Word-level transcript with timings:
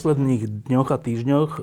Posledných 0.00 0.64
dňoch 0.64 0.88
a 0.88 0.96
týždňoch 0.96 1.50
eh, 1.60 1.62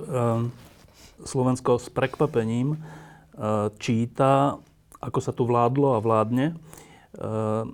Slovensko 1.26 1.82
s 1.82 1.90
prekvapením 1.90 2.78
eh, 2.78 3.74
číta, 3.82 4.62
ako 5.02 5.20
sa 5.26 5.34
tu 5.34 5.50
vládlo 5.50 5.98
a 5.98 6.04
vládne. 6.06 6.54
Eh, 6.54 7.66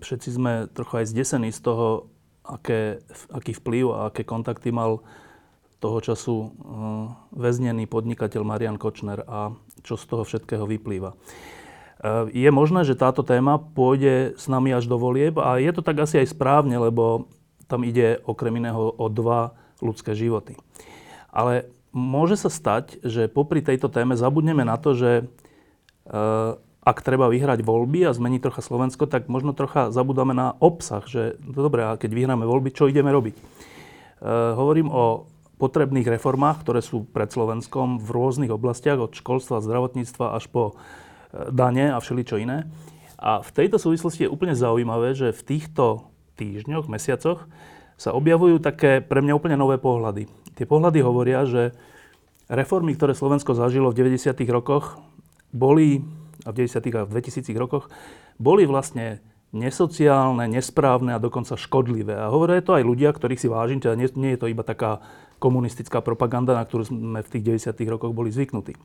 všetci 0.00 0.28
sme 0.32 0.72
trochu 0.72 1.04
aj 1.04 1.12
zdesení 1.12 1.52
z 1.52 1.60
toho, 1.60 2.08
aké, 2.48 3.04
aký 3.28 3.60
vplyv 3.60 3.84
a 3.92 3.98
aké 4.08 4.24
kontakty 4.24 4.72
mal 4.72 5.04
toho 5.84 6.00
času 6.00 6.56
väznený 7.36 7.84
podnikateľ 7.84 8.40
Marian 8.40 8.80
Kočner 8.80 9.20
a 9.28 9.52
čo 9.84 10.00
z 10.00 10.08
toho 10.08 10.24
všetkého 10.24 10.64
vyplýva. 10.64 11.12
Je 12.32 12.48
možné, 12.48 12.80
že 12.88 12.96
táto 12.96 13.20
téma 13.20 13.60
pôjde 13.60 14.40
s 14.40 14.48
nami 14.48 14.72
až 14.72 14.88
do 14.88 14.96
volieb 14.96 15.36
a 15.36 15.60
je 15.60 15.68
to 15.76 15.84
tak 15.84 16.00
asi 16.00 16.24
aj 16.24 16.32
správne, 16.32 16.80
lebo 16.80 17.28
tam 17.68 17.84
ide 17.84 18.24
okrem 18.24 18.56
iného 18.56 18.88
o 18.88 19.06
dva 19.12 19.52
ľudské 19.80 20.16
životy. 20.16 20.56
Ale 21.32 21.68
môže 21.96 22.36
sa 22.36 22.52
stať, 22.52 23.00
že 23.00 23.32
popri 23.32 23.64
tejto 23.64 23.88
téme 23.88 24.16
zabudneme 24.16 24.64
na 24.64 24.76
to, 24.76 24.92
že 24.92 25.10
e, 25.20 25.24
ak 26.86 27.02
treba 27.02 27.26
vyhrať 27.26 27.66
voľby 27.66 28.06
a 28.06 28.14
zmeniť 28.14 28.40
trocha 28.46 28.62
Slovensko, 28.62 29.10
tak 29.10 29.26
možno 29.26 29.56
trocha 29.56 29.90
zabudáme 29.90 30.36
na 30.36 30.54
obsah, 30.62 31.02
že 31.08 31.40
no 31.42 31.66
dobre, 31.66 31.82
a 31.82 31.98
keď 31.98 32.10
vyhráme 32.14 32.44
voľby, 32.46 32.70
čo 32.70 32.86
ideme 32.86 33.10
robiť? 33.10 33.34
E, 33.36 33.42
hovorím 34.54 34.92
o 34.92 35.26
potrebných 35.56 36.06
reformách, 36.20 36.60
ktoré 36.60 36.84
sú 36.84 37.08
pred 37.08 37.32
Slovenskom 37.32 37.96
v 37.96 38.08
rôznych 38.12 38.52
oblastiach, 38.52 39.00
od 39.00 39.16
školstva, 39.16 39.64
zdravotníctva 39.64 40.36
až 40.36 40.52
po 40.52 40.62
e, 40.72 41.48
dane 41.48 41.90
a 41.90 41.98
všeličo 41.98 42.36
iné. 42.36 42.68
A 43.16 43.40
v 43.40 43.50
tejto 43.56 43.80
súvislosti 43.80 44.28
je 44.28 44.32
úplne 44.32 44.52
zaujímavé, 44.52 45.16
že 45.16 45.32
v 45.32 45.42
týchto 45.56 46.12
týždňoch, 46.36 46.92
mesiacoch 46.92 47.48
sa 47.96 48.12
objavujú 48.12 48.60
také 48.60 49.00
pre 49.00 49.24
mňa 49.24 49.36
úplne 49.36 49.56
nové 49.56 49.80
pohľady. 49.80 50.28
Tie 50.56 50.68
pohľady 50.68 51.00
hovoria, 51.00 51.44
že 51.48 51.72
reformy, 52.48 52.94
ktoré 52.94 53.16
Slovensko 53.16 53.56
zažilo 53.56 53.92
v 53.92 54.06
90. 54.06 54.36
rokoch, 54.52 55.00
boli, 55.52 56.04
a 56.44 56.52
v 56.52 56.64
90. 56.64 56.92
a 56.96 57.08
v 57.08 57.12
2000 57.16 57.56
rokoch, 57.56 57.88
boli 58.36 58.68
vlastne 58.68 59.24
nesociálne, 59.56 60.44
nesprávne 60.50 61.16
a 61.16 61.22
dokonca 61.22 61.56
škodlivé. 61.56 62.12
A 62.12 62.28
hovoria 62.28 62.60
to 62.60 62.76
aj 62.76 62.84
ľudia, 62.84 63.10
ktorých 63.16 63.40
si 63.40 63.48
vážim, 63.48 63.80
teda 63.80 63.96
nie, 63.96 64.08
nie 64.14 64.36
je 64.36 64.40
to 64.44 64.50
iba 64.52 64.60
taká 64.60 65.00
komunistická 65.40 66.04
propaganda, 66.04 66.56
na 66.56 66.64
ktorú 66.64 66.88
sme 66.88 67.20
v 67.24 67.30
tých 67.32 67.44
90. 67.72 67.72
rokoch 67.88 68.12
boli 68.12 68.28
zvyknutí. 68.32 68.76
E, 68.76 68.80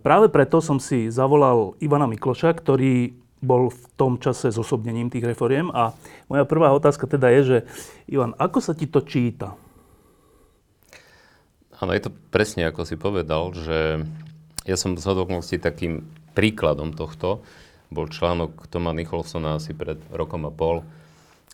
práve 0.00 0.28
preto 0.28 0.60
som 0.60 0.76
si 0.76 1.08
zavolal 1.08 1.76
Ivana 1.80 2.08
Mikloša, 2.08 2.52
ktorý 2.56 3.21
bol 3.42 3.74
v 3.74 3.84
tom 3.98 4.22
čase 4.22 4.54
zosobnením 4.54 5.10
tých 5.10 5.26
reforiem. 5.26 5.68
A 5.74 5.92
moja 6.30 6.46
prvá 6.46 6.70
otázka 6.70 7.10
teda 7.10 7.28
je, 7.34 7.40
že 7.42 7.58
Ivan, 8.06 8.38
ako 8.38 8.58
sa 8.62 8.72
ti 8.72 8.86
to 8.86 9.02
číta? 9.02 9.58
Áno, 11.82 11.90
je 11.90 12.06
to 12.06 12.14
presne 12.30 12.70
ako 12.70 12.86
si 12.86 12.94
povedal, 12.94 13.50
že 13.50 14.06
ja 14.62 14.76
som 14.78 14.94
z 14.94 15.02
hodoknosti 15.02 15.58
takým 15.58 16.06
príkladom 16.38 16.94
tohto. 16.94 17.42
Bol 17.90 18.06
článok 18.06 18.70
Toma 18.70 18.94
Nicholsona 18.94 19.58
asi 19.58 19.74
pred 19.74 19.98
rokom 20.14 20.46
a 20.46 20.54
pol, 20.54 20.86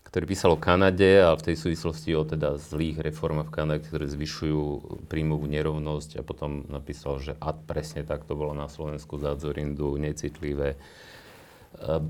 ktorý 0.05 0.25
písal 0.29 0.55
o 0.55 0.61
Kanade 0.61 1.25
a 1.25 1.33
v 1.33 1.53
tej 1.53 1.57
súvislosti 1.57 2.13
o 2.13 2.29
teda 2.29 2.61
zlých 2.61 3.01
reformách 3.01 3.49
v 3.49 3.57
Kanade, 3.57 3.89
ktoré 3.89 4.05
zvyšujú 4.05 4.61
príjmovú 5.09 5.49
nerovnosť 5.49 6.21
a 6.21 6.23
potom 6.23 6.69
napísal, 6.69 7.25
že 7.25 7.33
a 7.41 7.57
presne 7.57 8.05
tak 8.05 8.29
to 8.29 8.37
bolo 8.37 8.53
na 8.53 8.69
Slovensku 8.69 9.17
za 9.17 9.33
Zorindu, 9.41 9.97
necitlivé 9.97 10.77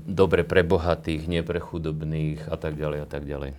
dobre 0.05 0.41
pre 0.41 0.65
bohatých, 0.65 1.29
nie 1.29 1.41
pre 1.45 1.61
chudobných 1.61 2.49
a 2.49 2.57
tak 2.57 2.75
ďalej 2.75 2.99
a 3.05 3.07
tak 3.07 3.23
ďalej. 3.25 3.51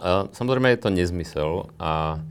A 0.00 0.30
samozrejme 0.32 0.72
je 0.72 0.80
to 0.80 0.88
nezmysel 0.88 1.50
a 1.76 2.22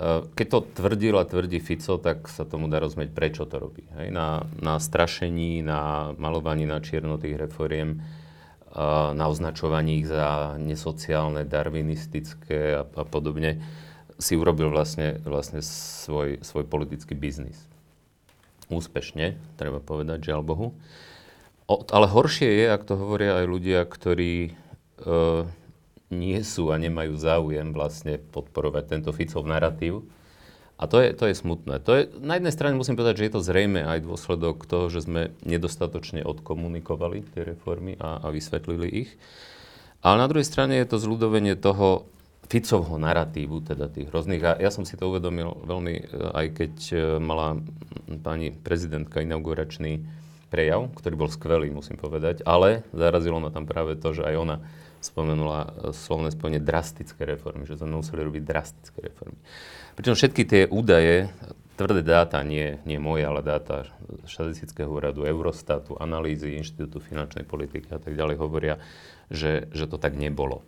e, 0.00 0.24
keď 0.32 0.46
to 0.48 0.58
tvrdil 0.80 1.20
a 1.20 1.28
tvrdí 1.28 1.60
Fico, 1.60 2.00
tak 2.00 2.24
sa 2.32 2.48
tomu 2.48 2.72
dá 2.72 2.80
rozumieť, 2.80 3.12
prečo 3.12 3.44
to 3.44 3.60
robí. 3.60 3.84
Hej? 4.00 4.16
Na, 4.16 4.48
na 4.56 4.80
strašení, 4.80 5.60
na 5.60 6.12
malovaní 6.16 6.64
na 6.64 6.80
čierno 6.80 7.20
tých 7.20 7.36
reforiem, 7.36 8.00
e, 8.00 8.82
na 9.12 9.24
označovaní 9.28 10.00
ich 10.00 10.08
za 10.08 10.56
nesociálne, 10.56 11.44
darwinistické 11.44 12.80
a, 12.80 12.82
a 12.88 13.04
podobne, 13.04 13.60
si 14.16 14.32
urobil 14.32 14.72
vlastne, 14.72 15.20
vlastne 15.20 15.60
svoj, 15.60 16.40
svoj 16.40 16.64
politický 16.64 17.12
biznis. 17.12 17.60
Úspešne, 18.72 19.36
treba 19.60 19.84
povedať, 19.84 20.32
žiaľ 20.32 20.40
Bohu. 20.40 20.66
O, 20.72 20.74
ale 21.66 22.06
horšie 22.06 22.46
je, 22.46 22.66
ak 22.70 22.86
to 22.86 22.94
hovoria 22.94 23.42
aj 23.42 23.46
ľudia, 23.50 23.80
ktorí 23.82 24.34
e, 24.46 24.50
nie 26.14 26.38
sú 26.46 26.70
a 26.70 26.78
nemajú 26.78 27.18
záujem 27.18 27.74
vlastne 27.74 28.22
podporovať 28.30 28.84
tento 28.86 29.10
Ficov 29.10 29.42
narratív. 29.50 30.06
A 30.76 30.84
to 30.86 31.00
je, 31.00 31.16
to 31.16 31.24
je 31.26 31.34
smutné. 31.34 31.80
To 31.88 31.92
je, 31.96 32.02
na 32.20 32.36
jednej 32.36 32.52
strane 32.52 32.76
musím 32.76 33.00
povedať, 33.00 33.18
že 33.18 33.26
je 33.26 33.34
to 33.34 33.42
zrejme 33.42 33.80
aj 33.80 34.04
dôsledok 34.04 34.68
toho, 34.68 34.92
že 34.92 35.08
sme 35.08 35.32
nedostatočne 35.42 36.20
odkomunikovali 36.22 37.24
tie 37.32 37.48
reformy 37.48 37.96
a, 37.96 38.20
a 38.20 38.28
vysvetlili 38.28 39.08
ich. 39.08 39.10
Ale 40.04 40.20
na 40.20 40.28
druhej 40.28 40.46
strane 40.46 40.76
je 40.76 40.86
to 40.86 41.00
zľudovenie 41.00 41.56
toho 41.56 42.06
Ficovho 42.46 42.94
narratívu, 43.02 43.58
teda 43.66 43.90
tých 43.90 44.06
rôznych. 44.06 44.38
A 44.46 44.54
ja 44.62 44.70
som 44.70 44.86
si 44.86 44.94
to 44.94 45.10
uvedomil 45.10 45.66
veľmi, 45.66 45.94
e, 45.98 46.04
aj 46.30 46.46
keď 46.54 46.74
e, 46.92 46.96
mala 47.18 47.58
pani 48.22 48.54
prezidentka 48.54 49.18
inauguračný 49.18 50.06
prejav, 50.56 50.88
ktorý 50.96 51.14
bol 51.20 51.28
skvelý, 51.28 51.68
musím 51.68 52.00
povedať, 52.00 52.40
ale 52.48 52.80
zarazilo 52.96 53.36
ma 53.36 53.52
tam 53.52 53.68
práve 53.68 53.92
to, 54.00 54.16
že 54.16 54.24
aj 54.24 54.36
ona 54.40 54.56
spomenula 55.04 55.60
e, 55.60 55.68
slovné 55.92 56.32
spojenie 56.32 56.64
drastické 56.64 57.28
reformy, 57.28 57.68
že 57.68 57.76
sme 57.76 58.00
museli 58.00 58.24
robiť 58.24 58.40
drastické 58.40 59.04
reformy. 59.04 59.36
Pričom 60.00 60.16
všetky 60.16 60.42
tie 60.48 60.62
údaje, 60.64 61.28
tvrdé 61.76 62.00
dáta, 62.00 62.40
nie, 62.40 62.80
nie 62.88 62.96
moje, 62.96 63.28
ale 63.28 63.44
dáta 63.44 63.84
štatistického 64.24 64.88
úradu, 64.88 65.28
Eurostatu, 65.28 66.00
analýzy 66.00 66.56
Inštitútu 66.56 67.04
finančnej 67.04 67.44
politiky 67.44 67.92
a 67.92 68.00
tak 68.00 68.16
ďalej 68.16 68.40
hovoria, 68.40 68.80
že, 69.28 69.68
že 69.76 69.84
to 69.84 70.00
tak 70.00 70.16
nebolo. 70.16 70.64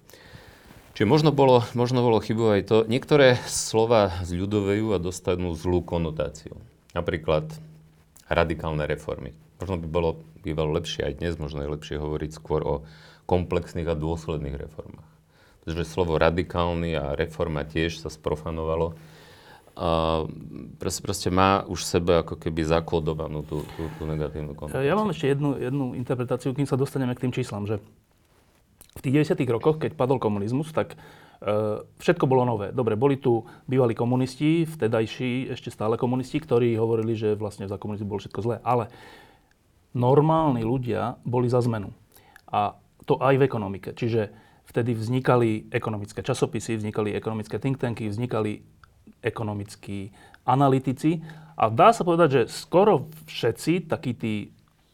Čiže 0.93 1.09
možno 1.09 1.33
bolo, 1.33 1.65
možno 1.73 2.05
bolo 2.05 2.21
chybu 2.21 2.61
aj 2.61 2.63
to, 2.69 2.77
niektoré 2.85 3.41
slova 3.49 4.21
zľudovejú 4.21 4.93
a 4.93 5.01
dostanú 5.01 5.57
zlú 5.57 5.81
konotáciu. 5.81 6.61
Napríklad 6.93 7.49
radikálne 8.29 8.85
reformy. 8.85 9.33
Možno 9.59 9.75
by 9.79 9.89
bolo 9.91 10.23
bývalo 10.43 10.71
lepšie 10.79 11.03
aj 11.03 11.13
dnes, 11.19 11.35
možno 11.35 11.67
je 11.67 11.75
lepšie 11.75 11.97
hovoriť 11.99 12.31
skôr 12.31 12.63
o 12.63 12.75
komplexných 13.27 13.91
a 13.91 13.99
dôsledných 13.99 14.57
reformách. 14.57 15.11
Pretože 15.63 15.85
slovo 15.85 16.17
radikálny 16.17 16.97
a 16.97 17.13
reforma 17.19 17.67
tiež 17.67 18.01
sa 18.01 18.09
sprofanovalo. 18.09 18.97
A 19.79 20.25
proste, 20.81 21.03
proste 21.05 21.29
má 21.31 21.63
už 21.69 21.87
sebe 21.87 22.25
ako 22.25 22.35
keby 22.35 22.67
zakodovanú 22.67 23.47
tú, 23.47 23.63
tú, 23.79 23.87
tú 23.95 24.03
negatívnu 24.11 24.59
konotáciu. 24.59 24.83
Ja 24.83 24.99
mám 24.99 25.15
ešte 25.15 25.31
jednu, 25.31 25.55
jednu 25.55 25.95
interpretáciu, 25.95 26.51
kým 26.51 26.67
sa 26.67 26.75
dostaneme 26.75 27.15
k 27.15 27.29
tým 27.29 27.33
číslam, 27.35 27.63
že 27.63 27.79
v 28.99 29.01
tých 29.07 29.31
90. 29.31 29.39
rokoch, 29.55 29.79
keď 29.79 29.95
padol 29.95 30.19
komunizmus, 30.19 30.75
tak 30.75 30.99
e, 30.99 31.79
všetko 32.03 32.27
bolo 32.27 32.43
nové. 32.43 32.75
Dobre, 32.75 32.99
boli 32.99 33.23
tu 33.23 33.47
bývalí 33.71 33.95
komunisti, 33.95 34.67
vtedajší 34.67 35.55
ešte 35.55 35.71
stále 35.71 35.95
komunisti, 35.95 36.43
ktorí 36.43 36.75
hovorili, 36.75 37.15
že 37.15 37.39
vlastne 37.39 37.71
za 37.71 37.79
komunizmu 37.79 38.11
bolo 38.11 38.19
všetko 38.19 38.41
zlé. 38.43 38.57
Ale 38.67 38.91
normálni 39.99 40.63
ľudia 40.63 41.19
boli 41.27 41.51
za 41.51 41.59
zmenu. 41.67 41.91
A 42.47 42.79
to 43.05 43.19
aj 43.19 43.35
v 43.35 43.45
ekonomike. 43.45 43.91
Čiže 43.93 44.31
vtedy 44.71 44.95
vznikali 44.95 45.67
ekonomické 45.75 46.23
časopisy, 46.23 46.79
vznikali 46.79 47.17
ekonomické 47.19 47.59
think 47.59 47.83
tanky, 47.83 48.07
vznikali 48.07 48.63
ekonomickí 49.25 50.15
analytici. 50.47 51.27
A 51.59 51.67
dá 51.73 51.91
sa 51.91 52.07
povedať, 52.07 52.29
že 52.31 52.43
skoro 52.53 53.11
všetci, 53.27 53.91
takí 53.91 54.15
tí 54.15 54.35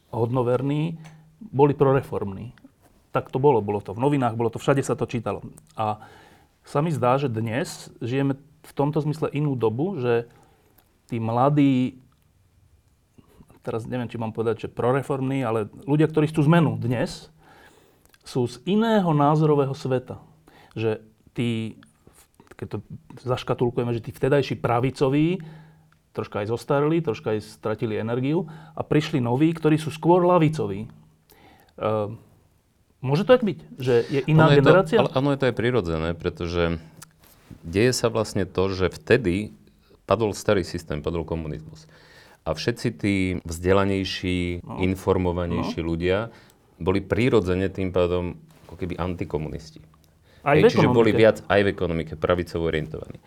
hodnoverní, 0.09 0.97
boli 1.39 1.77
proreformní. 1.77 2.57
Tak 3.13 3.29
to 3.29 3.37
bolo. 3.37 3.61
Bolo 3.61 3.83
to 3.83 3.93
v 3.93 4.01
novinách, 4.01 4.33
bolo 4.33 4.49
to 4.49 4.57
všade 4.57 4.81
sa 4.81 4.97
to 4.97 5.05
čítalo. 5.05 5.45
A 5.77 6.01
sa 6.65 6.81
mi 6.81 6.89
zdá, 6.89 7.21
že 7.21 7.29
dnes 7.29 7.93
žijeme 8.01 8.39
v 8.65 8.71
tomto 8.73 8.97
zmysle 9.03 9.29
inú 9.29 9.53
dobu, 9.53 10.01
že 10.01 10.25
tí 11.05 11.21
mladí 11.21 12.01
teraz 13.65 13.89
neviem, 13.89 14.05
či 14.05 14.21
mám 14.21 14.29
povedať, 14.29 14.69
že 14.69 14.69
proreformní, 14.69 15.41
ale 15.41 15.65
ľudia, 15.89 16.05
ktorí 16.05 16.29
chcú 16.29 16.45
zmenu 16.45 16.77
dnes, 16.77 17.33
sú 18.21 18.45
z 18.45 18.61
iného 18.69 19.09
názorového 19.09 19.73
sveta. 19.73 20.21
že 20.75 20.99
tí, 21.31 21.79
keď 22.59 22.67
to 22.67 22.77
zaškatulkujeme, 23.23 23.95
že 23.95 24.03
tí 24.03 24.11
vtedajší 24.11 24.59
pravicoví 24.59 25.39
troška 26.11 26.43
aj 26.43 26.47
zostarili, 26.51 27.03
troška 27.03 27.35
aj 27.35 27.39
stratili 27.43 27.99
energiu 27.99 28.47
a 28.75 28.81
prišli 28.83 29.19
noví, 29.19 29.51
ktorí 29.51 29.75
sú 29.75 29.91
skôr 29.91 30.23
lavicoví. 30.23 30.87
Uh, 31.75 32.15
môže 33.03 33.27
to 33.27 33.35
tak 33.35 33.43
byť? 33.43 33.59
Že 33.75 33.93
je 34.07 34.21
iná 34.31 34.47
ono 34.47 34.55
generácia? 34.55 35.03
Je 35.03 35.11
to, 35.11 35.15
áno, 35.15 35.35
je 35.35 35.39
to 35.43 35.47
aj 35.51 35.55
prirodzené, 35.59 36.09
pretože 36.15 36.79
deje 37.67 37.91
sa 37.91 38.07
vlastne 38.07 38.47
to, 38.47 38.71
že 38.71 38.95
vtedy 38.95 39.51
padol 40.07 40.31
starý 40.31 40.63
systém, 40.63 41.03
padol 41.03 41.27
komunizmus. 41.27 41.83
A 42.45 42.53
všetci 42.53 42.87
tí 42.93 43.15
vzdelanejší, 43.41 44.61
no. 44.61 44.77
informovanejší 44.85 45.81
no. 45.81 45.87
ľudia 45.89 46.17
boli 46.77 47.01
prirodzene 47.01 47.73
tým 47.73 47.89
pádom 47.89 48.37
ako 48.69 48.75
keby 48.77 48.93
antikomunisti. 49.01 49.81
Aj 50.45 50.61
Hej, 50.61 50.77
čiže 50.77 50.93
boli 50.93 51.09
viac 51.09 51.41
aj 51.49 51.65
v 51.65 51.71
ekonomike 51.73 52.13
pravicovo 52.21 52.69
orientovaní. 52.69 53.17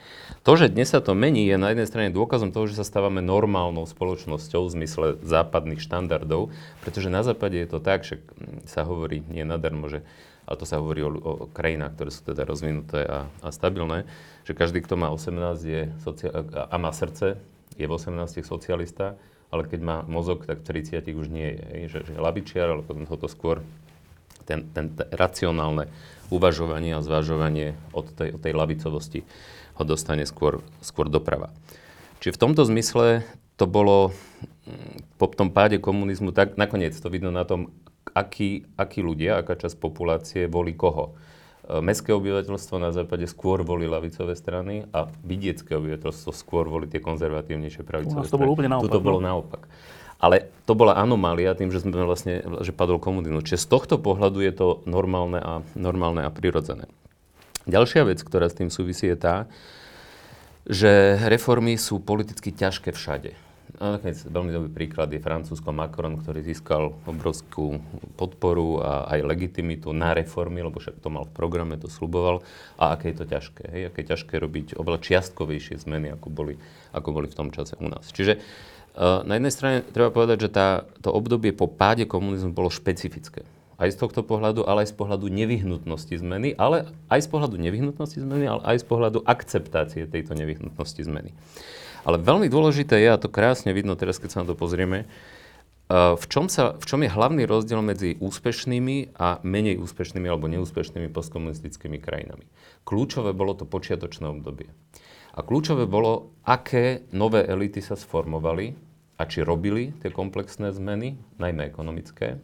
To, 0.47 0.55
že 0.55 0.71
dnes 0.71 0.95
sa 0.95 1.03
to 1.03 1.19
mení, 1.19 1.51
je 1.51 1.59
na 1.59 1.75
jednej 1.75 1.91
strane 1.91 2.15
dôkazom 2.15 2.55
toho, 2.55 2.71
že 2.71 2.79
sa 2.79 2.87
stávame 2.87 3.19
normálnou 3.19 3.91
spoločnosťou 3.91 4.71
v 4.71 4.75
zmysle 4.79 5.07
západných 5.27 5.83
štandardov, 5.83 6.55
pretože 6.87 7.11
na 7.11 7.27
západe 7.27 7.59
je 7.59 7.67
to 7.67 7.83
tak, 7.83 8.07
že 8.07 8.23
sa 8.71 8.87
hovorí, 8.87 9.27
nie 9.27 9.43
nadarmo, 9.43 9.91
že 9.91 10.07
ale 10.47 10.57
to 10.57 10.65
sa 10.65 10.81
hovorí 10.81 11.05
o, 11.05 11.11
o 11.11 11.45
krajinách, 11.51 11.99
ktoré 11.99 12.11
sú 12.15 12.23
teda 12.25 12.47
rozvinuté 12.47 13.05
a, 13.05 13.29
a 13.45 13.49
stabilné, 13.51 14.09
že 14.49 14.57
každý, 14.57 14.81
kto 14.81 14.97
má 14.97 15.13
18 15.13 15.61
je 15.61 15.83
socia- 16.01 16.33
a 16.49 16.77
má 16.81 16.89
srdce, 16.95 17.37
je 17.79 17.87
v 17.87 17.95
18 17.95 18.43
socialista, 18.43 19.15
ale 19.49 19.65
keď 19.65 19.81
má 19.81 19.97
mozog, 20.05 20.45
tak 20.45 20.61
v 20.67 20.83
30 20.83 21.09
už 21.15 21.27
nie 21.31 21.57
je. 21.57 21.89
Že, 21.89 21.99
že 22.13 22.15
labičiar, 22.19 22.69
ale 22.69 22.83
potom 22.85 23.09
toto 23.09 23.31
skôr 23.31 23.65
ten, 24.45 24.69
ten, 24.75 24.93
ten 24.93 25.09
racionálne 25.15 25.89
uvažovanie 26.29 26.93
a 26.93 27.05
zvažovanie 27.05 27.79
od 27.97 28.13
tej, 28.13 28.37
od 28.37 28.41
tej 28.43 28.53
lavicovosti 28.53 29.21
ho 29.79 29.85
dostane 29.87 30.27
skôr, 30.27 30.61
skôr 30.83 31.07
doprava. 31.09 31.55
Čiže 32.19 32.35
v 32.35 32.43
tomto 32.43 32.63
zmysle 32.67 33.23
to 33.55 33.65
bolo 33.71 34.11
mm, 34.67 35.17
po 35.17 35.31
tom 35.31 35.55
páde 35.55 35.79
komunizmu, 35.79 36.35
tak 36.35 36.59
nakoniec 36.59 36.93
to 36.99 37.09
vidno 37.09 37.31
na 37.31 37.47
tom, 37.47 37.71
akí, 38.11 38.67
akí 38.75 39.01
ľudia, 39.01 39.41
aká 39.41 39.55
časť 39.55 39.79
populácie 39.79 40.51
volí 40.51 40.75
koho. 40.75 41.15
E, 41.69 41.85
mestské 41.85 42.17
obyvateľstvo 42.17 42.81
na 42.81 42.91
západe 42.97 43.29
skôr 43.29 43.61
volí 43.61 43.85
lavicové 43.85 44.33
strany 44.33 44.89
a 44.89 45.05
vidiecké 45.21 45.77
obyvateľstvo 45.77 46.33
skôr 46.33 46.65
volí 46.65 46.89
tie 46.89 47.05
konzervatívnejšie 47.05 47.85
pravicové 47.85 48.25
strany. 48.25 48.33
to 48.33 48.41
bolo 48.41 48.53
úplne 48.57 48.71
naopak. 48.73 48.89
Tuto 48.89 49.05
bolo 49.05 49.21
no. 49.21 49.29
naopak. 49.29 49.63
Ale 50.19 50.51
to 50.67 50.75
bola 50.75 50.99
anomália 50.99 51.55
tým, 51.55 51.71
že 51.71 51.85
sme 51.85 51.95
vlastne, 52.03 52.43
že 52.65 52.75
padol 52.75 52.99
komunizmus. 52.99 53.47
Čiže 53.47 53.63
z 53.63 53.69
tohto 53.71 53.97
pohľadu 54.03 54.43
je 54.43 54.53
to 54.57 54.67
normálne 54.89 55.39
a, 55.39 55.63
normálne 55.79 56.27
a 56.27 56.31
prirodzené. 56.33 56.91
Ďalšia 57.69 58.09
vec, 58.09 58.19
ktorá 58.25 58.49
s 58.49 58.57
tým 58.57 58.73
súvisí, 58.73 59.07
je 59.07 59.15
tá, 59.15 59.47
že 60.67 61.21
reformy 61.29 61.77
sú 61.77 62.01
politicky 62.01 62.51
ťažké 62.51 62.97
všade. 62.97 63.37
A 63.77 64.01
nakoniec 64.01 64.17
veľmi 64.25 64.51
dobrý 64.51 64.71
príklad 64.73 65.13
je 65.13 65.21
Francúzsko 65.21 65.71
Macron, 65.77 66.17
ktorý 66.17 66.41
získal 66.41 66.97
obrovskú 67.05 67.79
podporu 68.17 68.81
a 68.81 68.93
aj 69.13 69.29
legitimitu 69.29 69.93
na 69.93 70.17
reformy, 70.17 70.65
lebo 70.65 70.81
však 70.81 71.05
to 71.05 71.13
mal 71.13 71.29
v 71.29 71.37
programe, 71.37 71.77
to 71.77 71.93
sluboval. 71.93 72.41
A 72.81 72.97
aké 72.97 73.13
je 73.13 73.17
to 73.21 73.27
ťažké. 73.29 73.65
Hej? 73.69 73.83
Aké 73.93 73.99
je 74.03 74.11
ťažké 74.17 74.35
robiť 74.41 74.67
oveľa 74.81 74.99
čiastkovejšie 75.05 75.85
zmeny, 75.85 76.17
ako 76.17 76.29
boli, 76.33 76.55
ako 76.97 77.09
boli 77.13 77.29
v 77.29 77.37
tom 77.37 77.49
čase 77.53 77.77
u 77.77 77.87
nás. 77.93 78.09
Čiže 78.09 78.41
uh, 78.41 79.23
na 79.29 79.37
jednej 79.37 79.53
strane 79.53 79.77
treba 79.85 80.09
povedať, 80.11 80.49
že 80.49 80.51
tá, 80.51 80.89
to 81.05 81.13
obdobie 81.13 81.53
po 81.53 81.69
páde 81.69 82.09
komunizmu 82.09 82.57
bolo 82.57 82.73
špecifické. 82.73 83.45
Aj 83.79 83.87
z 83.87 83.95
tohto 83.95 84.27
pohľadu, 84.27 84.67
ale 84.67 84.83
aj 84.83 84.91
z 84.91 84.97
pohľadu 84.99 85.31
nevyhnutnosti 85.31 86.11
zmeny, 86.19 86.51
ale 86.59 86.91
aj 87.07 87.21
z 87.23 87.29
pohľadu 87.31 87.63
nevyhnutnosti 87.63 88.19
zmeny, 88.19 88.51
ale 88.51 88.63
aj 88.67 88.83
z 88.83 88.87
pohľadu 88.91 89.23
akceptácie 89.23 90.03
tejto 90.11 90.35
nevyhnutnosti 90.35 90.99
zmeny. 90.99 91.31
Ale 92.09 92.17
veľmi 92.17 92.49
dôležité 92.49 93.05
je, 93.05 93.09
a 93.13 93.21
to 93.21 93.29
krásne 93.29 93.69
vidno 93.77 93.93
teraz, 93.93 94.17
keď 94.17 94.29
sa 94.33 94.41
na 94.41 94.49
to 94.49 94.57
pozrieme, 94.57 95.05
uh, 95.05 96.17
v 96.17 96.25
čom, 96.33 96.49
sa, 96.49 96.73
v 96.81 96.85
čom 96.89 97.05
je 97.05 97.13
hlavný 97.13 97.45
rozdiel 97.45 97.85
medzi 97.85 98.17
úspešnými 98.17 99.13
a 99.21 99.45
menej 99.45 99.77
úspešnými 99.77 100.25
alebo 100.25 100.49
neúspešnými 100.49 101.13
postkomunistickými 101.13 102.01
krajinami. 102.01 102.49
Kľúčové 102.89 103.37
bolo 103.37 103.53
to 103.53 103.69
počiatočné 103.69 104.25
obdobie. 104.25 104.73
A 105.37 105.45
kľúčové 105.45 105.85
bolo, 105.85 106.33
aké 106.49 107.05
nové 107.13 107.45
elity 107.45 107.85
sa 107.85 107.93
sformovali 107.93 108.73
a 109.21 109.29
či 109.29 109.45
robili 109.45 109.93
tie 110.01 110.09
komplexné 110.09 110.73
zmeny, 110.73 111.21
najmä 111.37 111.69
ekonomické, 111.69 112.41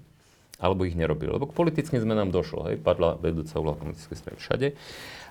alebo 0.60 0.84
ich 0.84 0.92
nerobili. 0.92 1.32
Lebo 1.32 1.48
k 1.48 1.56
politickým 1.56 2.04
zmenám 2.04 2.28
došlo, 2.28 2.68
hej, 2.68 2.76
padla 2.84 3.16
vedúca 3.16 3.56
úloha 3.56 3.80
komunistickej 3.80 4.18
strany 4.20 4.36
všade. 4.36 4.68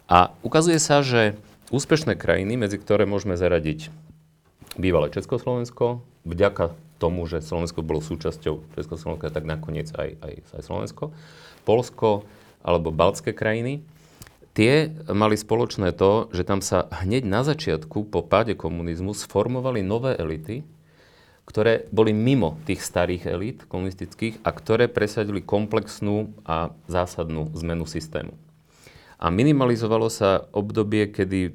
A 0.09 0.33
ukazuje 0.41 0.81
sa, 0.81 1.05
že 1.05 1.37
úspešné 1.71 2.17
krajiny, 2.17 2.57
medzi 2.59 2.81
ktoré 2.81 3.05
môžeme 3.07 3.39
zaradiť 3.39 3.93
bývalé 4.77 5.09
Československo, 5.13 6.01
vďaka 6.25 6.73
tomu, 6.97 7.27
že 7.27 7.43
Slovensko 7.43 7.83
bolo 7.83 7.99
súčasťou 7.99 8.75
Československa, 8.79 9.33
tak 9.33 9.43
nakoniec 9.43 9.91
aj, 9.91 10.19
aj, 10.23 10.33
aj 10.55 10.61
Slovensko, 10.63 11.03
Polsko 11.67 12.23
alebo 12.63 12.95
Baltské 12.95 13.35
krajiny, 13.35 13.83
tie 14.55 14.93
mali 15.11 15.35
spoločné 15.35 15.91
to, 15.91 16.31
že 16.31 16.47
tam 16.47 16.63
sa 16.63 16.87
hneď 17.03 17.27
na 17.27 17.43
začiatku 17.43 18.07
po 18.07 18.23
páde 18.23 18.55
komunizmu 18.55 19.11
sformovali 19.11 19.83
nové 19.83 20.15
elity, 20.15 20.63
ktoré 21.43 21.91
boli 21.91 22.15
mimo 22.15 22.55
tých 22.63 22.79
starých 22.79 23.27
elít 23.27 23.59
komunistických 23.67 24.39
a 24.47 24.55
ktoré 24.55 24.87
presadili 24.87 25.43
komplexnú 25.43 26.31
a 26.47 26.71
zásadnú 26.87 27.51
zmenu 27.59 27.83
systému. 27.83 28.31
A 29.19 29.27
minimalizovalo 29.27 30.07
sa 30.07 30.47
obdobie, 30.55 31.11
kedy 31.11 31.51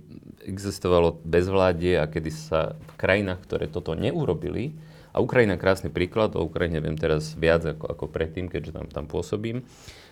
existovalo 0.48 1.20
bezvládie 1.28 2.00
a 2.00 2.08
kedy 2.08 2.30
sa 2.32 2.74
v 2.74 2.92
krajinách, 2.96 3.44
ktoré 3.44 3.68
toto 3.68 3.92
neurobili, 3.92 4.72
a 5.18 5.24
Ukrajina 5.24 5.58
krásny 5.58 5.88
príklad, 5.88 6.36
o 6.36 6.46
Ukrajine 6.46 6.78
viem 6.78 6.94
teraz 6.94 7.34
viac 7.34 7.64
ako, 7.64 7.90
ako 7.90 8.04
predtým, 8.06 8.46
keďže 8.46 8.76
tam, 8.76 8.86
tam 8.86 9.04
pôsobím. 9.10 9.64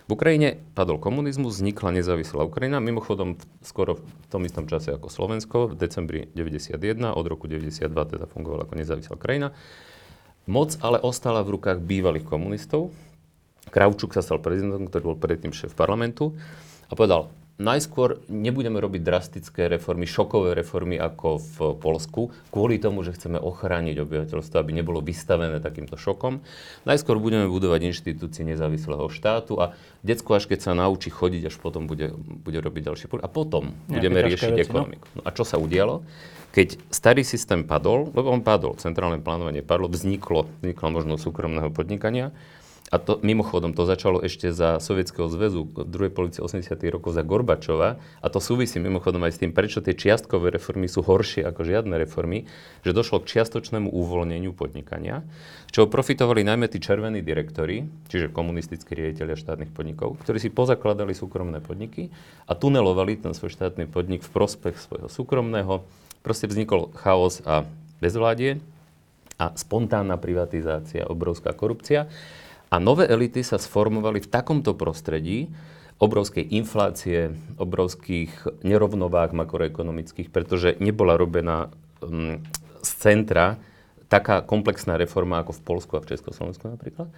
V 0.07 0.11
Ukrajine 0.15 0.63
padol 0.75 0.99
komunizmus, 0.99 1.59
vznikla 1.59 2.03
nezávislá 2.03 2.43
Ukrajina, 2.43 2.83
mimochodom 2.83 3.39
skoro 3.63 4.03
v 4.03 4.27
tom 4.27 4.43
istom 4.47 4.67
čase 4.71 4.95
ako 4.95 5.07
Slovensko, 5.07 5.59
v 5.71 5.75
decembri 5.79 6.21
91, 6.35 6.79
od 7.15 7.27
roku 7.27 7.51
92 7.51 7.87
teda 7.87 8.27
fungovala 8.31 8.67
ako 8.67 8.75
nezávislá 8.79 9.15
krajina. 9.15 9.55
Moc 10.47 10.79
ale 10.79 11.03
ostala 11.03 11.43
v 11.43 11.59
rukách 11.59 11.83
bývalých 11.83 12.27
komunistov. 12.27 12.95
Kravčuk 13.71 14.15
sa 14.15 14.23
stal 14.23 14.39
prezidentom, 14.39 14.87
ktorý 14.91 15.15
bol 15.15 15.19
predtým 15.19 15.51
šéf 15.51 15.75
parlamentu 15.75 16.39
a 16.87 16.95
povedal, 16.95 17.31
najskôr 17.57 18.21
nebudeme 18.29 18.77
robiť 18.77 19.01
drastické 19.01 19.69
reformy, 19.73 20.05
šokové 20.05 20.53
reformy 20.53 21.01
ako 21.01 21.41
v 21.41 21.57
Polsku, 21.81 22.33
kvôli 22.53 22.77
tomu, 22.77 23.01
že 23.01 23.17
chceme 23.17 23.41
ochrániť 23.41 23.97
obyvateľstvo, 23.97 24.57
aby 24.61 24.73
nebolo 24.77 25.01
vystavené 25.01 25.61
takýmto 25.61 25.97
šokom. 25.97 26.45
Najskôr 26.85 27.17
budeme 27.17 27.49
budovať 27.49 27.89
inštitúcie 27.89 28.45
nezávislého 28.45 29.09
štátu 29.09 29.57
a 29.57 29.73
detsko, 30.05 30.37
až 30.37 30.53
keď 30.53 30.59
sa 30.69 30.73
naučí 30.77 31.09
chodiť, 31.09 31.49
až 31.49 31.57
potom 31.57 31.89
bude, 31.89 32.13
bude 32.17 32.61
robiť 32.61 32.83
ďalšie 32.93 33.07
A 33.25 33.29
potom 33.33 33.73
Nejaké 33.73 33.93
budeme 33.97 34.19
riešiť 34.21 34.53
veci, 34.53 34.71
no. 34.71 34.85
ekonomiku. 34.85 35.07
No? 35.17 35.23
a 35.25 35.31
čo 35.33 35.45
sa 35.49 35.57
udialo? 35.57 36.05
Keď 36.53 36.89
starý 36.89 37.21
systém 37.21 37.69
padol, 37.69 38.13
lebo 38.17 38.33
on 38.33 38.41
padol, 38.41 38.81
centrálne 38.81 39.21
plánovanie 39.21 39.61
padlo, 39.61 39.93
vzniklo, 39.93 40.49
vzniklo 40.65 40.89
možnosť 40.89 41.21
súkromného 41.21 41.69
podnikania, 41.69 42.33
a 42.87 43.03
to, 43.03 43.19
mimochodom, 43.19 43.75
to 43.75 43.83
začalo 43.83 44.23
ešte 44.23 44.55
za 44.55 44.79
Sovietskeho 44.79 45.27
zväzu, 45.27 45.67
v 45.67 45.91
druhej 45.91 46.13
polovici 46.15 46.39
80. 46.39 46.79
rokov 46.87 47.19
za 47.19 47.27
Gorbačova. 47.27 47.99
A 47.99 48.27
to 48.31 48.39
súvisí 48.39 48.79
mimochodom 48.79 49.27
aj 49.27 49.35
s 49.35 49.41
tým, 49.43 49.51
prečo 49.51 49.83
tie 49.83 49.91
čiastkové 49.91 50.55
reformy 50.55 50.87
sú 50.87 51.03
horšie 51.03 51.43
ako 51.43 51.67
žiadne 51.67 51.99
reformy, 51.99 52.47
že 52.87 52.95
došlo 52.95 53.27
k 53.27 53.35
čiastočnému 53.35 53.91
uvoľneniu 53.91 54.55
podnikania, 54.55 55.27
čo 55.75 55.91
profitovali 55.91 56.47
najmä 56.47 56.71
tí 56.71 56.79
červení 56.79 57.27
direktori, 57.27 57.83
čiže 58.07 58.31
komunistickí 58.31 58.95
riaditeľia 58.95 59.35
štátnych 59.35 59.75
podnikov, 59.75 60.23
ktorí 60.23 60.39
si 60.39 60.55
pozakladali 60.55 61.11
súkromné 61.11 61.59
podniky 61.59 62.15
a 62.47 62.55
tunelovali 62.55 63.19
ten 63.19 63.35
svoj 63.35 63.51
štátny 63.51 63.91
podnik 63.91 64.23
v 64.23 64.31
prospech 64.31 64.79
svojho 64.79 65.11
súkromného. 65.11 65.83
Proste 66.23 66.47
vznikol 66.47 66.95
chaos 66.95 67.43
a 67.43 67.67
bezvládie 67.99 68.63
a 69.43 69.53
spontánna 69.59 70.17
privatizácia, 70.17 71.05
obrovská 71.11 71.51
korupcia. 71.51 72.07
A 72.67 72.83
nové 72.83 73.07
elity 73.07 73.47
sa 73.47 73.63
sformovali 73.63 74.19
v 74.23 74.31
takomto 74.31 74.75
prostredí 74.75 75.49
obrovskej 75.97 76.53
inflácie, 76.53 77.33
obrovských 77.57 78.61
nerovnováh 78.61 79.33
makroekonomických, 79.33 80.29
pretože 80.29 80.77
nebola 80.77 81.17
robená 81.17 81.73
um, 82.05 82.43
z 82.85 82.91
centra 83.01 83.57
taká 84.07 84.45
komplexná 84.45 85.01
reforma 85.01 85.41
ako 85.43 85.57
v 85.57 85.65
Polsku 85.67 85.93
a 85.97 86.05
v 86.05 86.15
Československu 86.15 86.69
napríklad. 86.69 87.09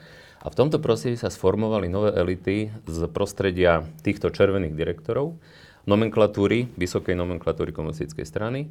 A 0.40 0.47
v 0.49 0.55
tomto 0.57 0.78
prostredí 0.78 1.19
sa 1.19 1.28
sformovali 1.28 1.90
nové 1.90 2.14
elity 2.14 2.71
z 2.87 2.99
prostredia 3.11 3.83
týchto 4.07 4.31
červených 4.31 4.78
direktorov, 4.78 5.37
nomenklatúry, 5.85 6.71
vysokej 6.78 7.19
nomenklatúry 7.19 7.75
komunistickej 7.75 8.25
strany, 8.25 8.71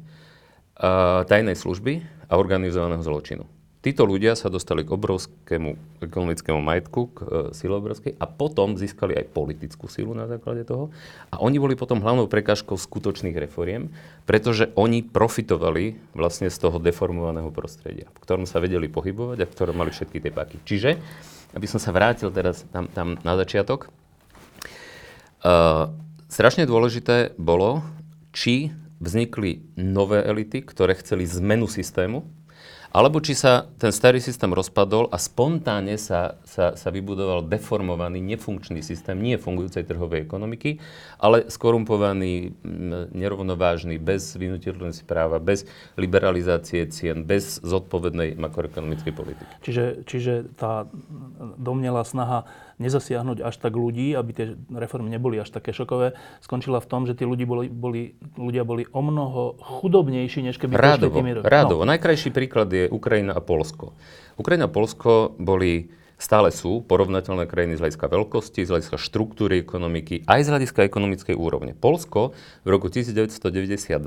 tajnej 1.28 1.58
služby 1.58 2.00
a 2.30 2.38
organizovaného 2.38 3.04
zločinu. 3.04 3.44
Títo 3.78 4.02
ľudia 4.02 4.34
sa 4.34 4.50
dostali 4.50 4.82
k 4.82 4.90
obrovskému 4.90 6.02
ekonomickému 6.02 6.58
majetku, 6.58 7.14
k 7.14 7.18
e, 7.22 7.26
sile 7.54 7.78
obrovskej 7.78 8.18
a 8.18 8.26
potom 8.26 8.74
získali 8.74 9.14
aj 9.14 9.30
politickú 9.30 9.86
silu 9.86 10.18
na 10.18 10.26
základe 10.26 10.66
toho. 10.66 10.90
A 11.30 11.38
oni 11.38 11.62
boli 11.62 11.78
potom 11.78 12.02
hlavnou 12.02 12.26
prekážkou 12.26 12.74
skutočných 12.74 13.38
reforiem, 13.38 13.94
pretože 14.26 14.74
oni 14.74 15.06
profitovali 15.06 15.94
vlastne 16.10 16.50
z 16.50 16.58
toho 16.58 16.82
deformovaného 16.82 17.54
prostredia, 17.54 18.10
v 18.10 18.22
ktorom 18.26 18.50
sa 18.50 18.58
vedeli 18.58 18.90
pohybovať 18.90 19.46
a 19.46 19.46
v 19.46 19.54
ktorom 19.54 19.78
mali 19.78 19.94
všetky 19.94 20.18
tie 20.26 20.34
paky. 20.34 20.58
Čiže, 20.66 20.90
aby 21.54 21.66
som 21.70 21.78
sa 21.78 21.94
vrátil 21.94 22.34
teraz 22.34 22.66
tam, 22.74 22.90
tam 22.90 23.14
na 23.22 23.38
začiatok, 23.38 23.94
uh, 25.46 25.86
strašne 26.26 26.66
dôležité 26.66 27.38
bolo, 27.38 27.86
či 28.34 28.74
vznikli 28.98 29.62
nové 29.78 30.18
elity, 30.26 30.66
ktoré 30.66 30.98
chceli 30.98 31.24
zmenu 31.30 31.70
systému, 31.70 32.26
alebo 32.88 33.20
či 33.20 33.36
sa 33.36 33.68
ten 33.76 33.92
starý 33.92 34.18
systém 34.18 34.48
rozpadol 34.48 35.12
a 35.12 35.20
spontánne 35.20 36.00
sa, 36.00 36.40
sa, 36.48 36.72
sa 36.72 36.88
vybudoval 36.88 37.44
deformovaný, 37.44 38.24
nefunkčný 38.24 38.80
systém 38.80 39.20
nie 39.20 39.36
fungujúcej 39.36 39.84
trhovej 39.84 40.24
ekonomiky, 40.24 40.80
ale 41.20 41.46
skorumpovaný, 41.52 42.56
nerovnovážny, 43.12 44.00
bez 44.00 44.32
vynutelnosti 44.34 45.04
práva, 45.04 45.36
bez 45.36 45.68
liberalizácie 46.00 46.88
cien, 46.88 47.28
bez 47.28 47.60
zodpovednej 47.60 48.40
makroekonomickej 48.40 49.12
politiky. 49.12 49.52
Čiže, 49.60 49.84
čiže 50.08 50.32
tá 50.56 50.88
domnelá 51.60 52.02
snaha 52.08 52.48
nezasiahnuť 52.78 53.42
až 53.42 53.54
tak 53.58 53.74
ľudí, 53.74 54.14
aby 54.14 54.30
tie 54.32 54.46
reformy 54.70 55.10
neboli 55.10 55.38
až 55.38 55.50
také 55.50 55.74
šokové, 55.74 56.14
skončila 56.42 56.78
v 56.78 56.86
tom, 56.86 57.02
že 57.04 57.18
tí 57.18 57.26
ľudí 57.26 57.44
boli, 57.44 57.66
boli, 57.66 58.14
ľudia 58.38 58.62
boli 58.62 58.86
o 58.90 59.02
mnoho 59.02 59.58
chudobnejší, 59.58 60.46
než 60.46 60.56
keby 60.62 60.78
rádovo, 60.78 61.18
tými... 61.18 61.42
Rádovo. 61.42 61.82
No. 61.82 61.90
Najkrajší 61.90 62.30
príklad 62.30 62.70
je 62.70 62.86
Ukrajina 62.86 63.34
a 63.34 63.42
Polsko. 63.42 63.98
Ukrajina 64.38 64.70
a 64.70 64.72
Polsko 64.72 65.34
boli 65.36 65.90
stále 66.18 66.50
sú 66.50 66.82
porovnateľné 66.82 67.46
krajiny 67.46 67.78
z 67.78 67.86
hľadiska 67.86 68.10
veľkosti, 68.10 68.66
z 68.66 68.70
hľadiska 68.74 68.98
štruktúry 68.98 69.62
ekonomiky, 69.62 70.26
aj 70.26 70.40
z 70.44 70.48
hľadiska 70.50 70.82
ekonomickej 70.84 71.38
úrovne. 71.38 71.72
Polsko 71.78 72.34
v 72.66 72.68
roku 72.68 72.90
1992 72.90 74.02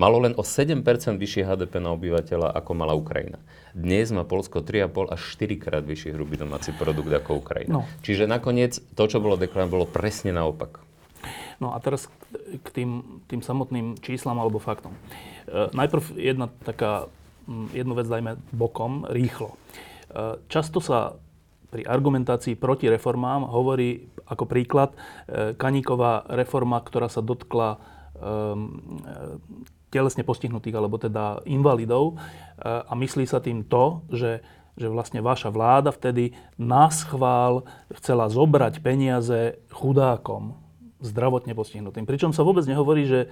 malo 0.00 0.16
len 0.20 0.32
o 0.40 0.42
7% 0.42 0.80
vyššie 1.20 1.44
HDP 1.44 1.78
na 1.78 1.92
obyvateľa, 1.92 2.56
ako 2.56 2.70
mala 2.72 2.96
Ukrajina. 2.96 3.36
Dnes 3.76 4.08
má 4.16 4.24
Polsko 4.24 4.64
3,5 4.64 5.12
až 5.12 5.20
4 5.36 5.62
krát 5.62 5.84
vyšší 5.84 6.16
hrubý 6.16 6.40
domáci 6.40 6.72
produkt 6.72 7.12
ako 7.12 7.44
Ukrajina. 7.44 7.80
No. 7.80 7.80
Čiže 8.00 8.24
nakoniec 8.24 8.80
to, 8.96 9.04
čo 9.04 9.20
bolo 9.20 9.36
deklarované, 9.36 9.72
bolo 9.72 9.86
presne 9.88 10.32
naopak. 10.32 10.80
No 11.60 11.72
a 11.72 11.80
teraz 11.80 12.08
k 12.64 12.68
tým, 12.72 13.20
tým 13.28 13.40
samotným 13.40 13.96
číslam 14.00 14.36
alebo 14.36 14.60
faktom. 14.60 14.92
E, 14.92 15.72
najprv 15.72 16.16
jedna 16.16 16.52
taká, 16.64 17.08
jednu 17.72 17.96
vec 17.96 18.06
dajme 18.08 18.36
bokom, 18.52 19.08
rýchlo. 19.08 19.56
E, 20.12 20.36
často 20.52 20.84
sa 20.84 21.16
pri 21.76 21.84
argumentácii 21.84 22.56
proti 22.56 22.88
reformám 22.88 23.52
hovorí 23.52 24.08
ako 24.24 24.48
príklad 24.48 24.96
e, 24.96 25.52
Kaníková 25.52 26.24
reforma, 26.32 26.80
ktorá 26.80 27.12
sa 27.12 27.20
dotkla 27.20 27.76
e, 27.76 27.78
telesne 29.92 30.24
postihnutých, 30.24 30.72
alebo 30.72 30.96
teda 30.96 31.44
invalidov. 31.44 32.16
E, 32.16 32.24
a 32.64 32.92
myslí 32.96 33.28
sa 33.28 33.44
tým 33.44 33.68
to, 33.68 34.08
že, 34.08 34.40
že 34.72 34.88
vlastne 34.88 35.20
vaša 35.20 35.52
vláda 35.52 35.92
vtedy 35.92 36.32
nás 36.56 37.04
chvál 37.04 37.68
chcela 37.92 38.32
zobrať 38.32 38.80
peniaze 38.80 39.60
chudákom, 39.68 40.56
zdravotne 41.04 41.52
postihnutým. 41.52 42.08
Pričom 42.08 42.32
sa 42.32 42.40
vôbec 42.40 42.64
nehovorí, 42.64 43.04
že 43.04 43.28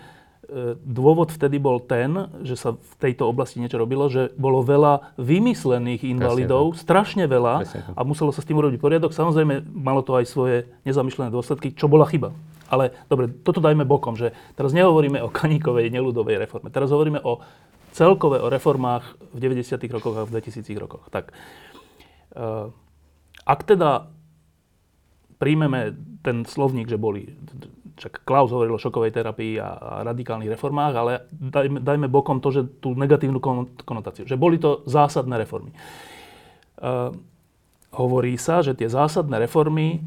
dôvod 0.85 1.33
vtedy 1.33 1.57
bol 1.57 1.81
ten, 1.81 2.29
že 2.45 2.55
sa 2.55 2.77
v 2.77 2.95
tejto 3.01 3.29
oblasti 3.29 3.59
niečo 3.59 3.81
robilo, 3.81 4.07
že 4.13 4.31
bolo 4.37 4.61
veľa 4.61 5.17
vymyslených 5.17 6.05
invalidov, 6.05 6.77
Presne, 6.77 6.83
strašne 6.85 7.25
veľa 7.25 7.55
Presne. 7.65 7.81
a 7.97 8.01
muselo 8.05 8.31
sa 8.31 8.45
s 8.45 8.49
tým 8.49 8.61
urobiť 8.61 8.79
poriadok. 8.81 9.17
Samozrejme, 9.17 9.65
malo 9.73 10.05
to 10.05 10.17
aj 10.17 10.29
svoje 10.29 10.69
nezamýšľané 10.85 11.33
dôsledky, 11.33 11.73
čo 11.73 11.89
bola 11.89 12.05
chyba. 12.05 12.37
Ale 12.69 12.97
dobre, 13.09 13.29
toto 13.31 13.61
dajme 13.61 13.85
bokom, 13.85 14.17
že 14.17 14.33
teraz 14.57 14.73
nehovoríme 14.73 15.21
o 15.21 15.33
kaníkovej 15.33 15.93
neludovej 15.93 16.41
reforme. 16.41 16.73
Teraz 16.73 16.93
hovoríme 16.93 17.21
o 17.25 17.41
celkové 17.95 18.43
o 18.43 18.51
reformách 18.51 19.17
v 19.33 19.39
90. 19.39 19.79
rokoch 19.95 20.17
a 20.19 20.27
v 20.27 20.33
2000 20.35 20.67
rokoch. 20.83 21.07
Tak, 21.15 21.31
uh, 22.35 22.69
ak 23.47 23.61
teda 23.63 24.11
príjmeme 25.39 25.95
ten 26.25 26.43
slovník, 26.49 26.89
že 26.89 26.99
boli, 26.99 27.37
čak 27.95 28.27
Klaus 28.27 28.51
hovoril 28.51 28.75
o 28.75 28.83
šokovej 28.83 29.15
terapii 29.15 29.59
a, 29.63 29.71
a 29.75 29.93
radikálnych 30.03 30.51
reformách, 30.51 30.95
ale 30.95 31.13
dajme, 31.31 31.79
dajme 31.79 32.07
bokom 32.11 32.43
to, 32.43 32.51
že 32.51 32.63
tú 32.83 32.99
negatívnu 32.99 33.39
konotáciu, 33.87 34.27
že 34.27 34.39
boli 34.39 34.59
to 34.59 34.83
zásadné 34.87 35.39
reformy. 35.39 35.71
Uh, 36.79 37.15
hovorí 37.95 38.35
sa, 38.35 38.61
že 38.67 38.75
tie 38.75 38.91
zásadné 38.91 39.39
reformy 39.39 40.03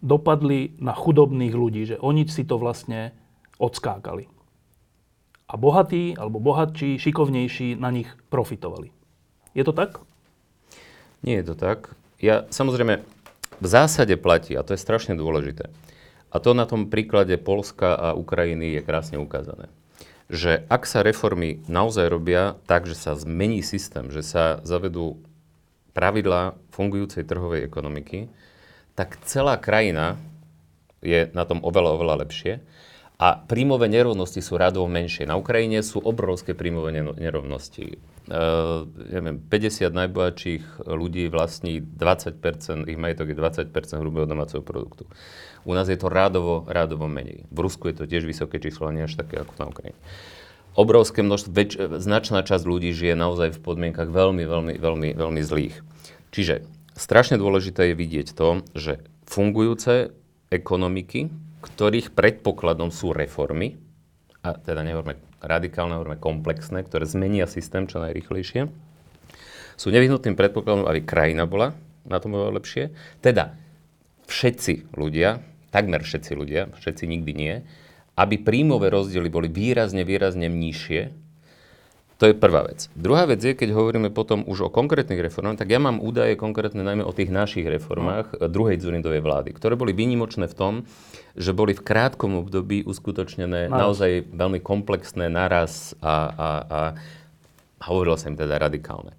dopadli 0.00 0.76
na 0.80 0.96
chudobných 0.96 1.52
ľudí, 1.52 1.82
že 1.84 1.96
oni 2.00 2.24
si 2.28 2.48
to 2.48 2.56
vlastne 2.56 3.12
odskákali. 3.60 4.28
A 5.46 5.54
bohatí 5.54 6.16
alebo 6.18 6.42
bohatší, 6.42 6.98
šikovnejší 6.98 7.78
na 7.78 7.92
nich 7.94 8.10
profitovali. 8.32 8.90
Je 9.54 9.62
to 9.62 9.72
tak? 9.72 10.02
Nie 11.22 11.40
je 11.40 11.52
to 11.52 11.56
tak. 11.56 11.94
Ja 12.18 12.48
samozrejme 12.48 13.04
v 13.56 13.66
zásade 13.66 14.16
platí, 14.20 14.52
a 14.52 14.64
to 14.66 14.76
je 14.76 14.80
strašne 14.80 15.16
dôležité. 15.16 15.72
A 16.30 16.36
to 16.42 16.52
na 16.52 16.66
tom 16.66 16.90
príklade 16.90 17.38
Polska 17.38 17.94
a 17.94 18.08
Ukrajiny 18.12 18.76
je 18.76 18.80
krásne 18.82 19.16
ukázané. 19.16 19.70
Že 20.26 20.66
ak 20.66 20.82
sa 20.84 21.06
reformy 21.06 21.62
naozaj 21.70 22.10
robia 22.10 22.58
tak, 22.66 22.90
že 22.90 22.98
sa 22.98 23.14
zmení 23.14 23.62
systém, 23.62 24.10
že 24.10 24.26
sa 24.26 24.58
zavedú 24.66 25.22
pravidlá 25.94 26.58
fungujúcej 26.74 27.24
trhovej 27.24 27.64
ekonomiky, 27.64 28.28
tak 28.98 29.16
celá 29.24 29.56
krajina 29.56 30.20
je 31.00 31.30
na 31.32 31.44
tom 31.48 31.64
oveľa, 31.64 31.90
oveľa 31.96 32.14
lepšie. 32.26 32.60
A 33.16 33.40
príjmové 33.40 33.88
nerovnosti 33.88 34.44
sú 34.44 34.60
radovo 34.60 34.84
menšie. 34.92 35.24
Na 35.24 35.40
Ukrajine 35.40 35.80
sú 35.80 36.04
obrovské 36.04 36.52
príjmové 36.52 36.92
nerovnosti. 37.16 37.96
Uh, 38.28 38.84
neviem, 39.08 39.40
50 39.40 39.88
najbohatších 39.88 40.84
ľudí 40.84 41.32
vlastní 41.32 41.80
20%, 41.80 42.84
ich 42.84 43.00
majetok 43.00 43.32
je 43.32 43.36
20% 43.40 43.72
hrubého 44.04 44.28
domáceho 44.28 44.60
produktu. 44.60 45.08
U 45.66 45.74
nás 45.74 45.90
je 45.90 45.98
to 45.98 46.06
rádovo, 46.06 46.62
rádovo 46.70 47.10
menej. 47.10 47.42
V 47.50 47.58
Rusku 47.58 47.90
je 47.90 47.98
to 47.98 48.04
tiež 48.06 48.22
vysoké 48.22 48.62
číslo, 48.62 48.94
nie 48.94 49.02
až 49.02 49.18
také 49.18 49.42
ako 49.42 49.52
na 49.58 49.66
Ukrajine. 49.66 49.98
Obrovské 50.78 51.26
množstvo, 51.26 51.50
väč, 51.50 51.74
značná 51.98 52.46
časť 52.46 52.62
ľudí 52.62 52.94
žije 52.94 53.18
naozaj 53.18 53.58
v 53.58 53.62
podmienkach 53.64 54.06
veľmi, 54.06 54.46
veľmi, 54.46 54.74
veľmi, 54.78 55.08
veľmi 55.18 55.42
zlých. 55.42 55.82
Čiže 56.30 56.62
strašne 56.94 57.40
dôležité 57.40 57.90
je 57.90 57.98
vidieť 57.98 58.28
to, 58.36 58.62
že 58.78 59.02
fungujúce 59.26 60.14
ekonomiky, 60.54 61.34
ktorých 61.64 62.14
predpokladom 62.14 62.94
sú 62.94 63.10
reformy, 63.10 63.74
a 64.46 64.54
teda 64.54 64.86
nehovoríme 64.86 65.18
radikálne, 65.42 65.98
hovoríme 65.98 66.22
komplexné, 66.22 66.86
ktoré 66.86 67.10
zmenia 67.10 67.50
systém 67.50 67.90
čo 67.90 67.98
najrychlejšie, 67.98 68.70
sú 69.74 69.88
nevyhnutným 69.90 70.38
predpokladom, 70.38 70.86
aby 70.86 71.02
krajina 71.02 71.44
bola 71.44 71.74
na 72.06 72.22
tom 72.22 72.36
lepšie. 72.36 72.94
Teda 73.18 73.58
všetci 74.30 74.94
ľudia, 74.94 75.42
takmer 75.76 76.00
všetci 76.00 76.32
ľudia, 76.32 76.72
všetci 76.80 77.04
nikdy 77.04 77.32
nie, 77.36 77.54
aby 78.16 78.40
príjmové 78.40 78.88
rozdiely 78.88 79.28
boli 79.28 79.52
výrazne, 79.52 80.00
výrazne 80.08 80.48
nižšie, 80.48 81.12
to 82.16 82.32
je 82.32 82.34
prvá 82.34 82.64
vec. 82.64 82.88
Druhá 82.96 83.28
vec 83.28 83.44
je, 83.44 83.52
keď 83.52 83.76
hovoríme 83.76 84.08
potom 84.08 84.40
už 84.48 84.72
o 84.72 84.72
konkrétnych 84.72 85.20
reformách, 85.20 85.60
tak 85.60 85.68
ja 85.68 85.76
mám 85.76 86.00
údaje 86.00 86.32
konkrétne 86.32 86.80
najmä 86.80 87.04
o 87.04 87.12
tých 87.12 87.28
našich 87.28 87.68
reformách 87.68 88.32
no. 88.40 88.48
druhej 88.48 88.80
Dzurindovej 88.80 89.20
vlády, 89.20 89.52
ktoré 89.52 89.76
boli 89.76 89.92
výnimočné 89.92 90.48
v 90.48 90.56
tom, 90.56 90.74
že 91.36 91.52
boli 91.52 91.76
v 91.76 91.84
krátkom 91.84 92.40
období 92.40 92.88
uskutočnené 92.88 93.68
naraz. 93.68 93.76
naozaj 93.84 94.32
veľmi 94.32 94.64
komplexné 94.64 95.28
naraz 95.28 95.92
a, 96.00 96.16
a, 96.32 96.48
a 96.64 96.80
hovorilo 97.84 98.16
sa 98.16 98.32
im 98.32 98.40
teda 98.40 98.56
radikálne. 98.56 99.12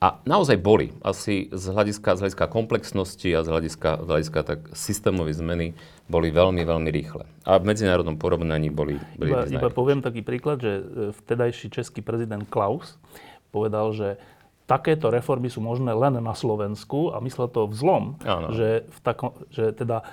A 0.00 0.16
naozaj 0.24 0.56
boli. 0.56 0.96
Asi 1.04 1.52
z 1.52 1.64
hľadiska, 1.76 2.16
z 2.16 2.20
hľadiska 2.24 2.48
komplexnosti 2.48 3.28
a 3.36 3.44
z 3.44 3.48
hľadiska, 3.52 3.90
z 4.00 4.08
hľadiska 4.08 4.40
tak 4.48 4.60
systémovej 4.72 5.44
zmeny 5.44 5.76
boli 6.08 6.32
veľmi, 6.32 6.64
veľmi 6.64 6.88
rýchle. 6.88 7.28
A 7.44 7.60
v 7.60 7.68
medzinárodnom 7.68 8.16
porovnaní 8.16 8.72
boli, 8.72 8.96
boli 9.20 9.36
iba, 9.36 9.44
iba 9.44 9.68
poviem 9.68 10.00
taký 10.00 10.24
príklad, 10.24 10.64
že 10.64 10.72
e, 10.80 10.82
vtedajší 11.12 11.68
český 11.68 12.00
prezident 12.00 12.48
Klaus 12.48 12.96
povedal, 13.52 13.92
že 13.92 14.16
takéto 14.64 15.12
reformy 15.12 15.52
sú 15.52 15.60
možné 15.60 15.92
len 15.92 16.16
na 16.16 16.32
Slovensku 16.32 17.12
a 17.12 17.20
myslel 17.20 17.52
to 17.52 17.68
vzlom, 17.68 18.16
že, 18.56 18.88
v 18.88 18.98
takom, 19.04 19.36
že 19.52 19.76
teda 19.76 20.06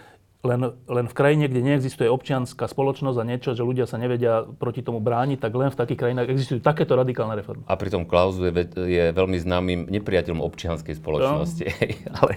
len, 0.47 0.61
len 0.87 1.05
v 1.11 1.15
krajine, 1.15 1.51
kde 1.51 1.59
neexistuje 1.59 2.07
občianská 2.07 2.71
spoločnosť 2.71 3.17
a 3.19 3.27
niečo, 3.27 3.51
že 3.51 3.67
ľudia 3.67 3.83
sa 3.83 3.99
nevedia 3.99 4.47
proti 4.47 4.79
tomu 4.79 5.03
brániť, 5.03 5.43
tak 5.43 5.51
len 5.51 5.67
v 5.67 5.77
takých 5.77 5.99
krajinách 5.99 6.31
existujú 6.31 6.63
takéto 6.63 6.95
radikálne 6.95 7.35
reformy. 7.35 7.67
A 7.67 7.75
pritom 7.75 8.07
Klaus 8.07 8.39
je, 8.39 8.51
je 8.87 9.03
veľmi 9.11 9.37
známym 9.43 9.91
nepriateľom 9.91 10.39
občianskej 10.39 10.95
spoločnosti. 10.95 11.65
No. 11.67 12.15
Ale 12.23 12.33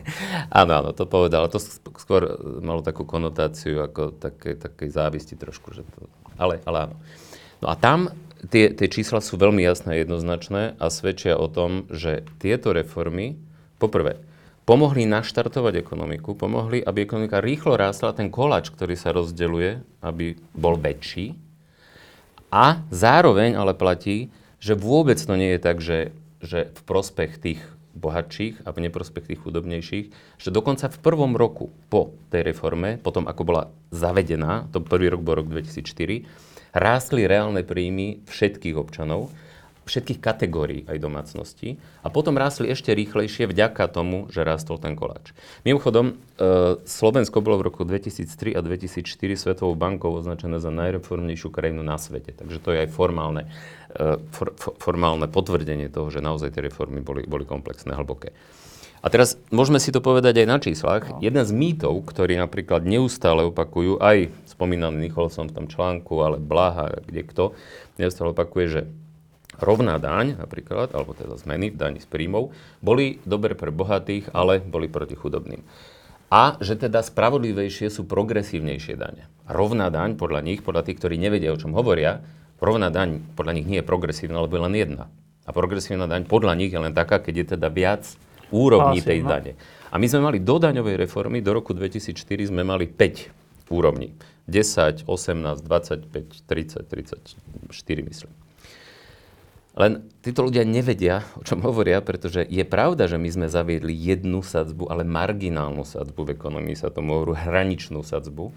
áno, 0.51 0.73
áno, 0.83 0.91
to 0.91 1.07
povedal. 1.07 1.47
To 1.47 1.63
skôr 1.97 2.27
malo 2.59 2.83
takú 2.83 3.07
konotáciu 3.07 3.87
ako 3.87 4.19
také, 4.19 4.59
také 4.59 4.91
závisti 4.91 5.39
trošku. 5.39 5.71
Že 5.71 5.83
to, 5.87 6.11
ale, 6.35 6.59
ale 6.67 6.91
áno. 6.91 6.97
No 7.63 7.67
a 7.71 7.77
tam 7.77 8.11
tie, 8.49 8.73
tie 8.73 8.89
čísla 8.89 9.21
sú 9.21 9.37
veľmi 9.37 9.61
jasné 9.61 9.95
a 9.95 10.01
jednoznačné 10.01 10.81
a 10.81 10.87
svedčia 10.89 11.37
o 11.37 11.47
tom, 11.47 11.85
že 11.93 12.25
tieto 12.41 12.73
reformy, 12.73 13.37
poprvé, 13.77 14.17
pomohli 14.71 15.03
naštartovať 15.03 15.83
ekonomiku, 15.83 16.39
pomohli, 16.39 16.79
aby 16.79 17.03
ekonomika 17.03 17.43
rýchlo 17.43 17.75
rástla, 17.75 18.15
ten 18.15 18.31
koláč, 18.31 18.71
ktorý 18.71 18.95
sa 18.95 19.11
rozdeľuje, 19.11 19.99
aby 19.99 20.39
bol 20.55 20.79
väčší. 20.79 21.35
A 22.55 22.79
zároveň 22.95 23.59
ale 23.59 23.75
platí, 23.75 24.31
že 24.63 24.79
vôbec 24.79 25.19
to 25.19 25.35
nie 25.35 25.59
je 25.59 25.61
tak, 25.61 25.83
že, 25.83 26.15
že 26.39 26.71
v 26.71 26.81
prospech 26.87 27.43
tých 27.43 27.61
bohatších 27.99 28.63
a 28.63 28.71
v 28.71 28.87
neprospech 28.87 29.35
tých 29.35 29.43
chudobnejších, 29.43 30.07
že 30.39 30.55
dokonca 30.55 30.87
v 30.87 31.03
prvom 31.03 31.35
roku 31.35 31.75
po 31.91 32.15
tej 32.31 32.55
reforme, 32.55 32.95
potom 33.03 33.27
ako 33.27 33.43
bola 33.43 33.75
zavedená, 33.91 34.71
to 34.71 34.79
prvý 34.79 35.11
rok 35.11 35.27
bol 35.27 35.43
rok 35.43 35.51
2004, 35.51 36.23
rástli 36.79 37.27
reálne 37.27 37.67
príjmy 37.67 38.23
všetkých 38.31 38.79
občanov, 38.79 39.35
všetkých 39.91 40.23
kategórií 40.23 40.87
aj 40.87 41.03
domácností 41.03 41.83
a 42.07 42.09
potom 42.15 42.39
rástli 42.39 42.71
ešte 42.71 42.95
rýchlejšie 42.95 43.51
vďaka 43.51 43.91
tomu, 43.91 44.31
že 44.31 44.47
rástol 44.47 44.79
ten 44.79 44.95
koláč. 44.95 45.35
Mimochodom, 45.67 46.15
e, 46.39 46.79
Slovensko 46.87 47.43
bolo 47.43 47.59
v 47.59 47.67
roku 47.75 47.83
2003 47.83 48.55
a 48.55 48.63
2004 48.63 49.35
Svetovou 49.35 49.75
bankou 49.75 50.15
označené 50.15 50.63
za 50.63 50.71
najreformnejšiu 50.71 51.51
krajinu 51.51 51.83
na 51.83 51.99
svete. 51.99 52.31
Takže 52.31 52.63
to 52.63 52.71
je 52.71 52.87
aj 52.87 52.89
formálne, 52.95 53.51
e, 53.91 54.23
for, 54.31 54.55
for, 54.55 54.79
formálne 54.79 55.27
potvrdenie 55.27 55.91
toho, 55.91 56.07
že 56.15 56.23
naozaj 56.23 56.55
tie 56.55 56.71
reformy 56.71 57.03
boli, 57.03 57.27
boli 57.27 57.43
komplexné, 57.43 57.99
hlboké. 57.99 58.31
A 59.01 59.09
teraz 59.09 59.41
môžeme 59.49 59.81
si 59.81 59.89
to 59.89 60.05
povedať 60.05 60.45
aj 60.45 60.47
na 60.47 60.59
číslach. 60.61 61.09
No. 61.09 61.25
Jeden 61.25 61.41
z 61.41 61.53
mýtov, 61.57 62.05
ktorý 62.05 62.37
napríklad 62.37 62.85
neustále 62.85 63.49
opakujú, 63.49 63.97
aj 63.97 64.29
spomínaný 64.45 65.09
Nicholson 65.09 65.49
v 65.49 65.57
tom 65.57 65.67
článku, 65.73 66.21
ale 66.21 66.37
Blaha, 66.37 67.01
kde 67.09 67.25
kto, 67.25 67.45
neustále 67.97 68.37
opakuje, 68.37 68.67
že 68.69 68.81
rovná 69.61 70.01
daň 70.01 70.41
napríklad, 70.41 70.91
alebo 70.97 71.13
teda 71.15 71.37
zmeny 71.37 71.71
v 71.71 71.77
daní 71.77 72.01
z 72.01 72.09
príjmov, 72.09 72.51
boli 72.81 73.21
dobre 73.29 73.55
pre 73.55 73.71
bohatých, 73.71 74.33
ale 74.33 74.59
boli 74.59 74.89
proti 74.89 75.15
chudobným. 75.15 75.63
A 76.31 76.57
že 76.63 76.79
teda 76.79 77.03
spravodlivejšie 77.03 77.91
sú 77.91 78.07
progresívnejšie 78.07 78.95
dane. 78.95 79.27
Rovná 79.51 79.91
daň 79.91 80.15
podľa 80.15 80.47
nich, 80.47 80.63
podľa 80.63 80.87
tých, 80.87 81.03
ktorí 81.03 81.19
nevedia, 81.19 81.51
o 81.51 81.59
čom 81.59 81.75
hovoria, 81.75 82.23
rovná 82.63 82.87
daň 82.89 83.19
podľa 83.35 83.53
nich 83.59 83.67
nie 83.67 83.79
je 83.83 83.87
progresívna, 83.87 84.39
lebo 84.39 84.55
je 84.55 84.65
len 84.71 84.75
jedna. 84.79 85.05
A 85.43 85.51
progresívna 85.51 86.07
daň 86.07 86.31
podľa 86.31 86.55
nich 86.55 86.71
je 86.71 86.79
len 86.79 86.95
taká, 86.95 87.19
keď 87.19 87.35
je 87.35 87.47
teda 87.59 87.67
viac 87.67 88.07
úrovní 88.55 89.03
tej 89.03 89.27
no. 89.27 89.35
dane. 89.35 89.59
A 89.91 89.99
my 89.99 90.07
sme 90.07 90.23
mali 90.23 90.39
do 90.39 90.63
daňovej 90.63 91.03
reformy, 91.03 91.43
do 91.43 91.51
roku 91.51 91.75
2004 91.75 92.55
sme 92.55 92.63
mali 92.63 92.87
5 92.87 93.75
úrovní. 93.75 94.15
10, 94.47 95.07
18, 95.07 95.63
25, 95.67 96.47
30, 96.47 96.87
34 96.87 98.11
myslím. 98.11 98.31
Len 99.81 100.05
títo 100.21 100.45
ľudia 100.45 100.69
nevedia, 100.69 101.25
o 101.41 101.43
čom 101.43 101.65
hovoria, 101.65 102.05
pretože 102.05 102.45
je 102.45 102.61
pravda, 102.69 103.09
že 103.09 103.17
my 103.17 103.33
sme 103.33 103.47
zaviedli 103.49 103.97
jednu 103.97 104.45
sadzbu, 104.45 104.93
ale 104.93 105.09
marginálnu 105.09 105.89
sadzbu 105.89 106.29
v 106.29 106.37
ekonomii, 106.37 106.77
sa 106.77 106.93
tomu 106.93 107.17
hovorí 107.17 107.41
hraničnú 107.41 108.05
sadzbu. 108.05 108.53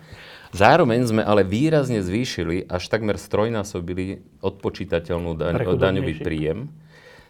Zároveň 0.51 1.00
sme 1.08 1.24
ale 1.24 1.48
výrazne 1.48 2.03
zvýšili, 2.03 2.68
až 2.68 2.92
takmer 2.92 3.15
strojnásobili 3.15 4.20
odpočítateľnú 4.44 5.39
daň, 5.39 5.63
daňový 5.80 6.20
príjem. 6.20 6.68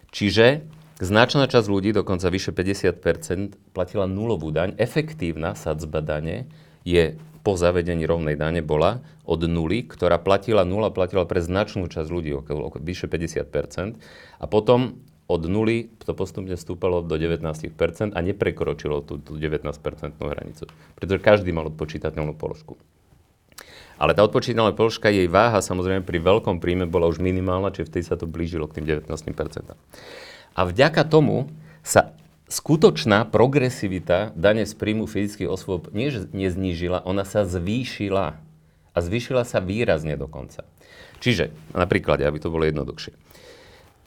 Čiže 0.09 0.65
Značná 1.03 1.49
časť 1.49 1.67
ľudí, 1.67 1.89
dokonca 1.89 2.29
vyše 2.29 2.53
50 2.53 3.73
platila 3.73 4.05
nulovú 4.05 4.53
daň. 4.53 4.77
Efektívna 4.77 5.57
sadzba 5.57 6.05
dane 6.05 6.45
je 6.85 7.17
po 7.43 7.59
zavedení 7.59 8.07
rovnej 8.07 8.39
dane 8.39 8.63
bola 8.63 9.03
od 9.27 9.43
nuly, 9.43 9.83
ktorá 9.83 10.17
platila 10.17 10.63
nula, 10.63 10.95
platila 10.95 11.27
pre 11.27 11.43
značnú 11.43 11.91
časť 11.91 12.07
ľudí, 12.07 12.31
okolo, 12.31 12.71
okolo 12.71 12.81
vyše 12.81 13.11
50% 13.11 13.99
A 14.39 14.45
potom 14.47 15.03
od 15.27 15.43
nuly 15.47 15.91
to 16.03 16.15
postupne 16.15 16.55
stúpalo 16.55 17.03
do 17.03 17.15
19% 17.19 17.51
a 18.15 18.19
neprekročilo 18.19 19.03
tú, 19.03 19.19
tú 19.19 19.35
19% 19.35 19.69
hranicu. 20.19 20.63
Pretože 20.95 21.19
každý 21.19 21.51
mal 21.51 21.67
odpočítateľnú 21.71 22.35
položku. 22.35 22.79
Ale 23.99 24.17
tá 24.17 24.25
odpočítateľná 24.25 24.75
položka, 24.75 25.13
jej 25.13 25.29
váha 25.31 25.63
samozrejme 25.63 26.03
pri 26.03 26.19
veľkom 26.19 26.59
príjme 26.59 26.89
bola 26.89 27.07
už 27.07 27.23
minimálna, 27.23 27.71
čiže 27.71 27.87
vtedy 27.93 28.03
sa 28.03 28.19
to 28.19 28.27
blížilo 28.27 28.67
k 28.67 28.81
tým 28.81 28.85
19% 29.03 29.05
a 30.53 30.61
vďaka 30.61 31.01
tomu 31.09 31.49
sa 31.81 32.13
skutočná 32.49 33.27
progresivita 33.29 34.35
dane 34.35 34.67
z 34.67 34.73
príjmu 34.75 35.07
fyzických 35.07 35.49
osôb 35.49 35.89
nie, 35.95 36.11
neznížila, 36.11 37.03
ona 37.03 37.23
sa 37.23 37.47
zvýšila. 37.47 38.39
A 38.93 38.97
zvýšila 39.01 39.41
sa 39.41 39.57
výrazne 39.57 40.13
dokonca. 40.13 40.69
Čiže, 41.17 41.49
napríklad, 41.73 42.21
aby 42.21 42.37
to 42.37 42.53
bolo 42.53 42.67
jednoduchšie. 42.69 43.17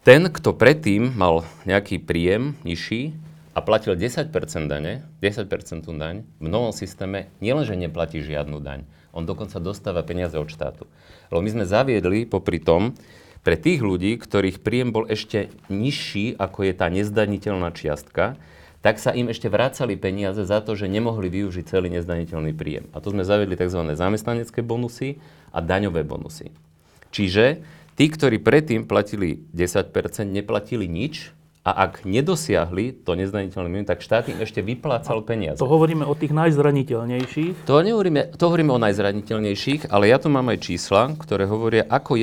Ten, 0.06 0.30
kto 0.30 0.54
predtým 0.54 1.18
mal 1.18 1.42
nejaký 1.66 1.98
príjem 1.98 2.54
nižší 2.62 3.18
a 3.56 3.64
platil 3.64 3.98
10% 3.98 4.30
dane, 4.70 5.02
10% 5.18 5.50
daň, 5.82 6.22
v 6.38 6.46
novom 6.46 6.70
systéme 6.70 7.26
nielenže 7.42 7.74
neplatí 7.74 8.22
žiadnu 8.22 8.62
daň, 8.62 8.86
on 9.10 9.26
dokonca 9.26 9.58
dostáva 9.58 10.06
peniaze 10.06 10.38
od 10.38 10.46
štátu. 10.46 10.86
Lebo 11.32 11.42
my 11.42 11.50
sme 11.50 11.64
zaviedli 11.66 12.22
popri 12.28 12.62
tom, 12.62 12.94
pre 13.46 13.54
tých 13.54 13.78
ľudí, 13.78 14.18
ktorých 14.18 14.58
príjem 14.58 14.90
bol 14.90 15.06
ešte 15.06 15.54
nižší, 15.70 16.34
ako 16.34 16.66
je 16.66 16.72
tá 16.74 16.90
nezdaniteľná 16.90 17.70
čiastka, 17.70 18.34
tak 18.82 18.98
sa 18.98 19.14
im 19.14 19.30
ešte 19.30 19.46
vracali 19.46 19.94
peniaze 19.94 20.42
za 20.42 20.58
to, 20.58 20.74
že 20.74 20.90
nemohli 20.90 21.30
využiť 21.30 21.62
celý 21.70 21.94
nezdaniteľný 21.94 22.50
príjem. 22.58 22.90
A 22.90 22.98
tu 22.98 23.14
sme 23.14 23.22
zavedli 23.22 23.54
tzv. 23.54 23.86
zamestnanecké 23.94 24.66
bonusy 24.66 25.22
a 25.54 25.62
daňové 25.62 26.02
bonusy. 26.02 26.50
Čiže 27.14 27.62
tí, 27.94 28.10
ktorí 28.10 28.42
predtým 28.42 28.82
platili 28.82 29.46
10%, 29.54 29.94
neplatili 30.26 30.90
nič, 30.90 31.30
a 31.66 31.90
ak 31.90 32.06
nedosiahli 32.06 33.02
to 33.02 33.18
nezdaniteľné 33.18 33.66
minimum, 33.66 33.90
tak 33.90 33.98
štát 33.98 34.30
im 34.30 34.38
ešte 34.38 34.62
vyplácal 34.62 35.26
peniaze. 35.26 35.58
To 35.58 35.66
hovoríme 35.66 36.06
o 36.06 36.14
tých 36.14 36.30
najzraniteľnejších? 36.30 37.66
To, 37.66 37.82
nehovoríme, 37.82 38.38
to 38.38 38.44
hovoríme 38.46 38.70
o 38.70 38.78
najzraniteľnejších, 38.78 39.90
ale 39.90 40.06
ja 40.06 40.22
tu 40.22 40.30
mám 40.30 40.46
aj 40.46 40.62
čísla, 40.62 41.10
ktoré 41.18 41.50
hovoria, 41.50 41.82
ako, 41.90 42.14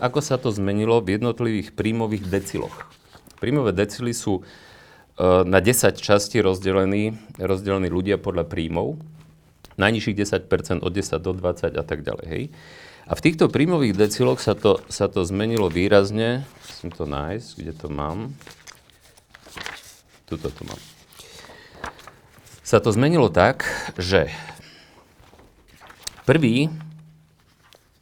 ako 0.00 0.20
sa 0.24 0.40
to 0.40 0.48
zmenilo 0.48 1.04
v 1.04 1.20
jednotlivých 1.20 1.76
príjmových 1.76 2.24
deciloch. 2.24 2.72
Príjmové 3.36 3.76
decily 3.76 4.16
sú 4.16 4.40
uh, 4.40 5.44
na 5.44 5.60
10 5.60 5.92
častí 6.00 6.40
rozdelení, 6.40 7.20
rozdelení 7.36 7.92
ľudia 7.92 8.16
podľa 8.16 8.48
príjmov. 8.48 8.96
Najnižších 9.76 10.48
10% 10.48 10.80
od 10.80 10.88
10 10.88 11.20
do 11.20 11.36
20 11.36 11.76
a 11.76 11.84
tak 11.84 12.00
ďalej. 12.00 12.26
Hej. 12.32 12.44
A 13.04 13.12
v 13.12 13.20
týchto 13.28 13.52
príjmových 13.52 13.92
deciloch 13.92 14.40
sa 14.40 14.56
to, 14.56 14.80
sa 14.88 15.04
to 15.12 15.20
zmenilo 15.20 15.68
výrazne. 15.68 16.48
Musím 16.64 16.90
to 16.96 17.04
nájsť, 17.04 17.48
kde 17.60 17.72
to 17.76 17.92
mám 17.92 18.32
tuto 20.26 20.50
tu 20.50 20.62
mám. 20.66 20.78
Sa 22.66 22.82
to 22.82 22.90
zmenilo 22.90 23.30
tak, 23.30 23.62
že 23.94 24.26
prvý 26.26 26.68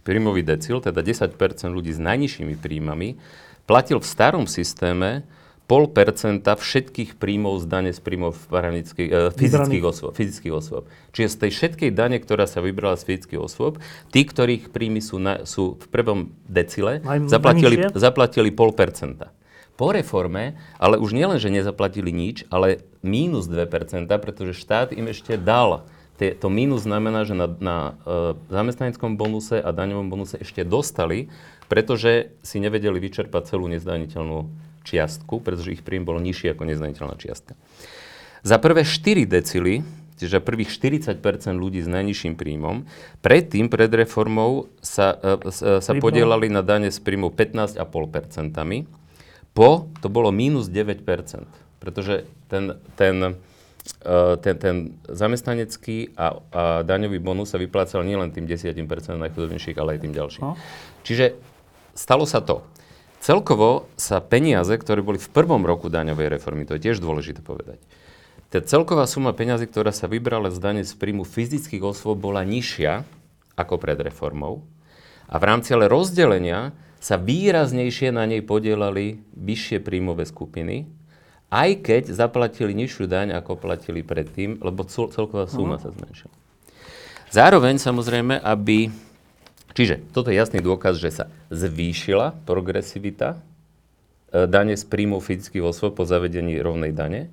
príjmový 0.05 0.45
decil, 0.45 0.85
teda 0.85 1.01
10% 1.01 1.33
ľudí 1.73 1.91
s 1.91 2.01
najnižšími 2.01 2.61
príjmami, 2.61 3.17
platil 3.65 3.99
v 3.99 4.07
starom 4.07 4.45
systéme 4.45 5.25
0,5% 5.65 6.45
všetkých 6.45 7.17
príjmov 7.17 7.65
z 7.65 7.65
dane 7.65 7.91
z 7.97 8.01
príjmov 8.05 8.37
e, 8.37 9.33
fyzických, 9.33 9.85
osôb, 9.89 10.13
fyzických 10.13 10.53
osôb. 10.53 10.85
Čiže 11.17 11.29
z 11.33 11.37
tej 11.41 11.51
všetkej 11.57 11.91
dane, 11.97 12.21
ktorá 12.21 12.45
sa 12.45 12.61
vybrala 12.61 13.01
z 13.01 13.09
fyzických 13.09 13.41
osôb, 13.41 13.81
tí, 14.13 14.29
ktorých 14.29 14.69
príjmy 14.69 15.01
sú, 15.01 15.17
na, 15.17 15.49
sú 15.49 15.81
v 15.81 15.87
prvom 15.89 16.37
decile, 16.45 17.01
zaplatili, 17.33 17.89
zaplatili 17.97 18.53
0,5%. 18.53 19.25
Po 19.75 19.91
reforme, 19.91 20.55
ale 20.79 21.03
už 21.03 21.11
nielen, 21.11 21.43
že 21.43 21.51
nezaplatili 21.51 22.15
nič, 22.15 22.47
ale 22.47 22.87
mínus 23.03 23.51
2%, 23.51 24.07
pretože 24.07 24.55
štát 24.55 24.95
im 24.95 25.11
ešte 25.11 25.35
dal. 25.35 25.83
To 26.15 26.47
mínus 26.47 26.87
znamená, 26.87 27.27
že 27.27 27.35
na, 27.35 27.51
na 27.51 27.79
uh, 28.07 28.39
zamestnaneckom 28.47 29.19
bonuse 29.19 29.59
a 29.59 29.75
daňovom 29.75 30.07
bonuse 30.07 30.39
ešte 30.39 30.63
dostali, 30.63 31.27
pretože 31.67 32.31
si 32.47 32.63
nevedeli 32.63 33.03
vyčerpať 33.03 33.51
celú 33.51 33.67
nezdaniteľnú 33.67 34.47
čiastku, 34.87 35.43
pretože 35.43 35.75
ich 35.75 35.83
príjem 35.83 36.07
bol 36.07 36.23
nižší 36.23 36.55
ako 36.55 36.71
nezdaniteľná 36.71 37.19
čiastka. 37.19 37.59
Za 38.47 38.63
prvé 38.63 38.87
4 38.87 39.27
decily, 39.27 39.83
čiže 40.23 40.39
prvých 40.39 40.71
40% 40.71 41.19
ľudí 41.59 41.83
s 41.83 41.91
najnižším 41.91 42.39
príjmom, 42.39 42.87
predtým, 43.19 43.67
pred 43.67 43.91
reformou, 43.91 44.71
sa, 44.79 45.19
uh, 45.19 45.83
sa 45.83 45.93
podielali 45.99 46.47
na 46.47 46.63
dane 46.63 46.95
z 46.95 46.99
príjmu 47.03 47.35
15,5 47.35 49.03
po 49.55 49.89
to 50.03 50.11
bolo 50.11 50.35
minus 50.35 50.67
9%, 50.67 51.07
pretože 51.79 52.27
ten, 52.51 52.77
ten, 52.99 53.39
uh, 54.05 54.35
ten, 54.43 54.55
ten 54.59 54.77
zamestnanecký 55.07 56.13
a, 56.19 56.43
a 56.51 56.63
daňový 56.83 57.23
bonus 57.23 57.55
sa 57.55 57.63
vyplácal 57.63 58.03
nielen 58.03 58.35
tým 58.35 58.51
10% 58.51 58.75
najchudobnejších, 59.15 59.79
ale 59.79 59.97
aj 59.97 60.01
tým 60.03 60.13
ďalším. 60.13 60.43
No. 60.43 60.59
Čiže 61.07 61.39
stalo 61.95 62.27
sa 62.27 62.43
to. 62.43 62.67
Celkovo 63.25 63.89
sa 63.97 64.21
peniaze, 64.21 64.77
ktoré 64.77 65.01
boli 65.01 65.17
v 65.17 65.33
prvom 65.33 65.65
roku 65.65 65.89
daňovej 65.89 66.29
reformy, 66.37 66.69
to 66.69 66.77
je 66.77 66.91
tiež 66.91 67.01
dôležité 67.01 67.41
povedať, 67.41 67.81
tá 68.53 68.63
celková 68.63 69.09
suma 69.11 69.35
peniazy, 69.35 69.67
ktorá 69.67 69.91
sa 69.91 70.07
vybrala 70.07 70.47
z 70.53 70.63
dane 70.63 70.83
z 70.87 70.95
príjmu 70.95 71.27
fyzických 71.27 71.83
osôb, 71.83 72.21
bola 72.21 72.47
nižšia 72.47 73.03
ako 73.59 73.83
pred 73.83 73.99
reformou. 73.99 74.63
A 75.27 75.43
v 75.43 75.45
rámci 75.51 75.75
ale 75.75 75.91
rozdelenia 75.91 76.71
sa 77.05 77.21
výraznejšie 77.21 78.17
na 78.17 78.25
nej 78.25 78.41
podielali 78.41 79.21
vyššie 79.37 79.85
príjmové 79.85 80.25
skupiny, 80.25 80.89
aj 81.53 81.85
keď 81.85 82.03
zaplatili 82.17 82.73
nižšiu 82.73 83.05
daň, 83.05 83.37
ako 83.37 83.61
platili 83.61 84.01
predtým, 84.01 84.57
lebo 84.65 84.89
celková 84.89 85.45
suma 85.45 85.77
uh-huh. 85.77 85.93
sa 85.93 85.93
zmenšila. 85.93 86.33
Zároveň 87.29 87.77
samozrejme, 87.77 88.41
aby... 88.41 88.89
Čiže 89.77 90.01
toto 90.17 90.33
je 90.33 90.41
jasný 90.41 90.65
dôkaz, 90.65 90.97
že 90.97 91.13
sa 91.13 91.25
zvýšila 91.53 92.41
progresivita 92.49 93.37
e, 93.37 94.49
dane 94.49 94.73
z 94.73 94.87
príjmov 94.89 95.29
fyzických 95.29 95.67
osôb 95.67 95.99
po 95.99 96.09
zavedení 96.09 96.57
rovnej 96.63 96.95
dane, 96.95 97.29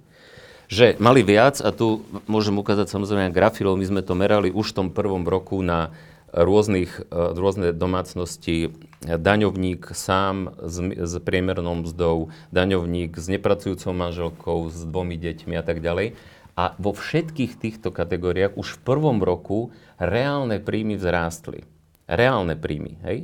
že 0.68 1.00
mali 1.00 1.24
viac, 1.24 1.64
a 1.64 1.72
tu 1.72 2.04
môžem 2.28 2.58
ukázať 2.60 2.92
samozrejme 2.92 3.32
grafilov, 3.32 3.80
my 3.80 3.88
sme 3.88 4.02
to 4.04 4.18
merali 4.20 4.52
už 4.52 4.74
v 4.74 4.78
tom 4.84 4.88
prvom 4.92 5.24
roku 5.24 5.64
na 5.64 5.96
rôznych, 6.32 7.04
e, 7.04 7.36
rôzne 7.36 7.76
domácnosti, 7.76 8.72
daňovník 9.04 9.92
sám 9.92 10.56
s, 10.62 10.78
s 10.80 11.14
priemernou 11.20 11.84
mzdou, 11.84 12.32
daňovník 12.56 13.18
s 13.18 13.28
nepracujúcou 13.28 13.92
manželkou, 13.92 14.72
s 14.72 14.82
dvomi 14.88 15.20
deťmi 15.20 15.54
a 15.60 15.64
tak 15.64 15.84
ďalej. 15.84 16.16
A 16.56 16.76
vo 16.78 16.92
všetkých 16.92 17.58
týchto 17.58 17.90
kategóriách 17.90 18.60
už 18.60 18.78
v 18.78 18.84
prvom 18.84 19.24
roku 19.24 19.72
reálne 19.98 20.60
príjmy 20.60 21.00
vzrástli. 21.00 21.64
Reálne 22.06 22.60
príjmy, 22.60 23.00
hej? 23.08 23.18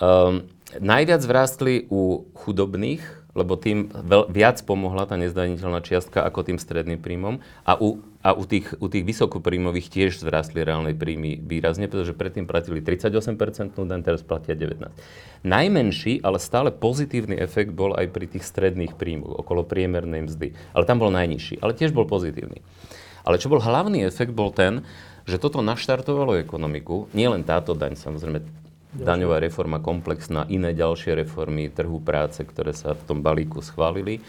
Um, 0.00 0.48
najviac 0.80 1.20
vzrástli 1.24 1.88
u 1.88 2.28
chudobných, 2.36 3.02
lebo 3.34 3.56
tým 3.56 3.88
veľ, 3.90 4.28
viac 4.32 4.60
pomohla 4.64 5.06
tá 5.06 5.16
nezdaniteľná 5.16 5.80
čiastka 5.84 6.24
ako 6.24 6.50
tým 6.50 6.58
stredným 6.60 7.00
príjmom. 7.00 7.40
A 7.64 7.78
u, 7.78 8.02
a 8.20 8.36
u 8.36 8.44
tých, 8.44 8.76
u 8.76 8.86
tých 8.92 9.04
vysokopríjmových 9.08 9.88
tiež 9.88 10.20
vzrástli 10.20 10.60
reálne 10.60 10.92
príjmy 10.92 11.40
výrazne, 11.40 11.88
pretože 11.88 12.12
predtým 12.12 12.44
platili 12.44 12.84
38% 12.84 13.72
daň, 13.72 14.00
teraz 14.04 14.20
platia 14.20 14.52
19%. 14.52 14.92
Najmenší, 15.40 16.20
ale 16.20 16.36
stále 16.36 16.68
pozitívny 16.68 17.40
efekt 17.40 17.72
bol 17.72 17.96
aj 17.96 18.12
pri 18.12 18.28
tých 18.28 18.44
stredných 18.44 19.00
príjmoch, 19.00 19.40
okolo 19.40 19.64
priemernej 19.64 20.28
mzdy. 20.28 20.52
Ale 20.76 20.84
tam 20.84 21.00
bol 21.00 21.08
najnižší, 21.08 21.64
ale 21.64 21.72
tiež 21.72 21.96
bol 21.96 22.04
pozitívny. 22.04 22.60
Ale 23.24 23.40
čo 23.40 23.48
bol 23.48 23.64
hlavný 23.64 24.04
efekt, 24.04 24.36
bol 24.36 24.52
ten, 24.52 24.84
že 25.24 25.40
toto 25.40 25.64
naštartovalo 25.64 26.36
ekonomiku, 26.36 27.08
nie 27.16 27.24
len 27.24 27.40
táto 27.40 27.72
daň, 27.72 27.96
samozrejme 27.96 28.44
daňová 28.90 29.38
reforma 29.38 29.78
komplexná, 29.78 30.44
iné 30.50 30.74
ďalšie 30.74 31.14
reformy 31.24 31.70
trhu 31.70 32.02
práce, 32.02 32.42
ktoré 32.42 32.74
sa 32.74 32.92
v 32.92 33.02
tom 33.06 33.18
balíku 33.22 33.62
schválili. 33.62 34.20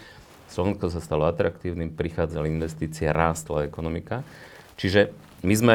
Slovensko 0.52 0.92
sa 0.92 1.00
stalo 1.00 1.24
atraktívnym, 1.24 1.96
prichádzali 1.96 2.52
investície, 2.52 3.08
rástla 3.08 3.64
ekonomika. 3.64 4.20
Čiže 4.76 5.16
my 5.40 5.54
sme, 5.56 5.74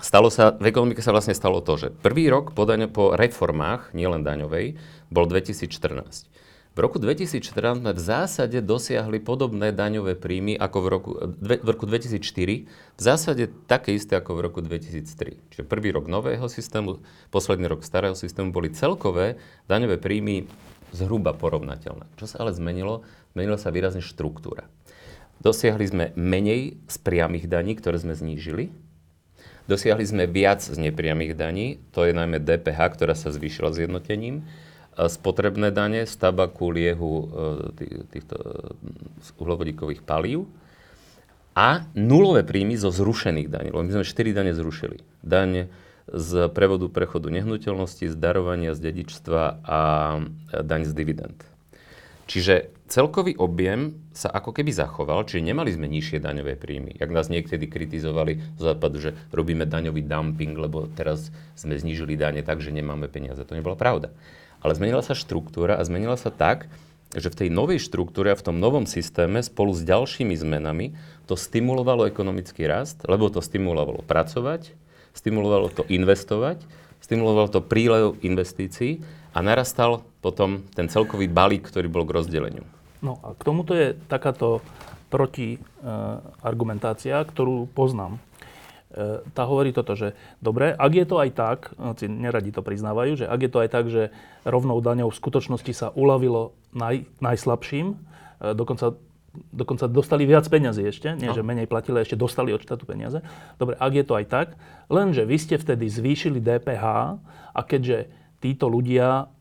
stalo 0.00 0.32
sa, 0.32 0.56
v 0.56 0.72
ekonomike 0.72 1.04
sa 1.04 1.12
vlastne 1.12 1.36
stalo 1.36 1.60
to, 1.60 1.76
že 1.76 1.88
prvý 1.92 2.32
rok 2.32 2.56
po, 2.56 2.64
daň, 2.64 2.88
po 2.88 3.12
reformách, 3.12 3.92
nielen 3.92 4.24
daňovej, 4.24 4.80
bol 5.12 5.28
2014. 5.28 6.32
V 6.72 6.80
roku 6.80 6.96
2014 6.96 7.84
sme 7.84 7.92
v 7.92 8.00
zásade 8.00 8.56
dosiahli 8.64 9.20
podobné 9.20 9.76
daňové 9.76 10.16
príjmy 10.16 10.56
ako 10.56 10.78
v 10.80 10.86
roku, 10.88 11.10
dve, 11.28 11.60
v 11.60 11.68
roku 11.68 11.84
2004, 11.84 12.64
v 12.96 13.00
zásade 13.00 13.52
také 13.68 13.92
isté 13.92 14.16
ako 14.16 14.40
v 14.40 14.44
roku 14.48 14.64
2003. 14.64 15.52
Čiže 15.52 15.68
prvý 15.68 15.92
rok 15.92 16.08
nového 16.08 16.48
systému, 16.48 17.04
posledný 17.28 17.68
rok 17.68 17.84
starého 17.84 18.16
systému 18.16 18.56
boli 18.56 18.72
celkové 18.72 19.36
daňové 19.68 20.00
príjmy 20.00 20.48
zhruba 20.96 21.36
porovnateľné. 21.36 22.08
Čo 22.16 22.24
sa 22.24 22.40
ale 22.40 22.56
zmenilo? 22.56 23.04
Zmenila 23.32 23.56
sa 23.56 23.72
výrazne 23.72 24.04
štruktúra. 24.04 24.68
Dosiahli 25.42 25.84
sme 25.88 26.04
menej 26.14 26.78
z 26.86 26.96
priamých 27.02 27.50
daní, 27.50 27.74
ktoré 27.74 27.98
sme 27.98 28.14
znížili. 28.14 28.70
Dosiahli 29.66 30.04
sme 30.06 30.24
viac 30.30 30.62
z 30.62 30.74
nepriamých 30.78 31.34
daní, 31.34 31.82
to 31.94 32.06
je 32.06 32.14
najmä 32.14 32.42
DPH, 32.42 32.78
ktorá 32.98 33.14
sa 33.14 33.30
zvýšila 33.30 33.74
zjednotením 33.74 34.46
spotrebné 34.96 35.72
dane 35.72 36.04
z 36.04 36.14
tabaku, 36.20 36.68
liehu, 36.68 37.12
e, 37.16 38.04
týchto 38.12 38.36
e, 38.36 39.40
uhlovodíkových 39.40 40.04
palív 40.04 40.44
a 41.56 41.88
nulové 41.96 42.44
príjmy 42.44 42.76
zo 42.76 42.92
zrušených 42.92 43.48
daní. 43.48 43.68
Lebo 43.72 43.84
my 43.84 43.92
sme 44.00 44.04
4 44.04 44.36
dane 44.36 44.52
zrušili. 44.52 45.00
Daň 45.24 45.72
z 46.12 46.30
prevodu 46.52 46.92
prechodu 46.92 47.32
nehnuteľnosti, 47.32 48.10
z 48.10 48.16
darovania, 48.18 48.76
z 48.76 48.92
dedičstva 48.92 49.64
a 49.64 49.80
daň 50.60 50.82
z 50.84 50.92
dividend. 50.92 51.38
Čiže 52.28 52.72
celkový 52.92 53.40
objem 53.40 53.96
sa 54.12 54.28
ako 54.28 54.52
keby 54.52 54.68
zachoval, 54.68 55.24
čiže 55.24 55.48
nemali 55.48 55.72
sme 55.72 55.88
nižšie 55.88 56.20
daňové 56.20 56.60
príjmy. 56.60 57.00
Jak 57.00 57.08
nás 57.08 57.32
niekedy 57.32 57.64
kritizovali 57.64 58.36
z 58.36 58.60
západu, 58.60 59.00
že 59.00 59.16
robíme 59.32 59.64
daňový 59.64 60.04
dumping, 60.04 60.52
lebo 60.60 60.92
teraz 60.92 61.32
sme 61.56 61.72
znížili 61.72 62.20
dane 62.20 62.44
tak, 62.44 62.60
že 62.60 62.68
nemáme 62.68 63.08
peniaze. 63.08 63.40
To 63.48 63.56
nebola 63.56 63.80
pravda. 63.80 64.12
Ale 64.60 64.76
zmenila 64.76 65.00
sa 65.00 65.16
štruktúra 65.16 65.80
a 65.80 65.82
zmenila 65.88 66.20
sa 66.20 66.28
tak, 66.28 66.68
že 67.16 67.32
v 67.32 67.38
tej 67.44 67.48
novej 67.48 67.80
štruktúre 67.80 68.32
a 68.32 68.36
v 68.36 68.44
tom 68.44 68.60
novom 68.60 68.84
systéme 68.84 69.40
spolu 69.40 69.72
s 69.72 69.80
ďalšími 69.88 70.36
zmenami 70.36 70.92
to 71.24 71.32
stimulovalo 71.32 72.04
ekonomický 72.04 72.68
rast, 72.68 73.04
lebo 73.08 73.32
to 73.32 73.40
stimulovalo 73.40 74.04
pracovať, 74.04 74.72
stimulovalo 75.16 75.72
to 75.72 75.88
investovať, 75.88 76.60
stimulovalo 77.00 77.48
to 77.48 77.64
prílev 77.64 78.20
investícií 78.20 79.00
a 79.32 79.40
narastal 79.40 80.04
potom 80.20 80.64
ten 80.76 80.92
celkový 80.92 81.28
balík, 81.28 81.68
ktorý 81.68 81.88
bol 81.88 82.04
k 82.04 82.20
rozdeleniu. 82.20 82.64
No 83.02 83.18
a 83.20 83.34
k 83.34 83.42
tomuto 83.42 83.74
je 83.74 83.98
takáto 84.06 84.62
proti 85.12 85.60
argumentácia, 86.40 87.20
ktorú 87.20 87.68
poznám. 87.68 88.16
E, 88.92 89.24
tá 89.32 89.48
hovorí 89.48 89.72
toto, 89.72 89.96
že 89.96 90.12
dobre, 90.44 90.76
ak 90.76 90.92
je 90.92 91.06
to 91.08 91.16
aj 91.16 91.30
tak, 91.32 91.58
si 91.96 92.08
neradi 92.08 92.52
to 92.52 92.60
priznávajú, 92.60 93.24
že 93.24 93.26
ak 93.28 93.40
je 93.40 93.50
to 93.50 93.58
aj 93.64 93.68
tak, 93.72 93.84
že 93.88 94.12
rovnou 94.44 94.80
daňou 94.84 95.08
v 95.08 95.16
skutočnosti 95.16 95.72
sa 95.72 95.88
uľavilo 95.96 96.52
naj, 96.76 97.08
najslabším, 97.24 97.86
e, 97.92 97.96
dokonca, 98.52 98.96
dokonca 99.52 99.88
dostali 99.88 100.28
viac 100.28 100.44
peňazí 100.44 100.84
ešte, 100.84 101.16
nie 101.16 101.32
no. 101.32 101.36
že 101.36 101.40
menej 101.40 101.68
platili, 101.68 102.04
ešte 102.04 102.20
dostali 102.20 102.52
od 102.52 102.60
štátu 102.60 102.84
peniaze. 102.84 103.24
Dobre, 103.56 103.80
ak 103.80 103.92
je 103.96 104.04
to 104.04 104.14
aj 104.16 104.26
tak, 104.28 104.48
lenže 104.92 105.24
vy 105.24 105.36
ste 105.40 105.56
vtedy 105.56 105.88
zvýšili 105.88 106.40
DPH 106.40 106.84
a 107.56 107.60
keďže 107.64 108.12
títo 108.44 108.68
ľudia 108.68 109.32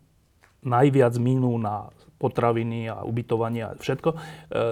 najviac 0.63 1.15
minú 1.19 1.59
na 1.59 1.91
potraviny 2.21 2.93
a 2.93 3.01
ubytovanie 3.01 3.65
a 3.65 3.73
všetko, 3.73 4.09
e, 4.13 4.17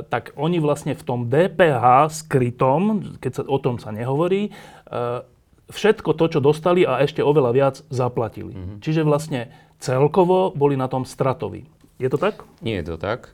tak 0.05 0.37
oni 0.37 0.61
vlastne 0.61 0.93
v 0.93 1.01
tom 1.01 1.25
DPH 1.25 2.13
skrytom, 2.13 3.17
keď 3.17 3.31
sa 3.33 3.41
o 3.49 3.57
tom 3.57 3.81
sa 3.81 3.89
nehovorí, 3.89 4.49
e, 4.49 4.51
všetko 5.73 6.13
to, 6.13 6.25
čo 6.37 6.39
dostali 6.45 6.85
a 6.85 7.01
ešte 7.01 7.25
oveľa 7.25 7.51
viac 7.57 7.75
zaplatili. 7.89 8.53
Mm-hmm. 8.53 8.77
Čiže 8.85 9.01
vlastne 9.01 9.49
celkovo 9.81 10.53
boli 10.53 10.77
na 10.77 10.85
tom 10.85 11.09
stratoví. 11.09 11.65
Je 11.97 12.07
to 12.07 12.21
tak? 12.21 12.45
Nie 12.61 12.85
je 12.85 12.93
to 12.93 12.97
tak. 13.01 13.33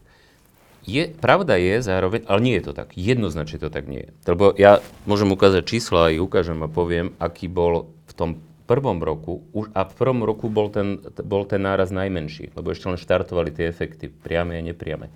Je, 0.86 1.10
pravda 1.10 1.58
je 1.58 1.82
zároveň, 1.82 2.30
ale 2.30 2.40
nie 2.46 2.56
je 2.62 2.70
to 2.70 2.74
tak. 2.78 2.94
Jednoznačne 2.94 3.58
to 3.58 3.74
tak 3.74 3.90
nie 3.90 4.06
je. 4.06 4.10
Lebo 4.30 4.54
ja 4.54 4.86
môžem 5.10 5.34
ukázať 5.34 5.66
čísla, 5.66 6.14
aj 6.14 6.22
ukážem 6.22 6.62
a 6.62 6.70
poviem, 6.70 7.18
aký 7.18 7.50
bol 7.50 7.90
v 8.06 8.14
tom 8.14 8.30
prvom 8.66 9.00
roku, 9.02 9.46
už, 9.54 9.70
a 9.78 9.86
v 9.86 9.94
prvom 9.94 10.26
roku 10.26 10.50
bol 10.50 10.74
ten, 10.74 11.00
bol 11.22 11.46
ten 11.46 11.62
náraz 11.62 11.94
najmenší, 11.94 12.58
lebo 12.58 12.74
ešte 12.74 12.90
len 12.90 12.98
štartovali 12.98 13.54
tie 13.54 13.70
efekty, 13.70 14.10
priame 14.10 14.58
a 14.58 14.62
nepriame. 14.66 15.14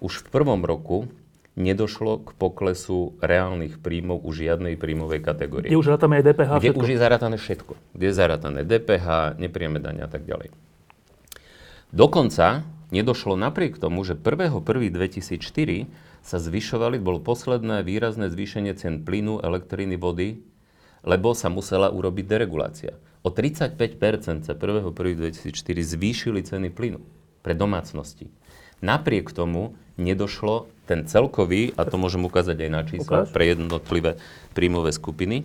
Už 0.00 0.24
v 0.24 0.28
prvom 0.32 0.64
roku 0.64 1.08
nedošlo 1.56 2.20
k 2.20 2.28
poklesu 2.36 3.16
reálnych 3.24 3.80
príjmov 3.80 4.20
u 4.20 4.30
žiadnej 4.32 4.76
príjmovej 4.76 5.24
kategórie. 5.24 5.68
Kde 5.72 5.80
už 5.80 5.88
rátame 5.96 6.20
aj 6.20 6.24
DPH? 6.32 6.50
Kde 6.52 6.60
všetko? 6.60 6.82
už 6.84 6.88
je 6.92 6.98
zarátané 7.00 7.36
všetko. 7.40 7.72
Kde 7.96 8.06
je 8.06 8.14
zarátané 8.14 8.60
DPH, 8.68 9.40
nepriame 9.40 9.80
dania 9.80 10.04
a 10.04 10.10
tak 10.12 10.28
ďalej. 10.28 10.52
Dokonca 11.96 12.68
nedošlo 12.92 13.40
napriek 13.40 13.80
tomu, 13.80 14.04
že 14.04 14.12
1.1.2004 14.14 15.88
sa 16.20 16.36
zvyšovali, 16.42 17.00
bolo 17.00 17.22
posledné 17.24 17.80
výrazné 17.86 18.28
zvýšenie 18.28 18.76
cien 18.76 19.00
plynu, 19.00 19.40
elektriny, 19.40 19.96
vody 19.96 20.44
lebo 21.06 21.32
sa 21.32 21.46
musela 21.46 21.88
urobiť 21.88 22.24
deregulácia. 22.26 22.98
O 23.22 23.30
35% 23.30 24.46
sa 24.46 24.52
1.1.2004 24.54 25.50
zvýšili 25.82 26.42
ceny 26.42 26.68
plynu 26.74 27.00
pre 27.46 27.54
domácnosti. 27.54 28.26
Napriek 28.82 29.30
tomu 29.32 29.78
nedošlo 29.96 30.68
ten 30.84 31.08
celkový, 31.08 31.72
a 31.74 31.88
to 31.88 31.96
môžem 31.96 32.22
ukázať 32.26 32.56
aj 32.58 32.70
na 32.70 32.82
čísla, 32.84 33.16
Ukáž. 33.24 33.32
pre 33.32 33.50
jednotlivé 33.50 34.20
príjmové 34.52 34.92
skupiny, 34.92 35.42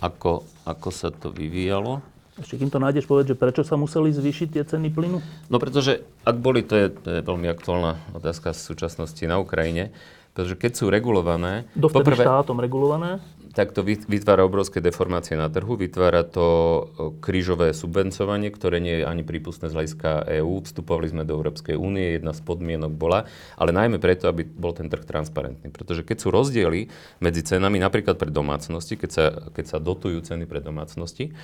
ako, 0.00 0.48
ako 0.64 0.88
sa 0.88 1.12
to 1.12 1.28
vyvíjalo. 1.28 2.00
Ešte 2.40 2.56
kým 2.56 2.72
to 2.72 2.80
nájdeš, 2.80 3.04
povedať, 3.04 3.36
že 3.36 3.36
prečo 3.36 3.62
sa 3.66 3.76
museli 3.76 4.16
zvýšiť 4.16 4.48
tie 4.56 4.64
ceny 4.64 4.88
plynu? 4.88 5.20
No 5.52 5.56
pretože, 5.60 6.00
ak 6.24 6.40
boli, 6.40 6.64
to 6.64 6.72
je, 6.72 6.86
to 6.88 7.08
je 7.18 7.20
veľmi 7.20 7.52
aktuálna 7.52 8.00
otázka 8.16 8.56
v 8.56 8.60
súčasnosti 8.64 9.20
na 9.28 9.36
Ukrajine, 9.36 9.92
pretože 10.32 10.56
keď 10.56 10.72
sú 10.72 10.88
regulované... 10.88 11.68
Dovtedy 11.76 12.00
poprvé, 12.00 12.24
štátom 12.24 12.56
regulované? 12.56 13.20
Tak 13.50 13.74
to 13.74 13.82
vytvára 13.82 14.46
obrovské 14.46 14.78
deformácie 14.78 15.34
na 15.34 15.50
trhu, 15.50 15.74
vytvára 15.74 16.22
to 16.22 16.86
krížové 17.18 17.74
subvencovanie, 17.74 18.46
ktoré 18.54 18.78
nie 18.78 19.02
je 19.02 19.04
ani 19.04 19.26
prípustné 19.26 19.66
z 19.66 19.74
hľadiska 19.74 20.22
EÚ. 20.38 20.62
Vstupovali 20.62 21.10
sme 21.10 21.26
do 21.26 21.34
Európskej 21.34 21.74
únie, 21.74 22.14
jedna 22.14 22.30
z 22.30 22.46
podmienok 22.46 22.94
bola, 22.94 23.26
ale 23.58 23.74
najmä 23.74 23.98
preto, 23.98 24.30
aby 24.30 24.46
bol 24.46 24.70
ten 24.70 24.86
trh 24.86 25.02
transparentný. 25.02 25.66
Pretože 25.74 26.06
keď 26.06 26.16
sú 26.22 26.30
rozdiely 26.30 26.94
medzi 27.18 27.42
cenami, 27.42 27.82
napríklad 27.82 28.22
pre 28.22 28.30
domácnosti, 28.30 28.94
keď 28.94 29.10
sa, 29.10 29.24
keď 29.50 29.64
sa 29.66 29.78
dotujú 29.82 30.22
ceny 30.22 30.46
pre 30.46 30.62
domácnosti, 30.62 31.34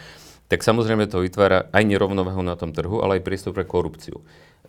tak 0.46 0.62
samozrejme 0.62 1.10
to 1.10 1.26
vytvára 1.26 1.66
aj 1.74 1.82
nerovnováhu 1.82 2.38
na 2.46 2.54
tom 2.54 2.70
trhu, 2.70 3.02
ale 3.02 3.18
aj 3.18 3.26
priestor 3.26 3.50
pre 3.50 3.66
korupciu. 3.66 4.22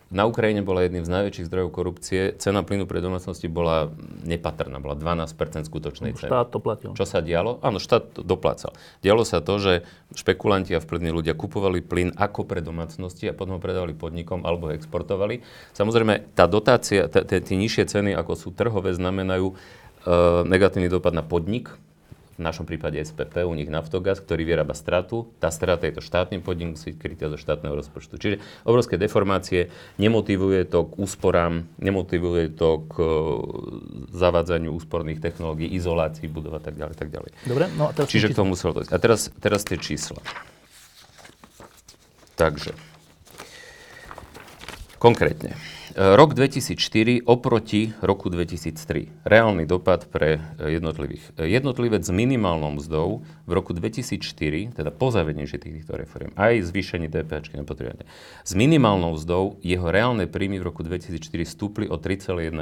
Na 0.08 0.24
Ukrajine 0.24 0.64
bola 0.64 0.88
jedným 0.88 1.04
z 1.04 1.12
najväčších 1.12 1.48
zdrojov 1.52 1.70
korupcie. 1.76 2.32
Cena 2.40 2.64
plynu 2.64 2.88
pre 2.88 3.04
domácnosti 3.04 3.52
bola 3.52 3.92
nepatrná, 4.24 4.80
bola 4.80 4.96
12% 4.96 5.68
skutočnej 5.68 6.16
ceny. 6.16 6.32
Štát 6.32 6.48
to 6.48 6.64
platil. 6.64 6.96
Čo 6.96 7.04
sa 7.04 7.20
dialo? 7.20 7.60
Áno, 7.60 7.76
štát 7.76 8.16
to 8.16 8.22
doplácal. 8.24 8.72
Dialo 9.04 9.28
sa 9.28 9.44
to, 9.44 9.60
že 9.60 9.74
špekulanti 10.16 10.72
a 10.72 10.80
vplyvní 10.80 11.12
ľudia 11.12 11.36
kupovali 11.36 11.84
plyn 11.84 12.16
ako 12.16 12.48
pre 12.48 12.64
domácnosti 12.64 13.28
a 13.28 13.36
potom 13.36 13.60
ho 13.60 13.62
predávali 13.64 13.92
podnikom 13.92 14.48
alebo 14.48 14.72
ho 14.72 14.76
exportovali. 14.76 15.44
Samozrejme, 15.76 16.32
tá 16.32 16.48
dotácia, 16.48 17.12
tie 17.12 17.56
nižšie 17.60 17.84
ceny, 17.92 18.16
ako 18.16 18.40
sú 18.40 18.50
trhové, 18.56 18.96
znamenajú 18.96 19.52
uh, 19.52 20.48
negatívny 20.48 20.88
dopad 20.88 21.12
na 21.12 21.24
podnik, 21.28 21.76
v 22.38 22.42
našom 22.46 22.70
prípade 22.70 23.02
SPP, 23.02 23.42
u 23.42 23.54
nich 23.58 23.66
Naftogaz, 23.66 24.22
ktorý 24.22 24.46
vyrába 24.46 24.78
stratu. 24.78 25.26
Tá 25.42 25.50
strata 25.50 25.90
je 25.90 25.98
to 25.98 26.06
štátny 26.06 26.38
podnik, 26.46 26.78
musí 26.78 26.94
krytá 26.94 27.34
zo 27.34 27.38
štátneho 27.42 27.74
rozpočtu. 27.74 28.22
Čiže 28.22 28.38
obrovské 28.62 29.02
deformácie, 29.02 29.74
nemotivuje 29.98 30.70
to 30.70 30.86
k 30.86 30.94
úsporám, 31.02 31.66
nemotivuje 31.82 32.54
to 32.54 32.86
k 32.86 32.94
uh, 33.02 33.10
zavádzaniu 34.14 34.70
úsporných 34.70 35.18
technológií, 35.18 35.74
izolácii 35.74 36.30
budov 36.30 36.58
a 36.58 36.62
tak 36.62 36.78
ďalej, 36.78 36.94
tak 36.94 37.10
ďalej. 37.10 37.32
Dobre, 37.50 37.66
no 37.74 37.90
a 37.90 37.92
teraz 37.98 38.10
Čiže 38.14 38.30
k 38.32 38.38
tomu 38.38 38.54
muselo 38.54 38.78
dojsť. 38.78 38.92
A 38.94 38.98
teraz, 39.02 39.34
teraz 39.42 39.66
tie 39.66 39.82
čísla. 39.82 40.22
Takže, 42.38 42.78
konkrétne. 45.02 45.58
Rok 45.98 46.38
2004 46.38 47.26
oproti 47.26 47.90
roku 48.06 48.30
2003. 48.30 49.26
Reálny 49.26 49.66
dopad 49.66 50.06
pre 50.06 50.38
e, 50.62 50.78
jednotlivých. 50.78 51.34
E, 51.42 51.50
jednotlivec 51.50 52.06
s 52.06 52.14
minimálnou 52.14 52.78
mzdou 52.78 53.26
v 53.50 53.52
roku 53.58 53.74
2004, 53.74 54.78
teda 54.78 54.94
po 54.94 55.10
zavedení 55.10 55.50
týchto 55.50 55.98
reform, 55.98 56.38
aj 56.38 56.70
zvýšení 56.70 57.10
DPH 57.10 57.58
nepotrebne, 57.58 58.06
s 58.46 58.54
minimálnou 58.54 59.18
mzdou 59.18 59.58
jeho 59.66 59.90
reálne 59.90 60.30
príjmy 60.30 60.62
v 60.62 60.70
roku 60.70 60.86
2004 60.86 61.18
stúpli 61.50 61.90
o 61.90 61.98
3,1%. 61.98 62.54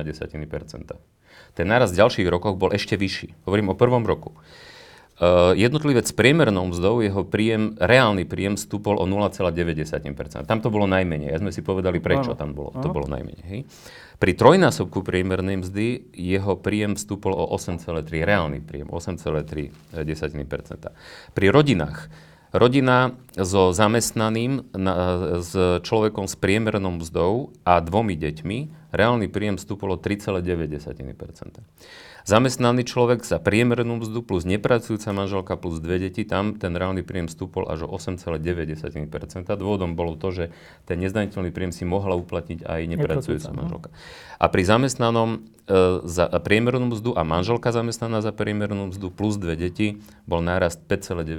Ten 1.60 1.68
náraz 1.68 1.92
v 1.92 2.00
ďalších 2.08 2.32
rokoch 2.32 2.56
bol 2.56 2.72
ešte 2.72 2.96
vyšší. 2.96 3.44
Hovorím 3.44 3.76
o 3.76 3.76
prvom 3.76 4.08
roku. 4.08 4.32
Uh, 5.16 5.56
jednotlivec 5.56 6.04
s 6.04 6.12
priemernou 6.12 6.68
mzdou, 6.76 7.00
jeho 7.00 7.24
príjem, 7.24 7.80
reálny 7.80 8.28
príjem 8.28 8.60
stúpol 8.60 9.00
o 9.00 9.08
0,9%. 9.08 10.44
Tam 10.44 10.60
to 10.60 10.68
bolo 10.68 10.92
najmenej. 10.92 11.32
Ja 11.32 11.40
sme 11.40 11.56
si 11.56 11.64
povedali, 11.64 12.04
prečo 12.04 12.36
ano. 12.36 12.40
tam 12.40 12.52
bolo, 12.52 12.76
to 12.76 12.92
bolo 12.92 13.08
najmenej. 13.08 13.44
Hej. 13.48 13.62
Pri 14.20 14.36
trojnásobku 14.36 15.08
priemernej 15.08 15.64
mzdy 15.64 16.12
jeho 16.12 16.60
príjem 16.60 17.00
stúpol 17.00 17.32
o 17.32 17.48
8,3, 17.56 18.04
reálny 18.28 18.60
príjem 18.60 18.92
8,3%. 18.92 19.72
Pri 21.32 21.48
rodinách 21.48 22.12
Rodina 22.56 23.12
so 23.36 23.76
zamestnaným, 23.76 24.72
na, 24.72 24.96
s 25.44 25.52
človekom 25.84 26.24
s 26.24 26.40
priemernou 26.40 27.04
mzdou 27.04 27.52
a 27.68 27.84
dvomi 27.84 28.16
deťmi, 28.16 28.58
reálny 28.96 29.28
príjem 29.28 29.60
stúpol 29.60 29.92
o 29.92 29.98
3,9%. 30.00 30.40
Zamestnaný 32.26 32.90
človek 32.90 33.22
za 33.22 33.38
priemernú 33.38 34.02
mzdu 34.02 34.26
plus 34.26 34.50
nepracujúca 34.50 35.14
manželka 35.14 35.54
plus 35.62 35.78
dve 35.78 36.10
deti, 36.10 36.26
tam 36.26 36.58
ten 36.58 36.74
reálny 36.74 37.06
príjem 37.06 37.30
stúpol 37.30 37.70
až 37.70 37.86
o 37.86 37.94
8,9%. 37.94 38.42
Dôvodom 39.46 39.94
bolo 39.94 40.18
to, 40.18 40.34
že 40.34 40.46
ten 40.90 40.98
nezdaniteľný 41.06 41.54
príjem 41.54 41.70
si 41.70 41.86
mohla 41.86 42.18
uplatniť 42.18 42.66
aj 42.66 42.82
nepracujúca 42.90 43.54
no. 43.54 43.58
manželka. 43.62 43.90
A 44.42 44.46
pri 44.50 44.64
zamestnanom 44.66 45.30
e, 45.38 45.38
za 46.02 46.26
priemernú 46.42 46.98
mzdu 46.98 47.14
a 47.14 47.22
manželka 47.22 47.70
zamestnaná 47.70 48.26
za 48.26 48.34
priemernú 48.34 48.90
mzdu 48.90 49.14
plus 49.14 49.38
dve 49.38 49.54
deti 49.54 50.02
bol 50.26 50.42
nárast 50.42 50.82
5,9%. 50.90 51.30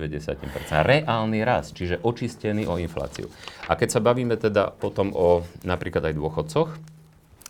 Reálny 0.71 1.43
rast, 1.43 1.75
čiže 1.75 1.99
očistený 1.99 2.71
o 2.71 2.79
infláciu. 2.79 3.27
A 3.67 3.75
keď 3.75 3.99
sa 3.99 3.99
bavíme 3.99 4.39
teda 4.39 4.71
potom 4.71 5.11
o 5.19 5.43
napríklad 5.67 6.07
aj 6.07 6.15
dôchodcoch, 6.15 6.96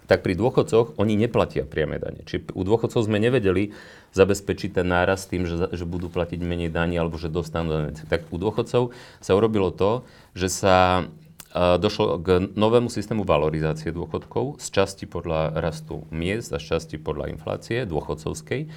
tak 0.06 0.22
pri 0.22 0.38
dôchodcoch 0.38 0.96
oni 0.96 1.18
neplatia 1.18 1.66
priame 1.66 1.98
dane. 1.98 2.22
Či 2.22 2.46
u 2.54 2.62
dôchodcov 2.62 3.02
sme 3.04 3.18
nevedeli 3.18 3.74
zabezpečiť 4.14 4.80
ten 4.80 4.86
náraz 4.86 5.26
tým, 5.26 5.44
že, 5.44 5.70
že 5.74 5.84
budú 5.84 6.08
platiť 6.08 6.40
menej 6.40 6.70
daní 6.70 6.96
alebo 6.96 7.18
že 7.18 7.30
dostanú 7.30 7.74
dane. 7.74 7.90
Tak 8.06 8.30
u 8.30 8.38
dôchodcov 8.38 8.94
sa 9.20 9.32
urobilo 9.34 9.74
to, 9.74 10.06
že 10.32 10.48
sa 10.48 11.06
došlo 11.56 12.20
k 12.20 12.52
novému 12.52 12.92
systému 12.92 13.24
valorizácie 13.24 13.88
dôchodkov 13.88 14.60
z 14.60 14.66
časti 14.76 15.04
podľa 15.08 15.56
rastu 15.56 16.04
miest 16.12 16.52
a 16.52 16.60
z 16.60 16.76
časti 16.76 16.96
podľa 17.00 17.32
inflácie 17.32 17.88
dôchodcovskej 17.88 18.68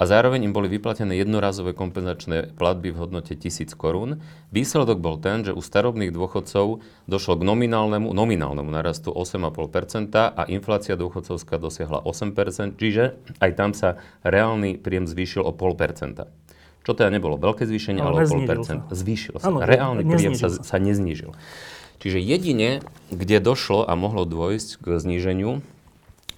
a 0.00 0.08
zároveň 0.08 0.48
im 0.48 0.56
boli 0.56 0.72
vyplatené 0.72 1.12
jednorazové 1.20 1.76
kompenzačné 1.76 2.56
platby 2.56 2.88
v 2.88 3.04
hodnote 3.04 3.36
1000 3.36 3.68
korún. 3.76 4.24
Výsledok 4.48 4.96
bol 4.96 5.20
ten, 5.20 5.44
že 5.44 5.52
u 5.52 5.60
starobných 5.60 6.08
dôchodcov 6.08 6.80
došlo 7.04 7.34
k 7.36 7.42
nominálnemu, 7.44 8.08
nominálnemu 8.08 8.70
narastu 8.72 9.12
8,5% 9.12 10.16
a 10.16 10.42
inflácia 10.48 10.96
dôchodcovská 10.96 11.60
dosiahla 11.60 12.00
8%, 12.00 12.80
čiže 12.80 13.20
aj 13.44 13.50
tam 13.52 13.76
sa 13.76 14.00
reálny 14.24 14.80
príjem 14.80 15.04
zvýšil 15.04 15.44
o 15.44 15.52
0,5%. 15.52 16.24
Čo 16.80 16.96
teda 16.96 17.12
nebolo 17.12 17.36
veľké 17.36 17.68
zvýšenie, 17.68 18.00
ale, 18.00 18.24
ale 18.24 18.32
o 18.32 18.40
0,5%. 18.40 18.64
Sa. 18.64 18.74
Zvýšil 18.88 19.36
sa. 19.36 19.52
Ano, 19.52 19.60
reálny 19.60 20.08
príjem 20.08 20.32
sa, 20.32 20.48
sa 20.48 20.76
neznížil. 20.80 21.36
Čiže 22.00 22.16
jedine, 22.24 22.80
kde 23.12 23.44
došlo 23.44 23.84
a 23.84 23.92
mohlo 23.92 24.24
dôjsť 24.24 24.80
k 24.80 24.96
zníženiu, 24.96 25.60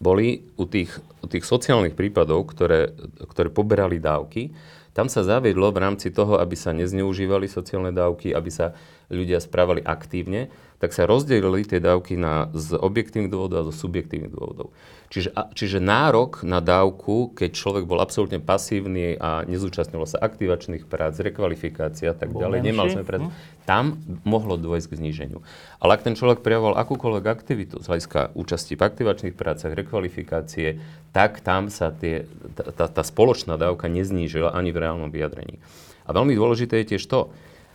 boli 0.02 0.42
u 0.58 0.66
tých, 0.66 0.90
u 1.22 1.30
tých 1.30 1.46
sociálnych 1.46 1.94
prípadov, 1.94 2.50
ktoré, 2.50 2.90
ktoré 3.30 3.48
poberali 3.54 4.02
dávky, 4.02 4.50
tam 4.92 5.08
sa 5.08 5.24
zaviedlo 5.24 5.72
v 5.72 5.80
rámci 5.80 6.12
toho, 6.12 6.36
aby 6.36 6.52
sa 6.52 6.76
nezneužívali 6.76 7.48
sociálne 7.48 7.94
dávky, 7.94 8.36
aby 8.36 8.50
sa 8.52 8.76
ľudia 9.12 9.38
správali 9.38 9.84
aktívne, 9.84 10.48
tak 10.82 10.90
sa 10.90 11.06
rozdelili 11.06 11.62
tie 11.62 11.78
dávky 11.78 12.18
na 12.18 12.50
z 12.58 12.74
objektívnych 12.74 13.30
dôvodov 13.30 13.56
a 13.62 13.68
zo 13.70 13.86
subjektívnych 13.86 14.34
dôvodov. 14.34 14.74
Čiže, 15.14 15.30
a, 15.30 15.46
čiže 15.54 15.78
nárok 15.78 16.42
na 16.42 16.58
dávku, 16.58 17.30
keď 17.38 17.54
človek 17.54 17.84
bol 17.86 18.02
absolútne 18.02 18.42
pasívny 18.42 19.14
a 19.14 19.46
nezúčastňoval 19.46 20.10
sa 20.10 20.18
aktivačných 20.18 20.90
prác, 20.90 21.22
rekvalifikácia 21.22 22.10
a 22.10 22.16
tak 22.18 22.34
ďalej, 22.34 22.66
nemal 22.66 22.90
sme 22.90 23.06
prác, 23.06 23.22
hm? 23.22 23.30
tam 23.62 24.02
mohlo 24.26 24.58
dôjsť 24.58 24.90
k 24.90 24.98
zníženiu. 24.98 25.38
Ale 25.78 25.94
ak 25.94 26.02
ten 26.02 26.18
človek 26.18 26.42
prejavoval 26.42 26.74
akúkoľvek 26.74 27.24
aktivitu 27.30 27.78
z 27.78 27.86
hľadiska 27.86 28.34
účasti 28.34 28.74
v 28.74 28.82
aktivačných 28.82 29.38
prácach, 29.38 29.70
rekvalifikácie, 29.70 30.82
tak 31.14 31.46
tam 31.46 31.70
sa 31.70 31.94
tie, 31.94 32.26
tá, 32.58 32.74
tá, 32.74 32.90
tá 32.90 33.02
spoločná 33.06 33.54
dávka 33.54 33.86
neznížila 33.86 34.50
ani 34.50 34.74
v 34.74 34.82
reálnom 34.82 35.14
vyjadrení. 35.14 35.62
A 36.02 36.10
veľmi 36.10 36.34
dôležité 36.34 36.82
je 36.82 36.98
tiež 36.98 37.06
to, 37.06 37.30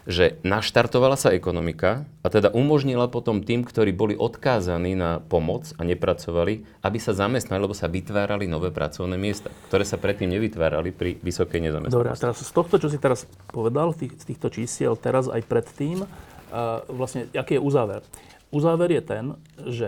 že 0.08 0.39
naštartovala 0.39 1.20
sa 1.20 1.36
ekonomika 1.36 2.08
a 2.24 2.32
teda 2.32 2.48
umožnila 2.56 3.12
potom 3.12 3.43
tým, 3.43 3.67
ktorí 3.67 3.91
boli 3.91 4.15
odkázaní 4.15 4.96
na 4.96 5.20
pomoc 5.20 5.76
a 5.76 5.84
nepracovali, 5.84 6.63
aby 6.80 6.96
sa 6.96 7.12
zamestnali, 7.12 7.60
lebo 7.60 7.76
sa 7.76 7.91
vytvárali 7.91 8.48
nové 8.48 8.72
pracovné 8.72 9.20
miesta, 9.20 9.52
ktoré 9.67 9.84
sa 9.84 10.00
predtým 10.00 10.32
nevytvárali 10.32 10.96
pri 10.96 11.20
vysokej 11.20 11.60
nezamestnanosti. 11.60 12.00
Dobre, 12.00 12.15
a 12.15 12.15
teraz 12.15 12.39
z 12.39 12.52
tohto, 12.56 12.80
čo 12.80 12.88
si 12.88 12.96
teraz 12.96 13.28
povedal, 13.52 13.91
tých, 13.91 14.15
z 14.15 14.32
týchto 14.32 14.48
čísiel, 14.48 14.96
teraz 14.96 15.28
aj 15.28 15.43
predtým, 15.43 16.08
uh, 16.08 16.88
vlastne, 16.88 17.28
aký 17.36 17.60
je 17.60 17.65
uzáver? 17.67 18.00
Uzáver 18.48 18.96
je 18.96 19.04
ten, 19.04 19.26
že 19.60 19.88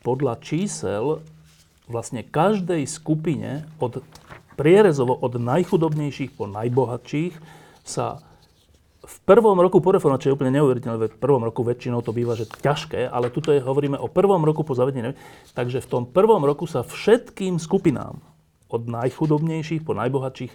podľa 0.00 0.40
čísel 0.40 1.20
vlastne 1.84 2.24
každej 2.24 2.88
skupine 2.88 3.68
od 3.76 4.00
prierezovo 4.56 5.16
od 5.20 5.36
najchudobnejších 5.36 6.32
po 6.32 6.48
najbohatších 6.48 7.36
sa 7.84 8.24
v 9.00 9.16
prvom 9.24 9.56
roku 9.56 9.80
po 9.80 9.96
reforme, 9.96 10.20
čo 10.20 10.32
je 10.32 10.36
úplne 10.36 10.52
neuveriteľné, 10.60 11.08
v 11.08 11.20
prvom 11.20 11.40
roku 11.40 11.64
väčšinou 11.64 12.04
to 12.04 12.12
býva, 12.12 12.36
že 12.36 12.44
ťažké, 12.44 13.08
ale 13.08 13.32
tuto 13.32 13.48
je, 13.48 13.64
hovoríme 13.64 13.96
o 13.96 14.12
prvom 14.12 14.44
roku 14.44 14.60
po 14.60 14.76
zavedení. 14.76 15.16
Takže 15.56 15.80
v 15.80 15.88
tom 15.88 16.02
prvom 16.04 16.44
roku 16.44 16.68
sa 16.68 16.84
všetkým 16.84 17.56
skupinám, 17.56 18.20
od 18.70 18.82
najchudobnejších 18.86 19.82
po 19.82 19.96
najbohatších, 19.96 20.52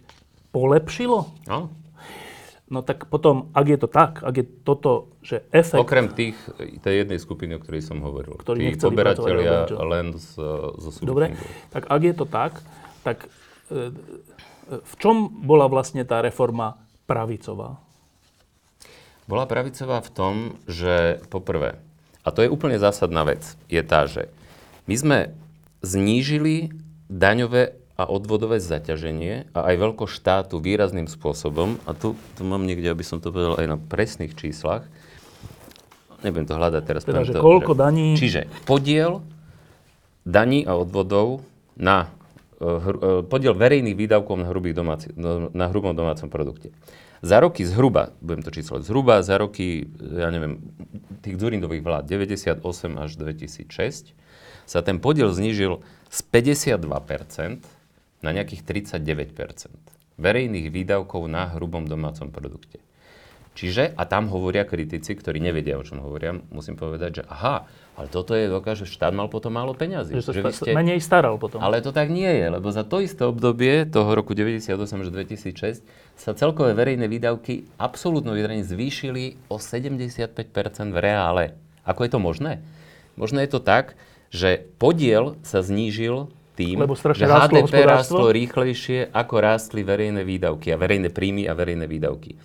polepšilo. 0.54 1.28
No. 1.50 1.74
No 2.66 2.82
tak 2.82 3.06
potom, 3.14 3.54
ak 3.54 3.66
je 3.70 3.78
to 3.78 3.90
tak, 3.92 4.26
ak 4.26 4.36
je 4.42 4.46
toto, 4.66 5.14
že 5.22 5.46
efekt... 5.54 5.78
Okrem 5.78 6.10
tých, 6.10 6.38
tej 6.82 7.06
jednej 7.06 7.22
skupiny, 7.22 7.58
o 7.58 7.62
ktorej 7.62 7.86
som 7.86 8.02
hovoril. 8.02 8.42
Ktorí 8.42 8.74
tí 8.74 8.82
poberatelia 8.82 9.70
len 9.70 10.18
z, 10.18 10.42
zo 10.74 10.90
Dobre, 11.06 11.38
tak 11.70 11.86
ak 11.86 12.02
je 12.02 12.14
to 12.18 12.26
tak, 12.26 12.58
tak 13.06 13.30
e, 13.70 13.94
e, 13.94 14.82
v 14.82 14.94
čom 14.98 15.30
bola 15.46 15.70
vlastne 15.70 16.02
tá 16.10 16.26
reforma 16.26 16.82
pravicová? 17.06 17.85
Bola 19.26 19.50
pravicová 19.50 20.06
v 20.06 20.10
tom, 20.14 20.34
že 20.70 21.18
poprvé, 21.34 21.82
a 22.22 22.30
to 22.30 22.46
je 22.46 22.50
úplne 22.50 22.78
zásadná 22.78 23.26
vec, 23.26 23.58
je 23.66 23.82
tá, 23.82 24.06
že 24.06 24.30
my 24.86 24.96
sme 24.98 25.20
znížili 25.82 26.74
daňové 27.10 27.74
a 27.96 28.06
odvodové 28.06 28.60
zaťaženie 28.60 29.50
a 29.56 29.60
aj 29.72 29.76
veľko 29.82 30.06
štátu 30.06 30.60
výrazným 30.62 31.08
spôsobom, 31.08 31.80
a 31.88 31.96
tu, 31.96 32.14
tu 32.36 32.42
mám 32.44 32.68
niekde, 32.68 32.92
aby 32.92 33.02
som 33.02 33.18
to 33.24 33.32
povedal 33.32 33.58
aj 33.58 33.66
na 33.66 33.78
presných 33.80 34.36
číslach, 34.36 34.86
nebudem 36.22 36.46
to 36.46 36.58
hľadať 36.58 36.84
teraz. 36.86 37.02
Teda, 37.06 37.26
že 37.26 37.34
to, 37.34 37.42
koľko 37.42 37.74
že, 37.74 37.80
daní... 37.80 38.08
Čiže 38.18 38.42
podiel 38.66 39.26
daní 40.26 40.66
a 40.66 40.74
odvodov 40.74 41.46
na 41.78 42.10
hr, 42.58 43.26
podiel 43.30 43.54
verejných 43.54 43.94
výdavkov 43.94 44.42
na, 44.42 44.50
hrubých 44.50 44.76
domáci, 44.76 45.08
na 45.54 45.66
hrubom 45.70 45.94
domácom 45.94 46.28
produkte. 46.28 46.74
Za 47.26 47.42
roky 47.42 47.66
zhruba, 47.66 48.14
budem 48.22 48.46
to 48.46 48.54
číslo, 48.54 48.86
zhruba 48.86 49.26
za 49.26 49.42
roky, 49.42 49.90
ja 49.98 50.30
neviem, 50.30 50.62
tých 51.26 51.42
Dzurindových 51.42 51.82
vlád 51.82 52.06
98 52.06 52.62
až 53.02 53.18
2006 53.18 54.14
sa 54.70 54.80
ten 54.86 55.02
podiel 55.02 55.34
znížil 55.34 55.82
z 56.14 56.20
52% 56.22 57.66
na 58.22 58.30
nejakých 58.30 58.62
39% 58.94 59.74
verejných 60.22 60.70
výdavkov 60.70 61.26
na 61.26 61.50
hrubom 61.58 61.90
domácom 61.90 62.30
produkte. 62.30 62.78
Čiže, 63.58 63.98
a 63.98 64.04
tam 64.06 64.30
hovoria 64.30 64.68
kritici, 64.68 65.18
ktorí 65.18 65.42
nevedia, 65.42 65.82
o 65.82 65.84
čom 65.88 66.06
hovoria, 66.06 66.38
musím 66.54 66.78
povedať, 66.78 67.24
že 67.24 67.24
aha, 67.26 67.66
ale 67.96 68.12
toto 68.12 68.36
je 68.36 68.52
dokáže, 68.52 68.84
že 68.84 69.00
štát 69.00 69.16
mal 69.16 69.32
potom 69.32 69.56
málo 69.56 69.72
peňazí. 69.72 70.20
Že, 70.20 70.36
že 70.36 70.42
ste 70.52 70.72
menej 70.76 71.00
staral 71.00 71.40
potom. 71.40 71.64
Ale 71.64 71.80
to 71.80 71.96
tak 71.96 72.12
nie 72.12 72.28
je, 72.28 72.52
lebo 72.52 72.68
za 72.68 72.84
to 72.84 73.00
isté 73.00 73.24
obdobie 73.24 73.88
toho 73.88 74.12
roku 74.12 74.36
98 74.36 74.76
až 74.76 75.10
2006 75.16 75.80
sa 76.20 76.32
celkové 76.36 76.76
verejné 76.76 77.08
výdavky 77.08 77.72
absolútno 77.80 78.36
vyjadrenie 78.36 78.68
zvýšili 78.68 79.40
o 79.48 79.64
75% 79.64 80.28
v 80.92 80.98
reále. 81.00 81.56
Ako 81.88 82.04
je 82.04 82.12
to 82.12 82.20
možné? 82.20 82.60
Možné 83.16 83.48
je 83.48 83.56
to 83.56 83.62
tak, 83.64 83.96
že 84.28 84.68
podiel 84.76 85.40
sa 85.48 85.64
znížil 85.64 86.28
tým, 86.60 86.84
Lebo 86.84 86.96
že 86.96 87.28
HDP 87.28 87.84
rastlo 87.84 88.32
rýchlejšie, 88.32 89.12
ako 89.12 89.36
rástli 89.40 89.88
verejné 89.88 90.24
výdavky 90.24 90.72
a 90.72 90.80
verejné 90.80 91.12
príjmy 91.12 91.48
a 91.48 91.56
verejné 91.56 91.88
výdavky. 91.88 92.36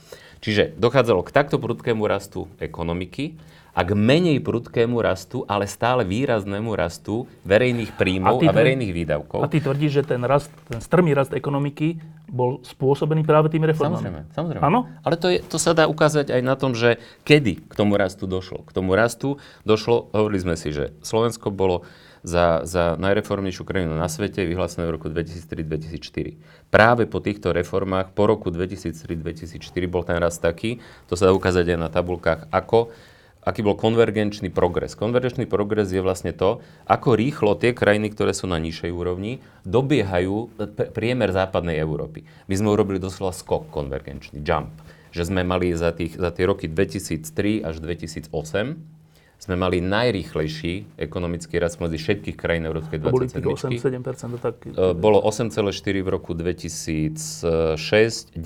Čiže 0.40 0.78
dochádzalo 0.78 1.26
k 1.26 1.30
takto 1.30 1.58
prudkému 1.58 2.06
rastu 2.06 2.50
ekonomiky 2.58 3.38
a 3.70 3.80
k 3.86 3.90
menej 3.94 4.42
prudkému 4.42 4.98
rastu, 4.98 5.46
ale 5.46 5.70
stále 5.70 6.02
výraznému 6.02 6.74
rastu 6.74 7.30
verejných 7.46 7.94
príjmov 7.94 8.42
a, 8.42 8.50
a 8.50 8.52
verejných 8.52 8.92
výdavkov. 8.92 9.40
A 9.42 9.50
ty 9.50 9.62
tvrdíš, 9.62 10.02
že 10.02 10.16
ten 10.16 10.22
rast, 10.26 10.50
ten 10.66 10.82
strmý 10.82 11.14
rast 11.14 11.30
ekonomiky 11.30 12.02
bol 12.30 12.62
spôsobený 12.62 13.26
práve 13.26 13.50
tými 13.50 13.70
reformami? 13.70 14.02
Samozrejme, 14.02 14.20
samozrejme. 14.34 14.62
Áno? 14.62 14.86
Ale 15.02 15.14
to, 15.18 15.26
je, 15.30 15.38
to 15.42 15.58
sa 15.58 15.74
dá 15.74 15.90
ukázať 15.90 16.30
aj 16.30 16.42
na 16.42 16.54
tom, 16.54 16.74
že 16.74 17.02
kedy 17.26 17.66
k 17.66 17.72
tomu 17.74 17.98
rastu 17.98 18.26
došlo. 18.26 18.62
K 18.66 18.70
tomu 18.74 18.94
rastu 18.94 19.42
došlo, 19.66 20.10
hovorili 20.14 20.42
sme 20.42 20.54
si, 20.58 20.70
že 20.70 20.94
Slovensko 21.02 21.50
bolo 21.50 21.86
za, 22.20 22.62
za 22.68 23.00
najreformnejšiu 23.00 23.64
krajinu 23.64 23.96
na 23.96 24.08
svete, 24.08 24.44
vyhlásené 24.44 24.84
v 24.84 25.00
roku 25.00 25.08
2003-2004. 25.08 26.36
Práve 26.68 27.08
po 27.08 27.18
týchto 27.18 27.50
reformách, 27.50 28.12
po 28.12 28.28
roku 28.28 28.52
2003-2004 28.52 29.56
bol 29.88 30.04
ten 30.04 30.20
rast 30.20 30.44
taký, 30.44 30.78
to 31.08 31.16
sa 31.16 31.28
dá 31.28 31.32
ukázať 31.32 31.72
aj 31.76 31.78
na 31.80 31.88
tabulkách, 31.88 32.52
ako 32.52 32.92
aký 33.40 33.64
bol 33.64 33.76
konvergenčný 33.76 34.52
progres. 34.52 34.92
Konvergenčný 34.92 35.48
progres 35.48 35.88
je 35.88 36.04
vlastne 36.04 36.36
to, 36.36 36.60
ako 36.84 37.16
rýchlo 37.16 37.56
tie 37.56 37.72
krajiny, 37.72 38.12
ktoré 38.12 38.36
sú 38.36 38.44
na 38.44 38.60
nižšej 38.60 38.92
úrovni, 38.92 39.40
dobiehajú 39.64 40.52
priemer 40.92 41.32
západnej 41.32 41.80
Európy. 41.80 42.28
My 42.48 42.54
sme 42.56 42.72
urobili 42.72 43.00
doslova 43.00 43.32
skok 43.32 43.72
konvergenčný, 43.72 44.44
jump. 44.44 44.72
Že 45.10 45.34
sme 45.34 45.42
mali 45.42 45.74
za, 45.74 45.90
tých, 45.90 46.14
za 46.14 46.30
tie 46.30 46.44
roky 46.46 46.70
2003 46.70 47.66
až 47.66 47.82
2008 47.82 49.00
sme 49.40 49.56
mali 49.56 49.80
najrýchlejší 49.80 51.00
ekonomický 51.00 51.56
rast 51.64 51.80
medzi 51.80 51.96
všetkých 51.96 52.36
krajín 52.36 52.68
Európskej 52.68 53.00
27. 53.00 53.40
Boli 53.40 53.56
8-7%. 53.56 54.36
Tak... 54.36 54.68
E, 54.68 54.92
bolo 54.92 55.16
8,4 55.24 56.04
v 56.04 56.08
roku 56.12 56.36
2006, 56.36 57.80
10,4 57.80 58.36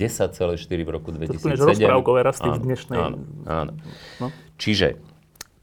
v 0.87 0.89
roku 0.95 1.11
2007. 1.11 1.35
To 1.35 1.39
sú 1.43 1.51
rozprávkové 1.51 2.19
rasty 2.23 2.47
áno, 2.47 2.55
v 2.55 2.59
dnešnej... 2.63 2.95
Áno, 2.95 3.17
áno. 3.43 3.75
No? 4.23 4.31
Čiže 4.55 4.99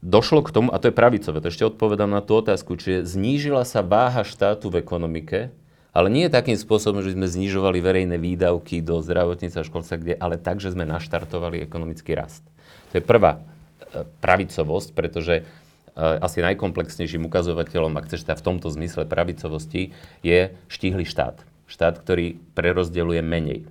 došlo 0.03 0.43
k 0.43 0.53
tomu, 0.53 0.69
a 0.69 0.77
to 0.77 0.91
je 0.91 0.95
pravicové, 0.95 1.39
to 1.39 1.49
ešte 1.49 1.69
odpovedám 1.71 2.11
na 2.11 2.19
tú 2.19 2.37
otázku, 2.37 2.75
čiže 2.75 3.07
znížila 3.07 3.63
sa 3.63 3.81
váha 3.81 4.27
štátu 4.27 4.69
v 4.69 4.83
ekonomike, 4.83 5.49
ale 5.93 6.09
nie 6.09 6.25
takým 6.25 6.57
spôsobom, 6.57 7.05
že 7.05 7.13
sme 7.13 7.29
znižovali 7.29 7.77
verejné 7.77 8.17
výdavky 8.17 8.81
do 8.81 8.97
zdravotníctva 8.99 9.61
a 9.61 9.69
školstva, 9.69 10.01
kde, 10.01 10.13
ale 10.17 10.41
tak, 10.41 10.57
že 10.57 10.73
sme 10.73 10.89
naštartovali 10.89 11.61
ekonomický 11.61 12.17
rast. 12.17 12.41
To 12.91 12.97
je 12.97 13.03
prvá 13.05 13.45
pravicovosť, 14.21 14.89
pretože 14.97 15.35
eh, 15.41 15.45
asi 15.97 16.41
najkomplexnejším 16.41 17.29
ukazovateľom, 17.29 17.93
ak 17.93 18.09
chceš 18.09 18.25
v 18.25 18.45
tomto 18.45 18.73
zmysle 18.73 19.05
pravicovosti, 19.05 19.93
je 20.25 20.53
štíhly 20.67 21.05
štát. 21.05 21.37
Štát, 21.69 22.01
ktorý 22.01 22.41
prerozdeľuje 22.57 23.21
menej. 23.23 23.61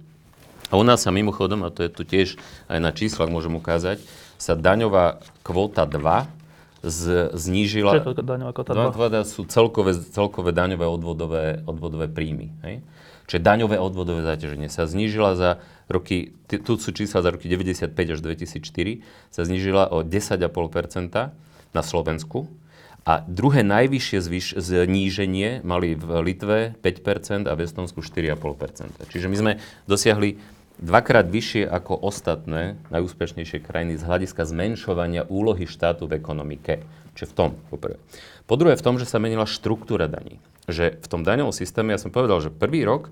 A 0.72 0.80
u 0.80 0.84
nás 0.86 1.04
sa 1.04 1.12
mimochodom, 1.12 1.68
a 1.68 1.74
to 1.74 1.84
je 1.84 1.90
tu 1.92 2.02
tiež 2.08 2.40
aj 2.72 2.78
na 2.80 2.94
číslach 2.96 3.28
môžem 3.28 3.52
ukázať, 3.52 4.00
sa 4.42 4.58
daňová 4.58 5.22
kvóta 5.46 5.86
2 5.86 6.82
z, 6.82 7.30
znížila... 7.30 8.02
Čo 8.02 8.10
je 8.10 8.18
to 8.18 8.26
daňová 8.26 8.50
kvóta 8.50 8.74
2? 8.74 8.90
Kvóta 8.90 9.22
sú 9.22 9.46
celkové, 9.46 9.94
celkové 9.94 10.50
daňové 10.50 10.82
odvodové, 10.82 11.62
odvodové 11.62 12.10
príjmy. 12.10 12.50
Hej? 12.66 12.82
Čiže 13.30 13.38
daňové 13.38 13.78
odvodové 13.78 14.26
zaťaženie 14.26 14.66
sa 14.66 14.90
znížila 14.90 15.38
za 15.38 15.62
roky, 15.86 16.34
tu 16.50 16.74
sú 16.74 16.90
čísla 16.90 17.22
za 17.22 17.30
roky 17.30 17.46
95 17.46 17.94
až 17.94 18.18
2004, 18.18 19.06
sa 19.30 19.42
znížila 19.46 19.94
o 19.94 20.02
10,5% 20.02 21.30
na 21.70 21.82
Slovensku. 21.86 22.50
A 23.02 23.22
druhé 23.26 23.66
najvyššie 23.66 24.18
zvyš, 24.22 24.46
zníženie 24.62 25.62
mali 25.66 25.98
v 25.98 26.22
Litve 26.22 26.58
5% 26.82 27.50
a 27.50 27.54
v 27.58 27.60
Estonsku 27.66 27.98
4,5%. 27.98 29.06
Čiže 29.10 29.26
my 29.26 29.36
sme 29.38 29.52
dosiahli 29.90 30.38
dvakrát 30.82 31.30
vyššie 31.30 31.64
ako 31.70 31.94
ostatné 31.94 32.76
najúspešnejšie 32.90 33.62
krajiny 33.62 33.94
z 33.96 34.02
hľadiska 34.02 34.42
zmenšovania 34.42 35.24
úlohy 35.30 35.70
štátu 35.70 36.10
v 36.10 36.18
ekonomike. 36.18 36.82
Čiže 37.14 37.30
v 37.30 37.34
tom, 37.38 37.50
poprvé. 37.70 38.02
Po 38.50 38.58
druhé 38.58 38.74
v 38.74 38.84
tom, 38.84 38.98
že 38.98 39.06
sa 39.06 39.22
menila 39.22 39.46
štruktúra 39.46 40.10
daní 40.10 40.42
že 40.70 40.94
v 41.02 41.06
tom 41.10 41.26
daňovom 41.26 41.54
systéme, 41.54 41.94
ja 41.94 41.98
som 41.98 42.14
povedal, 42.14 42.38
že 42.38 42.54
prvý 42.54 42.86
rok 42.86 43.10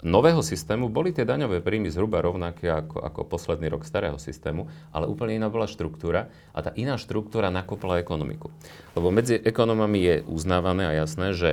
nového 0.00 0.40
systému 0.40 0.88
boli 0.88 1.12
tie 1.12 1.28
daňové 1.28 1.60
príjmy 1.60 1.92
zhruba 1.92 2.24
rovnaké 2.24 2.72
ako, 2.72 3.04
ako 3.04 3.20
posledný 3.28 3.68
rok 3.68 3.84
starého 3.84 4.16
systému, 4.16 4.66
ale 4.90 5.06
úplne 5.06 5.36
iná 5.36 5.52
bola 5.52 5.68
štruktúra 5.68 6.32
a 6.56 6.58
tá 6.64 6.72
iná 6.74 6.96
štruktúra 6.96 7.52
nakopla 7.52 8.00
ekonomiku. 8.00 8.48
Lebo 8.96 9.12
medzi 9.12 9.36
ekonomami 9.38 9.98
je 10.00 10.14
uznávané 10.26 10.88
a 10.88 10.96
jasné, 11.04 11.36
že 11.36 11.50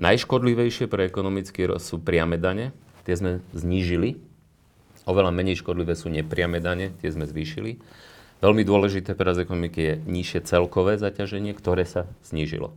najškodlivejšie 0.00 0.88
pre 0.88 1.06
ekonomický 1.06 1.70
rost 1.70 1.92
sú 1.92 2.00
priame 2.00 2.40
dane, 2.40 2.72
tie 3.04 3.14
sme 3.14 3.44
znížili, 3.52 4.16
oveľa 5.04 5.32
menej 5.32 5.60
škodlivé 5.60 5.96
sú 5.96 6.12
nepriame 6.12 6.60
dane, 6.60 6.92
tie 7.00 7.12
sme 7.12 7.28
zvýšili. 7.28 7.80
Veľmi 8.44 8.60
dôležité 8.66 9.16
pre 9.16 9.32
ekonomiky 9.32 9.80
je 9.80 9.94
nižšie 10.04 10.44
celkové 10.44 11.00
zaťaženie, 11.00 11.56
ktoré 11.56 11.88
sa 11.88 12.04
znížilo. 12.26 12.76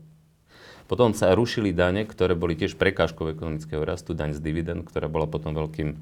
Potom 0.88 1.12
sa 1.12 1.36
rušili 1.36 1.76
dane, 1.76 2.08
ktoré 2.08 2.32
boli 2.32 2.56
tiež 2.56 2.80
prekážkou 2.80 3.28
ekonomického 3.36 3.84
rastu, 3.84 4.16
daň 4.16 4.32
z 4.32 4.40
dividend, 4.40 4.88
ktorá 4.88 5.12
bola 5.12 5.28
potom 5.28 5.52
veľkým 5.52 6.00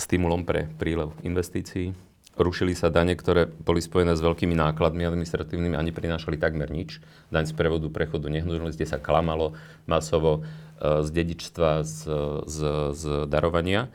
stimulom 0.00 0.48
pre 0.48 0.72
prílev 0.80 1.12
investícií. 1.20 1.92
Rušili 2.34 2.74
sa 2.74 2.90
dane, 2.90 3.14
ktoré 3.14 3.46
boli 3.46 3.78
spojené 3.78 4.16
s 4.18 4.24
veľkými 4.24 4.58
nákladmi 4.58 5.06
administratívnymi 5.06 5.78
a 5.78 5.86
neprinášali 5.86 6.40
takmer 6.40 6.66
nič. 6.72 6.98
Daň 7.30 7.46
z 7.46 7.54
prevodu, 7.54 7.86
prechodu 7.92 8.26
nehnuteľnosti 8.26 8.82
sa 8.88 8.98
klamalo 8.98 9.54
masovo 9.86 10.42
e, 10.42 11.04
z 11.06 11.08
dedičstva, 11.14 11.86
z, 11.86 11.96
z, 12.48 12.58
z 12.90 13.02
darovania, 13.30 13.86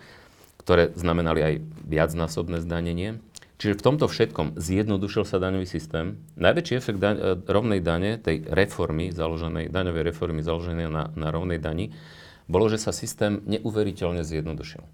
ktoré 0.69 0.93
znamenali 0.93 1.41
aj 1.41 1.53
viacnásobné 1.89 2.61
zdanenie. 2.61 3.17
Čiže 3.57 3.81
v 3.81 3.85
tomto 3.89 4.05
všetkom 4.05 4.61
zjednodušil 4.61 5.25
sa 5.25 5.41
daňový 5.41 5.65
systém. 5.65 6.21
Najväčší 6.37 6.77
efekt 6.77 7.01
daň, 7.01 7.15
e, 7.17 7.23
rovnej 7.41 7.81
dane, 7.81 8.21
tej 8.21 8.45
reformy, 8.45 9.09
založenej, 9.09 9.73
daňovej 9.73 10.13
reformy 10.13 10.45
založenej 10.45 10.85
na, 10.85 11.09
na 11.17 11.33
rovnej 11.33 11.57
dani, 11.57 11.89
bolo, 12.45 12.69
že 12.69 12.77
sa 12.77 12.93
systém 12.93 13.41
neuveriteľne 13.49 14.21
zjednodušil. 14.21 14.85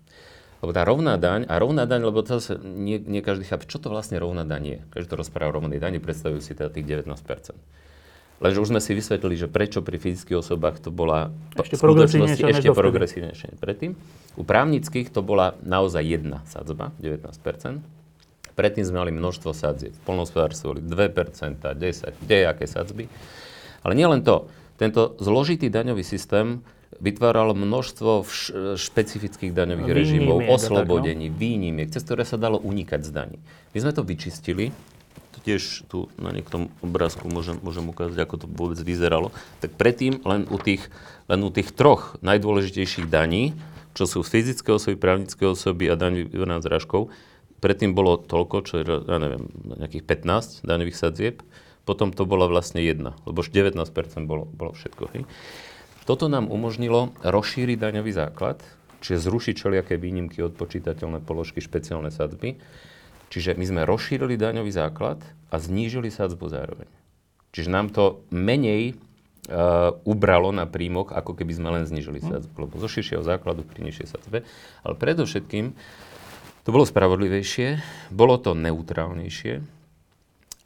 Lebo 0.64 0.72
tá 0.72 0.88
rovná 0.88 1.20
daň, 1.20 1.44
a 1.52 1.60
rovná 1.60 1.84
daň, 1.84 2.08
lebo 2.08 2.24
to 2.24 2.40
sa 2.40 2.56
nie, 2.56 2.96
nie 2.96 3.20
každý 3.20 3.44
chápe, 3.44 3.68
čo 3.68 3.76
to 3.76 3.92
vlastne 3.92 4.16
rovná 4.16 4.48
daň 4.48 4.64
je. 4.64 4.80
Každý 4.96 5.12
to 5.12 5.20
rozpráva 5.28 5.52
o 5.52 5.60
rovnej 5.60 5.84
dani, 5.84 6.00
predstavujú 6.00 6.40
si 6.40 6.56
teda 6.56 6.72
tých 6.72 6.88
19%. 6.88 7.12
Lenže 8.44 8.60
už 8.60 8.76
sme 8.76 8.84
si 8.84 8.92
vysvetlili, 8.92 9.40
že 9.40 9.48
prečo 9.48 9.80
pri 9.80 9.96
fyzických 9.96 10.44
osobách 10.44 10.84
to 10.84 10.92
bola 10.92 11.32
ešte 11.56 11.80
progresívnejšie 11.80 12.44
ešte 12.52 12.70
progresívnejšie 12.76 13.56
predtým. 13.64 13.96
U 14.36 14.44
právnických 14.44 15.08
to 15.08 15.24
bola 15.24 15.56
naozaj 15.64 16.04
jedna 16.04 16.44
sadzba, 16.52 16.92
19%. 17.00 17.32
Predtým 18.56 18.84
sme 18.88 19.04
mali 19.04 19.12
množstvo 19.12 19.52
sadzieb. 19.52 19.92
V 19.96 20.02
polnohospodárstve 20.08 20.66
boli 20.76 20.82
2%, 20.84 21.64
10, 21.64 22.52
aké 22.52 22.66
sadzby. 22.68 23.08
Ale 23.84 23.94
nielen 23.96 24.24
to. 24.24 24.48
Tento 24.76 25.16
zložitý 25.24 25.72
daňový 25.72 26.04
systém 26.04 26.60
vytváral 27.00 27.52
množstvo 27.52 28.24
špecifických 28.80 29.52
daňových 29.52 29.88
výnimiek, 29.92 30.08
režimov, 30.08 30.38
oslobodení, 30.48 31.28
tak, 31.28 31.36
no? 31.36 31.40
výnimiek, 31.40 31.90
cez 31.92 32.04
ktoré 32.04 32.24
sa 32.24 32.40
dalo 32.40 32.60
unikať 32.64 33.02
z 33.04 33.12
daní. 33.12 33.38
My 33.76 33.78
sme 33.84 33.92
to 33.92 34.04
vyčistili, 34.08 34.72
tiež 35.46 35.86
tu 35.86 36.10
na 36.18 36.34
niektom 36.34 36.74
obrázku 36.82 37.30
môžem, 37.30 37.62
môžem 37.62 37.86
ukázať, 37.86 38.18
ako 38.18 38.36
to 38.42 38.46
vôbec 38.50 38.82
vyzeralo. 38.82 39.30
Tak 39.62 39.78
predtým 39.78 40.26
len 40.26 40.50
u 40.50 40.58
tých, 40.58 40.90
len 41.30 41.46
u 41.46 41.54
tých 41.54 41.70
troch 41.78 42.18
najdôležitejších 42.26 43.06
daní, 43.06 43.54
čo 43.94 44.10
sú 44.10 44.26
fyzické 44.26 44.74
osoby, 44.74 44.98
právnické 44.98 45.46
osoby 45.46 45.88
a 45.88 45.96
daň 45.96 46.28
vybraná 46.28 46.60
zrážkov, 46.60 47.14
Predtým 47.66 47.98
bolo 47.98 48.22
toľko, 48.22 48.56
čo 48.62 48.74
je, 48.78 48.84
ja 48.86 49.18
neviem, 49.18 49.50
nejakých 49.82 50.06
15 50.06 50.70
daňových 50.70 51.02
sadzieb. 51.02 51.42
Potom 51.82 52.14
to 52.14 52.22
bola 52.30 52.46
vlastne 52.46 52.78
jedna, 52.78 53.18
lebo 53.26 53.42
už 53.42 53.50
19% 53.50 53.90
bolo, 54.30 54.46
bolo 54.46 54.78
všetko. 54.78 55.04
Hej. 55.18 55.26
Toto 56.06 56.30
nám 56.30 56.54
umožnilo 56.54 57.10
rozšíriť 57.26 57.78
daňový 57.82 58.12
základ, 58.14 58.62
čiže 59.02 59.26
zrušiť 59.26 59.56
všelijaké 59.58 59.98
výnimky, 59.98 60.46
odpočítateľné 60.46 61.26
položky, 61.26 61.58
špeciálne 61.58 62.14
sadzby. 62.14 62.62
Čiže 63.36 63.60
my 63.60 63.68
sme 63.68 63.82
rozšírili 63.84 64.40
daňový 64.40 64.72
základ 64.72 65.20
a 65.52 65.60
znížili 65.60 66.08
sadzbu 66.08 66.48
zároveň. 66.48 66.88
Čiže 67.52 67.68
nám 67.68 67.92
to 67.92 68.24
menej 68.32 68.96
uh, 68.96 69.92
ubralo 70.08 70.56
na 70.56 70.64
príjmoch, 70.64 71.12
ako 71.12 71.36
keby 71.36 71.52
sme 71.52 71.68
len 71.76 71.84
znižili 71.84 72.24
hm. 72.24 72.32
sadzbu. 72.32 72.56
Lebo 72.64 72.80
zo 72.80 72.88
širšieho 72.88 73.28
základu 73.28 73.68
pri 73.68 73.92
nižšej 73.92 74.08
sadzbe. 74.08 74.48
Ale 74.88 74.96
predovšetkým 74.96 75.76
to 76.64 76.70
bolo 76.72 76.88
spravodlivejšie, 76.88 77.84
bolo 78.16 78.40
to 78.40 78.56
neutrálnejšie 78.56 79.60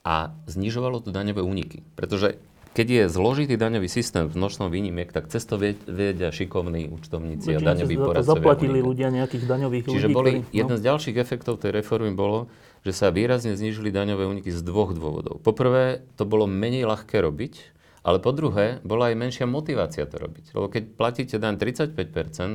a 0.05 0.29
znižovalo 0.45 1.01
to 1.01 1.09
daňové 1.09 1.41
úniky. 1.41 1.81
Pretože 1.97 2.37
keď 2.79 2.87
je 2.87 3.03
zložitý 3.11 3.59
daňový 3.59 3.91
systém 3.91 4.31
s 4.31 4.39
množstvom 4.39 4.71
výnimiek, 4.71 5.11
tak 5.11 5.27
cez 5.27 5.43
to 5.43 5.59
vedia 5.59 6.31
šikovní 6.31 6.87
účtovníci 6.87 7.51
a 7.51 7.59
daňoví 7.59 7.99
poradcovia. 7.99 8.23
zaplatili 8.23 8.79
ľudia 8.79 9.11
nejakých 9.11 9.43
daňových 9.51 9.83
Čiže 9.83 10.07
ľudí, 10.07 10.15
boli, 10.15 10.31
ktorí, 10.39 10.47
no. 10.47 10.55
jeden 10.63 10.75
z 10.79 10.83
ďalších 10.87 11.17
efektov 11.19 11.59
tej 11.59 11.75
reformy 11.75 12.15
bolo, 12.15 12.47
že 12.87 12.95
sa 12.95 13.11
výrazne 13.11 13.51
znížili 13.51 13.91
daňové 13.91 14.23
úniky 14.23 14.47
z 14.47 14.63
dvoch 14.63 14.95
dôvodov. 14.95 15.43
Poprvé, 15.43 16.07
to 16.15 16.23
bolo 16.23 16.47
menej 16.47 16.87
ľahké 16.87 17.19
robiť, 17.19 17.75
ale 18.07 18.23
po 18.23 18.31
druhé, 18.31 18.79
bola 18.87 19.11
aj 19.11 19.15
menšia 19.19 19.43
motivácia 19.43 20.07
to 20.07 20.15
robiť. 20.15 20.55
Lebo 20.55 20.71
keď 20.71 20.83
platíte 20.95 21.35
daň 21.35 21.59
35%, 21.59 21.99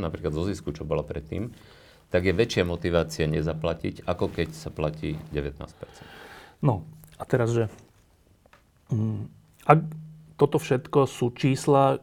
napríklad 0.01 0.33
zo 0.33 0.49
zisku, 0.49 0.73
čo 0.73 0.89
bola 0.89 1.05
predtým, 1.05 1.53
tak 2.09 2.25
je 2.25 2.33
väčšia 2.33 2.65
motivácia 2.65 3.29
nezaplatiť, 3.29 4.09
ako 4.09 4.33
keď 4.33 4.57
sa 4.57 4.73
platí 4.73 5.21
19%. 5.37 5.69
No 6.65 6.81
a 7.21 7.29
teraz, 7.29 7.53
že 7.53 7.69
mm, 8.89 9.45
ak 9.69 10.04
toto 10.35 10.59
všetko 10.59 11.07
sú 11.07 11.31
čísla, 11.35 12.03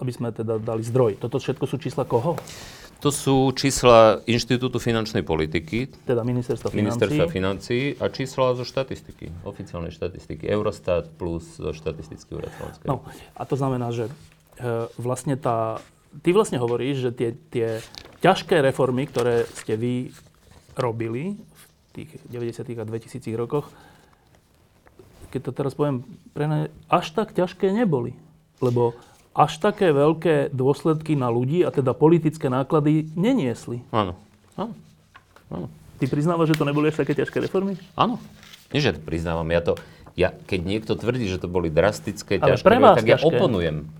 aby 0.00 0.12
sme 0.12 0.32
teda 0.32 0.60
dali 0.60 0.82
zdroj, 0.84 1.20
toto 1.20 1.40
všetko 1.40 1.64
sú 1.68 1.76
čísla 1.80 2.04
koho? 2.08 2.36
To 3.04 3.12
sú 3.12 3.52
čísla 3.52 4.24
Inštitútu 4.24 4.80
finančnej 4.80 5.20
politiky. 5.20 5.92
Teda 6.08 6.24
ministerstva 6.24 6.72
financí. 6.72 6.80
Ministerstva 6.80 7.26
financí 7.28 7.78
a 8.00 8.08
čísla 8.08 8.56
zo 8.56 8.64
štatistiky, 8.64 9.44
oficiálnej 9.44 9.92
štatistiky. 9.92 10.48
Eurostat 10.48 11.12
plus 11.20 11.60
štatistický 11.60 12.40
úrad 12.40 12.48
Slovenskej. 12.56 12.88
No, 12.88 13.04
a 13.36 13.42
to 13.44 13.54
znamená, 13.60 13.92
že 13.92 14.08
e, 14.08 14.88
vlastne 14.96 15.36
tá, 15.36 15.84
ty 16.24 16.32
vlastne 16.32 16.56
hovoríš, 16.56 16.96
že 17.04 17.10
tie, 17.12 17.30
tie 17.52 17.68
ťažké 18.24 18.64
reformy, 18.64 19.04
ktoré 19.04 19.44
ste 19.52 19.76
vy 19.76 20.08
robili 20.72 21.36
v 21.36 21.62
tých 21.92 22.10
90. 22.32 22.80
a 22.80 22.84
2000 22.88 23.28
rokoch, 23.36 23.68
keď 25.36 25.40
to 25.44 25.52
teraz 25.52 25.76
poviem, 25.76 26.00
pre 26.32 26.48
ne 26.48 26.72
až 26.88 27.12
tak 27.12 27.36
ťažké 27.36 27.68
neboli. 27.68 28.16
Lebo 28.64 28.96
až 29.36 29.60
také 29.60 29.92
veľké 29.92 30.48
dôsledky 30.56 31.12
na 31.12 31.28
ľudí, 31.28 31.60
a 31.60 31.68
teda 31.68 31.92
politické 31.92 32.48
náklady, 32.48 33.12
neniesli. 33.12 33.84
Áno. 33.92 34.16
Áno. 34.56 34.72
Áno. 35.52 35.68
Ty 36.00 36.04
priznávaš, 36.08 36.56
že 36.56 36.58
to 36.60 36.64
neboli 36.64 36.88
až 36.88 37.04
také 37.04 37.12
ťažké 37.12 37.44
reformy? 37.44 37.76
Áno. 37.92 38.16
Nie, 38.72 38.80
že 38.80 38.96
to 38.96 39.04
priznávam. 39.04 39.44
Ja 39.52 39.60
to, 39.60 39.76
ja, 40.16 40.32
keď 40.32 40.60
niekto 40.64 40.92
tvrdí, 40.96 41.28
že 41.28 41.36
to 41.36 41.52
boli 41.52 41.68
drastické, 41.68 42.40
Ale 42.40 42.56
ťažké, 42.56 42.64
tak 42.64 43.04
ťažké. 43.04 43.12
ja 43.12 43.18
oponujem. 43.20 43.92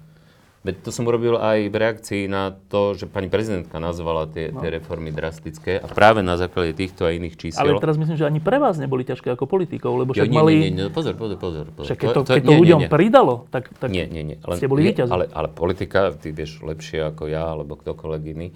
Veď 0.66 0.82
to 0.82 0.90
som 0.90 1.06
urobil 1.06 1.38
aj 1.38 1.70
v 1.70 1.76
reakcii 1.78 2.22
na 2.26 2.50
to, 2.50 2.98
že 2.98 3.06
pani 3.06 3.30
prezidentka 3.30 3.78
nazvala 3.78 4.26
tie, 4.26 4.50
no. 4.50 4.58
tie 4.58 4.74
reformy 4.74 5.14
drastické 5.14 5.78
a 5.78 5.86
práve 5.86 6.26
na 6.26 6.34
základe 6.34 6.74
týchto 6.74 7.06
a 7.06 7.14
iných 7.14 7.38
čísel. 7.38 7.62
Ale 7.62 7.78
teraz 7.78 7.94
myslím, 7.94 8.18
že 8.18 8.26
ani 8.26 8.42
pre 8.42 8.58
vás 8.58 8.74
neboli 8.74 9.06
ťažké 9.06 9.30
ako 9.30 9.46
politikov, 9.46 9.94
lebo 9.94 10.10
však 10.10 10.26
jo, 10.26 10.32
nie, 10.34 10.38
mali... 10.42 10.52
Nie, 10.58 10.70
nie, 10.74 10.74
nie, 10.74 10.90
pozor, 10.90 11.14
pozor, 11.14 11.38
pozor. 11.38 11.70
pozor. 11.70 11.86
Však 11.86 11.98
keď 12.02 12.08
to, 12.10 12.20
to, 12.26 12.32
keď 12.34 12.42
to 12.42 12.50
nie, 12.50 12.60
ľuďom 12.66 12.80
nie, 12.82 12.88
nie. 12.90 12.90
pridalo, 12.90 13.34
tak, 13.54 13.70
tak 13.78 13.94
nie, 13.94 14.10
nie, 14.10 14.22
nie. 14.26 14.36
Ale, 14.42 14.58
ste 14.58 14.66
boli 14.66 14.90
víťazí. 14.90 15.14
Ale, 15.14 15.30
ale 15.30 15.46
politika, 15.54 16.10
ty 16.18 16.34
vieš 16.34 16.58
lepšie 16.66 17.14
ako 17.14 17.30
ja, 17.30 17.46
alebo 17.54 17.78
ktokoľvek 17.78 18.22
iný, 18.34 18.50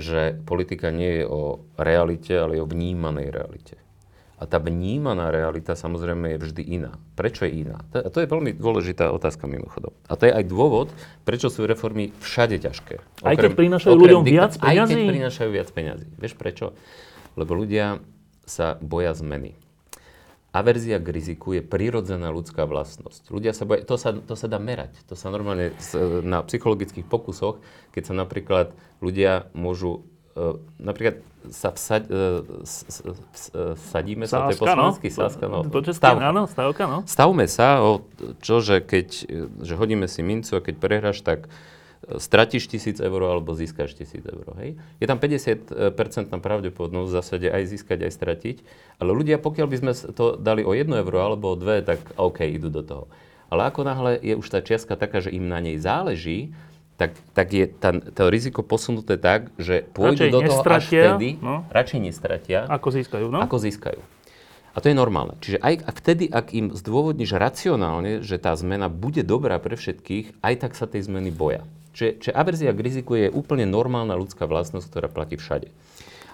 že 0.00 0.40
politika 0.48 0.88
nie 0.88 1.20
je 1.20 1.24
o 1.28 1.60
realite, 1.76 2.32
ale 2.32 2.56
je 2.56 2.64
o 2.64 2.68
vnímanej 2.70 3.28
realite. 3.28 3.76
A 4.40 4.48
tá 4.48 4.56
vnímaná 4.56 5.28
realita 5.28 5.76
samozrejme 5.76 6.32
je 6.32 6.38
vždy 6.48 6.62
iná. 6.80 6.96
Prečo 7.12 7.44
je 7.44 7.60
iná? 7.68 7.84
A 7.92 8.08
to 8.08 8.24
je 8.24 8.28
veľmi 8.28 8.56
dôležitá 8.56 9.12
otázka 9.12 9.44
mimochodom. 9.44 9.92
A 10.08 10.16
to 10.16 10.24
je 10.24 10.32
aj 10.32 10.44
dôvod, 10.48 10.88
prečo 11.28 11.52
sú 11.52 11.68
reformy 11.68 12.16
všade 12.24 12.56
ťažké. 12.56 13.20
Okrem, 13.20 13.28
aj 13.28 13.36
keď 13.36 13.52
prinášajú 13.52 13.92
ľuďom 14.00 14.24
viac 14.24 14.56
peniazy? 14.56 14.96
Aj 14.96 14.96
keď 14.96 15.12
prinášajú 15.12 15.50
viac 15.52 15.68
peniazy. 15.76 16.06
Vieš 16.16 16.40
prečo? 16.40 16.72
Lebo 17.36 17.52
ľudia 17.52 18.00
sa 18.48 18.80
boja 18.80 19.12
zmeny. 19.12 19.60
Averzia 20.50 20.98
k 20.98 21.14
riziku 21.14 21.54
je 21.54 21.62
prirodzená 21.62 22.32
ľudská 22.34 22.66
vlastnosť. 22.66 23.30
Ľudia 23.30 23.54
sa 23.54 23.68
boja, 23.68 23.86
to 23.86 23.94
sa, 23.94 24.10
to 24.16 24.34
sa 24.34 24.50
dá 24.50 24.58
merať. 24.58 24.96
To 25.06 25.14
sa 25.14 25.30
normálne 25.30 25.76
na 26.26 26.42
psychologických 26.42 27.06
pokusoch, 27.06 27.62
keď 27.94 28.02
sa 28.08 28.14
napríklad 28.16 28.74
ľudia 28.98 29.46
môžu 29.54 30.09
napríklad 30.78 31.20
sa 31.48 31.72
vsad, 31.72 32.04
s, 32.62 32.84
s, 32.84 33.48
vsadíme 33.54 34.28
sa, 34.28 34.46
to 34.46 34.54
je 34.54 34.60
po 34.60 34.68
slovensky 34.68 35.08
no? 35.08 35.16
sáska, 35.16 35.44
no. 35.48 35.58
Po 35.64 35.80
česky, 35.80 35.96
stav, 35.96 36.20
áno, 36.20 36.44
stavka, 36.44 36.84
no. 36.84 36.98
Stavme 37.08 37.48
sa 37.48 37.80
o 37.80 38.04
čo, 38.44 38.60
že 38.60 38.84
keď 38.84 39.08
že 39.64 39.74
hodíme 39.80 40.04
si 40.04 40.20
mincu 40.20 40.60
a 40.60 40.60
keď 40.60 40.74
prehráš, 40.76 41.24
tak 41.24 41.48
e, 41.48 42.20
stratíš 42.20 42.68
tisíc 42.68 43.00
eur 43.00 43.20
alebo 43.24 43.56
získaš 43.56 43.96
tisíc 43.96 44.20
eur. 44.20 44.44
Hej? 44.60 44.76
Je 45.00 45.06
tam 45.08 45.16
50% 45.16 45.80
pravdepodobnosť 46.28 47.08
v 47.08 47.16
zásade 47.16 47.46
aj 47.48 47.62
získať, 47.72 48.04
aj 48.04 48.12
stratiť. 48.12 48.56
Ale 49.00 49.16
ľudia, 49.16 49.40
pokiaľ 49.40 49.66
by 49.66 49.76
sme 49.80 49.92
to 50.12 50.36
dali 50.36 50.60
o 50.60 50.76
1 50.76 50.92
euro 50.92 51.18
alebo 51.24 51.56
o 51.56 51.56
2, 51.56 51.88
tak 51.88 52.04
OK, 52.20 52.44
idú 52.44 52.68
do 52.68 52.84
toho. 52.84 53.04
Ale 53.50 53.66
ako 53.66 53.82
náhle 53.82 54.20
je 54.22 54.36
už 54.38 54.46
tá 54.46 54.62
čiastka 54.62 54.94
taká, 54.94 55.18
že 55.18 55.34
im 55.34 55.50
na 55.50 55.58
nej 55.58 55.74
záleží, 55.80 56.54
tak, 57.00 57.16
tak 57.32 57.48
je 57.48 57.64
tá, 57.64 57.96
to 57.96 58.28
riziko 58.28 58.60
posunuté 58.60 59.16
tak, 59.16 59.48
že 59.56 59.88
pôjdu 59.96 60.28
radšej 60.28 60.30
do 60.36 60.40
toho 60.44 60.60
až 60.68 60.84
vtedy, 60.84 61.28
no. 61.40 61.64
radšej 61.72 62.00
nestratia, 62.04 62.68
ako 62.68 62.88
získajú. 62.92 63.26
No? 63.32 63.40
Ako 63.40 63.56
získajú. 63.56 64.00
A 64.70 64.78
to 64.78 64.92
je 64.92 64.94
normálne. 64.94 65.34
Čiže 65.40 65.58
aj 65.64 65.74
ak 65.82 65.96
vtedy, 65.96 66.24
ak 66.28 66.46
im 66.52 66.76
zdôvodníš 66.76 67.34
racionálne, 67.40 68.20
že 68.20 68.36
tá 68.36 68.52
zmena 68.52 68.92
bude 68.92 69.24
dobrá 69.24 69.56
pre 69.56 69.80
všetkých, 69.80 70.44
aj 70.44 70.54
tak 70.60 70.72
sa 70.76 70.84
tej 70.84 71.08
zmeny 71.08 71.32
boja. 71.32 71.64
Čiže, 71.96 72.10
čiže 72.20 72.32
averzia 72.36 72.70
k 72.76 72.84
riziku 72.84 73.16
je 73.16 73.32
úplne 73.32 73.66
normálna 73.66 74.14
ľudská 74.14 74.46
vlastnosť, 74.46 74.86
ktorá 74.86 75.08
platí 75.10 75.40
všade. 75.40 75.72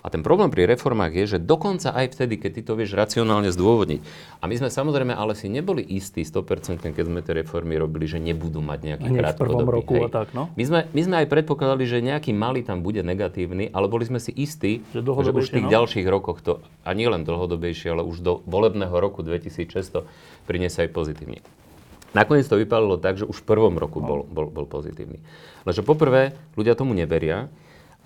A 0.06 0.08
ten 0.08 0.22
problém 0.22 0.54
pri 0.54 0.70
reformách 0.70 1.18
je, 1.18 1.24
že 1.34 1.38
dokonca 1.42 1.90
aj 1.90 2.14
vtedy, 2.14 2.38
keď 2.38 2.50
ty 2.54 2.62
to 2.62 2.78
vieš 2.78 2.94
racionálne 2.94 3.50
zdôvodniť. 3.50 4.00
A 4.38 4.46
my 4.46 4.54
sme 4.54 4.70
samozrejme 4.70 5.10
ale 5.10 5.34
si 5.34 5.50
neboli 5.50 5.82
istí 5.82 6.22
100%, 6.22 6.78
keď 6.94 7.04
sme 7.10 7.26
tie 7.26 7.42
reformy 7.42 7.74
robili, 7.74 8.06
že 8.06 8.22
nebudú 8.22 8.62
mať 8.62 8.94
nejaký 8.94 9.08
krátkodobý. 9.10 9.66
roku 9.66 9.94
hej. 9.98 10.06
a 10.06 10.08
tak, 10.14 10.30
no? 10.30 10.46
My 10.54 10.62
sme, 10.62 10.80
my 10.94 11.00
sme 11.02 11.14
aj 11.18 11.26
predpokladali, 11.26 11.90
že 11.90 11.98
nejaký 11.98 12.30
malý 12.30 12.62
tam 12.62 12.86
bude 12.86 13.02
negatívny, 13.02 13.74
ale 13.74 13.90
boli 13.90 14.06
sme 14.06 14.22
si 14.22 14.30
istí, 14.30 14.86
že, 14.94 15.02
že 15.02 15.34
už 15.34 15.50
v 15.50 15.54
tých 15.58 15.66
no? 15.66 15.74
ďalších 15.74 16.06
rokoch 16.06 16.38
to, 16.38 16.62
a 16.86 16.94
nie 16.94 17.10
len 17.10 17.26
dlhodobejšie, 17.26 17.90
ale 17.90 18.06
už 18.06 18.22
do 18.22 18.46
volebného 18.46 18.94
roku 18.94 19.26
2006 19.26 20.06
priniesie 20.46 20.86
aj 20.86 20.94
pozitívne. 20.94 21.42
Nakoniec 22.14 22.46
to 22.46 22.62
vypadalo 22.62 23.02
tak, 23.02 23.18
že 23.18 23.26
už 23.26 23.42
v 23.42 23.46
prvom 23.50 23.74
roku 23.74 23.98
no. 23.98 24.06
bol, 24.06 24.20
bol, 24.22 24.46
bol 24.54 24.66
pozitívny. 24.70 25.18
Lenže 25.66 25.82
poprvé, 25.82 26.38
ľudia 26.54 26.78
tomu 26.78 26.94
neveria. 26.94 27.50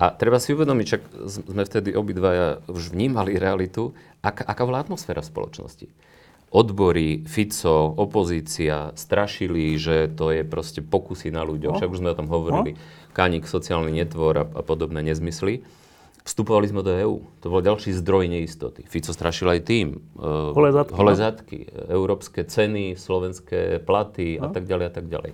A 0.00 0.16
treba 0.16 0.40
si 0.40 0.56
uvedomiť, 0.56 0.86
že 0.88 0.98
sme 1.28 1.68
vtedy 1.68 1.92
obidvaja 1.92 2.64
už 2.72 2.96
vnímali 2.96 3.36
realitu, 3.36 3.92
ak, 4.24 4.48
aká 4.48 4.64
bola 4.64 4.80
atmosféra 4.80 5.20
v 5.20 5.28
spoločnosti. 5.28 5.86
Odbory, 6.50 7.28
Fico, 7.28 7.94
opozícia 7.94 8.96
strašili, 8.96 9.76
že 9.76 10.10
to 10.10 10.32
je 10.34 10.42
proste 10.42 10.80
pokusy 10.82 11.30
na 11.30 11.44
ľuďoch, 11.46 11.76
no. 11.76 11.78
však 11.78 11.92
už 11.92 12.00
sme 12.00 12.10
o 12.10 12.18
tom 12.18 12.32
hovorili, 12.32 12.74
no. 12.74 12.80
Sociálny 13.44 13.92
netvor 13.92 14.34
a, 14.40 14.44
a 14.48 14.62
podobné 14.64 15.04
nezmysly. 15.04 15.60
Vstupovali 16.24 16.72
sme 16.72 16.80
do 16.80 16.96
EÚ. 16.96 17.16
To 17.44 17.46
bol 17.52 17.60
ďalší 17.60 17.92
zdroj 18.00 18.32
neistoty. 18.32 18.88
Fico 18.88 19.12
strašil 19.12 19.52
aj 19.52 19.60
tým. 19.68 20.00
Uh, 20.16 20.56
holé 20.56 20.72
zadky. 20.72 20.96
Holé 20.96 21.12
no. 21.12 21.20
zadky. 21.20 21.58
Európske 21.92 22.40
ceny, 22.48 22.96
slovenské 22.96 23.84
platy 23.84 24.40
no. 24.40 24.48
a 24.48 24.56
tak 24.56 24.64
ďalej 24.64 24.86
a 24.88 24.92
tak 24.92 25.06
ďalej. 25.12 25.32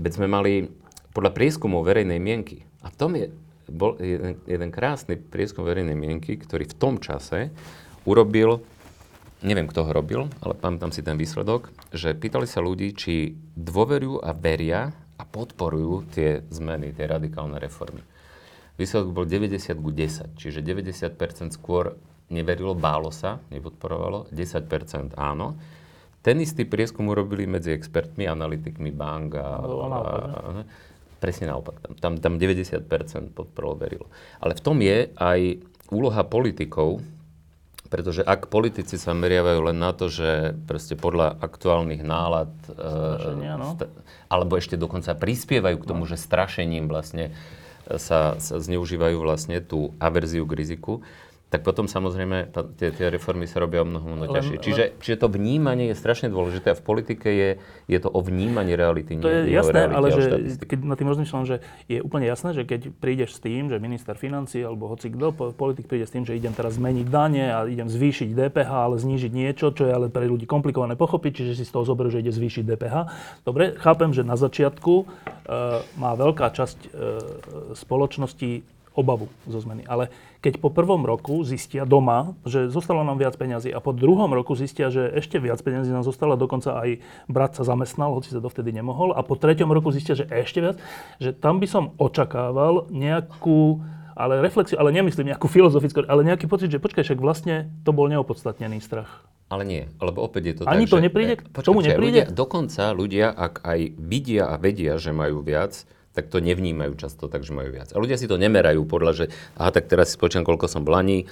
Veď 0.00 0.12
sme 0.16 0.26
mali 0.26 0.72
podľa 1.12 1.36
prieskumov 1.36 1.84
verejnej 1.84 2.18
mienky. 2.18 2.64
A 2.80 2.88
v 2.88 2.96
tom 2.96 3.12
je 3.16 3.28
bol 3.68 3.96
jeden, 4.00 4.40
jeden 4.44 4.70
krásny 4.72 5.16
prieskum 5.16 5.64
verejnej 5.64 5.96
mienky, 5.96 6.36
ktorý 6.36 6.68
v 6.68 6.78
tom 6.78 6.94
čase 7.00 7.52
urobil, 8.04 8.60
neviem 9.40 9.68
kto 9.68 9.88
ho 9.88 9.90
robil, 9.92 10.28
ale 10.44 10.54
pamätám 10.56 10.92
si 10.92 11.00
ten 11.00 11.16
výsledok, 11.16 11.72
že 11.92 12.12
pýtali 12.12 12.44
sa 12.44 12.60
ľudí, 12.60 12.92
či 12.92 13.36
dôverujú 13.56 14.20
a 14.20 14.30
veria 14.36 14.92
a 15.16 15.22
podporujú 15.22 16.10
tie 16.12 16.42
zmeny, 16.50 16.92
tie 16.92 17.06
radikálne 17.08 17.56
reformy. 17.56 18.02
Výsledok 18.74 19.14
bol 19.14 19.26
90 19.28 19.78
ku 19.78 19.90
10, 19.94 20.34
čiže 20.34 20.58
90% 20.58 21.54
skôr 21.54 21.94
neverilo, 22.32 22.74
bálo 22.74 23.14
sa, 23.14 23.38
nepodporovalo, 23.54 24.26
10% 24.34 25.14
áno. 25.14 25.54
Ten 26.24 26.40
istý 26.40 26.64
prieskum 26.64 27.12
urobili 27.12 27.44
medzi 27.44 27.70
expertmi, 27.70 28.24
analytikmi 28.24 28.90
bank 28.90 29.36
a, 29.36 29.60
a, 29.60 29.86
a 30.00 30.50
Presne 31.24 31.48
naopak. 31.48 31.80
Tam, 31.80 31.96
tam, 31.96 32.12
tam 32.20 32.34
90% 32.36 32.84
podporilo 33.32 33.74
verilo. 33.80 34.06
Ale 34.44 34.52
v 34.52 34.60
tom 34.60 34.76
je 34.84 35.08
aj 35.16 35.40
úloha 35.88 36.20
politikov, 36.28 37.00
Pretože 37.94 38.26
ak 38.26 38.50
politici 38.50 38.98
sa 38.98 39.14
meriavajú 39.14 39.70
len 39.70 39.78
na 39.78 39.94
to, 39.94 40.10
že 40.10 40.58
proste 40.66 40.98
podľa 40.98 41.38
aktuálnych 41.38 42.02
nálad, 42.02 42.50
Strašenia, 42.66 43.54
no. 43.54 43.78
sta- 43.78 43.92
alebo 44.26 44.58
ešte 44.58 44.74
dokonca 44.74 45.14
prispievajú 45.14 45.78
k 45.78 45.86
tomu, 45.86 46.02
že 46.02 46.18
strašením 46.18 46.90
vlastne 46.90 47.30
sa, 47.86 48.34
sa 48.42 48.56
zneužívajú 48.58 49.16
vlastne 49.20 49.62
tú 49.62 49.94
averziu 50.02 50.42
k 50.42 50.56
riziku, 50.58 51.06
tak 51.54 51.62
potom 51.62 51.86
samozrejme 51.86 52.50
tá, 52.50 52.66
tie, 52.66 52.90
tie 52.90 53.14
reformy 53.14 53.46
sa 53.46 53.62
robia 53.62 53.80
o 53.82 53.86
mnoho, 53.86 54.02
mnoho 54.18 54.34
ťažšie. 54.34 54.58
Čiže, 54.58 54.84
čiže 54.98 55.16
to 55.22 55.30
vnímanie 55.30 55.94
je 55.94 55.94
strašne 55.94 56.26
dôležité 56.26 56.74
a 56.74 56.76
v 56.76 56.82
politike 56.82 57.30
je, 57.30 57.62
je 57.86 57.98
to 58.02 58.10
o 58.10 58.18
vnímaní 58.18 58.74
reality, 58.74 59.14
To 59.22 59.30
nie, 59.30 59.54
je 59.54 59.54
jasné, 59.54 59.86
realite 59.86 59.94
ale 59.94 60.06
že 60.10 60.66
keď 60.66 60.78
na 60.82 60.98
tým 60.98 61.06
rozmýšľam, 61.14 61.46
že 61.46 61.62
je 61.86 62.02
úplne 62.02 62.26
jasné, 62.26 62.58
že 62.58 62.66
keď 62.66 62.90
prídeš 62.98 63.38
s 63.38 63.40
tým, 63.46 63.70
že 63.70 63.78
minister 63.78 64.18
financí 64.18 64.66
alebo 64.66 64.90
hoci 64.90 65.14
kto, 65.14 65.30
po- 65.30 65.54
politik 65.54 65.86
príde 65.86 66.02
s 66.02 66.10
tým, 66.10 66.26
že 66.26 66.34
idem 66.34 66.50
teraz 66.50 66.74
zmeniť 66.74 67.06
dane 67.06 67.54
a 67.54 67.62
idem 67.70 67.86
zvýšiť 67.86 68.34
DPH, 68.34 68.70
ale 68.74 68.98
znížiť 68.98 69.30
niečo, 69.30 69.70
čo 69.70 69.86
je 69.86 69.94
ale 69.94 70.10
pre 70.10 70.26
ľudí 70.26 70.50
komplikované 70.50 70.98
pochopiť, 70.98 71.46
čiže 71.46 71.62
si 71.62 71.62
z 71.62 71.70
toho 71.70 71.86
zoberú, 71.86 72.10
že 72.10 72.18
ide 72.18 72.34
zvýšiť 72.34 72.66
DPH. 72.66 72.96
Dobre, 73.46 73.78
chápem, 73.78 74.10
že 74.10 74.26
na 74.26 74.34
začiatku 74.34 74.94
e, 74.98 75.04
má 76.02 76.18
veľká 76.18 76.50
časť 76.50 76.78
e, 76.82 76.88
spoločnosti 77.78 78.74
obavu 78.94 79.26
zo 79.50 79.58
zmeny. 79.58 79.82
Ale 79.84 80.08
keď 80.44 80.60
po 80.60 80.68
prvom 80.68 81.00
roku 81.02 81.40
zistia 81.40 81.88
doma, 81.88 82.36
že 82.44 82.68
zostalo 82.68 83.00
nám 83.00 83.16
viac 83.16 83.32
peňazí 83.32 83.72
a 83.72 83.80
po 83.80 83.90
druhom 83.90 84.28
roku 84.28 84.52
zistia, 84.52 84.92
že 84.92 85.08
ešte 85.08 85.40
viac 85.40 85.56
peňazí 85.56 85.88
nám 85.88 86.04
zostalo, 86.04 86.36
dokonca 86.36 86.76
aj 86.76 87.00
brat 87.24 87.56
sa 87.56 87.64
zamestnal, 87.64 88.12
hoci 88.12 88.28
sa 88.28 88.38
dovtedy 88.38 88.68
nemohol, 88.68 89.10
a 89.10 89.24
po 89.24 89.34
treťom 89.34 89.72
roku 89.72 89.88
zistia, 89.88 90.12
že 90.12 90.28
ešte 90.28 90.60
viac, 90.60 90.76
že 91.16 91.32
tam 91.32 91.56
by 91.56 91.66
som 91.66 91.84
očakával 91.96 92.92
nejakú 92.92 93.80
ale 94.14 94.38
reflexiu, 94.38 94.78
ale 94.78 94.94
nemyslím 94.94 95.34
nejakú 95.34 95.50
filozofickú, 95.50 96.06
ale 96.06 96.22
nejaký 96.22 96.46
pocit, 96.46 96.70
že 96.70 96.78
počkaj, 96.78 97.02
však 97.02 97.18
vlastne 97.18 97.74
to 97.82 97.90
bol 97.90 98.06
neopodstatnený 98.06 98.78
strach. 98.78 99.26
Ale 99.50 99.66
nie, 99.66 99.90
lebo 99.98 100.22
opäť 100.22 100.42
je 100.44 100.54
to 100.54 100.62
Ani 100.64 100.86
tak, 100.86 100.92
to 100.92 100.96
že- 100.96 101.04
nepríde? 101.04 101.34
e, 101.34 101.38
K 101.50 101.66
tomu 101.66 101.82
nepríde? 101.82 102.22
Ľudia, 102.22 102.24
dokonca 102.30 102.94
ľudia, 102.94 103.26
ak 103.28 103.66
aj 103.66 103.80
vidia 103.98 104.46
a 104.46 104.54
vedia, 104.54 105.02
že 105.02 105.10
majú 105.10 105.42
viac, 105.42 105.82
tak 106.14 106.30
to 106.30 106.38
nevnímajú 106.38 106.94
často 106.94 107.26
tak, 107.26 107.42
že 107.42 107.50
majú 107.50 107.74
viac. 107.74 107.90
A 107.90 107.98
ľudia 107.98 108.14
si 108.14 108.30
to 108.30 108.38
nemerajú 108.38 108.86
podľa, 108.86 109.12
že 109.12 109.24
aha, 109.58 109.74
tak 109.74 109.90
teraz 109.90 110.14
si 110.14 110.16
počítam, 110.16 110.46
koľko 110.46 110.70
som 110.70 110.86
v 110.86 110.90
Lani 110.94 111.18
e, 111.20 111.26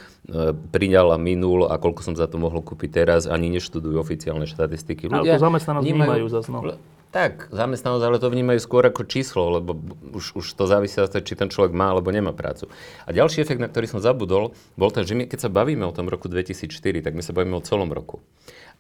priňal 0.52 1.14
a 1.14 1.18
minul 1.22 1.70
a 1.70 1.78
koľko 1.78 2.02
som 2.02 2.14
za 2.18 2.26
to 2.26 2.42
mohol 2.42 2.58
kúpiť 2.60 2.90
teraz, 2.90 3.30
ani 3.30 3.46
neštudujú 3.54 3.94
oficiálne 4.02 4.44
štatistiky. 4.50 5.06
Ale 5.06 5.22
Ľudia 5.22 5.38
tú 5.38 5.46
zamestnanosť 5.46 5.84
vnímajú 5.86 6.26
zas, 6.26 6.50
no. 6.50 6.66
L- 6.66 6.82
Tak, 7.12 7.52
zamestnanosť, 7.52 8.04
ale 8.08 8.16
to 8.16 8.32
vnímajú 8.32 8.56
skôr 8.56 8.82
ako 8.88 9.04
číslo, 9.04 9.60
lebo 9.60 9.76
už, 10.16 10.32
už 10.32 10.46
to 10.56 10.64
závisí 10.64 10.96
od 10.96 11.12
toho, 11.12 11.20
či 11.20 11.36
ten 11.36 11.52
človek 11.52 11.76
má 11.76 11.92
alebo 11.92 12.08
nemá 12.08 12.32
prácu. 12.32 12.72
A 13.04 13.12
ďalší 13.12 13.44
efekt, 13.44 13.60
na 13.60 13.68
ktorý 13.68 13.84
som 13.84 14.00
zabudol, 14.00 14.56
bol 14.80 14.88
ten, 14.88 15.04
že 15.04 15.12
my, 15.12 15.28
keď 15.28 15.44
sa 15.44 15.50
bavíme 15.52 15.84
o 15.84 15.92
tom 15.92 16.08
roku 16.08 16.32
2004, 16.32 16.72
tak 17.04 17.12
my 17.12 17.20
sa 17.20 17.36
bavíme 17.36 17.52
o 17.52 17.60
celom 17.60 17.92
roku. 17.92 18.24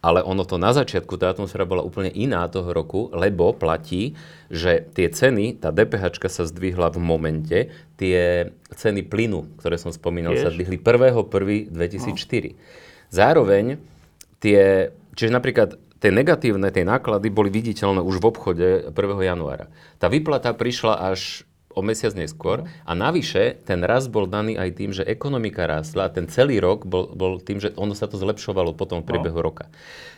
Ale 0.02 0.18
ono 0.26 0.42
to 0.42 0.58
na 0.58 0.74
začiatku, 0.74 1.14
tá 1.14 1.30
atmosféra 1.30 1.62
bola 1.62 1.86
úplne 1.86 2.10
iná 2.10 2.42
toho 2.50 2.74
roku, 2.74 3.06
lebo 3.14 3.54
platí, 3.54 4.18
že 4.50 4.82
tie 4.98 5.06
ceny, 5.06 5.62
tá 5.62 5.70
DPH 5.70 6.18
sa 6.26 6.42
zdvihla 6.42 6.90
v 6.90 6.98
momente, 6.98 7.58
tie 8.02 8.50
ceny 8.74 9.06
plynu, 9.06 9.62
ktoré 9.62 9.78
som 9.78 9.94
spomínal, 9.94 10.34
sa 10.34 10.50
Tiež. 10.50 10.58
zdvihli 10.58 10.82
1.1.2004. 10.82 12.58
Zároveň 13.14 13.78
tie, 14.42 14.90
čiže 15.14 15.30
napríklad 15.30 15.78
tie 16.02 16.10
negatívne, 16.10 16.66
tie 16.74 16.82
náklady 16.82 17.30
boli 17.30 17.54
viditeľné 17.54 18.02
už 18.02 18.18
v 18.18 18.26
obchode 18.26 18.68
1. 18.90 18.94
januára. 19.22 19.70
Tá 20.02 20.10
výplata 20.10 20.50
prišla 20.50 21.14
až 21.14 21.46
o 21.72 21.80
mesiac 21.80 22.12
neskôr 22.12 22.62
a 22.82 22.92
navyše 22.92 23.56
ten 23.62 23.80
rast 23.80 24.08
bol 24.08 24.24
daný 24.24 24.54
aj 24.54 24.70
tým, 24.72 24.90
že 24.90 25.02
ekonomika 25.02 25.64
rástla 25.64 26.06
a 26.06 26.12
ten 26.12 26.26
celý 26.26 26.56
rok 26.56 26.84
bol, 26.84 27.08
bol 27.08 27.36
tým, 27.36 27.58
že 27.58 27.72
ono 27.74 27.92
sa 27.92 28.04
to 28.04 28.14
zlepšovalo 28.14 28.72
potom 28.72 29.00
v 29.00 29.08
priebehu 29.08 29.38
roka. 29.38 29.66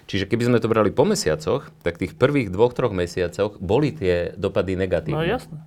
Čiže 0.04 0.26
keby 0.26 0.42
sme 0.46 0.58
to 0.58 0.66
brali 0.66 0.90
po 0.90 1.02
mesiacoch, 1.02 1.72
tak 1.80 1.96
tých 1.96 2.12
prvých 2.12 2.48
dvoch, 2.48 2.70
troch 2.70 2.92
mesiacoch 2.92 3.56
boli 3.56 3.88
tie 3.88 4.34
dopady 4.34 4.76
negatívne. 4.76 5.16
No 5.16 5.24
jasné. 5.24 5.58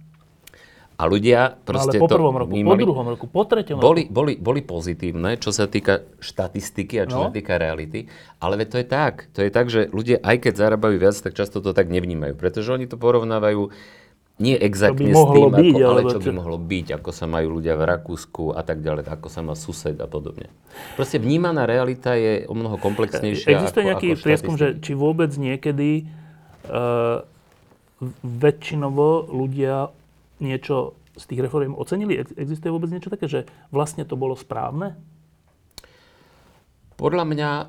A 0.94 1.06
ľudia 1.06 1.54
No, 1.54 1.54
ale 1.54 1.62
proste 1.64 1.98
po 2.00 2.10
prvom 2.10 2.34
roku, 2.34 2.50
po 2.50 2.54
vnímali- 2.58 2.82
druhom 2.82 3.06
roku, 3.08 3.26
po 3.26 3.46
treťom 3.46 3.78
roku. 3.78 3.86
boli, 3.86 4.10
boli, 4.10 4.34
boli 4.34 4.62
pozitívne, 4.62 5.38
čo 5.38 5.54
sa 5.54 5.66
týka 5.66 6.02
štatistiky 6.18 6.98
a 6.98 7.06
čo 7.06 7.18
No. 7.18 7.24
sa 7.24 7.30
týka 7.30 7.54
reality, 7.56 8.10
ale 8.38 8.66
to 8.66 8.78
je 8.78 8.88
tak. 8.88 9.30
To 9.34 9.46
je 9.46 9.50
tak, 9.50 9.70
že 9.70 9.86
ľudia, 9.88 10.18
aj 10.20 10.38
keď 10.40 10.54
zarábajú 10.58 10.98
viac, 10.98 11.14
tak 11.16 11.34
často 11.34 11.62
to 11.62 11.70
tak 11.70 11.86
nevnímajú, 11.88 12.34
pretože 12.34 12.70
oni 12.72 12.86
to 12.86 12.98
porovnávajú 12.98 13.70
nie 14.38 14.54
exaktne 14.54 15.18
s 15.18 15.24
tým, 15.34 15.50
byť, 15.50 15.76
ako, 15.82 15.90
ale 15.90 16.02
čo 16.14 16.20
by 16.22 16.32
mohlo 16.38 16.58
byť, 16.62 16.88
ako 17.02 17.10
sa 17.10 17.26
majú 17.26 17.58
ľudia 17.58 17.74
v 17.74 17.84
Rakúsku 17.90 18.54
a 18.54 18.62
tak 18.62 18.86
ďalej, 18.86 19.10
ako 19.10 19.28
sa 19.34 19.42
má 19.42 19.58
sused 19.58 19.98
a 19.98 20.06
podobne. 20.06 20.54
Proste 20.94 21.18
vnímaná 21.18 21.66
realita 21.66 22.14
je 22.14 22.46
o 22.46 22.54
mnoho 22.54 22.78
komplexnejšia 22.78 23.50
Existuje 23.50 23.82
ako, 23.82 23.90
nejaký 23.90 24.08
ako 24.14 24.22
prieskum, 24.22 24.54
že 24.54 24.78
či 24.78 24.94
vôbec 24.94 25.34
niekedy 25.34 26.06
uh, 26.70 27.26
väčšinovo 28.22 29.34
ľudia 29.34 29.90
niečo 30.38 30.94
z 31.18 31.24
tých 31.26 31.42
reform 31.50 31.74
ocenili? 31.74 32.22
Ex- 32.22 32.38
Existuje 32.38 32.70
vôbec 32.70 32.94
niečo 32.94 33.10
také, 33.10 33.26
že 33.26 33.50
vlastne 33.74 34.06
to 34.06 34.14
bolo 34.14 34.38
správne? 34.38 34.94
Podľa 36.98 37.26
mňa 37.26 37.52
e, 37.62 37.66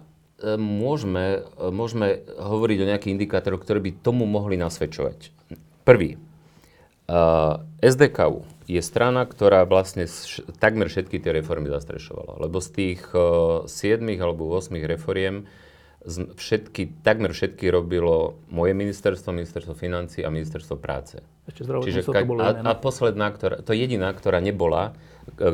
môžeme, 0.57 1.49
e, 1.57 1.69
môžeme 1.73 2.29
hovoriť 2.37 2.79
o 2.85 2.89
nejakých 2.93 3.13
indikátoroch, 3.17 3.65
ktoré 3.65 3.81
by 3.81 4.05
tomu 4.05 4.29
mohli 4.29 4.61
nasvedčovať. 4.61 5.33
Prvý. 5.89 6.21
Uh, 7.09 7.65
SDKU 7.81 8.45
je 8.69 8.85
strana, 8.85 9.25
ktorá 9.25 9.65
vlastne 9.65 10.05
takmer 10.61 10.93
všetky 10.93 11.25
tie 11.25 11.33
reformy 11.33 11.73
zastrešovala. 11.73 12.37
Lebo 12.45 12.61
z 12.61 12.69
tých 12.69 13.03
uh, 13.17 13.65
7 13.65 14.05
alebo 14.21 14.53
8 14.53 14.77
reforiem 14.85 15.49
všetky, 16.37 17.03
takmer 17.03 17.35
všetky 17.35 17.69
robilo 17.69 18.39
moje 18.49 18.73
ministerstvo, 18.73 19.35
ministerstvo 19.35 19.75
financí 19.75 20.23
a 20.23 20.31
ministerstvo 20.31 20.79
práce. 20.79 21.21
Ešte 21.51 21.65
Čiže 21.65 22.07
ka- 22.07 22.25
bolo 22.25 22.41
a, 22.45 22.55
iné. 22.55 22.63
a 22.65 22.73
no. 22.73 22.81
posledná, 22.81 23.29
ktorá, 23.35 23.61
to 23.61 23.75
je 23.75 23.83
jediná, 23.83 24.13
ktorá 24.15 24.39
nebola 24.39 24.93
e, 25.27 25.43
e, 25.43 25.53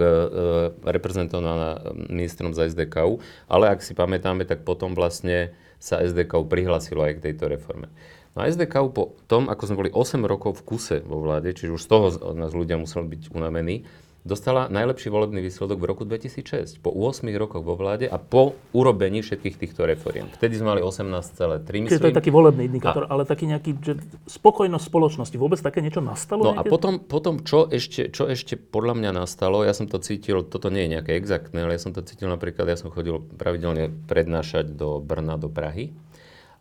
reprezentovaná 0.84 1.80
ministrom 1.96 2.52
za 2.52 2.68
SDKU, 2.68 3.18
ale 3.48 3.72
ak 3.72 3.80
si 3.82 3.96
pamätáme, 3.96 4.44
tak 4.44 4.62
potom 4.62 4.92
vlastne 4.92 5.56
sa 5.80 6.04
SDKU 6.04 6.44
prihlasilo 6.46 7.02
aj 7.02 7.18
k 7.18 7.24
tejto 7.30 7.50
reforme. 7.50 7.88
No 8.34 8.42
a 8.42 8.50
SDKU 8.50 8.90
po 8.90 9.14
tom, 9.30 9.46
ako 9.46 9.62
sme 9.70 9.76
boli 9.86 9.90
8 9.94 10.18
rokov 10.26 10.58
v 10.58 10.74
kuse 10.74 10.96
vo 11.06 11.22
vláde, 11.22 11.54
čiže 11.54 11.78
už 11.78 11.82
z 11.86 11.88
toho 11.88 12.04
od 12.34 12.34
nás 12.34 12.50
ľudia 12.50 12.74
museli 12.74 13.06
byť 13.14 13.22
unavení, 13.30 13.86
dostala 14.24 14.72
najlepší 14.72 15.12
volebný 15.12 15.44
výsledok 15.44 15.76
v 15.76 15.84
roku 15.84 16.02
2006, 16.08 16.80
po 16.80 16.88
8 16.88 17.28
rokoch 17.36 17.60
vo 17.60 17.76
vláde 17.76 18.08
a 18.08 18.16
po 18.16 18.56
urobení 18.72 19.20
všetkých 19.20 19.60
týchto 19.60 19.84
reforiem. 19.84 20.32
Vtedy 20.32 20.56
sme 20.56 20.74
mali 20.74 20.80
18,3, 20.80 21.60
myslím. 21.60 21.92
Čiže 21.92 22.00
to 22.00 22.10
je 22.10 22.16
taký 22.16 22.32
volebný 22.32 22.64
indikátor, 22.64 23.04
ale 23.06 23.28
taký 23.28 23.44
nejaký, 23.52 23.70
že 23.84 24.00
spokojnosť 24.24 24.84
spoločnosti. 24.88 25.36
Vôbec 25.36 25.60
také 25.60 25.84
niečo 25.84 26.00
nastalo? 26.00 26.40
No 26.40 26.50
a 26.56 26.64
niekedy? 26.64 26.72
potom, 26.72 26.92
potom 27.04 27.34
čo, 27.44 27.68
ešte, 27.68 28.08
čo 28.08 28.24
ešte 28.24 28.56
podľa 28.56 28.96
mňa 28.96 29.10
nastalo, 29.12 29.60
ja 29.60 29.76
som 29.76 29.86
to 29.92 30.00
cítil, 30.00 30.40
toto 30.40 30.72
nie 30.72 30.88
je 30.88 30.98
nejaké 30.98 31.20
exaktné, 31.20 31.60
ale 31.60 31.76
ja 31.76 31.84
som 31.84 31.92
to 31.92 32.00
cítil 32.00 32.32
napríklad, 32.32 32.64
ja 32.64 32.80
som 32.80 32.88
chodil 32.88 33.20
pravidelne 33.20 33.92
prednášať 34.08 34.72
do 34.72 35.04
Brna, 35.04 35.36
do 35.36 35.52
Prahy. 35.52 35.92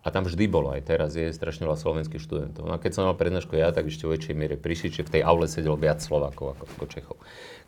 A 0.03 0.11
tam 0.11 0.27
vždy 0.27 0.51
bolo, 0.51 0.75
aj 0.75 0.83
teraz 0.83 1.15
je 1.15 1.31
strašne 1.31 1.63
veľa 1.63 1.79
slovenských 1.79 2.19
študentov. 2.19 2.67
No 2.67 2.75
a 2.75 2.79
keď 2.79 2.91
som 2.91 3.03
mal 3.07 3.15
prednášku 3.15 3.55
ja, 3.55 3.71
tak 3.71 3.87
ešte 3.87 4.03
vo 4.03 4.11
väčšej 4.11 4.35
miere 4.35 4.59
prišli, 4.59 4.91
že 4.91 5.07
v 5.07 5.15
tej 5.15 5.21
aule 5.23 5.47
sedelo 5.47 5.79
viac 5.79 6.03
Slovákov 6.03 6.59
ako, 6.59 6.67
ako 6.75 6.85
Čechov. 6.91 7.17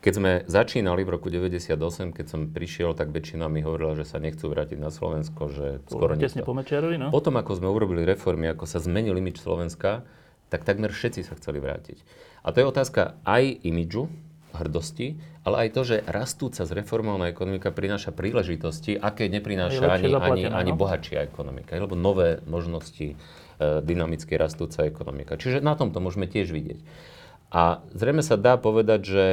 Keď 0.04 0.12
sme 0.12 0.30
začínali 0.44 1.00
v 1.00 1.16
roku 1.16 1.32
98, 1.32 2.12
keď 2.12 2.26
som 2.28 2.52
prišiel, 2.52 2.92
tak 2.92 3.08
väčšina 3.08 3.48
mi 3.48 3.64
hovorila, 3.64 3.96
že 3.96 4.04
sa 4.04 4.20
nechcú 4.20 4.52
vrátiť 4.52 4.76
na 4.76 4.92
Slovensko, 4.92 5.48
že 5.48 5.66
skoro 5.88 6.12
Tesne 6.12 6.44
po 6.44 6.52
Mečiarovi, 6.52 7.00
no? 7.00 7.08
Potom, 7.08 7.40
ako 7.40 7.56
sme 7.56 7.72
urobili 7.72 8.04
reformy, 8.04 8.52
ako 8.52 8.68
sa 8.68 8.84
zmenil 8.84 9.16
imič 9.16 9.40
Slovenska, 9.40 10.04
tak 10.52 10.68
takmer 10.68 10.92
všetci 10.92 11.24
sa 11.24 11.40
chceli 11.40 11.64
vrátiť. 11.64 12.04
A 12.44 12.52
to 12.52 12.60
je 12.60 12.68
otázka 12.68 13.16
aj 13.24 13.64
imidžu, 13.64 14.12
hrdosti, 14.52 15.16
ale 15.46 15.70
aj 15.70 15.78
to, 15.78 15.82
že 15.86 15.96
rastúca 16.10 16.66
zreformovaná 16.66 17.30
ekonomika 17.30 17.70
prináša 17.70 18.10
príležitosti, 18.10 18.98
aké 18.98 19.30
neprináša 19.30 19.86
ani, 19.86 20.10
ani, 20.10 20.42
ani 20.50 20.72
no. 20.74 20.78
bohatšia 20.82 21.22
ekonomika, 21.22 21.78
lebo 21.78 21.94
nové 21.94 22.42
možnosti 22.50 23.14
e, 23.14 23.16
dynamicky 23.62 24.34
rastúca 24.34 24.82
ekonomika. 24.82 25.38
Čiže 25.38 25.62
na 25.62 25.78
tom 25.78 25.94
to 25.94 26.02
môžeme 26.02 26.26
tiež 26.26 26.50
vidieť. 26.50 26.82
A 27.54 27.78
zrejme 27.94 28.26
sa 28.26 28.34
dá 28.34 28.58
povedať, 28.58 29.00
že 29.06 29.24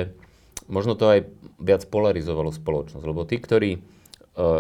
možno 0.70 0.94
to 0.94 1.10
aj 1.10 1.26
viac 1.58 1.82
polarizovalo 1.90 2.54
spoločnosť, 2.54 3.06
lebo 3.10 3.26
tí, 3.26 3.42
ktorí 3.42 3.72
e, 3.74 3.80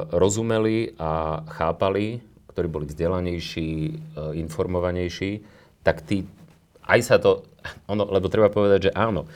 rozumeli 0.10 0.98
a 0.98 1.46
chápali, 1.54 2.26
ktorí 2.50 2.66
boli 2.66 2.90
vzdelanejší, 2.90 3.70
e, 3.70 3.94
informovanejší, 4.42 5.46
tak 5.86 6.02
tí, 6.02 6.26
aj 6.82 7.00
sa 7.06 7.22
to, 7.22 7.46
ono, 7.86 8.10
lebo 8.10 8.26
treba 8.26 8.50
povedať, 8.50 8.90
že 8.90 8.92
áno, 8.98 9.30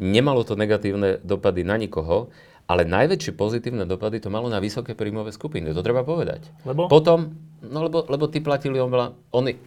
nemalo 0.00 0.42
to 0.42 0.56
negatívne 0.56 1.20
dopady 1.22 1.62
na 1.62 1.76
nikoho, 1.76 2.32
ale 2.66 2.86
najväčšie 2.86 3.34
pozitívne 3.34 3.84
dopady 3.84 4.22
to 4.22 4.30
malo 4.32 4.46
na 4.46 4.62
vysoké 4.62 4.94
príjmové 4.94 5.34
skupiny, 5.34 5.74
to 5.74 5.82
treba 5.82 6.06
povedať. 6.06 6.48
Lebo? 6.64 6.86
Potom, 6.86 7.34
no 7.60 7.84
lebo, 7.84 8.06
lebo 8.06 8.30
tí 8.30 8.38
platili 8.38 8.78
oveľa, 8.78 9.12
oni, 9.34 9.58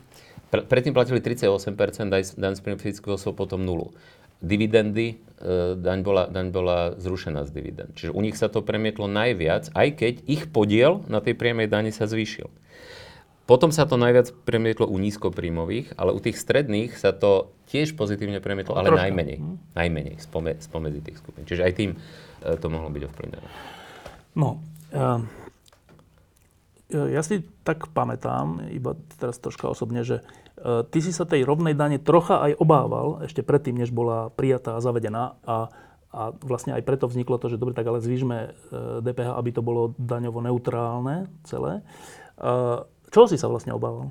pre, 0.47 0.63
predtým 0.63 0.95
platili 0.95 1.19
38% 1.19 2.09
daň 2.39 2.53
z- 2.55 2.61
príjmu 2.63 2.79
fyzických 2.79 3.13
osôb, 3.13 3.35
potom 3.37 3.61
nulu. 3.61 3.91
dividendy, 4.43 5.23
e, 5.39 5.79
daň 5.79 6.03
bola, 6.03 6.27
daň 6.27 6.51
bola 6.51 6.77
zrušená 6.99 7.47
z 7.47 7.55
dividend. 7.55 7.95
Čiže 7.95 8.11
u 8.11 8.19
nich 8.19 8.35
sa 8.35 8.51
to 8.51 8.59
premietlo 8.59 9.07
najviac, 9.07 9.71
aj 9.71 9.87
keď 9.95 10.13
ich 10.27 10.51
podiel 10.51 10.99
na 11.07 11.23
tej 11.23 11.39
priamej 11.39 11.71
dani 11.71 11.95
sa 11.95 12.11
zvýšil. 12.11 12.51
Potom 13.43 13.75
sa 13.75 13.83
to 13.83 13.99
najviac 13.99 14.31
premietlo 14.47 14.87
u 14.87 14.95
nízkopríjmových, 14.95 15.99
ale 15.99 16.15
u 16.15 16.19
tých 16.23 16.39
stredných 16.39 16.95
sa 16.95 17.11
to 17.11 17.51
tiež 17.67 17.91
pozitívne 17.99 18.39
premietlo, 18.39 18.79
ale 18.79 18.87
Troška. 18.87 19.03
najmenej. 19.03 19.37
Hm. 19.43 19.55
Najmenej 19.75 20.15
spome, 20.23 20.55
spomedzi 20.63 21.03
tých 21.03 21.19
skupín. 21.19 21.43
Čiže 21.43 21.67
aj 21.67 21.73
tým 21.75 21.91
e, 21.91 21.97
to 22.55 22.67
mohlo 22.71 22.87
byť 22.87 23.03
ovplyvnené. 23.03 23.47
No, 24.39 24.63
uh, 24.95 25.19
ja 26.89 27.21
si 27.21 27.43
tak 27.67 27.91
pamätám, 27.91 28.63
iba 28.71 28.95
teraz 29.19 29.37
troška 29.43 29.67
osobne, 29.67 30.07
že 30.07 30.23
uh, 30.23 30.87
ty 30.87 31.03
si 31.03 31.11
sa 31.11 31.27
tej 31.27 31.43
rovnej 31.43 31.75
dane 31.75 31.99
trocha 31.99 32.39
aj 32.39 32.55
obával, 32.63 33.27
ešte 33.27 33.43
predtým, 33.43 33.75
než 33.75 33.91
bola 33.91 34.31
prijatá 34.31 34.79
a 34.79 34.83
zavedená. 34.83 35.35
A, 35.43 35.67
a 36.15 36.31
vlastne 36.39 36.79
aj 36.79 36.87
preto 36.87 37.11
vzniklo 37.11 37.35
to, 37.43 37.51
že 37.51 37.59
dobre, 37.59 37.75
tak 37.75 37.91
ale 37.91 37.99
zvýšme 37.99 38.55
DPH, 39.03 39.35
aby 39.35 39.49
to 39.51 39.59
bolo 39.59 39.91
daňovo 39.99 40.39
neutrálne 40.39 41.27
celé. 41.43 41.83
Čo 43.13 43.29
si 43.29 43.37
sa 43.37 43.45
vlastne 43.45 43.77
obával? 43.77 44.09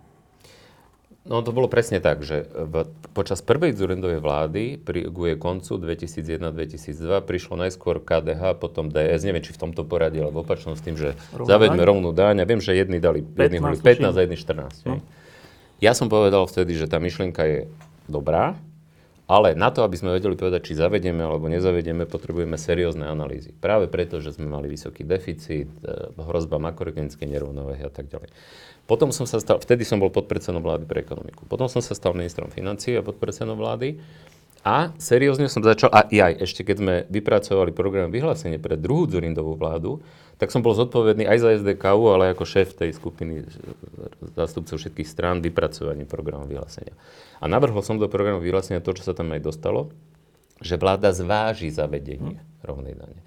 No 1.22 1.38
to 1.38 1.54
bolo 1.54 1.70
presne 1.70 2.02
tak, 2.02 2.26
že 2.26 2.50
v, 2.50 2.82
počas 3.14 3.46
prvej 3.46 3.78
Zurindovej 3.78 4.18
vlády 4.18 4.74
pri 4.74 5.06
k 5.06 5.38
koncu 5.38 5.78
2001-2002 5.78 7.22
prišlo 7.22 7.54
najskôr 7.62 8.02
KDH, 8.02 8.58
potom 8.58 8.90
DS, 8.90 9.22
neviem 9.22 9.38
či 9.38 9.54
v 9.54 9.62
tomto 9.62 9.86
poradí, 9.86 10.18
ale 10.18 10.34
v 10.34 10.42
opačnom 10.42 10.74
s 10.74 10.82
tým, 10.82 10.98
že 10.98 11.14
Rovná 11.30 11.46
zavedme 11.46 11.82
rovnú 11.86 12.10
daň. 12.10 12.42
Ja 12.42 12.46
viem, 12.46 12.58
že 12.58 12.74
jedni 12.74 12.98
dali 12.98 13.22
15, 13.22 13.38
jedni 13.38 13.58
15 13.62 14.18
a 14.18 14.20
jedni 14.26 14.38
14. 14.38 14.90
No. 14.90 14.98
Ja 15.78 15.94
som 15.94 16.10
povedal 16.10 16.42
vtedy, 16.50 16.74
že 16.74 16.90
tá 16.90 16.98
myšlienka 16.98 17.42
je 17.46 17.58
dobrá, 18.10 18.58
ale 19.30 19.54
na 19.54 19.70
to, 19.70 19.86
aby 19.86 19.94
sme 19.94 20.18
vedeli 20.18 20.34
povedať, 20.34 20.68
či 20.68 20.72
zavedieme 20.74 21.22
alebo 21.22 21.46
nezavedieme, 21.46 22.10
potrebujeme 22.10 22.58
seriózne 22.58 23.06
analýzy. 23.06 23.54
Práve 23.54 23.86
preto, 23.86 24.18
že 24.18 24.34
sme 24.34 24.50
mali 24.50 24.66
vysoký 24.66 25.06
deficit, 25.06 25.70
e, 25.86 26.10
hrozba 26.18 26.58
makroekonomickej 26.58 27.28
nerovnováhy 27.30 27.86
a 27.86 27.92
tak 27.94 28.10
ďalej. 28.10 28.28
Potom 28.86 29.14
som 29.14 29.24
sa 29.24 29.38
stal, 29.38 29.62
vtedy 29.62 29.86
som 29.86 30.02
bol 30.02 30.10
podpredsedom 30.10 30.60
vlády 30.60 30.84
pre 30.84 31.06
ekonomiku. 31.06 31.46
Potom 31.46 31.70
som 31.70 31.78
sa 31.78 31.94
stal 31.94 32.12
ministrom 32.18 32.50
financií 32.50 32.98
a 32.98 33.06
podpredsedom 33.06 33.54
vlády. 33.54 34.02
A 34.62 34.94
seriózne 34.94 35.50
som 35.50 35.58
začal, 35.58 35.90
a 35.90 36.06
aj 36.06 36.38
ešte 36.38 36.62
keď 36.62 36.76
sme 36.78 36.94
vypracovali 37.10 37.74
program 37.74 38.14
vyhlásenie 38.14 38.62
pre 38.62 38.78
druhú 38.78 39.10
Dzurindovú 39.10 39.58
vládu, 39.58 39.98
tak 40.38 40.54
som 40.54 40.62
bol 40.62 40.74
zodpovedný 40.74 41.26
aj 41.26 41.38
za 41.38 41.50
SDKU, 41.62 42.02
ale 42.14 42.34
ako 42.34 42.46
šéf 42.46 42.74
tej 42.74 42.94
skupiny 42.94 43.46
zástupcov 44.34 44.78
všetkých 44.78 45.06
strán 45.06 45.42
vypracovanie 45.42 46.06
programu 46.06 46.46
vyhlásenia. 46.46 46.94
A 47.42 47.50
navrhol 47.50 47.82
som 47.82 47.98
do 47.98 48.06
programu 48.06 48.38
vyhlásenia 48.38 48.82
to, 48.82 48.94
čo 48.94 49.06
sa 49.06 49.14
tam 49.14 49.34
aj 49.34 49.42
dostalo, 49.42 49.90
že 50.62 50.78
vláda 50.78 51.10
zváži 51.10 51.70
zavedenie 51.74 52.38
rovnej 52.62 52.94
dane. 52.94 53.18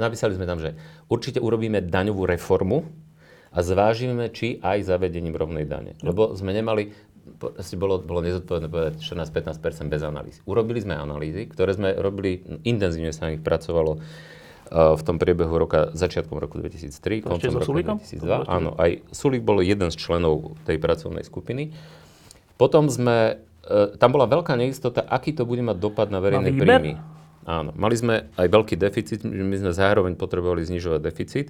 Napísali 0.00 0.32
sme 0.32 0.48
tam, 0.48 0.64
že 0.64 0.72
určite 1.12 1.44
urobíme 1.44 1.84
daňovú 1.84 2.24
reformu, 2.24 2.88
a 3.48 3.58
zvážime, 3.64 4.28
či 4.28 4.60
aj 4.60 4.84
zavedením 4.84 5.32
rovnej 5.32 5.64
dane. 5.64 5.96
Lebo 6.04 6.36
sme 6.36 6.52
nemali, 6.52 6.92
asi 7.56 7.74
bolo, 7.80 8.00
bolo 8.00 8.20
nezodpovedné 8.20 8.68
povedať 8.68 8.94
14-15% 9.00 9.88
bez 9.88 10.02
analýz. 10.04 10.34
Urobili 10.44 10.84
sme 10.84 10.96
analýzy, 10.96 11.48
ktoré 11.48 11.72
sme 11.72 11.96
robili, 11.96 12.44
intenzívne 12.68 13.12
sa 13.12 13.28
na 13.28 13.36
nich 13.36 13.42
pracovalo 13.44 13.98
uh, 13.98 14.94
v 14.96 15.02
tom 15.02 15.16
priebehu 15.16 15.54
roka, 15.56 15.88
začiatkom 15.96 16.36
roku 16.36 16.60
2003, 16.60 17.24
to 17.24 17.28
koncom 17.32 17.52
roku 17.56 17.68
Sulikom? 17.72 17.96
2002. 18.04 18.48
Áno, 18.48 18.76
aj 18.76 19.00
Sulik 19.12 19.42
bol 19.44 19.64
jeden 19.64 19.88
z 19.88 19.96
členov 19.96 20.60
tej 20.68 20.76
pracovnej 20.76 21.24
skupiny. 21.24 21.72
Potom 22.60 22.92
sme, 22.92 23.40
uh, 23.64 23.96
tam 23.96 24.12
bola 24.12 24.28
veľká 24.28 24.60
neistota, 24.60 25.00
aký 25.00 25.32
to 25.32 25.48
bude 25.48 25.64
mať 25.64 25.76
dopad 25.80 26.12
na 26.12 26.20
verejné 26.20 26.52
na 26.52 26.60
príjmy. 26.60 26.92
Áno, 27.48 27.72
mali 27.72 27.96
sme 27.96 28.28
aj 28.36 28.44
veľký 28.44 28.76
deficit, 28.76 29.24
my 29.24 29.56
sme 29.56 29.72
zároveň 29.72 30.20
potrebovali 30.20 30.68
znižovať 30.68 31.00
deficit 31.00 31.48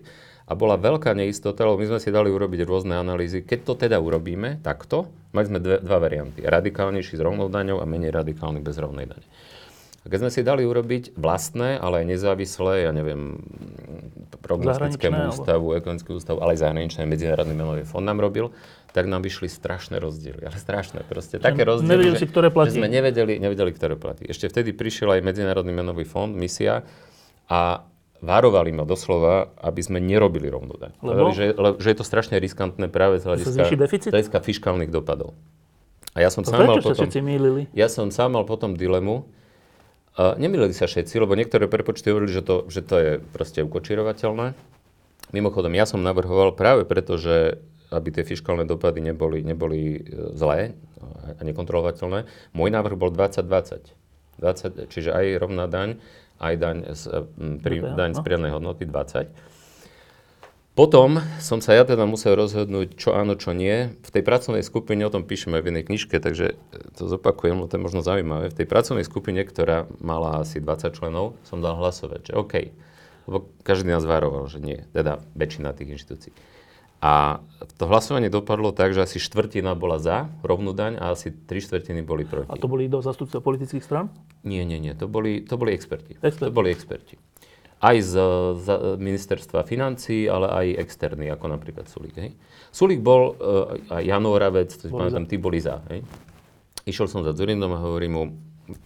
a 0.48 0.52
bola 0.56 0.80
veľká 0.80 1.12
neistota, 1.12 1.68
lebo 1.68 1.76
my 1.76 1.86
sme 1.92 2.00
si 2.00 2.08
dali 2.08 2.32
urobiť 2.32 2.64
rôzne 2.64 2.96
analýzy. 2.96 3.44
Keď 3.44 3.58
to 3.68 3.72
teda 3.76 4.00
urobíme 4.00 4.64
takto, 4.64 5.12
mali 5.36 5.44
sme 5.44 5.60
dve, 5.60 5.76
dva 5.84 6.00
varianty. 6.00 6.40
Radikálnejší 6.40 7.20
s 7.20 7.22
rovnou 7.22 7.52
daňou 7.52 7.84
a 7.84 7.86
menej 7.86 8.16
radikálny 8.16 8.64
bez 8.64 8.80
rovnej 8.80 9.04
dane. 9.04 9.26
A 10.02 10.06
keď 10.08 10.24
sme 10.24 10.30
si 10.32 10.40
dali 10.40 10.64
urobiť 10.64 11.20
vlastné, 11.20 11.76
ale 11.76 12.00
aj 12.00 12.06
nezávislé, 12.16 12.88
ja 12.88 12.96
neviem, 12.96 13.44
prognostickému 14.40 15.36
ústavu, 15.36 15.76
ekonomický 15.76 16.16
ústavu, 16.16 16.40
ale 16.40 16.56
aj 16.56 16.64
zahraničné, 16.64 17.04
Medzinárodný 17.04 17.52
menový 17.52 17.84
fond 17.84 18.00
nám 18.00 18.16
robil, 18.16 18.48
tak 18.96 19.04
nám 19.04 19.20
vyšli 19.20 19.52
strašné 19.52 20.00
rozdiely. 20.00 20.48
Ale 20.48 20.56
strašné, 20.56 21.04
proste 21.04 21.36
také 21.36 21.60
rozdiely, 21.60 21.92
nevedeli 21.92 22.16
že, 22.16 22.24
si, 22.24 22.26
ktoré 22.32 22.48
platí. 22.48 22.72
že 22.72 22.80
sme 22.80 22.88
nevedeli, 22.88 23.36
nevedeli, 23.36 23.68
ktoré 23.76 24.00
platí. 24.00 24.24
Ešte 24.24 24.48
vtedy 24.48 24.72
prišiel 24.72 25.12
aj 25.12 25.20
Medzinárodný 25.20 25.76
menový 25.76 26.08
fond, 26.08 26.32
misia, 26.32 26.88
a 27.48 27.84
varovali 28.18 28.70
ma 28.74 28.82
doslova, 28.82 29.54
aby 29.62 29.80
sme 29.82 29.98
nerobili 30.02 30.50
rovnú 30.50 30.74
daň. 30.74 30.92
Lebo? 31.02 31.30
že, 31.30 31.54
le, 31.54 31.78
že 31.78 31.94
je 31.94 31.98
to 31.98 32.06
strašne 32.06 32.36
riskantné 32.38 32.90
práve 32.90 33.22
z 33.22 33.30
hľadiska, 33.30 34.10
hľadiska 34.10 34.38
fiskálnych 34.42 34.90
dopadov. 34.90 35.38
A 36.18 36.26
ja 36.26 36.30
som 36.34 36.42
to 36.42 36.50
sám 36.50 36.66
mal 36.66 36.82
potom, 36.82 37.06
mýlili? 37.22 37.70
Ja 37.70 37.86
som 37.86 38.10
sám 38.10 38.34
mal 38.34 38.42
potom 38.42 38.74
dilemu. 38.74 39.22
Uh, 40.18 40.34
nemýlili 40.34 40.74
sa 40.74 40.90
všetci, 40.90 41.14
lebo 41.22 41.38
niektoré 41.38 41.70
prepočty 41.70 42.10
hovorili, 42.10 42.34
že 42.34 42.42
to, 42.42 42.66
že 42.66 42.82
to 42.82 42.94
je 42.98 43.10
proste 43.30 43.62
ukočirovateľné. 43.62 44.50
Mimochodom, 45.30 45.70
ja 45.78 45.86
som 45.86 46.02
navrhoval 46.02 46.58
práve 46.58 46.82
preto, 46.82 47.20
že 47.20 47.62
aby 47.88 48.08
tie 48.12 48.24
fiskálne 48.24 48.68
dopady 48.68 49.00
neboli, 49.00 49.40
neboli 49.40 49.80
e, 49.96 50.00
zlé 50.36 50.76
a 51.38 51.40
nekontrolovateľné. 51.40 52.28
Môj 52.52 52.68
návrh 52.68 52.96
bol 53.00 53.08
2020. 53.08 53.96
20, 54.38 54.92
čiže 54.92 55.10
aj 55.10 55.40
rovná 55.40 55.66
daň 55.66 55.98
aj 56.38 56.54
daň 56.58 56.76
z, 56.94 57.02
pri, 57.62 57.82
daň 57.82 58.10
z 58.14 58.20
pridanej 58.22 58.54
hodnoty 58.58 58.86
20. 58.86 59.30
Potom 60.78 61.18
som 61.42 61.58
sa 61.58 61.74
ja 61.74 61.82
teda 61.82 62.06
musel 62.06 62.38
rozhodnúť, 62.38 62.94
čo 62.94 63.10
áno, 63.10 63.34
čo 63.34 63.50
nie. 63.50 63.90
V 63.98 64.10
tej 64.14 64.22
pracovnej 64.22 64.62
skupine, 64.62 65.02
o 65.02 65.10
tom 65.10 65.26
píšeme 65.26 65.58
v 65.58 65.74
jednej 65.74 65.82
knižke, 65.82 66.22
takže 66.22 66.54
to 66.94 67.10
zopakujem, 67.10 67.58
lebo 67.58 67.66
to 67.66 67.74
je 67.74 67.82
možno 67.82 68.00
zaujímavé. 68.06 68.54
V 68.54 68.62
tej 68.62 68.70
pracovnej 68.70 69.02
skupine, 69.02 69.42
ktorá 69.42 69.90
mala 69.98 70.38
asi 70.46 70.62
20 70.62 70.94
členov, 70.94 71.34
som 71.42 71.58
dal 71.58 71.74
hlasovať, 71.74 72.30
že 72.30 72.32
OK. 72.38 72.54
Lebo 73.26 73.50
každý 73.66 73.90
nás 73.90 74.06
varoval, 74.06 74.46
že 74.46 74.62
nie, 74.62 74.86
teda 74.94 75.18
väčšina 75.34 75.74
tých 75.74 75.98
inštitúcií. 75.98 76.32
A 76.98 77.38
to 77.78 77.86
hlasovanie 77.86 78.26
dopadlo 78.26 78.74
tak, 78.74 78.90
že 78.90 79.06
asi 79.06 79.22
štvrtina 79.22 79.78
bola 79.78 80.02
za 80.02 80.26
rovnú 80.42 80.74
daň 80.74 80.98
a 80.98 81.14
asi 81.14 81.30
tri 81.30 81.62
štvrtiny 81.62 82.02
boli 82.02 82.26
proti. 82.26 82.50
A 82.50 82.58
to 82.58 82.66
boli 82.66 82.90
do 82.90 82.98
zastupcov 82.98 83.38
politických 83.38 83.82
stran? 83.86 84.10
Nie, 84.42 84.66
nie, 84.66 84.82
nie. 84.82 84.98
To 84.98 85.06
boli, 85.06 85.46
to 85.46 85.54
boli 85.54 85.78
experti. 85.78 86.18
experti. 86.18 86.50
To 86.50 86.54
boli 86.54 86.74
experti. 86.74 87.14
Aj 87.78 87.94
z, 88.02 88.18
z 88.58 88.66
ministerstva 88.98 89.62
financí, 89.62 90.26
ale 90.26 90.50
aj 90.50 90.66
externí, 90.82 91.30
ako 91.30 91.46
napríklad 91.54 91.86
Sulík. 91.86 92.18
Hej. 92.18 92.34
Sulík 92.74 92.98
bol, 92.98 93.38
uh, 93.38 93.78
a 93.94 94.02
Jan 94.02 94.26
Oravec, 94.26 94.74
pamätám, 94.90 95.30
tí 95.30 95.38
boli 95.38 95.62
za. 95.62 95.78
Hej. 95.94 96.02
Išiel 96.82 97.06
som 97.06 97.22
za 97.22 97.30
Zurindom 97.30 97.70
a 97.70 97.78
hovorím 97.78 98.12
mu, 98.18 98.22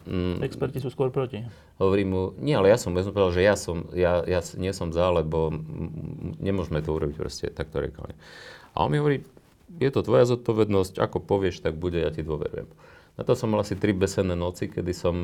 Mm, 0.06 0.38
Experti 0.46 0.78
sú 0.78 0.94
skôr 0.94 1.10
proti. 1.10 1.42
Hovorím 1.82 2.08
mu, 2.08 2.22
nie, 2.38 2.54
ale 2.54 2.70
ja 2.70 2.78
som, 2.78 2.94
ja 2.94 3.02
som 3.02 3.10
povedal, 3.10 3.34
že 3.34 3.42
ja, 3.42 3.54
som, 3.58 3.90
ja, 3.90 4.22
ja 4.22 4.40
nie 4.54 4.70
som 4.70 4.94
za, 4.94 5.10
lebo 5.10 5.50
nemôžeme 6.38 6.78
to 6.82 6.94
urobiť 6.94 7.16
proste 7.18 7.46
takto 7.50 7.82
rekálne. 7.82 8.14
A 8.78 8.86
on 8.86 8.90
mi 8.94 9.02
hovorí, 9.02 9.26
je 9.82 9.90
to 9.90 10.06
tvoja 10.06 10.28
zodpovednosť, 10.28 11.02
ako 11.02 11.18
povieš, 11.18 11.64
tak 11.64 11.74
bude, 11.74 11.98
ja 11.98 12.14
ti 12.14 12.22
dôverujem. 12.22 12.70
Na 13.12 13.28
to 13.28 13.36
som 13.36 13.52
mal 13.52 13.60
asi 13.60 13.76
tri 13.76 13.92
besenné 13.92 14.32
noci, 14.32 14.72
kedy 14.72 14.92
som 14.96 15.14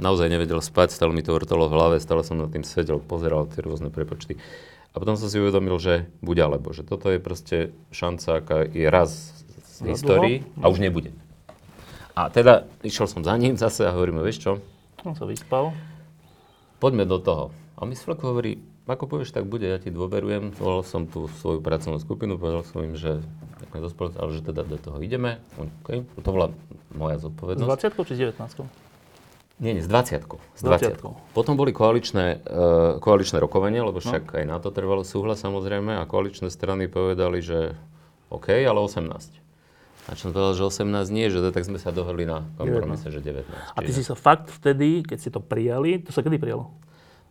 naozaj 0.00 0.32
nevedel 0.32 0.64
spať, 0.64 0.96
stále 0.96 1.12
mi 1.12 1.20
to 1.20 1.36
vrtalo 1.36 1.68
v 1.68 1.76
hlave, 1.76 1.96
stále 2.00 2.24
som 2.24 2.40
nad 2.40 2.48
tým 2.48 2.64
sedel, 2.64 3.04
pozeral 3.04 3.44
tie 3.52 3.60
rôzne 3.60 3.92
prepočty. 3.92 4.40
A 4.96 4.96
potom 4.96 5.20
som 5.20 5.28
si 5.28 5.36
uvedomil, 5.36 5.76
že 5.76 6.08
buď 6.24 6.36
alebo, 6.48 6.72
že 6.72 6.88
toto 6.88 7.12
je 7.12 7.20
proste 7.20 7.76
šanca, 7.92 8.40
aká 8.40 8.58
je 8.64 8.88
raz 8.88 9.36
z 9.76 9.92
histórii 9.92 10.48
a 10.64 10.72
už 10.72 10.80
nebude. 10.80 11.12
A 12.18 12.26
teda 12.34 12.66
išiel 12.82 13.06
som 13.06 13.22
za 13.22 13.38
ním 13.38 13.54
zase 13.54 13.86
a 13.86 13.94
hovorím, 13.94 14.18
vieš 14.26 14.42
čo? 14.42 14.52
On 15.06 15.14
sa 15.14 15.22
vyspal. 15.22 15.70
Poďme 16.82 17.06
do 17.06 17.22
toho. 17.22 17.54
A 17.78 17.86
mi 17.86 17.94
Sfleko 17.94 18.34
hovorí, 18.34 18.58
ako 18.90 19.06
povieš, 19.06 19.30
tak 19.30 19.46
bude, 19.46 19.70
ja 19.70 19.78
ti 19.78 19.94
dôverujem. 19.94 20.50
Volal 20.58 20.82
som 20.82 21.06
tú 21.06 21.30
svoju 21.38 21.62
pracovnú 21.62 22.02
skupinu, 22.02 22.34
povedal 22.34 22.66
som 22.66 22.82
im, 22.82 22.98
že 22.98 23.22
dospelec, 23.70 24.18
ale 24.18 24.34
že 24.34 24.42
teda 24.42 24.66
do 24.66 24.82
toho 24.82 24.98
ideme. 24.98 25.38
Okay. 25.86 26.02
To 26.18 26.30
bola 26.34 26.50
moja 26.90 27.22
zodpovednosť. 27.22 27.70
S 27.70 27.94
20 27.94 28.08
či 28.10 28.14
s 28.18 28.20
19 28.34 28.66
nie, 29.58 29.74
nie, 29.74 29.82
s 29.82 29.90
20 29.90 30.22
S 30.54 30.62
20 30.62 31.02
Potom 31.34 31.58
boli 31.58 31.74
koaličné, 31.74 32.46
uh, 32.46 33.02
koaličné 33.02 33.42
rokovania, 33.42 33.82
lebo 33.82 33.98
však 33.98 34.30
no. 34.30 34.34
aj 34.38 34.44
na 34.46 34.58
to 34.62 34.70
trvalo 34.70 35.02
súhlas 35.02 35.42
samozrejme 35.42 35.98
a 35.98 36.06
koaličné 36.06 36.46
strany 36.46 36.86
povedali, 36.86 37.42
že 37.42 37.74
OK, 38.30 38.54
ale 38.54 38.78
18. 38.78 39.37
A 40.08 40.16
čo 40.16 40.28
som 40.28 40.32
povedal, 40.32 40.56
že 40.56 40.64
18 40.64 41.12
nie, 41.12 41.28
že 41.28 41.44
tak 41.52 41.68
sme 41.68 41.76
sa 41.76 41.92
dohodli 41.92 42.24
na 42.24 42.48
kompromise, 42.56 43.12
že 43.12 43.20
19. 43.20 43.44
A 43.76 43.78
ty 43.84 43.92
si 43.92 44.00
sa 44.00 44.16
fakt 44.16 44.48
vtedy, 44.48 45.04
keď 45.04 45.18
si 45.20 45.28
to 45.28 45.44
prijali, 45.44 46.00
to 46.00 46.16
sa 46.16 46.24
kedy 46.24 46.40
prijalo? 46.40 46.72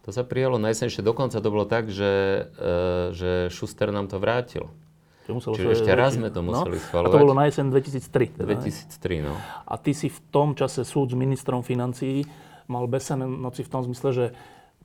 To 0.05 0.13
sa 0.13 0.21
prijalo 0.21 0.61
najsenšie, 0.61 1.01
dokonca 1.01 1.41
to 1.41 1.49
bolo 1.49 1.65
tak, 1.65 1.89
že, 1.89 2.47
uh, 2.55 3.11
že 3.11 3.49
Schuster 3.49 3.89
nám 3.89 4.07
to 4.07 4.21
vrátil. 4.21 4.69
Čiže, 5.27 5.59
Čiže 5.59 5.71
ešte 5.83 5.91
raz 5.91 6.15
sme 6.15 6.31
to 6.31 6.39
no. 6.39 6.55
museli 6.55 6.79
no, 6.79 6.83
schvalovať. 6.87 7.11
A 7.11 7.15
to 7.19 7.23
bolo 7.27 7.35
na 7.35 7.45
jeseň 7.51 7.65
2003. 7.67 8.39
Teda, 8.39 8.47
2003, 8.47 9.27
no. 9.27 9.35
A 9.67 9.75
ty 9.75 9.91
si 9.91 10.07
v 10.07 10.19
tom 10.31 10.55
čase 10.55 10.87
súd 10.87 11.11
s 11.11 11.15
ministrom 11.19 11.67
financií 11.67 12.23
mal 12.71 12.87
besené 12.87 13.27
noci 13.27 13.67
v 13.67 13.69
tom 13.73 13.83
zmysle, 13.83 14.09
že 14.15 14.25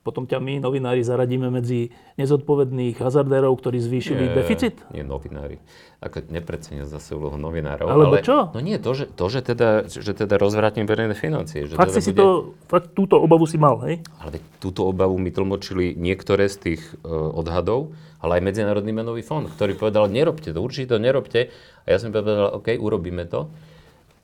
potom 0.03 0.26
ťa 0.26 0.42
my, 0.42 0.59
novinári, 0.59 1.07
zaradíme 1.07 1.46
medzi 1.46 1.94
nezodpovedných 2.18 2.98
hazardérov, 2.98 3.55
ktorí 3.55 3.78
zvýšili 3.78 4.24
nie, 4.26 4.34
deficit? 4.34 4.74
Nie, 4.90 5.07
novinári. 5.07 5.62
Ako 6.03 6.26
nepreceňujem 6.26 6.90
zase 6.90 7.14
úlohu 7.14 7.38
novinárov. 7.38 7.86
Alebo 7.86 8.18
ale, 8.18 8.26
čo? 8.26 8.50
No 8.50 8.59
nie, 8.59 8.82
to, 8.82 8.90
že, 8.98 9.07
to, 9.07 9.30
že 9.30 9.40
teda, 9.46 9.86
že 9.86 10.11
teda 10.11 10.34
rozvrátim 10.42 10.90
verejné 10.90 11.14
financie. 11.14 11.70
Že 11.70 11.78
fakt 11.78 11.94
teda 11.94 12.03
si 12.03 12.11
bude... 12.11 12.18
to, 12.18 12.26
fakt 12.66 12.86
túto 12.98 13.22
obavu 13.22 13.46
si 13.46 13.62
mal, 13.62 13.78
hej? 13.86 14.03
Ale 14.18 14.42
túto 14.59 14.90
obavu 14.90 15.14
mi 15.22 15.30
tlmočili 15.30 15.94
niektoré 15.94 16.50
z 16.50 16.57
tých 16.59 16.82
uh, 17.07 17.30
odhadov, 17.38 17.94
ale 18.18 18.42
aj 18.42 18.42
Medzinárodný 18.42 18.90
menový 18.90 19.22
fond, 19.22 19.46
ktorý 19.46 19.78
povedal, 19.78 20.11
nerobte 20.11 20.50
to, 20.50 20.59
určite 20.59 20.94
to 20.94 20.98
nerobte. 20.98 21.55
A 21.86 21.86
ja 21.86 22.03
som 22.03 22.11
povedal, 22.11 22.59
OK, 22.59 22.74
urobíme 22.74 23.22
to. 23.30 23.46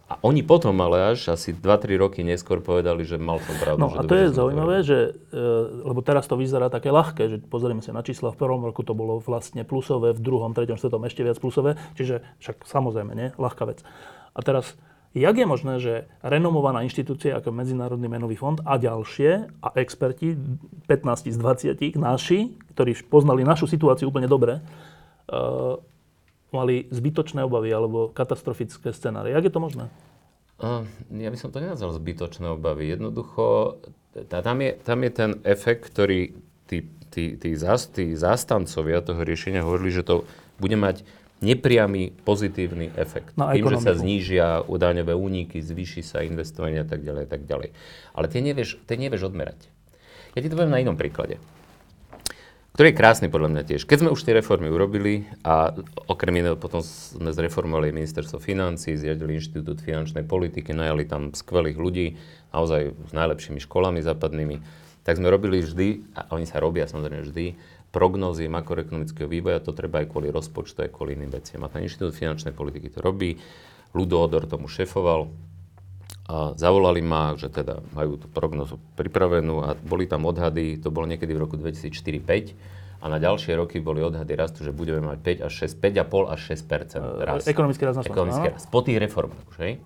A 0.08 0.16
oni 0.24 0.40
potom 0.40 0.72
ale 0.80 1.12
až 1.12 1.36
asi 1.36 1.52
2-3 1.52 2.00
roky 2.00 2.24
neskôr 2.24 2.64
povedali, 2.64 3.04
že 3.04 3.20
mal 3.20 3.44
som 3.44 3.52
pravdu. 3.60 3.76
No 3.76 3.92
že 3.92 4.00
a 4.00 4.08
to 4.08 4.16
je 4.16 4.28
zaujímavé, 4.32 4.76
že, 4.80 5.20
e, 5.28 5.40
lebo 5.84 6.00
teraz 6.00 6.24
to 6.24 6.40
vyzerá 6.40 6.72
také 6.72 6.88
ľahké, 6.88 7.28
že 7.28 7.36
pozrieme 7.44 7.84
sa 7.84 7.92
na 7.92 8.00
čísla, 8.00 8.32
v 8.32 8.40
prvom 8.40 8.64
roku 8.64 8.80
to 8.80 8.96
bolo 8.96 9.20
vlastne 9.20 9.68
plusové, 9.68 10.16
v 10.16 10.20
druhom, 10.24 10.56
treťom, 10.56 10.80
štvrtom 10.80 11.04
ešte 11.04 11.28
viac 11.28 11.36
plusové, 11.36 11.76
čiže 11.92 12.24
však 12.40 12.64
samozrejme, 12.64 13.12
nie, 13.12 13.28
ľahká 13.36 13.68
vec. 13.68 13.84
A 14.32 14.40
teraz, 14.40 14.80
jak 15.12 15.36
je 15.36 15.44
možné, 15.44 15.74
že 15.76 16.08
renomovaná 16.24 16.80
inštitúcia 16.88 17.36
ako 17.36 17.52
Medzinárodný 17.52 18.08
menový 18.08 18.40
fond 18.40 18.56
a 18.64 18.80
ďalšie 18.80 19.60
a 19.60 19.68
experti, 19.76 20.40
15 20.88 21.28
z 21.28 21.36
20 21.36 22.00
naši, 22.00 22.56
ktorí 22.72 22.96
poznali 23.12 23.44
našu 23.44 23.68
situáciu 23.68 24.08
úplne 24.08 24.24
dobre, 24.24 24.64
uh, 25.28 25.76
mali 26.50 26.88
zbytočné 26.88 27.44
obavy 27.44 27.68
alebo 27.68 28.08
katastrofické 28.12 28.92
scenáre. 28.92 29.32
Jak 29.32 29.48
je 29.48 29.52
to 29.52 29.60
možné? 29.60 29.84
Ja 31.14 31.30
by 31.30 31.38
som 31.38 31.54
to 31.54 31.62
nenazval 31.62 31.94
zbytočné 31.94 32.50
obavy. 32.58 32.90
Jednoducho, 32.90 33.78
tam 34.26 34.58
je, 34.58 34.70
tam 34.82 34.98
je 35.06 35.10
ten 35.14 35.30
efekt, 35.46 35.94
ktorý 35.94 36.34
tí, 36.66 36.88
tí, 37.14 37.38
tí, 37.38 37.50
zás, 37.54 37.86
tí 37.86 38.18
zástancovia 38.18 38.98
toho 39.04 39.22
riešenia 39.22 39.62
hovorili, 39.62 39.94
že 39.94 40.02
to 40.02 40.26
bude 40.58 40.74
mať 40.74 41.06
nepriamy 41.38 42.10
pozitívny 42.26 42.90
efekt. 42.98 43.38
Na 43.38 43.54
Tým, 43.54 43.70
že 43.78 43.78
sa 43.78 43.94
znížia 43.94 44.66
daňové 44.66 45.14
úniky, 45.14 45.62
zvýši 45.62 46.02
sa 46.02 46.26
investovanie 46.26 46.82
a 46.82 46.88
tak 46.88 47.06
ďalej, 47.06 47.22
a 47.22 47.30
tak 47.30 47.42
ďalej. 47.46 47.70
Ale 48.18 48.26
ty 48.26 48.42
nevieš, 48.42 48.82
ty 48.82 48.98
nevieš 48.98 49.30
odmerať. 49.30 49.70
Ja 50.34 50.42
ti 50.42 50.50
to 50.50 50.58
poviem 50.58 50.74
na 50.74 50.82
inom 50.82 50.98
príklade 50.98 51.38
ktorý 52.78 52.94
je 52.94 53.00
krásny 53.02 53.26
podľa 53.26 53.50
mňa 53.50 53.62
tiež. 53.66 53.90
Keď 53.90 54.06
sme 54.06 54.14
už 54.14 54.22
tie 54.22 54.38
reformy 54.38 54.70
urobili 54.70 55.26
a 55.42 55.74
okrem 56.06 56.46
iného 56.46 56.54
potom 56.54 56.78
sme 56.78 57.34
zreformovali 57.34 57.90
ministerstvo 57.90 58.38
financí, 58.38 58.94
zriadili 58.94 59.34
Inštitút 59.34 59.82
finančnej 59.82 60.22
politiky, 60.22 60.70
najali 60.70 61.02
tam 61.02 61.34
skvelých 61.34 61.74
ľudí, 61.74 62.14
naozaj 62.54 62.94
s 62.94 63.12
najlepšími 63.18 63.58
školami 63.66 63.98
západnými, 63.98 64.62
tak 65.02 65.18
sme 65.18 65.26
robili 65.26 65.58
vždy, 65.58 66.06
a 66.22 66.30
oni 66.38 66.46
sa 66.46 66.62
robia 66.62 66.86
samozrejme 66.86 67.26
vždy, 67.26 67.58
prognózy 67.90 68.46
makroekonomického 68.46 69.26
vývoja, 69.26 69.58
to 69.58 69.74
treba 69.74 70.06
aj 70.06 70.14
kvôli 70.14 70.30
rozpočtu, 70.30 70.86
aj 70.86 70.94
kvôli 70.94 71.18
iným 71.18 71.34
veciam. 71.34 71.66
A 71.66 71.72
ten 71.74 71.82
Inštitút 71.82 72.14
finančnej 72.14 72.54
politiky 72.54 72.94
to 72.94 73.02
robí, 73.02 73.42
Ludo 73.90 74.22
Odor 74.22 74.46
tomu 74.46 74.70
šefoval, 74.70 75.26
a 76.28 76.52
zavolali 76.60 77.00
ma, 77.00 77.32
že 77.40 77.48
teda 77.48 77.80
majú 77.96 78.20
tú 78.20 78.28
prognozu 78.28 78.76
pripravenú 79.00 79.64
a 79.64 79.72
boli 79.72 80.04
tam 80.04 80.28
odhady, 80.28 80.76
to 80.76 80.92
bolo 80.92 81.08
niekedy 81.08 81.32
v 81.32 81.40
roku 81.40 81.56
2004-2005 81.56 83.00
a 83.00 83.04
na 83.08 83.16
ďalšie 83.16 83.56
roky 83.56 83.80
boli 83.80 84.04
odhady 84.04 84.36
rastu, 84.36 84.60
že 84.60 84.68
budeme 84.68 85.00
mať 85.08 85.18
5 85.40 85.46
až 85.48 85.52
6, 85.72 85.80
5,5 85.80 86.34
až 86.34 86.40
6 86.52 87.24
rast. 87.24 87.46
Ekonomický 87.48 87.82
rast 87.88 87.96
na 87.96 88.04
Ekonomický 88.04 88.48
rast. 88.52 88.68
Po 88.68 88.84
tých 88.84 89.00
reformách 89.00 89.40
už, 89.48 89.56
hej? 89.64 89.80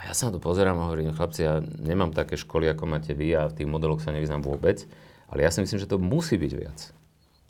A 0.00 0.08
ja 0.08 0.12
sa 0.16 0.32
na 0.32 0.32
to 0.32 0.40
pozerám 0.40 0.80
a 0.80 0.88
hovorím, 0.88 1.12
chlapci, 1.12 1.44
ja 1.44 1.60
nemám 1.60 2.16
také 2.16 2.40
školy, 2.40 2.64
ako 2.72 2.88
máte 2.88 3.12
vy 3.12 3.36
a 3.36 3.52
v 3.52 3.54
tých 3.60 3.68
modeloch 3.68 4.00
sa 4.00 4.16
nevyznám 4.16 4.40
vôbec, 4.40 4.88
ale 5.28 5.44
ja 5.44 5.52
si 5.52 5.60
myslím, 5.60 5.76
že 5.76 5.90
to 5.90 6.00
musí 6.00 6.40
byť 6.40 6.52
viac. 6.56 6.80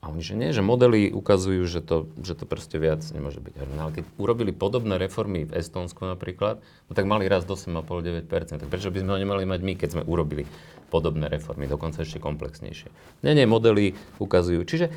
A 0.05 0.13
oni, 0.13 0.21
že 0.21 0.37
nie, 0.37 0.53
že 0.53 0.61
modely 0.61 1.09
ukazujú, 1.09 1.65
že 1.65 1.81
to, 1.81 2.13
že 2.21 2.37
to 2.37 2.45
proste 2.45 2.77
viac 2.77 3.01
nemôže 3.17 3.41
byť. 3.41 3.55
Ale 3.81 3.89
keď 3.89 4.05
urobili 4.21 4.53
podobné 4.53 5.01
reformy 5.01 5.49
v 5.49 5.57
Estónsku 5.57 6.05
napríklad, 6.05 6.61
no 6.61 6.93
tak 6.93 7.09
mali 7.09 7.25
rast 7.25 7.49
8,5-9%. 7.49 8.61
Tak 8.61 8.69
prečo 8.69 8.93
by 8.93 9.01
sme 9.01 9.11
ho 9.17 9.19
nemali 9.25 9.49
mať 9.49 9.61
my, 9.65 9.73
keď 9.81 9.89
sme 9.97 10.03
urobili 10.05 10.45
podobné 10.93 11.33
reformy, 11.33 11.65
dokonca 11.65 12.05
ešte 12.05 12.21
komplexnejšie. 12.21 12.93
Nie, 13.25 13.33
nie, 13.33 13.49
modely 13.49 13.97
ukazujú. 14.21 14.69
Čiže 14.69 14.93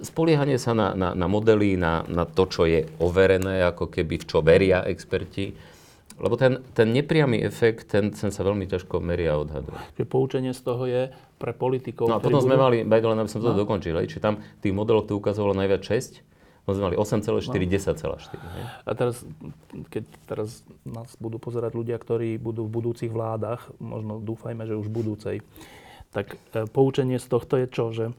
spoliehanie 0.00 0.56
sa 0.56 0.72
na, 0.72 0.96
na, 0.96 1.12
na 1.12 1.28
modely, 1.28 1.76
na, 1.76 2.08
na 2.08 2.24
to, 2.24 2.48
čo 2.48 2.64
je 2.64 2.88
overené, 2.96 3.60
ako 3.60 3.92
keby 3.92 4.24
v 4.24 4.24
čo 4.24 4.40
veria 4.40 4.80
experti, 4.88 5.52
lebo 6.16 6.34
ten, 6.40 6.64
ten 6.72 6.88
nepriamy 6.96 7.40
efekt, 7.44 7.92
ten, 7.92 8.08
ten 8.08 8.32
sa 8.32 8.40
veľmi 8.40 8.64
ťažko 8.64 9.04
meria 9.04 9.36
a 9.36 9.42
odhaduje. 9.44 9.76
Čiže 10.00 10.08
poučenie 10.08 10.52
z 10.56 10.60
toho 10.64 10.82
je 10.88 11.02
pre 11.36 11.52
politikov, 11.52 12.08
No 12.08 12.16
a 12.16 12.22
potom 12.24 12.40
sme 12.40 12.56
budú... 12.56 12.64
mali, 12.64 12.76
Bajdo, 12.88 13.12
len 13.12 13.20
aby 13.20 13.30
som 13.30 13.44
to 13.44 13.52
no. 13.52 13.58
dokončil, 13.60 14.00
či 14.08 14.16
tam 14.16 14.40
tých 14.64 14.72
modelov 14.72 15.04
to 15.04 15.16
ukazovalo 15.16 15.52
najviac 15.52 15.84
6, 15.84 16.24
No 16.66 16.74
sme 16.74 16.90
mali 16.90 16.96
8,4, 16.98 17.46
no. 17.46 17.62
10,4. 17.62 18.42
A 18.82 18.90
teraz, 18.98 19.22
keď 19.86 20.02
teraz 20.26 20.66
nás 20.82 21.14
budú 21.22 21.38
pozerať 21.38 21.78
ľudia, 21.78 21.94
ktorí 21.94 22.42
budú 22.42 22.66
v 22.66 22.74
budúcich 22.82 23.06
vládach, 23.06 23.70
možno 23.78 24.18
dúfajme, 24.18 24.66
že 24.66 24.74
už 24.74 24.90
budúcej, 24.90 25.46
tak 26.10 26.34
e, 26.50 26.66
poučenie 26.66 27.22
z 27.22 27.26
tohto 27.30 27.54
je 27.62 27.66
čo? 27.70 27.94
Že 27.94 28.18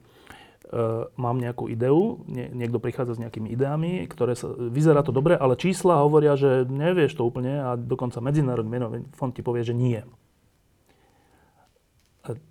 mám 1.16 1.38
nejakú 1.40 1.72
ideu, 1.72 2.24
nie, 2.28 2.52
niekto 2.52 2.84
prichádza 2.84 3.16
s 3.16 3.22
nejakými 3.24 3.48
ideami, 3.52 4.04
ktoré 4.08 4.36
sa, 4.36 4.52
vyzerá 4.52 5.00
to 5.04 5.16
dobre, 5.16 5.40
ale 5.40 5.56
čísla 5.56 6.04
hovoria, 6.04 6.36
že 6.36 6.68
nevieš 6.68 7.16
to 7.16 7.24
úplne 7.24 7.64
a 7.64 7.70
dokonca 7.80 8.20
Medzinárodný 8.20 8.70
menový 8.70 8.98
fond 9.16 9.32
ti 9.32 9.40
povie, 9.40 9.64
že 9.64 9.72
nie. 9.72 10.04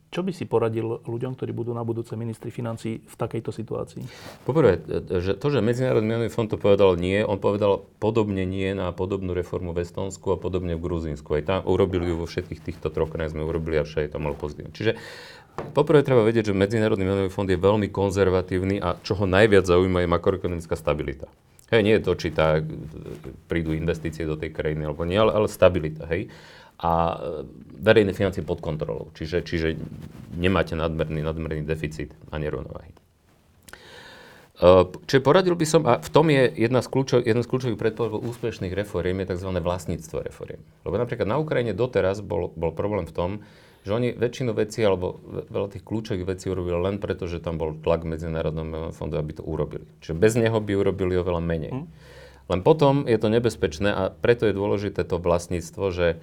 Čo 0.06 0.24
by 0.24 0.32
si 0.32 0.48
poradil 0.48 1.04
ľuďom, 1.04 1.36
ktorí 1.36 1.52
budú 1.52 1.76
na 1.76 1.84
budúce 1.84 2.16
ministri 2.16 2.48
financí 2.48 3.04
v 3.04 3.14
takejto 3.20 3.52
situácii? 3.52 4.00
Poprvé, 4.48 4.80
že 5.20 5.36
to, 5.36 5.52
že 5.52 5.60
Medzinárodný 5.60 6.08
menový 6.16 6.32
fond 6.32 6.48
to 6.48 6.56
povedal 6.56 6.96
nie, 6.96 7.20
on 7.20 7.36
povedal 7.36 7.84
podobne 8.00 8.48
nie 8.48 8.72
na 8.72 8.96
podobnú 8.96 9.36
reformu 9.36 9.76
v 9.76 9.84
Estonsku 9.84 10.32
a 10.32 10.40
podobne 10.40 10.72
v 10.72 10.80
Gruzínsku. 10.80 11.36
Aj 11.36 11.44
tam 11.44 11.60
urobili 11.68 12.08
ju 12.08 12.24
vo 12.24 12.24
všetkých 12.24 12.64
týchto 12.64 12.88
troch 12.88 13.12
krajinách 13.12 13.36
sme 13.36 13.44
urobili 13.44 13.76
a 13.76 13.84
všetko 13.84 14.16
to 14.16 14.22
malo 14.22 14.38
pozitívne. 14.38 14.72
Čiže 14.72 14.96
Poprvé 15.56 16.00
treba 16.00 16.24
vedieť, 16.24 16.52
že 16.52 16.54
Medzinárodný 16.56 17.04
menový 17.04 17.30
fond 17.32 17.48
je 17.48 17.56
veľmi 17.56 17.92
konzervatívny 17.92 18.80
a 18.80 18.96
čo 19.00 19.16
ho 19.16 19.24
najviac 19.28 19.68
zaujíma 19.68 20.04
je 20.04 20.08
makroekonomická 20.08 20.76
stabilita. 20.76 21.28
Hej, 21.68 21.82
nie 21.82 21.94
je 21.98 22.04
to, 22.06 22.12
či 22.14 22.30
tá, 22.30 22.62
prídu 23.50 23.74
investície 23.74 24.22
do 24.22 24.38
tej 24.38 24.54
krajiny 24.54 24.86
alebo 24.86 25.02
nie, 25.02 25.18
ale, 25.18 25.34
ale 25.34 25.48
stabilita. 25.50 26.06
Hej 26.06 26.30
a 26.76 26.92
e, 26.92 27.16
verejné 27.80 28.12
financie 28.12 28.44
pod 28.44 28.60
kontrolou. 28.60 29.08
Čiže, 29.16 29.40
čiže 29.40 29.80
nemáte 30.36 30.76
nadmerný, 30.76 31.24
nadmerný 31.24 31.64
deficit 31.64 32.12
a 32.28 32.36
nerovnováhy. 32.36 32.92
E, 32.92 34.68
čiže 35.08 35.24
poradil 35.24 35.56
by 35.56 35.66
som, 35.66 35.82
a 35.88 35.96
v 35.96 36.10
tom 36.12 36.28
je 36.28 36.52
jedna 36.52 36.84
z, 36.84 36.88
kľúčov, 36.92 37.24
jeden 37.24 37.40
z 37.40 37.48
kľúčových 37.48 37.80
predpokladov 37.80 38.20
úspešných 38.28 38.76
reforiem 38.76 39.24
je 39.24 39.32
tzv. 39.32 39.50
vlastníctvo 39.56 40.16
reforiem. 40.20 40.60
Lebo 40.84 41.00
napríklad 41.00 41.28
na 41.28 41.40
Ukrajine 41.40 41.72
doteraz 41.72 42.20
bol, 42.20 42.52
bol 42.52 42.76
problém 42.76 43.08
v 43.08 43.14
tom, 43.16 43.30
že 43.86 43.94
oni 43.94 44.18
väčšinu 44.18 44.50
vecí, 44.50 44.82
alebo 44.82 45.22
veľa 45.46 45.78
tých 45.78 45.86
kľúčových 45.86 46.26
vecí 46.26 46.50
urobili 46.50 46.74
len 46.74 46.98
preto, 46.98 47.30
že 47.30 47.38
tam 47.38 47.54
bol 47.54 47.78
tlak 47.78 48.02
Medzinárodného 48.02 48.90
fondu, 48.90 49.14
aby 49.14 49.38
to 49.38 49.46
urobili. 49.46 49.86
Čiže 50.02 50.18
bez 50.18 50.34
neho 50.34 50.58
by 50.58 50.72
urobili 50.74 51.14
oveľa 51.14 51.38
menej. 51.38 51.70
Mm. 51.70 51.86
Len 52.50 52.60
potom 52.66 53.06
je 53.06 53.14
to 53.14 53.30
nebezpečné 53.30 53.94
a 53.94 54.02
preto 54.10 54.50
je 54.50 54.58
dôležité 54.58 55.06
to 55.06 55.22
vlastníctvo, 55.22 55.84
že 55.94 56.18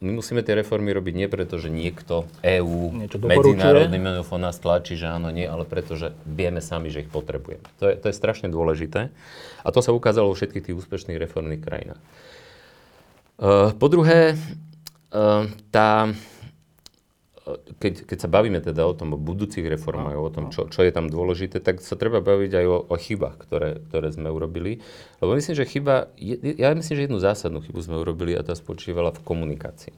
my 0.00 0.20
musíme 0.20 0.40
tie 0.44 0.56
reformy 0.56 0.92
robiť 0.96 1.14
nie 1.16 1.28
preto, 1.28 1.60
že 1.60 1.72
niekto, 1.72 2.28
EÚ, 2.44 2.92
Medzinárodný 3.08 3.96
menový 4.00 4.24
fond 4.24 4.40
nás 4.40 4.56
tlačí, 4.60 4.96
že 4.96 5.08
áno, 5.08 5.32
nie, 5.32 5.48
ale 5.48 5.68
preto, 5.68 5.96
že 5.96 6.12
vieme 6.24 6.64
sami, 6.64 6.88
že 6.88 7.04
ich 7.04 7.10
potrebujeme. 7.12 7.64
To 7.80 7.88
je, 7.88 7.94
to 8.00 8.12
je 8.12 8.16
strašne 8.16 8.48
dôležité. 8.52 9.08
A 9.64 9.68
to 9.72 9.80
sa 9.80 9.96
ukázalo 9.96 10.32
vo 10.32 10.36
všetkých 10.36 10.72
tých 10.72 10.76
úspešných 10.76 11.20
reformných 11.20 11.62
krajinách. 11.64 12.00
Uh, 13.40 13.72
po 13.76 13.88
druhé, 13.88 14.36
uh, 14.36 15.48
tá 15.72 16.12
keď, 17.76 18.08
keď 18.08 18.18
sa 18.24 18.28
bavíme 18.32 18.56
teda 18.64 18.88
o 18.88 18.96
tom, 18.96 19.12
o 19.12 19.20
budúcich 19.20 19.68
reformách, 19.68 20.16
no, 20.16 20.24
o 20.24 20.32
tom, 20.32 20.44
no. 20.48 20.52
čo, 20.52 20.64
čo 20.72 20.80
je 20.80 20.88
tam 20.88 21.12
dôležité, 21.12 21.60
tak 21.60 21.84
sa 21.84 21.92
treba 21.92 22.24
baviť 22.24 22.52
aj 22.56 22.66
o, 22.66 22.76
o 22.88 22.96
chybách, 22.96 23.36
ktoré, 23.44 23.70
ktoré 23.92 24.08
sme 24.16 24.32
urobili. 24.32 24.80
Lebo 25.20 25.36
myslím, 25.36 25.52
že 25.52 25.68
chyba, 25.68 26.08
ja 26.16 26.72
myslím, 26.72 26.94
že 26.96 27.04
jednu 27.04 27.20
zásadnú 27.20 27.60
chybu 27.60 27.80
sme 27.84 28.00
urobili 28.00 28.32
a 28.32 28.40
tá 28.40 28.56
spočívala 28.56 29.12
v 29.12 29.20
komunikácii. 29.20 29.92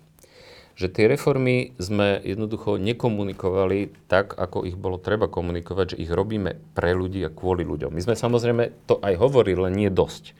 Že 0.77 0.87
tie 0.93 1.07
reformy 1.09 1.73
sme 1.79 2.21
jednoducho 2.21 2.83
nekomunikovali 2.83 3.95
tak, 4.11 4.35
ako 4.37 4.67
ich 4.67 4.77
bolo 4.77 4.99
treba 4.99 5.31
komunikovať, 5.31 5.95
že 5.95 6.01
ich 6.03 6.11
robíme 6.11 6.59
pre 6.75 6.93
ľudí 6.99 7.23
a 7.23 7.33
kvôli 7.33 7.63
ľuďom. 7.63 7.95
My 7.95 8.03
sme 8.03 8.19
samozrejme 8.19 8.91
to 8.91 8.99
aj 9.01 9.15
hovorili, 9.23 9.71
len 9.71 9.73
nie 9.73 9.89
dosť. 9.89 10.35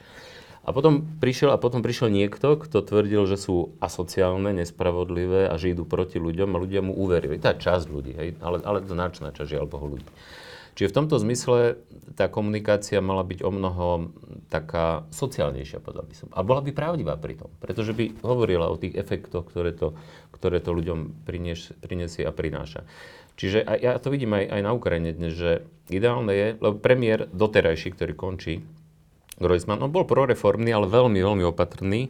A 0.67 0.75
potom 0.75 1.07
prišiel, 1.23 1.55
a 1.55 1.57
potom 1.57 1.79
prišiel 1.79 2.11
niekto, 2.11 2.59
kto 2.59 2.83
tvrdil, 2.83 3.23
že 3.23 3.39
sú 3.39 3.71
asociálne, 3.79 4.51
nespravodlivé 4.51 5.47
a 5.47 5.55
že 5.55 5.71
idú 5.71 5.87
proti 5.87 6.19
ľuďom 6.19 6.51
a 6.51 6.59
ľudia 6.59 6.83
mu 6.83 6.91
uverili. 6.91 7.39
Tá 7.39 7.55
časť 7.55 7.87
ľudí, 7.87 8.11
hej, 8.11 8.29
ale, 8.43 8.59
ale 8.67 8.83
značná 8.83 9.31
časť 9.31 9.47
žiaľ 9.47 9.71
Bohu 9.71 9.95
ľudí. 9.95 10.11
Čiže 10.77 10.93
v 10.93 10.97
tomto 11.01 11.17
zmysle 11.17 11.81
tá 12.13 12.29
komunikácia 12.29 13.01
mala 13.01 13.25
byť 13.25 13.41
o 13.41 13.49
mnoho 13.49 14.13
taká 14.51 15.09
sociálnejšia, 15.09 15.81
povedal 15.81 16.05
by 16.05 16.15
som. 16.19 16.29
A 16.35 16.45
bola 16.45 16.61
by 16.61 16.69
pravdivá 16.69 17.17
pri 17.17 17.39
tom, 17.39 17.49
pretože 17.57 17.97
by 17.97 18.21
hovorila 18.21 18.69
o 18.69 18.77
tých 18.77 18.93
efektoch, 18.93 19.49
ktoré 19.49 19.73
to, 19.73 19.97
ktoré 20.35 20.61
to 20.61 20.77
ľuďom 20.77 21.25
prinies, 21.25 21.73
prinesie 21.81 22.27
a 22.27 22.35
prináša. 22.35 22.85
Čiže 23.41 23.65
aj, 23.65 23.77
ja 23.81 23.91
to 23.97 24.13
vidím 24.13 24.37
aj, 24.37 24.53
aj 24.53 24.61
na 24.61 24.71
Ukrajine 24.77 25.17
dnes, 25.17 25.33
že 25.33 25.65
ideálne 25.89 26.29
je, 26.29 26.47
lebo 26.61 26.77
premiér 26.77 27.25
doterajší, 27.33 27.97
ktorý 27.97 28.13
končí, 28.13 28.61
Grojsman, 29.37 29.81
on 29.85 29.93
bol 29.93 30.05
proreformný, 30.09 30.73
ale 30.73 30.89
veľmi, 30.89 31.21
veľmi 31.21 31.43
opatrný. 31.45 32.09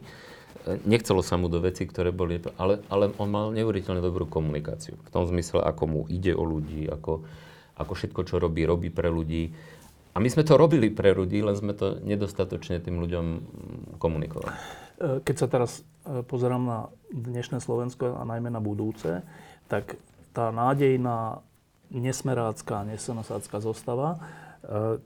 Nechcelo 0.84 1.24
sa 1.24 1.36
mu 1.40 1.48
do 1.48 1.60
veci, 1.60 1.88
ktoré 1.88 2.12
boli, 2.12 2.40
ale, 2.60 2.84
ale 2.92 3.12
on 3.16 3.28
mal 3.28 3.52
neuveriteľne 3.52 4.00
dobrú 4.00 4.28
komunikáciu. 4.28 4.96
V 5.00 5.10
tom 5.12 5.24
zmysle, 5.28 5.60
ako 5.64 5.84
mu 5.88 6.00
ide 6.08 6.36
o 6.36 6.44
ľudí, 6.44 6.88
ako, 6.88 7.24
ako 7.76 7.92
všetko, 7.92 8.20
čo 8.24 8.36
robí, 8.40 8.64
robí 8.68 8.88
pre 8.92 9.08
ľudí. 9.08 9.52
A 10.12 10.20
my 10.20 10.28
sme 10.28 10.44
to 10.44 10.56
robili 10.56 10.88
pre 10.88 11.12
ľudí, 11.12 11.40
len 11.44 11.56
sme 11.56 11.76
to 11.76 12.00
nedostatočne 12.00 12.80
tým 12.80 13.00
ľuďom 13.00 13.26
komunikovali. 14.00 14.52
Keď 14.98 15.36
sa 15.38 15.46
teraz 15.46 15.86
e, 16.02 16.26
pozerám 16.26 16.64
na 16.64 16.78
dnešné 17.14 17.62
Slovensko 17.62 18.18
a 18.18 18.26
najmä 18.26 18.50
na 18.50 18.58
budúce, 18.58 19.22
tak 19.70 19.94
tá 20.34 20.50
nádejná 20.50 21.44
nesmerácká, 21.94 22.82
nesenosácká 22.82 23.62
zostava 23.62 24.20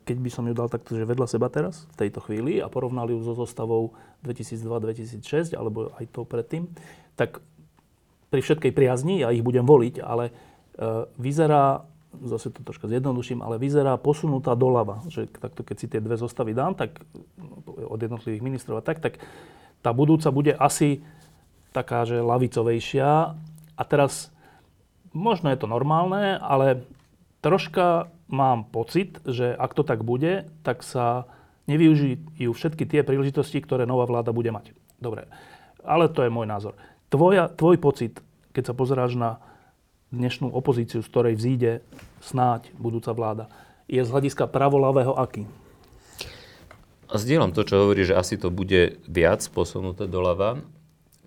keď 0.09 0.16
by 0.16 0.30
som 0.32 0.48
ju 0.48 0.55
dal 0.57 0.72
takto, 0.72 0.96
že 0.96 1.05
vedľa 1.05 1.28
seba 1.28 1.53
teraz, 1.53 1.84
v 1.92 2.07
tejto 2.07 2.24
chvíli 2.24 2.59
a 2.59 2.72
porovnal 2.72 3.07
ju 3.12 3.20
so 3.20 3.36
zostavou 3.36 3.92
2002-2006, 4.24 5.53
alebo 5.53 5.92
aj 6.00 6.09
to 6.09 6.24
predtým, 6.24 6.72
tak 7.14 7.44
pri 8.32 8.40
všetkej 8.40 8.72
priazni, 8.72 9.20
ja 9.20 9.28
ich 9.28 9.44
budem 9.44 9.68
voliť, 9.68 10.00
ale 10.00 10.32
eh, 10.32 11.05
vyzerá, 11.20 11.84
zase 12.24 12.48
to 12.48 12.64
troška 12.64 12.88
zjednoduším, 12.88 13.44
ale 13.44 13.61
vyzerá 13.61 14.00
posunutá 14.00 14.57
doľava. 14.57 15.05
Že 15.12 15.28
takto, 15.36 15.61
keď 15.61 15.76
si 15.76 15.86
tie 15.92 16.00
dve 16.00 16.16
zostavy 16.16 16.57
dám, 16.57 16.72
tak 16.72 17.05
od 17.68 18.00
jednotlivých 18.00 18.44
ministrov 18.44 18.80
a 18.80 18.84
tak, 18.84 19.05
tak 19.05 19.20
tá 19.84 19.92
budúca 19.92 20.32
bude 20.32 20.57
asi 20.57 21.05
taká, 21.76 22.09
že 22.09 22.24
lavicovejšia. 22.24 23.36
A 23.76 23.82
teraz, 23.84 24.32
možno 25.12 25.53
je 25.53 25.59
to 25.61 25.68
normálne, 25.68 26.40
ale 26.40 26.84
troška 27.44 28.09
mám 28.33 28.64
pocit, 28.64 29.20
že 29.28 29.53
ak 29.53 29.76
to 29.76 29.85
tak 29.85 30.03
bude, 30.03 30.49
tak 30.64 30.80
sa 30.80 31.28
nevyužijú 31.68 32.51
všetky 32.51 32.89
tie 32.89 33.05
príležitosti, 33.05 33.61
ktoré 33.61 33.85
nová 33.85 34.09
vláda 34.09 34.33
bude 34.33 34.51
mať. 34.51 34.72
Dobre, 34.99 35.28
ale 35.85 36.09
to 36.09 36.24
je 36.24 36.33
môj 36.33 36.49
názor. 36.49 36.74
Tvoja, 37.12 37.53
tvoj 37.53 37.76
pocit, 37.76 38.18
keď 38.57 38.72
sa 38.72 38.74
pozeráš 38.74 39.14
na 39.14 39.39
dnešnú 40.11 40.49
opozíciu, 40.49 41.05
z 41.05 41.11
ktorej 41.12 41.35
vzíde 41.37 41.85
snáď 42.24 42.72
budúca 42.80 43.12
vláda, 43.12 43.53
je 43.87 44.01
z 44.01 44.09
hľadiska 44.09 44.49
pravolavého 44.49 45.12
aký? 45.12 45.45
Zdieľam 47.12 47.53
to, 47.53 47.68
čo 47.68 47.85
hovorí, 47.85 48.09
že 48.09 48.16
asi 48.16 48.41
to 48.41 48.49
bude 48.49 48.97
viac 49.05 49.45
posunuté 49.53 50.09
doľava, 50.09 50.64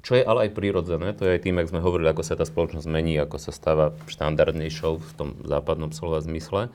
čo 0.06 0.14
je 0.14 0.22
ale 0.22 0.46
aj 0.48 0.54
prirodzené. 0.54 1.18
To 1.18 1.26
je 1.26 1.34
aj 1.34 1.42
tým, 1.50 1.58
ak 1.58 1.74
sme 1.74 1.82
hovorili, 1.82 2.06
ako 2.14 2.22
sa 2.22 2.38
tá 2.38 2.46
spoločnosť 2.46 2.86
mení, 2.86 3.18
ako 3.18 3.42
sa 3.42 3.50
stáva 3.50 3.98
štandardnejšou 4.06 5.02
v 5.02 5.12
tom 5.18 5.30
západnom 5.42 5.90
slova 5.90 6.22
zmysle. 6.22 6.70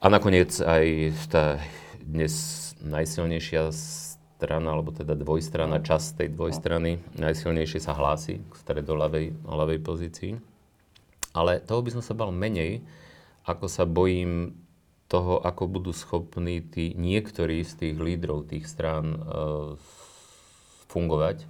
A 0.00 0.06
nakoniec 0.08 0.56
aj 0.56 1.12
tá 1.28 1.60
dnes 2.00 2.32
najsilnejšia 2.80 3.68
strana, 3.76 4.72
alebo 4.72 4.88
teda 4.96 5.12
dvojstrana, 5.12 5.84
časť 5.84 6.24
tej 6.24 6.28
dvojstrany, 6.32 6.96
najsilnejšie 7.20 7.76
sa 7.84 7.92
hlási 7.92 8.40
k 8.40 8.52
stredoľavej 8.56 9.44
ľavej 9.44 9.78
pozícii. 9.84 10.32
Ale 11.36 11.60
toho 11.60 11.84
by 11.84 11.92
som 11.92 12.00
sa 12.00 12.16
bal 12.16 12.32
menej, 12.32 12.80
ako 13.44 13.68
sa 13.68 13.84
bojím 13.84 14.56
toho, 15.12 15.44
ako 15.44 15.68
budú 15.68 15.92
schopní 15.92 16.64
tí 16.64 16.96
niektorí 16.96 17.60
z 17.68 17.72
tých 17.84 17.96
lídrov 18.00 18.48
tých 18.48 18.64
strán 18.64 19.12
uh, 19.12 19.76
fungovať 20.90 21.46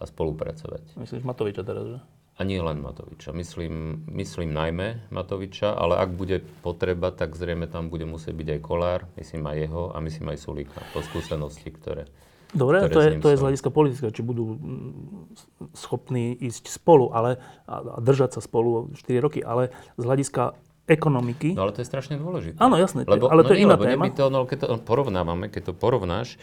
a 0.00 0.04
spolupracovať. 0.08 0.98
Myslíš 0.98 1.22
Matoviča 1.22 1.62
teraz, 1.62 1.86
že? 1.86 1.98
A 2.40 2.46
nie 2.48 2.56
len 2.56 2.80
Matoviča. 2.80 3.36
Myslím, 3.36 4.00
myslím 4.16 4.56
najmä 4.56 5.12
Matoviča, 5.12 5.76
ale 5.76 6.00
ak 6.00 6.16
bude 6.16 6.40
potreba, 6.64 7.12
tak 7.12 7.36
zrejme 7.36 7.68
tam 7.68 7.92
bude 7.92 8.08
musieť 8.08 8.32
byť 8.32 8.48
aj 8.56 8.60
Kolár, 8.64 9.00
myslím 9.20 9.44
aj 9.44 9.56
jeho 9.68 9.82
a 9.92 10.00
myslím 10.00 10.26
aj 10.32 10.38
Sulíka, 10.40 10.80
po 10.96 11.04
skúsenosti, 11.04 11.68
ktoré... 11.68 12.08
Dobre, 12.50 12.82
ktoré 12.88 12.90
to, 12.90 12.98
je, 12.98 13.10
to 13.22 13.28
je 13.30 13.38
z 13.38 13.42
hľadiska 13.44 13.70
politického, 13.70 14.10
či 14.10 14.26
budú 14.26 14.56
mm, 14.56 15.70
schopní 15.76 16.34
ísť 16.40 16.66
spolu 16.66 17.12
ale, 17.12 17.38
a 17.68 18.00
držať 18.00 18.34
sa 18.34 18.40
spolu 18.40 18.90
4 18.96 19.20
roky, 19.20 19.44
ale 19.44 19.70
z 20.00 20.02
hľadiska 20.08 20.56
ekonomiky... 20.90 21.54
No 21.54 21.68
ale 21.68 21.76
to 21.76 21.84
je 21.84 21.88
strašne 21.92 22.18
dôležité. 22.18 22.58
Áno, 22.58 22.74
jasné, 22.74 23.06
lebo, 23.06 23.30
ale 23.30 23.46
to 23.46 23.52
no 23.52 23.54
je 23.54 23.60
iná 23.62 23.76
téma. 23.78 24.10
To, 24.16 24.26
no, 24.32 24.48
keď 24.48 24.58
to 24.66 24.76
porovnávame, 24.82 25.46
keď 25.46 25.70
to 25.70 25.72
porovnáš, 25.78 26.40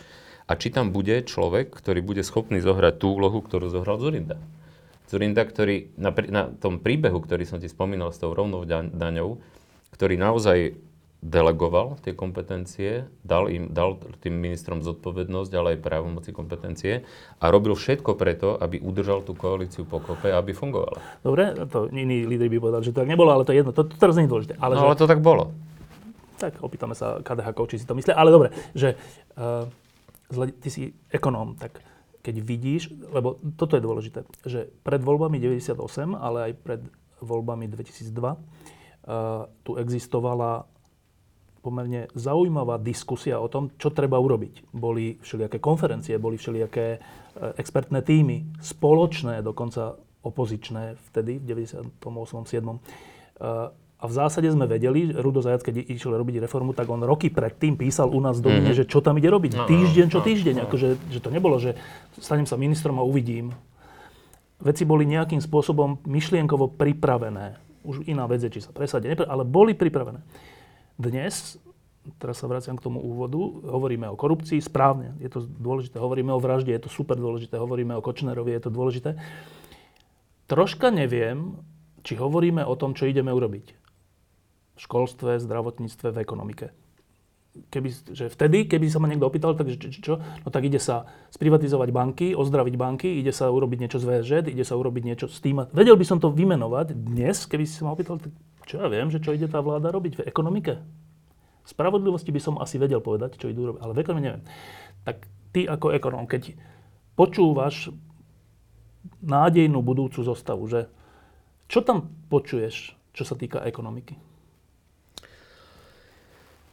a 0.47 0.55
či 0.55 0.71
tam 0.71 0.95
bude 0.95 1.27
človek, 1.27 1.75
ktorý 1.75 1.99
bude 1.99 2.23
schopný 2.23 2.63
zohrať 2.63 3.03
tú 3.03 3.11
úlohu, 3.11 3.43
ktorú 3.43 3.67
zohral 3.67 3.99
Zurinda. 3.99 4.39
Zurinda, 5.11 5.43
ktorý 5.43 5.91
na, 5.99 6.11
na 6.31 6.51
tom 6.51 6.79
príbehu, 6.79 7.19
ktorý 7.19 7.43
som 7.43 7.59
ti 7.59 7.67
spomínal 7.67 8.15
s 8.15 8.19
tou 8.19 8.31
rovnou 8.31 8.63
daňou, 8.67 9.39
ktorý 9.91 10.15
naozaj 10.19 10.79
delegoval 11.17 11.97
tie 12.05 12.13
kompetencie, 12.13 13.09
dal, 13.25 13.49
im, 13.49 13.73
dal 13.73 13.97
tým 14.21 14.37
ministrom 14.37 14.85
zodpovednosť, 14.85 15.51
ale 15.57 15.67
aj 15.75 15.79
právomoci 15.81 16.29
kompetencie 16.29 17.01
a 17.41 17.45
robil 17.49 17.73
všetko 17.73 18.13
preto, 18.13 18.53
aby 18.61 18.77
udržal 18.77 19.25
tú 19.25 19.33
koalíciu 19.33 19.83
pokope 19.83 20.29
a 20.29 20.37
aby 20.37 20.53
fungovala. 20.53 21.01
Dobre, 21.25 21.57
to 21.73 21.89
iní 21.89 22.29
lídry 22.29 22.53
by 22.53 22.57
povedali, 22.61 22.83
že 22.85 22.93
to 22.93 23.01
tak 23.01 23.09
nebolo, 23.09 23.33
ale 23.33 23.43
to 23.49 23.51
je 23.51 23.65
jedno, 23.65 23.73
to, 23.73 23.89
to 23.89 23.97
teraz 23.97 24.13
nie 24.13 24.29
je 24.29 24.31
dôležité. 24.31 24.53
Ale, 24.61 24.77
no, 24.77 24.85
že, 24.85 24.85
ale 24.85 24.95
to 24.95 25.09
tak 25.09 25.19
bolo. 25.25 25.43
Tak 26.37 26.61
opýtame 26.61 26.93
sa 26.93 27.17
KDH, 27.25 27.49
či 27.65 27.81
si 27.81 27.89
to 27.89 27.97
myslí, 27.97 28.13
ale 28.13 28.29
dobre, 28.29 28.53
že 28.77 28.93
uh, 29.41 29.65
ty 30.59 30.69
si 30.69 30.83
ekonóm, 31.11 31.55
tak 31.55 31.79
keď 32.21 32.35
vidíš, 32.43 32.91
lebo 33.07 33.39
toto 33.55 33.79
je 33.79 33.85
dôležité, 33.87 34.19
že 34.43 34.67
pred 34.83 34.99
voľbami 34.99 35.39
98, 35.39 35.79
ale 36.11 36.51
aj 36.51 36.53
pred 36.59 36.81
voľbami 37.23 37.71
2002 37.71 38.11
uh, 38.11 38.35
tu 39.63 39.79
existovala 39.79 40.67
pomerne 41.63 42.07
zaujímavá 42.15 42.79
diskusia 42.79 43.39
o 43.39 43.47
tom, 43.47 43.71
čo 43.79 43.91
treba 43.91 44.19
urobiť. 44.19 44.71
Boli 44.75 45.19
všelijaké 45.19 45.63
konferencie, 45.63 46.19
boli 46.19 46.35
všelijaké 46.35 46.99
uh, 46.99 47.55
expertné 47.55 48.03
týmy, 48.03 48.59
spoločné, 48.59 49.39
dokonca 49.39 49.95
opozičné 50.27 50.99
vtedy, 51.11 51.39
v 51.39 51.45
98. 51.47 52.03
7. 53.97 54.01
A 54.01 54.05
v 54.05 54.13
zásade 54.13 54.45
sme 54.53 54.69
vedeli, 54.69 55.09
Rudo 55.09 55.41
Zajac, 55.41 55.65
keď 55.65 55.89
išiel 55.89 56.13
robiť 56.13 56.45
reformu, 56.45 56.77
tak 56.77 56.85
on 56.85 57.01
roky 57.01 57.33
predtým 57.33 57.81
písal 57.81 58.13
u 58.13 58.21
nás 58.21 58.37
do 58.37 58.53
mm-hmm. 58.53 58.77
že 58.77 58.85
čo 58.85 59.01
tam 59.01 59.17
ide 59.17 59.25
robiť. 59.25 59.57
No, 59.57 59.65
týždeň 59.65 60.07
čo 60.13 60.21
no, 60.21 60.25
týždeň. 60.25 60.55
No. 60.61 60.63
Akože, 60.69 60.87
že 61.09 61.19
to 61.19 61.33
nebolo, 61.33 61.57
že 61.57 61.73
stanem 62.21 62.45
sa 62.45 62.61
ministrom 62.61 63.01
a 63.01 63.03
uvidím. 63.03 63.57
Veci 64.61 64.85
boli 64.85 65.09
nejakým 65.09 65.41
spôsobom 65.41 66.05
myšlienkovo 66.05 66.77
pripravené. 66.77 67.57
Už 67.81 68.05
iná 68.05 68.29
vec 68.29 68.45
je, 68.45 68.53
či 68.53 68.61
sa 68.61 68.69
presadia, 68.69 69.17
ale 69.25 69.41
boli 69.41 69.73
pripravené. 69.73 70.21
Dnes, 70.97 71.57
teraz 72.21 72.37
sa 72.37 72.45
vraciam 72.45 72.77
k 72.77 72.85
tomu 72.85 73.01
úvodu, 73.01 73.37
hovoríme 73.65 74.05
o 74.13 74.17
korupcii, 74.17 74.61
správne, 74.61 75.17
je 75.21 75.29
to 75.29 75.41
dôležité. 75.45 75.97
Hovoríme 75.97 76.33
o 76.33 76.41
vražde, 76.41 76.69
je 76.69 76.85
to 76.85 76.89
super 76.93 77.17
dôležité. 77.17 77.57
Hovoríme 77.57 77.97
o 77.97 78.01
Kočnerovi, 78.05 78.53
je 78.53 78.61
to 78.61 78.69
dôležité. 78.73 79.17
Troška 80.45 80.93
neviem, 80.93 81.57
či 82.05 82.13
hovoríme 82.13 82.61
o 82.61 82.77
tom, 82.77 82.93
čo 82.93 83.09
ideme 83.09 83.33
urobiť 83.33 83.76
v 84.77 84.79
školstve, 84.79 85.41
zdravotníctve, 85.41 86.13
v 86.13 86.21
ekonomike. 86.21 86.67
Keby, 87.73 87.89
že 88.13 88.29
vtedy, 88.29 88.69
keby 88.69 88.85
sa 88.85 89.01
ma 89.01 89.09
niekto 89.09 89.25
opýtal, 89.25 89.57
tak 89.57 89.73
čo, 89.81 89.89
čo, 89.89 90.13
no 90.21 90.47
tak 90.53 90.69
ide 90.69 90.77
sa 90.77 91.09
sprivatizovať 91.33 91.89
banky, 91.89 92.27
ozdraviť 92.37 92.75
banky, 92.77 93.17
ide 93.17 93.33
sa 93.33 93.49
urobiť 93.49 93.77
niečo 93.81 93.97
z 93.97 94.05
VŽ, 94.05 94.29
ide 94.45 94.61
sa 94.61 94.77
urobiť 94.77 95.03
niečo 95.03 95.25
s 95.25 95.41
tým. 95.41 95.65
Vedel 95.73 95.97
by 95.97 96.05
som 96.05 96.21
to 96.21 96.29
vymenovať 96.29 96.93
dnes, 96.93 97.49
keby 97.49 97.65
si 97.65 97.81
sa 97.81 97.89
ma 97.89 97.97
opýtal, 97.97 98.21
tak 98.21 98.29
čo 98.69 98.77
ja 98.77 98.85
viem, 98.85 99.09
že 99.09 99.17
čo 99.17 99.33
ide 99.33 99.49
tá 99.49 99.57
vláda 99.65 99.89
robiť 99.89 100.21
v 100.21 100.25
ekonomike. 100.29 100.77
V 101.65 101.67
spravodlivosti 101.73 102.29
by 102.29 102.41
som 102.45 102.61
asi 102.61 102.77
vedel 102.77 103.01
povedať, 103.01 103.41
čo 103.41 103.49
idú 103.49 103.73
robiť, 103.73 103.81
ale 103.81 103.97
v 103.97 104.01
ekonomike 104.05 104.27
neviem. 104.29 104.45
Tak 105.01 105.17
ty 105.49 105.65
ako 105.65 105.97
ekonom, 105.97 106.29
keď 106.29 106.53
počúvaš 107.17 107.89
nádejnú 109.25 109.81
budúcu 109.81 110.21
zostavu, 110.21 110.69
že 110.69 110.85
čo 111.65 111.81
tam 111.81 112.13
počuješ, 112.29 112.93
čo 113.17 113.23
sa 113.25 113.33
týka 113.33 113.65
ekonomiky? 113.65 114.26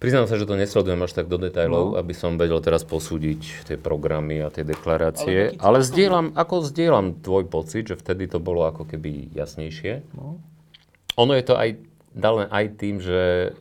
Priznám 0.02 0.28
sa, 0.28 0.36
že 0.36 0.44
to 0.44 0.58
nesledujem 0.58 1.00
až 1.00 1.12
tak 1.16 1.32
do 1.32 1.40
detajlov, 1.40 1.94
no. 1.94 1.96
aby 1.96 2.12
som 2.12 2.36
vedel 2.36 2.60
teraz 2.60 2.84
posúdiť 2.84 3.64
tie 3.64 3.76
programy 3.80 4.42
a 4.44 4.52
tie 4.52 4.66
deklarácie, 4.66 5.56
ale, 5.56 5.80
ale 5.80 5.86
zdieľam, 5.86 6.36
ako 6.36 6.54
zdieľam 6.66 7.06
tvoj 7.24 7.48
pocit, 7.48 7.88
že 7.88 7.96
vtedy 7.96 8.28
to 8.28 8.42
bolo 8.42 8.68
ako 8.68 8.84
keby 8.84 9.32
jasnejšie. 9.32 10.04
No. 10.12 10.42
Ono 11.16 11.32
je 11.32 11.44
to 11.46 11.54
aj 11.56 11.78
dané 12.14 12.44
aj 12.50 12.64
tým, 12.78 13.02
že 13.02 13.52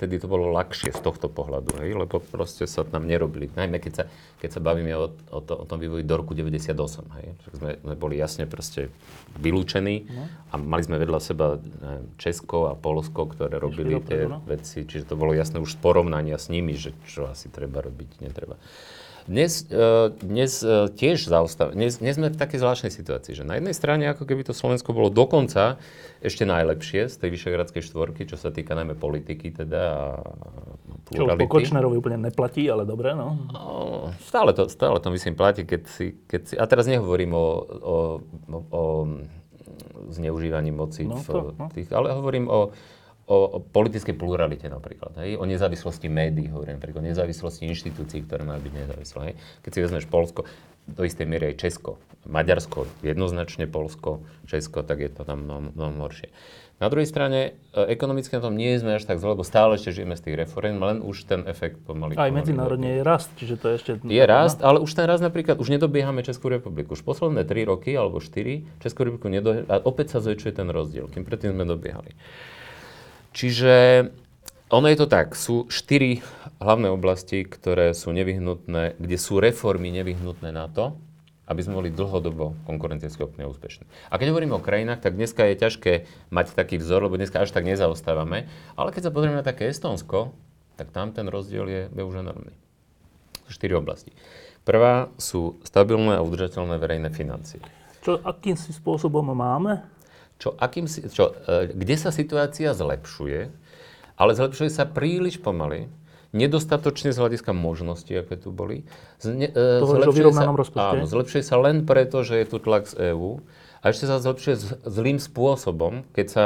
vtedy 0.00 0.16
to 0.16 0.32
bolo 0.32 0.48
ľahšie 0.48 0.96
z 0.96 1.00
tohto 1.04 1.28
pohľadu, 1.28 1.76
hej, 1.84 1.92
lebo 1.92 2.24
proste 2.24 2.64
sa 2.64 2.88
tam 2.88 3.04
nerobili. 3.04 3.52
Najmä 3.52 3.76
keď 3.76 3.92
sa, 3.92 4.04
keď 4.40 4.56
sa 4.56 4.60
bavíme 4.64 4.96
o, 4.96 5.12
o, 5.12 5.40
to, 5.44 5.52
o 5.60 5.68
tom 5.68 5.76
vývoji 5.76 6.08
do 6.08 6.16
roku 6.16 6.32
98, 6.32 6.72
hej. 7.20 7.36
Sme, 7.52 7.76
sme 7.84 7.94
boli 8.00 8.16
jasne 8.16 8.48
proste 8.48 8.88
vylúčení 9.36 10.08
no. 10.08 10.24
a 10.48 10.54
mali 10.56 10.88
sme 10.88 10.96
vedľa 10.96 11.20
seba 11.20 11.60
Česko 12.16 12.72
a 12.72 12.74
Polsko, 12.80 13.28
ktoré 13.28 13.60
robili 13.60 14.00
tie 14.00 14.24
veci, 14.48 14.88
čiže 14.88 15.12
to 15.12 15.20
bolo 15.20 15.36
jasné 15.36 15.60
už 15.60 15.76
z 15.76 15.78
porovnania 15.84 16.40
s 16.40 16.48
nimi, 16.48 16.72
že 16.80 16.96
čo 17.04 17.28
asi 17.28 17.52
treba 17.52 17.84
robiť, 17.84 18.24
netreba. 18.24 18.56
Dnes, 19.30 19.62
uh, 19.70 20.10
dnes 20.10 20.58
uh, 20.66 20.90
tiež 20.90 21.30
zaostáva. 21.30 21.70
Dnes, 21.70 22.02
dnes 22.02 22.18
sme 22.18 22.34
v 22.34 22.36
takej 22.36 22.66
zvláštnej 22.66 22.90
situácii, 22.90 23.38
že 23.38 23.46
na 23.46 23.62
jednej 23.62 23.78
strane, 23.78 24.10
ako 24.10 24.26
keby 24.26 24.42
to 24.42 24.50
Slovensko 24.50 24.90
bolo 24.90 25.06
dokonca 25.06 25.78
ešte 26.18 26.42
najlepšie 26.42 27.06
z 27.06 27.14
tej 27.14 27.30
Vyšehradskej 27.38 27.78
štvorky, 27.78 28.26
čo 28.26 28.34
sa 28.34 28.50
týka 28.50 28.74
najmä 28.74 28.98
politiky 28.98 29.54
teda 29.54 29.82
a 29.86 30.18
plurality. 31.06 31.46
Čo 31.46 31.46
po 31.46 31.54
Kočnerovi 31.62 31.94
úplne 31.94 32.18
neplatí, 32.26 32.66
ale 32.66 32.82
dobre, 32.82 33.14
no. 33.14 33.38
no 33.54 33.62
stále, 34.26 34.50
to, 34.50 34.66
stále 34.66 34.98
to 34.98 35.14
myslím 35.14 35.38
platí, 35.38 35.62
keď 35.62 35.82
si, 35.86 36.18
keď 36.26 36.40
si... 36.50 36.54
A 36.58 36.66
teraz 36.66 36.90
nehovorím 36.90 37.30
o, 37.30 37.38
o, 37.38 37.96
o, 38.50 38.58
o 38.66 38.82
zneužívaní 40.10 40.74
moci 40.74 41.06
no, 41.06 41.22
v 41.22 41.54
no. 41.54 41.70
tých, 41.70 41.86
ale 41.94 42.10
hovorím 42.10 42.50
o 42.50 42.74
o, 43.30 43.36
o 43.46 43.58
politickej 43.62 44.18
pluralite 44.18 44.66
napríklad, 44.66 45.14
hej? 45.22 45.38
o 45.38 45.46
nezávislosti 45.46 46.10
médií, 46.10 46.50
hovorím 46.50 46.82
napríklad, 46.82 47.06
o 47.06 47.08
nezávislosti 47.14 47.70
inštitúcií, 47.70 48.26
ktoré 48.26 48.42
majú 48.42 48.66
byť 48.66 48.74
nezávislé. 48.74 49.20
Hej? 49.30 49.34
Keď 49.62 49.70
si 49.70 49.80
vezmeš 49.86 50.04
Polsko, 50.10 50.42
do 50.90 51.06
istej 51.06 51.30
miery 51.30 51.54
aj 51.54 51.62
Česko, 51.62 52.02
Maďarsko, 52.26 52.90
jednoznačne 53.06 53.70
Polsko, 53.70 54.26
Česko, 54.50 54.82
tak 54.82 54.98
je 54.98 55.10
to 55.14 55.22
tam 55.22 55.46
mnoho, 55.46 55.70
mnoho 55.70 56.10
horšie. 56.10 56.34
Na 56.80 56.88
druhej 56.88 57.04
strane, 57.04 57.60
e, 57.76 57.92
ekonomicky 57.92 58.32
na 58.40 58.42
tom 58.42 58.56
nie 58.56 58.72
sme 58.80 58.96
až 58.96 59.04
tak 59.04 59.20
zle, 59.20 59.36
lebo 59.36 59.44
stále 59.44 59.76
ešte 59.76 60.00
žijeme 60.00 60.16
z 60.16 60.24
tých 60.24 60.36
reform, 60.40 60.80
len 60.80 61.04
už 61.04 61.28
ten 61.28 61.44
efekt 61.44 61.76
pomaly. 61.84 62.16
Aj 62.16 62.32
medzinárodne 62.32 62.98
je 62.98 63.02
rast, 63.04 63.28
čiže 63.36 63.60
to 63.60 63.66
je 63.70 63.74
ešte... 63.76 63.90
Je 64.00 64.24
rast, 64.24 64.64
ale 64.64 64.80
už 64.80 64.88
ten 64.96 65.04
rast 65.04 65.20
napríklad, 65.20 65.60
už 65.60 65.76
nedobiehame 65.76 66.24
Českú 66.24 66.48
republiku. 66.48 66.96
Už 66.96 67.04
posledné 67.04 67.44
3 67.44 67.68
roky 67.68 67.92
alebo 67.92 68.18
4 68.18 68.80
Českú 68.80 69.04
republiku 69.04 69.28
nedobiehame 69.28 69.68
a 69.68 69.76
opäť 69.84 70.16
sa 70.16 70.24
zväčšuje 70.24 70.52
ten 70.56 70.72
rozdiel, 70.72 71.12
kým 71.12 71.22
predtým 71.28 71.52
sme 71.52 71.68
dobiehali. 71.68 72.16
Čiže 73.30 74.06
ono 74.70 74.86
je 74.86 74.98
to 74.98 75.06
tak, 75.10 75.34
sú 75.34 75.66
štyri 75.66 76.22
hlavné 76.62 76.90
oblasti, 76.90 77.42
ktoré 77.42 77.90
sú 77.90 78.14
nevyhnutné, 78.14 78.98
kde 78.98 79.16
sú 79.18 79.42
reformy 79.42 79.90
nevyhnutné 79.90 80.54
na 80.54 80.70
to, 80.70 80.94
aby 81.50 81.66
sme 81.66 81.82
boli 81.82 81.90
dlhodobo 81.90 82.54
konkurencieschopní 82.70 83.42
a 83.42 83.50
úspešní. 83.50 83.82
A 84.06 84.14
keď 84.22 84.30
hovoríme 84.30 84.54
o 84.54 84.62
krajinách, 84.62 85.02
tak 85.02 85.18
dneska 85.18 85.42
je 85.50 85.58
ťažké 85.58 85.92
mať 86.30 86.54
taký 86.54 86.78
vzor, 86.78 87.10
lebo 87.10 87.18
dneska 87.18 87.42
až 87.42 87.50
tak 87.50 87.66
nezaostávame. 87.66 88.46
Ale 88.78 88.94
keď 88.94 89.10
sa 89.10 89.14
pozrieme 89.14 89.42
na 89.42 89.46
také 89.46 89.66
Estonsko, 89.66 90.30
tak 90.78 90.94
tam 90.94 91.10
ten 91.10 91.26
rozdiel 91.26 91.90
je 91.90 92.02
už 92.02 92.22
enormný. 92.22 92.54
Štyri 93.50 93.74
oblasti. 93.74 94.14
Prvá 94.62 95.10
sú 95.18 95.58
stabilné 95.66 96.20
a 96.20 96.22
udržateľné 96.22 96.78
verejné 96.78 97.10
financie. 97.10 97.58
Čo 98.06 98.22
akým 98.22 98.54
si 98.54 98.70
spôsobom 98.70 99.26
máme? 99.34 99.82
Čo, 100.40 100.56
akým 100.56 100.88
čo, 100.88 101.36
e, 101.44 101.70
kde 101.76 101.96
sa 102.00 102.08
situácia 102.08 102.72
zlepšuje, 102.72 103.52
ale 104.16 104.30
zlepšuje 104.32 104.70
sa 104.72 104.88
príliš 104.88 105.36
pomaly, 105.38 105.92
nedostatočne 106.30 107.10
z 107.10 107.18
hľadiska 107.18 107.50
možností, 107.50 108.14
aké 108.14 108.38
tu 108.38 108.54
boli. 108.54 108.86
Zne, 109.18 109.50
e, 109.50 109.82
Toho, 109.82 110.00
zlepšuje 110.00 110.32
sa, 110.32 110.44
áno, 110.94 111.04
zlepšuje 111.04 111.42
sa 111.42 111.56
len 111.58 111.84
preto, 111.84 112.22
že 112.22 112.40
je 112.40 112.46
tu 112.48 112.56
tlak 112.62 112.86
z 112.88 113.14
EÚ 113.14 113.42
a 113.82 113.84
ešte 113.90 114.06
sa 114.06 114.22
zlepšuje 114.22 114.54
z, 114.56 114.64
zlým 114.86 115.18
spôsobom, 115.18 116.06
keď 116.14 116.26
sa 116.30 116.44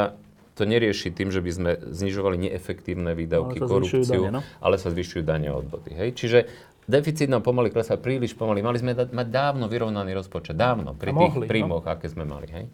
to 0.54 0.64
nerieši 0.64 1.10
tým, 1.10 1.34
že 1.34 1.42
by 1.42 1.50
sme 1.50 1.70
znižovali 1.82 2.48
neefektívne 2.48 3.12
výdavky, 3.18 3.58
ale 3.58 3.66
korupciu, 3.66 4.06
dane, 4.06 4.30
no? 4.38 4.40
ale 4.62 4.78
sa 4.78 4.88
zvyšujú 4.94 5.22
dane 5.26 5.50
a 5.50 5.58
odvody. 5.58 5.90
Hej? 5.98 6.14
Čiže 6.14 6.38
deficit 6.86 7.26
nám 7.26 7.42
pomaly 7.42 7.74
klesá 7.74 7.98
príliš 7.98 8.38
pomaly. 8.38 8.62
Mali 8.62 8.78
sme 8.78 8.94
da- 8.94 9.10
mať 9.10 9.28
dávno 9.34 9.66
vyrovnaný 9.66 10.14
rozpočet, 10.14 10.54
dávno, 10.54 10.94
pri 10.94 11.10
tých 11.10 11.34
mohli, 11.34 11.44
no. 11.44 11.50
príjmoch, 11.50 11.84
no? 11.84 11.90
aké 11.90 12.06
sme 12.06 12.22
mali. 12.22 12.46
Hej? 12.54 12.64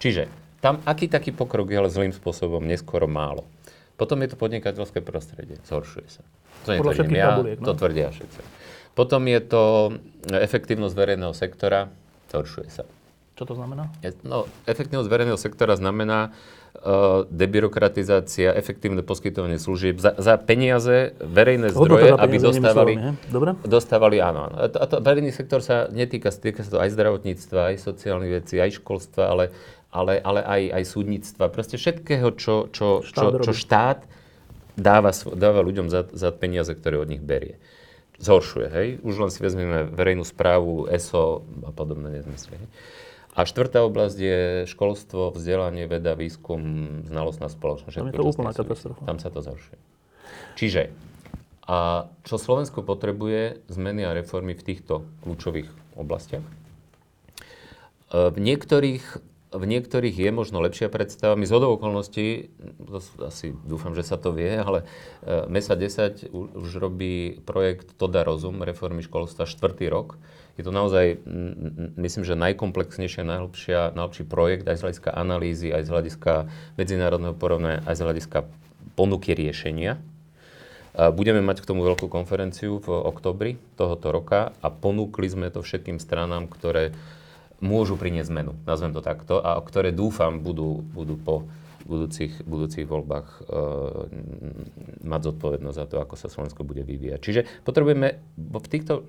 Čiže 0.00 0.47
tam 0.58 0.82
aký 0.82 1.06
taký 1.06 1.30
pokrok 1.30 1.70
je, 1.70 1.78
ale 1.78 1.90
zlým 1.90 2.10
spôsobom, 2.10 2.62
neskoro 2.62 3.06
málo. 3.06 3.46
Potom 3.98 4.22
je 4.22 4.30
to 4.30 4.36
podnikateľské 4.38 5.02
prostredie, 5.02 5.58
zhoršuje 5.66 6.08
sa. 6.08 6.22
To 6.66 6.74
netvrdím 6.74 7.18
ja, 7.18 7.34
tabuliek, 7.34 7.58
no? 7.58 7.66
to 7.66 7.72
tvrdia 7.74 8.08
všetci. 8.14 8.40
Potom 8.94 9.22
je 9.30 9.40
to 9.42 9.62
efektívnosť 10.26 10.94
verejného 10.94 11.34
sektora, 11.34 11.90
zhoršuje 12.30 12.68
sa. 12.70 12.82
Čo 13.38 13.54
to 13.54 13.54
znamená? 13.54 13.86
No, 14.26 14.50
efektívnosť 14.66 15.06
verejného 15.06 15.38
sektora 15.38 15.78
znamená 15.78 16.34
uh, 16.34 17.22
debyrokratizácia, 17.30 18.50
efektívne 18.50 19.06
poskytovanie 19.06 19.62
služieb 19.62 20.02
za, 20.02 20.18
za 20.18 20.34
peniaze, 20.42 21.14
verejné 21.22 21.70
zdroje, 21.70 22.18
aby 22.18 22.36
dostávali, 22.42 22.92
Dobre? 23.30 23.54
dostávali, 23.62 24.18
áno. 24.18 24.50
A 24.50 24.66
to, 24.66 24.82
a 24.82 24.86
to, 24.90 24.94
verejný 24.98 25.30
sektor 25.30 25.62
sa 25.62 25.86
netýka, 25.86 26.34
týka 26.34 26.66
sa 26.66 26.70
to 26.74 26.82
aj 26.82 26.90
zdravotníctva, 26.98 27.70
aj 27.70 27.76
sociálnych 27.78 28.42
vecí, 28.42 28.58
aj 28.58 28.82
školstva, 28.82 29.30
ale 29.30 29.54
ale, 29.88 30.20
ale 30.20 30.40
aj, 30.44 30.62
aj 30.80 30.84
súdnictva, 30.84 31.48
proste 31.48 31.80
všetkého, 31.80 32.28
čo, 32.36 32.68
čo, 32.68 33.00
štát, 33.00 33.40
čo, 33.40 33.44
čo 33.48 33.52
štát 33.56 34.00
dáva, 34.76 35.10
dáva 35.34 35.60
ľuďom 35.64 35.88
za, 35.88 36.06
za 36.12 36.30
peniaze, 36.30 36.72
ktoré 36.76 37.00
od 37.00 37.08
nich 37.08 37.24
berie. 37.24 37.56
Zhoršuje, 38.18 38.66
hej? 38.68 38.88
Už 39.06 39.14
len 39.16 39.30
si 39.30 39.38
vezmeme 39.38 39.86
verejnú 39.88 40.26
správu, 40.26 40.90
ESO 40.90 41.46
a 41.64 41.70
podobné 41.70 42.20
nezmysly. 42.20 42.58
Hej? 42.58 42.68
A 43.38 43.46
štvrtá 43.46 43.86
oblasť 43.86 44.18
je 44.18 44.40
školstvo, 44.66 45.30
vzdelanie, 45.30 45.86
veda, 45.86 46.18
výskum, 46.18 47.06
znalostná 47.06 47.46
spoločnosť. 47.46 47.94
Tam 47.94 48.10
je 48.10 48.18
to 48.18 48.26
úplná 48.26 48.50
katastrofa. 48.50 49.06
Tam 49.06 49.22
sa 49.22 49.30
to 49.30 49.38
zhoršuje. 49.38 49.78
Čiže, 50.58 50.90
a 51.68 52.10
čo 52.26 52.34
Slovensko 52.34 52.82
potrebuje, 52.82 53.62
zmeny 53.70 54.02
a 54.02 54.16
reformy 54.16 54.58
v 54.58 54.66
týchto 54.66 55.06
kľúčových 55.22 55.70
oblastiach. 55.94 56.42
V 58.10 58.38
niektorých 58.40 59.04
v 59.48 59.64
niektorých 59.64 60.12
je 60.12 60.28
možno 60.28 60.60
lepšia 60.60 60.92
predstava. 60.92 61.32
My 61.32 61.48
z 61.48 61.56
hodou 61.56 61.80
okolností, 61.80 62.52
asi 63.24 63.56
dúfam, 63.64 63.96
že 63.96 64.04
sa 64.04 64.20
to 64.20 64.36
vie, 64.36 64.60
ale 64.60 64.84
e, 65.24 65.48
MESA 65.48 65.72
10 65.72 66.28
už 66.32 66.70
robí 66.76 67.40
projekt 67.48 67.96
Toda 67.96 68.28
rozum, 68.28 68.60
reformy 68.60 69.00
školstva, 69.00 69.48
štvrtý 69.48 69.88
rok. 69.88 70.20
Je 70.60 70.66
to 70.66 70.74
naozaj, 70.74 71.22
myslím, 71.96 72.26
že 72.26 72.34
najkomplexnejšia, 72.34 73.22
najlepšia, 73.22 73.94
najlepší 73.94 74.26
projekt 74.26 74.66
aj 74.66 74.76
z 74.76 74.82
hľadiska 74.84 75.10
analýzy, 75.14 75.70
aj 75.70 75.86
z 75.86 75.90
hľadiska 75.94 76.32
medzinárodného 76.74 77.38
porovnania, 77.38 77.86
aj 77.86 77.94
z 77.94 78.02
hľadiska 78.02 78.38
ponuky 78.98 79.38
riešenia. 79.38 80.02
Budeme 80.98 81.38
mať 81.46 81.62
k 81.62 81.68
tomu 81.70 81.86
veľkú 81.86 82.10
konferenciu 82.10 82.82
v 82.82 82.90
oktobri 82.90 83.54
tohoto 83.78 84.10
roka 84.10 84.50
a 84.58 84.66
ponúkli 84.66 85.30
sme 85.30 85.46
to 85.46 85.62
všetkým 85.62 86.02
stranám, 86.02 86.50
ktoré 86.50 86.90
môžu 87.58 87.98
priniesť 87.98 88.30
zmenu, 88.30 88.52
nazvem 88.64 88.94
to 88.94 89.02
takto, 89.02 89.42
a 89.42 89.58
ktoré 89.58 89.90
dúfam 89.90 90.38
budú, 90.38 90.82
budú 90.82 91.18
po 91.18 91.50
budúcich, 91.88 92.44
budúcich 92.44 92.84
voľbách 92.84 93.28
e, 93.28 93.40
mať 95.08 95.20
zodpovednosť 95.32 95.78
za 95.78 95.86
to, 95.88 95.96
ako 95.98 96.14
sa 96.20 96.28
Slovensko 96.28 96.62
bude 96.62 96.84
vyvíjať. 96.84 97.20
Čiže 97.24 97.40
potrebujeme 97.64 98.20
v 98.36 98.68
týchto, 98.68 99.08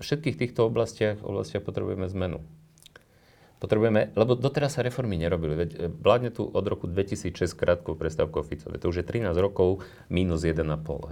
všetkých 0.00 0.40
týchto 0.40 0.66
oblastiach, 0.66 1.20
oblastiach 1.20 1.62
potrebujeme 1.62 2.08
zmenu. 2.08 2.40
Potrebujeme, 3.58 4.14
lebo 4.14 4.38
doteraz 4.38 4.78
sa 4.78 4.86
reformy 4.86 5.18
nerobili. 5.18 5.54
Veď 5.54 5.70
e, 5.76 5.78
vládne 5.92 6.32
tu 6.32 6.48
od 6.48 6.64
roku 6.64 6.88
2006 6.88 7.52
krátkou 7.52 7.94
prestávkou 7.94 8.40
Ficové. 8.40 8.80
To 8.80 8.88
už 8.88 9.04
je 9.04 9.06
13 9.06 9.34
rokov 9.36 9.84
minus 10.08 10.48
1,5, 10.48 10.64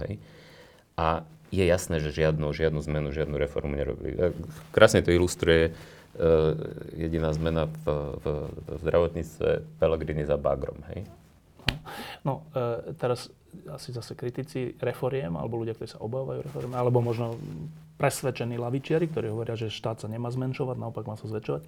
hej. 0.07 0.17
A 0.97 1.29
je 1.53 1.63
jasné, 1.63 2.03
že 2.03 2.11
žiadnu, 2.11 2.51
žiadnu 2.51 2.83
zmenu, 2.83 3.13
žiadnu 3.13 3.35
reformu 3.37 3.77
nerobili. 3.77 4.17
E, 4.17 4.33
krásne 4.73 5.05
to 5.05 5.13
ilustruje 5.13 5.77
jediná 6.97 7.29
zmena 7.33 7.69
v, 7.69 7.85
v, 8.21 8.25
v 8.49 8.77
zdravotníctve 8.81 9.77
Pelegrini 9.77 10.25
za 10.25 10.37
bagrom, 10.37 10.81
hej? 10.93 11.05
No, 12.25 12.43
e, 12.51 12.93
teraz 12.97 13.29
asi 13.71 13.89
zase 13.89 14.13
kritici 14.13 14.75
reforiem, 14.77 15.33
alebo 15.33 15.57
ľudia, 15.57 15.73
ktorí 15.73 15.89
sa 15.89 16.03
obávajú 16.03 16.45
reforiem, 16.45 16.73
alebo 16.77 17.01
možno 17.01 17.37
presvedčení 17.97 18.59
lavičiari, 18.59 19.09
ktorí 19.09 19.33
hovoria, 19.33 19.57
že 19.57 19.73
štát 19.73 20.05
sa 20.05 20.07
nemá 20.07 20.29
zmenšovať, 20.29 20.77
naopak 20.77 21.09
má 21.09 21.17
sa 21.17 21.25
zväčšovať, 21.25 21.63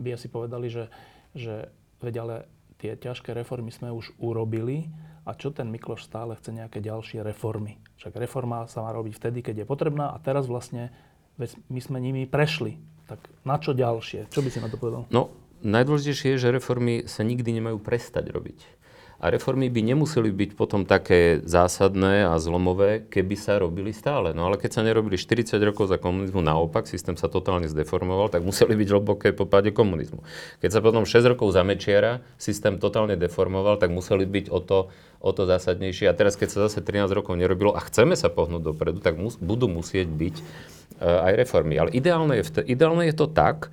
by 0.00 0.08
asi 0.16 0.26
povedali, 0.26 0.66
že, 0.72 0.90
že 1.36 1.70
veď 2.02 2.14
ale 2.22 2.36
tie 2.80 2.96
ťažké 2.96 3.36
reformy 3.36 3.70
sme 3.70 3.92
už 3.92 4.16
urobili 4.18 4.88
a 5.28 5.36
čo 5.36 5.52
ten 5.52 5.68
Mikloš 5.68 6.08
stále 6.08 6.34
chce 6.34 6.50
nejaké 6.56 6.80
ďalšie 6.80 7.20
reformy. 7.20 7.76
Však 8.00 8.16
reforma 8.16 8.64
sa 8.66 8.80
má 8.80 8.90
robiť 8.90 9.20
vtedy, 9.20 9.38
keď 9.44 9.62
je 9.62 9.66
potrebná 9.68 10.10
a 10.10 10.18
teraz 10.18 10.48
vlastne 10.48 10.88
veď 11.36 11.60
my 11.68 11.80
sme 11.84 11.98
nimi 12.00 12.22
prešli. 12.24 12.80
Tak 13.10 13.20
na 13.42 13.58
čo 13.58 13.74
ďalšie? 13.74 14.30
Čo 14.30 14.40
by 14.46 14.48
si 14.54 14.62
na 14.62 14.70
to 14.70 14.78
povedal? 14.78 15.02
No, 15.10 15.34
najdôležitejšie 15.66 16.38
je, 16.38 16.42
že 16.46 16.54
reformy 16.54 17.10
sa 17.10 17.26
nikdy 17.26 17.50
nemajú 17.58 17.82
prestať 17.82 18.30
robiť. 18.30 18.79
A 19.20 19.28
reformy 19.28 19.68
by 19.68 19.84
nemuseli 19.84 20.32
byť 20.32 20.50
potom 20.56 20.88
také 20.88 21.44
zásadné 21.44 22.24
a 22.24 22.40
zlomové, 22.40 23.04
keby 23.04 23.36
sa 23.36 23.60
robili 23.60 23.92
stále. 23.92 24.32
No 24.32 24.48
ale 24.48 24.56
keď 24.56 24.80
sa 24.80 24.82
nerobili 24.82 25.20
40 25.20 25.60
rokov 25.60 25.92
za 25.92 26.00
komunizmu, 26.00 26.40
naopak, 26.40 26.88
systém 26.88 27.20
sa 27.20 27.28
totálne 27.28 27.68
zdeformoval, 27.68 28.32
tak 28.32 28.40
museli 28.40 28.72
byť 28.80 28.88
hlboké 28.88 29.36
po 29.36 29.44
páde 29.44 29.76
komunizmu. 29.76 30.24
Keď 30.64 30.70
sa 30.72 30.80
potom 30.80 31.04
6 31.04 31.36
rokov 31.36 31.52
za 31.52 31.60
Mečiara 31.60 32.24
systém 32.40 32.80
totálne 32.80 33.12
deformoval, 33.20 33.76
tak 33.76 33.92
museli 33.92 34.24
byť 34.24 34.48
o 34.48 34.58
to, 34.64 34.88
o 35.20 35.30
to 35.36 35.44
zásadnejšie. 35.44 36.08
A 36.08 36.16
teraz, 36.16 36.40
keď 36.40 36.48
sa 36.56 36.58
zase 36.72 36.80
13 36.80 37.12
rokov 37.12 37.36
nerobilo 37.36 37.76
a 37.76 37.84
chceme 37.84 38.16
sa 38.16 38.32
pohnúť 38.32 38.72
dopredu, 38.72 39.04
tak 39.04 39.20
mus, 39.20 39.36
budú 39.36 39.68
musieť 39.68 40.08
byť 40.08 40.34
uh, 40.40 41.28
aj 41.28 41.32
reformy. 41.44 41.76
Ale 41.76 41.92
ideálne 41.92 42.40
je, 42.40 42.64
ideálne 42.64 43.04
je 43.04 43.12
to 43.12 43.28
tak, 43.28 43.68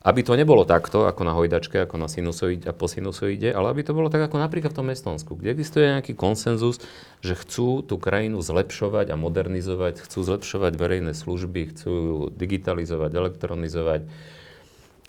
aby 0.00 0.24
to 0.24 0.32
nebolo 0.32 0.64
takto, 0.64 1.04
ako 1.04 1.28
na 1.28 1.36
hojdačke, 1.36 1.84
ako 1.84 2.00
na 2.00 2.08
sinusoide 2.08 2.64
a 2.64 2.72
po 2.72 2.88
sinusoide, 2.88 3.52
ale 3.52 3.68
aby 3.68 3.84
to 3.84 3.92
bolo 3.92 4.08
tak 4.08 4.32
ako 4.32 4.40
napríklad 4.40 4.72
v 4.72 4.78
tom 4.80 4.88
Estonsku, 4.88 5.36
kde 5.36 5.52
existuje 5.52 5.92
nejaký 5.92 6.16
konsenzus, 6.16 6.80
že 7.20 7.36
chcú 7.36 7.84
tú 7.84 8.00
krajinu 8.00 8.40
zlepšovať 8.40 9.12
a 9.12 9.20
modernizovať, 9.20 10.00
chcú 10.00 10.24
zlepšovať 10.24 10.72
verejné 10.80 11.12
služby, 11.12 11.76
chcú 11.76 11.92
digitalizovať, 12.32 13.12
elektronizovať. 13.12 14.08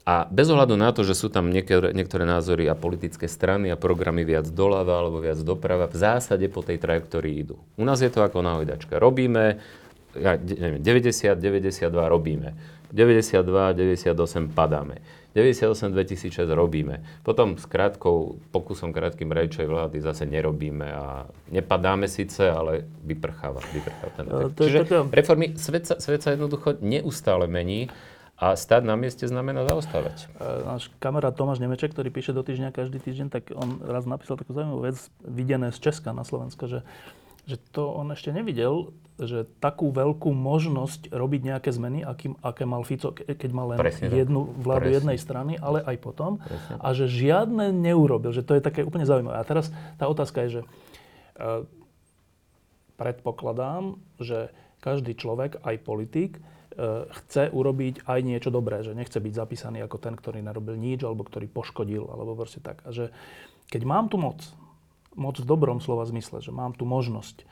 A 0.04 0.28
bez 0.28 0.52
ohľadu 0.52 0.76
na 0.76 0.92
to, 0.92 1.08
že 1.08 1.16
sú 1.16 1.32
tam 1.32 1.48
niektoré, 1.56 1.96
niektoré 1.96 2.28
názory 2.28 2.68
a 2.68 2.76
politické 2.76 3.32
strany 3.32 3.72
a 3.72 3.80
programy 3.80 4.28
viac 4.28 4.52
doľava 4.52 4.92
alebo 4.92 5.24
viac 5.24 5.40
doprava, 5.40 5.88
v 5.88 6.04
zásade 6.04 6.52
po 6.52 6.68
tej 6.68 6.84
trajektórii 6.84 7.40
idú. 7.40 7.64
U 7.80 7.88
nás 7.88 8.04
je 8.04 8.12
to 8.12 8.20
ako 8.20 8.44
na 8.44 8.60
hojdačke. 8.60 8.92
Robíme, 9.00 9.64
ja, 10.20 10.36
neviem, 10.36 10.84
90, 10.84 11.40
92 11.40 11.88
robíme 12.12 12.81
92, 12.94 13.74
98 13.74 14.52
padáme. 14.52 15.00
98, 15.32 15.92
2006 15.96 16.50
robíme. 16.52 17.00
Potom 17.24 17.56
s 17.56 17.64
krátkou 17.64 18.44
pokusom 18.52 18.92
krátkým 18.92 19.32
rejčej 19.32 19.64
vlády 19.64 20.04
zase 20.04 20.28
nerobíme 20.28 20.92
a 20.92 21.24
nepadáme 21.48 22.12
síce, 22.12 22.52
ale 22.52 22.84
vyprcháva, 23.08 23.64
vyprcháva 23.72 24.12
ten 24.20 24.26
efekt. 24.28 24.56
Čiže 24.60 24.80
taká... 24.84 25.00
reformy, 25.08 25.56
svet 25.56 25.88
sa, 25.88 25.96
svet 26.04 26.20
sa 26.20 26.36
jednoducho 26.36 26.84
neustále 26.84 27.48
mení 27.48 27.88
a 28.36 28.60
stať 28.60 28.84
na 28.84 29.00
mieste 29.00 29.24
znamená 29.24 29.64
zaostávať. 29.72 30.28
Náš 30.68 30.92
kamarát 31.00 31.32
Tomáš 31.32 31.64
Nemeček, 31.64 31.96
ktorý 31.96 32.12
píše 32.12 32.36
do 32.36 32.44
týždňa 32.44 32.76
každý 32.76 33.00
týždeň, 33.00 33.28
tak 33.32 33.56
on 33.56 33.80
raz 33.88 34.04
napísal 34.04 34.36
takú 34.36 34.52
zaujímavú 34.52 34.84
vec, 34.84 35.00
videné 35.24 35.72
z 35.72 35.80
Česka 35.80 36.12
na 36.12 36.28
Slovensko, 36.28 36.68
že 36.68 36.84
že 37.50 37.58
to 37.74 37.90
on 37.90 38.14
ešte 38.14 38.30
nevidel, 38.30 38.94
že 39.22 39.46
takú 39.62 39.94
veľkú 39.94 40.34
možnosť 40.34 41.14
robiť 41.14 41.42
nejaké 41.54 41.70
zmeny, 41.70 42.02
aký, 42.02 42.34
aké 42.42 42.64
mal 42.66 42.82
Fico, 42.82 43.14
keď 43.14 43.52
mal 43.54 43.76
len 43.76 43.80
Presne, 43.80 44.10
jednu 44.10 44.50
vládu 44.58 44.90
Presne. 44.90 44.98
jednej 44.98 45.18
strany, 45.22 45.54
ale 45.62 45.86
aj 45.86 45.98
potom. 46.02 46.42
Presne. 46.42 46.74
A 46.82 46.88
že 46.98 47.06
žiadne 47.06 47.70
neurobil, 47.70 48.34
že 48.34 48.42
to 48.42 48.58
je 48.58 48.66
také 48.66 48.82
úplne 48.82 49.06
zaujímavé. 49.06 49.38
A 49.38 49.46
teraz 49.46 49.70
tá 50.02 50.10
otázka 50.10 50.46
je, 50.50 50.50
že 50.50 50.62
uh, 50.62 51.64
predpokladám, 52.98 54.02
že 54.18 54.50
každý 54.82 55.14
človek, 55.14 55.62
aj 55.62 55.76
politik, 55.86 56.42
uh, 56.42 57.06
chce 57.24 57.54
urobiť 57.54 58.10
aj 58.10 58.20
niečo 58.26 58.50
dobré, 58.50 58.82
že 58.82 58.98
nechce 58.98 59.22
byť 59.22 59.34
zapísaný 59.38 59.86
ako 59.86 59.98
ten, 60.02 60.18
ktorý 60.18 60.42
nerobil 60.42 60.74
nič, 60.76 61.06
alebo 61.06 61.22
ktorý 61.22 61.46
poškodil, 61.46 62.10
alebo 62.10 62.34
proste 62.34 62.58
tak. 62.60 62.82
A 62.84 62.90
že 62.90 63.14
keď 63.72 63.88
mám 63.88 64.12
tu 64.12 64.20
moc, 64.20 64.42
moc 65.16 65.36
v 65.40 65.48
dobrom 65.48 65.80
slova 65.84 66.08
zmysle, 66.08 66.40
že 66.40 66.52
mám 66.52 66.76
tu 66.76 66.88
možnosť 66.88 67.44
e, 67.44 67.46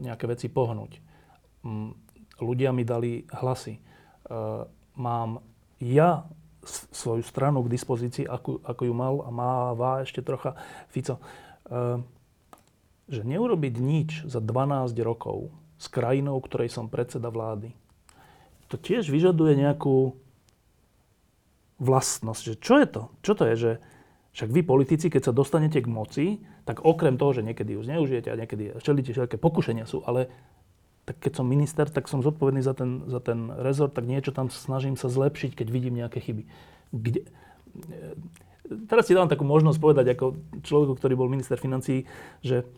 nejaké 0.00 0.24
veci 0.24 0.48
pohnúť. 0.48 0.92
Mm, 1.64 1.92
ľudia 2.40 2.70
mi 2.72 2.86
dali 2.86 3.28
hlasy. 3.28 3.76
E, 3.76 3.80
mám 4.96 5.44
ja 5.78 6.26
svoju 6.92 7.24
stranu 7.24 7.64
k 7.64 7.72
dispozícii, 7.72 8.24
ako, 8.26 8.60
ako 8.64 8.82
ju 8.84 8.94
mal 8.94 9.14
a 9.24 9.30
máva 9.30 10.02
ešte 10.02 10.24
trocha 10.24 10.58
Fico. 10.90 11.18
E, 11.18 11.22
že 13.08 13.24
neurobiť 13.24 13.74
nič 13.80 14.10
za 14.28 14.40
12 14.40 14.92
rokov 15.00 15.48
s 15.80 15.86
krajinou, 15.88 16.36
ktorej 16.42 16.68
som 16.68 16.92
predseda 16.92 17.32
vlády, 17.32 17.72
to 18.68 18.76
tiež 18.76 19.08
vyžaduje 19.08 19.56
nejakú 19.56 20.12
vlastnosť. 21.80 22.42
Že 22.52 22.56
čo 22.60 22.74
je 22.76 22.86
to? 22.90 23.02
Čo 23.24 23.32
to 23.32 23.42
je? 23.48 23.54
Že, 23.56 23.72
však 24.36 24.50
vy 24.52 24.60
politici, 24.60 25.06
keď 25.08 25.30
sa 25.30 25.32
dostanete 25.32 25.80
k 25.80 25.88
moci, 25.88 26.26
tak 26.68 26.84
okrem 26.84 27.16
toho, 27.16 27.32
že 27.32 27.40
niekedy 27.40 27.80
ju 27.80 27.80
zneužijete 27.80 28.28
a 28.28 28.36
niekedy 28.36 28.76
čelíte 28.84 29.16
všelijaké 29.16 29.40
pokušenia 29.40 29.88
sú, 29.88 30.04
ale 30.04 30.28
tak 31.08 31.16
keď 31.24 31.40
som 31.40 31.48
minister, 31.48 31.88
tak 31.88 32.04
som 32.12 32.20
zodpovedný 32.20 32.60
za 32.60 32.76
ten, 32.76 33.08
za 33.08 33.24
ten 33.24 33.48
rezort, 33.48 33.96
tak 33.96 34.04
niečo 34.04 34.36
tam 34.36 34.52
snažím 34.52 35.00
sa 35.00 35.08
zlepšiť, 35.08 35.56
keď 35.56 35.68
vidím 35.72 35.96
nejaké 35.96 36.20
chyby. 36.20 36.44
Kde, 36.92 37.24
teraz 38.92 39.08
si 39.08 39.16
dám 39.16 39.32
takú 39.32 39.48
možnosť 39.48 39.80
povedať 39.80 40.12
ako 40.12 40.36
človeku, 40.60 40.92
ktorý 41.00 41.16
bol 41.16 41.32
minister 41.32 41.56
financí, 41.56 42.04
že, 42.44 42.68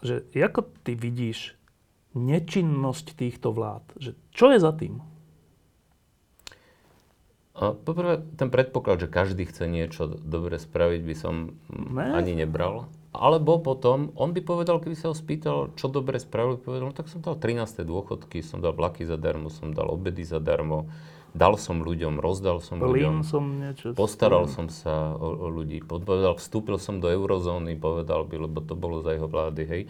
že 0.00 0.24
ako 0.32 0.64
ty 0.80 0.96
vidíš 0.96 1.52
nečinnosť 2.16 3.12
týchto 3.12 3.52
vlád? 3.52 3.84
Že 4.00 4.10
čo 4.32 4.46
je 4.56 4.58
za 4.64 4.72
tým? 4.72 5.04
A 7.56 7.72
poprvé, 7.72 8.20
ten 8.36 8.52
predpoklad, 8.52 9.00
že 9.00 9.08
každý 9.08 9.48
chce 9.48 9.64
niečo 9.64 10.12
dobre 10.20 10.60
spraviť, 10.60 11.00
by 11.00 11.14
som 11.16 11.56
ne. 11.72 12.12
ani 12.12 12.36
nebral. 12.36 12.92
Alebo 13.16 13.56
potom, 13.56 14.12
on 14.12 14.36
by 14.36 14.44
povedal, 14.44 14.76
keby 14.76 14.92
sa 14.92 15.08
ho 15.08 15.16
spýtal, 15.16 15.72
čo 15.72 15.88
dobre 15.88 16.20
spravil, 16.20 16.60
povedal, 16.60 16.92
no 16.92 16.96
tak 16.96 17.08
som 17.08 17.24
dal 17.24 17.40
13. 17.40 17.80
dôchodky, 17.80 18.44
som 18.44 18.60
dal 18.60 18.76
vlaky 18.76 19.08
zadarmo, 19.08 19.48
som 19.48 19.72
dal 19.72 19.88
obedy 19.88 20.20
zadarmo, 20.20 20.92
dal 21.32 21.56
som 21.56 21.80
ľuďom, 21.80 22.20
rozdal 22.20 22.60
som 22.60 22.76
Plín 22.76 22.92
ľuďom, 22.92 23.16
som 23.24 23.44
niečo 23.60 23.96
postaral 23.96 24.48
som 24.48 24.68
sa 24.68 25.16
o, 25.16 25.28
o 25.44 25.48
ľudí, 25.48 25.80
povedal, 25.84 26.36
vstúpil 26.36 26.76
som 26.76 27.00
do 27.00 27.08
eurozóny, 27.08 27.76
povedal 27.76 28.28
by, 28.28 28.48
lebo 28.48 28.60
to 28.60 28.76
bolo 28.76 29.00
za 29.00 29.16
jeho 29.16 29.28
vlády, 29.28 29.62
hej. 29.64 29.82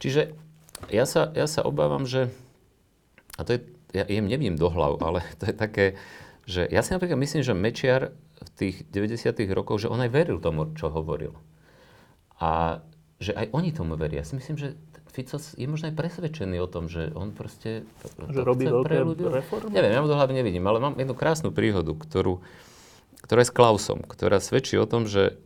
Čiže 0.00 0.36
ja 0.92 1.08
sa, 1.08 1.32
ja 1.32 1.48
sa 1.48 1.64
obávam, 1.64 2.04
že, 2.04 2.28
a 3.36 3.44
to 3.44 3.56
je, 3.56 3.60
ja 3.96 4.04
jem 4.04 4.28
neviem 4.28 4.56
do 4.56 4.68
hlav, 4.68 5.00
ale 5.00 5.24
to 5.40 5.48
je 5.48 5.54
také, 5.56 5.86
že 6.46 6.62
ja 6.70 6.80
si 6.80 6.94
napríklad 6.94 7.18
myslím, 7.18 7.42
že 7.42 7.52
Mečiar 7.58 8.14
v 8.38 8.50
tých 8.54 8.76
90. 8.94 9.34
rokoch, 9.50 9.82
že 9.82 9.90
on 9.90 9.98
aj 9.98 10.10
veril 10.14 10.38
tomu, 10.38 10.70
čo 10.78 10.88
hovoril. 10.88 11.34
A 12.38 12.80
že 13.18 13.34
aj 13.34 13.50
oni 13.50 13.74
tomu 13.74 13.98
veria. 13.98 14.22
Ja 14.22 14.28
si 14.28 14.38
myslím, 14.38 14.56
že 14.56 14.78
Fico 15.10 15.40
je 15.40 15.64
možno 15.64 15.88
aj 15.88 15.96
presvedčený 15.96 16.60
o 16.60 16.68
tom, 16.68 16.92
že 16.92 17.08
on 17.16 17.32
proste... 17.32 17.88
Že 18.20 18.40
robí 18.44 18.68
veľké 18.68 19.00
reformy? 19.32 19.72
Neviem, 19.72 19.96
ja 19.96 20.04
to 20.04 20.12
hlavne 20.12 20.36
nevidím, 20.36 20.68
ale 20.68 20.78
mám 20.78 20.94
jednu 21.00 21.16
krásnu 21.16 21.50
príhodu, 21.50 21.96
ktorú, 21.96 22.44
ktorá 23.24 23.40
je 23.40 23.48
s 23.48 23.56
Klausom, 23.56 24.04
ktorá 24.04 24.36
svedčí 24.38 24.76
o 24.76 24.84
tom, 24.84 25.08
že 25.08 25.40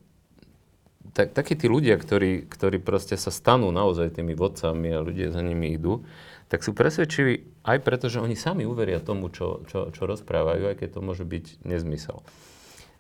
tak, 1.15 1.31
takí 1.31 1.55
tí 1.55 1.71
ľudia, 1.71 1.97
ktorí, 1.97 2.51
ktorí 2.51 2.83
proste 2.83 3.15
sa 3.15 3.31
stanú 3.31 3.71
naozaj 3.71 4.19
tými 4.19 4.35
vodcami 4.35 4.91
a 4.91 5.03
ľudia 5.07 5.31
za 5.31 5.39
nimi 5.39 5.71
idú, 5.75 6.03
tak 6.51 6.67
sú 6.67 6.75
presvedčiví 6.75 7.50
aj 7.65 7.79
preto, 7.85 8.09
že 8.09 8.23
oni 8.23 8.37
sami 8.37 8.65
uveria 8.65 9.01
tomu, 9.01 9.29
čo, 9.29 9.65
čo, 9.69 9.93
čo 9.93 10.03
rozprávajú, 10.09 10.73
aj 10.73 10.77
keď 10.81 10.89
to 10.97 11.01
môže 11.05 11.25
byť 11.29 11.65
nezmysel. 11.65 12.25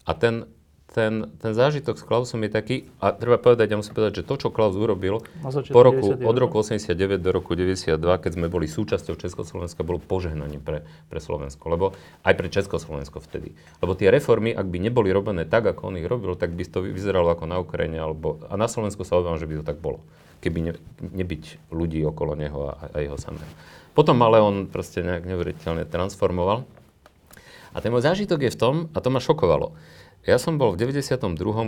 A 0.04 0.12
ten, 0.12 0.48
ten, 0.90 1.30
ten 1.38 1.52
zážitok 1.54 1.96
s 1.96 2.04
Klausom 2.04 2.42
je 2.44 2.50
taký, 2.50 2.76
a 2.98 3.14
treba 3.14 3.38
povedať, 3.38 3.70
ja 3.70 3.78
musím 3.78 3.94
povedať, 3.94 4.20
že 4.20 4.26
to, 4.26 4.34
čo 4.36 4.48
Klaus 4.50 4.74
urobil 4.74 5.22
po 5.70 5.80
roku, 5.86 6.12
od 6.18 6.36
roku 6.36 6.60
89 6.60 7.22
do 7.22 7.30
roku 7.30 7.54
92, 7.54 7.94
keď 8.00 8.30
sme 8.34 8.50
boli 8.50 8.66
súčasťou 8.66 9.14
Československa, 9.14 9.86
bolo 9.86 10.02
požehnaním 10.02 10.60
pre, 10.60 10.82
pre 11.06 11.20
Slovensko, 11.22 11.64
lebo 11.70 11.94
aj 12.26 12.34
pre 12.34 12.48
Československo 12.50 13.22
vtedy. 13.22 13.54
Lebo 13.78 13.94
tie 13.94 14.10
reformy, 14.10 14.50
ak 14.50 14.66
by 14.66 14.78
neboli 14.82 15.14
robené 15.14 15.46
tak, 15.46 15.70
ako 15.70 15.94
on 15.94 16.00
ich 16.02 16.10
robil, 16.10 16.34
tak 16.34 16.52
by 16.52 16.66
to 16.66 16.82
vyzeralo 16.82 17.32
ako 17.32 17.46
na 17.46 17.62
Ukrajine, 17.62 18.02
alebo, 18.02 18.42
a 18.50 18.58
na 18.58 18.66
Slovensku 18.66 19.06
sa 19.06 19.16
obávam, 19.16 19.38
že 19.38 19.46
by 19.46 19.62
to 19.62 19.64
tak 19.64 19.78
bolo 19.78 20.02
keby 20.40 20.72
ne, 20.72 20.72
nebyť 21.04 21.68
ľudí 21.68 22.00
okolo 22.08 22.32
neho 22.32 22.72
a, 22.72 22.88
a 22.90 23.04
jeho 23.04 23.20
samého. 23.20 23.52
Potom 23.94 24.16
ale 24.22 24.38
on 24.38 24.70
proste 24.70 25.02
nejak 25.02 25.26
neuveriteľne 25.26 25.84
transformoval. 25.86 26.64
A 27.70 27.78
ten 27.78 27.94
môj 27.94 28.06
zážitok 28.06 28.46
je 28.46 28.54
v 28.54 28.58
tom, 28.58 28.74
a 28.94 28.98
to 28.98 29.08
ma 29.14 29.22
šokovalo. 29.22 29.74
Ja 30.28 30.36
som 30.36 30.60
bol 30.60 30.76
v 30.76 30.84
92., 30.84 31.16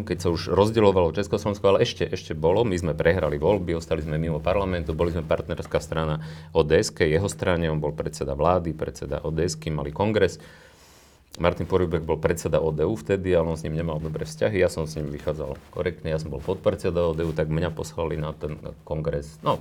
keď 0.05 0.19
sa 0.21 0.29
už 0.29 0.53
rozdielovalo 0.53 1.17
Československo, 1.17 1.73
ale 1.73 1.89
ešte, 1.89 2.05
ešte 2.05 2.37
bolo. 2.37 2.69
My 2.69 2.77
sme 2.77 2.93
prehrali 2.93 3.41
voľby, 3.41 3.73
ostali 3.73 4.05
sme 4.05 4.21
mimo 4.21 4.45
parlamentu, 4.45 4.93
boli 4.93 5.09
sme 5.09 5.25
partnerská 5.25 5.81
strana 5.81 6.21
ods 6.53 6.93
jeho 6.93 7.29
strane, 7.33 7.73
on 7.73 7.81
bol 7.81 7.97
predseda 7.97 8.37
vlády, 8.37 8.77
predseda 8.77 9.25
ods 9.25 9.57
mali 9.73 9.89
kongres. 9.89 10.37
Martin 11.41 11.65
Porubek 11.65 12.05
bol 12.05 12.21
predseda 12.21 12.61
ODU 12.61 12.93
vtedy, 12.93 13.33
ale 13.33 13.49
on 13.49 13.57
s 13.57 13.65
ním 13.65 13.81
nemal 13.81 13.97
dobré 13.97 14.29
vzťahy. 14.29 14.61
Ja 14.61 14.69
som 14.69 14.85
s 14.85 15.01
ním 15.01 15.09
vychádzal 15.09 15.57
korektne, 15.73 16.13
ja 16.13 16.21
som 16.21 16.29
bol 16.29 16.45
podpredseda 16.45 17.09
ODU, 17.09 17.33
tak 17.33 17.49
mňa 17.49 17.73
poslali 17.73 18.21
na 18.21 18.37
ten 18.37 18.61
kongres. 18.85 19.41
No, 19.41 19.57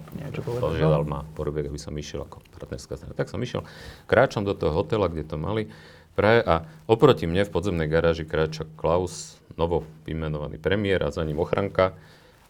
požiadal 0.60 1.08
ma 1.08 1.24
Porubek, 1.32 1.72
aby 1.72 1.80
som 1.80 1.96
išiel 1.96 2.28
ako 2.28 2.44
partnerská 2.60 3.00
strana. 3.00 3.16
Tak 3.16 3.32
som 3.32 3.40
išiel, 3.40 3.64
kráčam 4.04 4.44
do 4.44 4.52
toho 4.52 4.76
hotela, 4.76 5.08
kde 5.08 5.24
to 5.24 5.40
mali 5.40 5.72
praje 6.12 6.44
a 6.44 6.68
oproti 6.92 7.24
mne 7.24 7.48
v 7.48 7.54
podzemnej 7.56 7.88
garáži 7.88 8.28
kráča 8.28 8.68
Klaus, 8.76 9.40
novo 9.56 9.88
vymenovaný 10.04 10.60
premiér 10.60 11.08
a 11.08 11.14
za 11.16 11.24
ním 11.24 11.40
ochranka. 11.40 11.96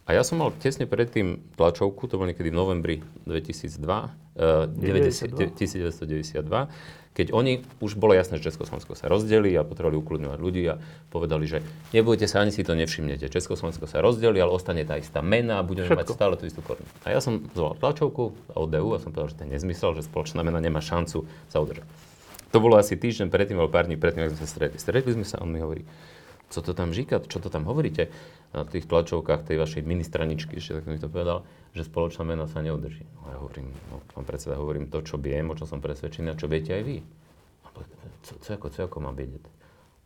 A 0.10 0.18
ja 0.18 0.26
som 0.26 0.41
mal 0.41 0.49
tesne 0.57 0.89
predtým 0.89 1.53
tlačovku, 1.56 2.10
to 2.10 2.18
bolo 2.18 2.34
niekedy 2.34 2.49
v 2.49 2.57
novembri 2.57 2.95
2002, 3.30 3.85
uh, 3.85 4.65
90, 4.65 5.53
1992, 5.53 6.41
keď 7.11 7.35
oni, 7.35 7.59
už 7.83 7.99
bolo 7.99 8.15
jasné, 8.15 8.39
že 8.39 8.47
Československo 8.51 8.95
sa 8.95 9.11
rozdelí 9.11 9.51
a 9.59 9.67
potrebovali 9.67 9.99
ukludňovať 9.99 10.39
ľudí 10.39 10.63
a 10.71 10.79
povedali, 11.11 11.43
že 11.43 11.59
nebojte 11.91 12.23
sa, 12.23 12.39
ani 12.39 12.55
si 12.55 12.63
to 12.63 12.71
nevšimnete. 12.71 13.27
Československo 13.27 13.83
sa 13.83 13.99
rozdelí, 13.99 14.39
ale 14.39 14.55
ostane 14.55 14.88
tá 14.88 14.95
istá 14.95 15.19
mena 15.19 15.59
a 15.59 15.63
budeme 15.67 15.91
Všetko. 15.91 15.99
mať 15.99 16.15
stále 16.15 16.33
tú 16.39 16.47
istú 16.47 16.63
korunu. 16.63 16.88
A 17.03 17.11
ja 17.11 17.19
som 17.19 17.43
zvolal 17.51 17.75
tlačovku 17.83 18.31
od 18.55 18.67
DU 18.71 18.89
a 18.95 19.03
som 19.03 19.11
povedal, 19.11 19.35
že 19.35 19.38
to 19.38 19.43
je 19.43 19.49
nezmysel, 19.59 19.91
že 19.91 20.07
spoločná 20.07 20.39
mena 20.39 20.63
nemá 20.63 20.79
šancu 20.79 21.27
sa 21.51 21.59
udržať. 21.59 21.83
To 22.55 22.63
bolo 22.63 22.79
asi 22.79 22.95
týždeň 22.95 23.27
predtým, 23.31 23.59
alebo 23.59 23.71
pár 23.71 23.88
dní 23.88 23.99
predtým, 23.99 24.27
ako 24.27 24.35
sme 24.35 24.43
sa 24.43 24.47
stretli. 24.47 24.77
Stretli 24.79 25.11
sme 25.11 25.27
sa 25.27 25.39
on 25.43 25.51
mi 25.51 25.59
hovorí, 25.59 25.83
co 26.52 26.60
to 26.61 26.76
tam 26.76 26.91
říká, 26.91 27.23
čo 27.23 27.40
to 27.40 27.48
tam 27.48 27.64
hovoríte 27.64 28.11
na 28.52 28.68
tých 28.68 28.84
tlačovkách 28.84 29.48
tej 29.48 29.57
vašej 29.64 29.88
ministraničky, 29.88 30.60
ešte 30.60 30.84
tak 30.84 30.91
mi 30.91 30.99
to 30.99 31.07
povedal, 31.07 31.48
že 31.72 31.88
spoločná 31.88 32.28
mena 32.28 32.52
sa 32.52 32.60
neudrží. 32.60 33.07
No 33.15 33.32
ja 33.32 33.38
hovorím, 33.40 33.72
no, 33.88 34.03
pán 34.11 34.28
predseda, 34.28 34.60
hovorím 34.60 34.91
to, 34.91 34.99
čo 34.99 35.15
viem, 35.15 35.48
o 35.48 35.56
čom 35.56 35.64
som 35.64 35.80
presvedčený 35.80 36.36
a 36.36 36.40
čo 36.40 36.52
viete 36.52 36.76
aj 36.76 36.84
vy. 36.84 36.99
A 37.64 37.68
co, 38.28 38.32
co, 38.36 38.49
ako, 38.52 38.68
co 38.68 38.80
ako 38.84 38.98
mám 38.99 39.15
vedieť? 39.15 39.48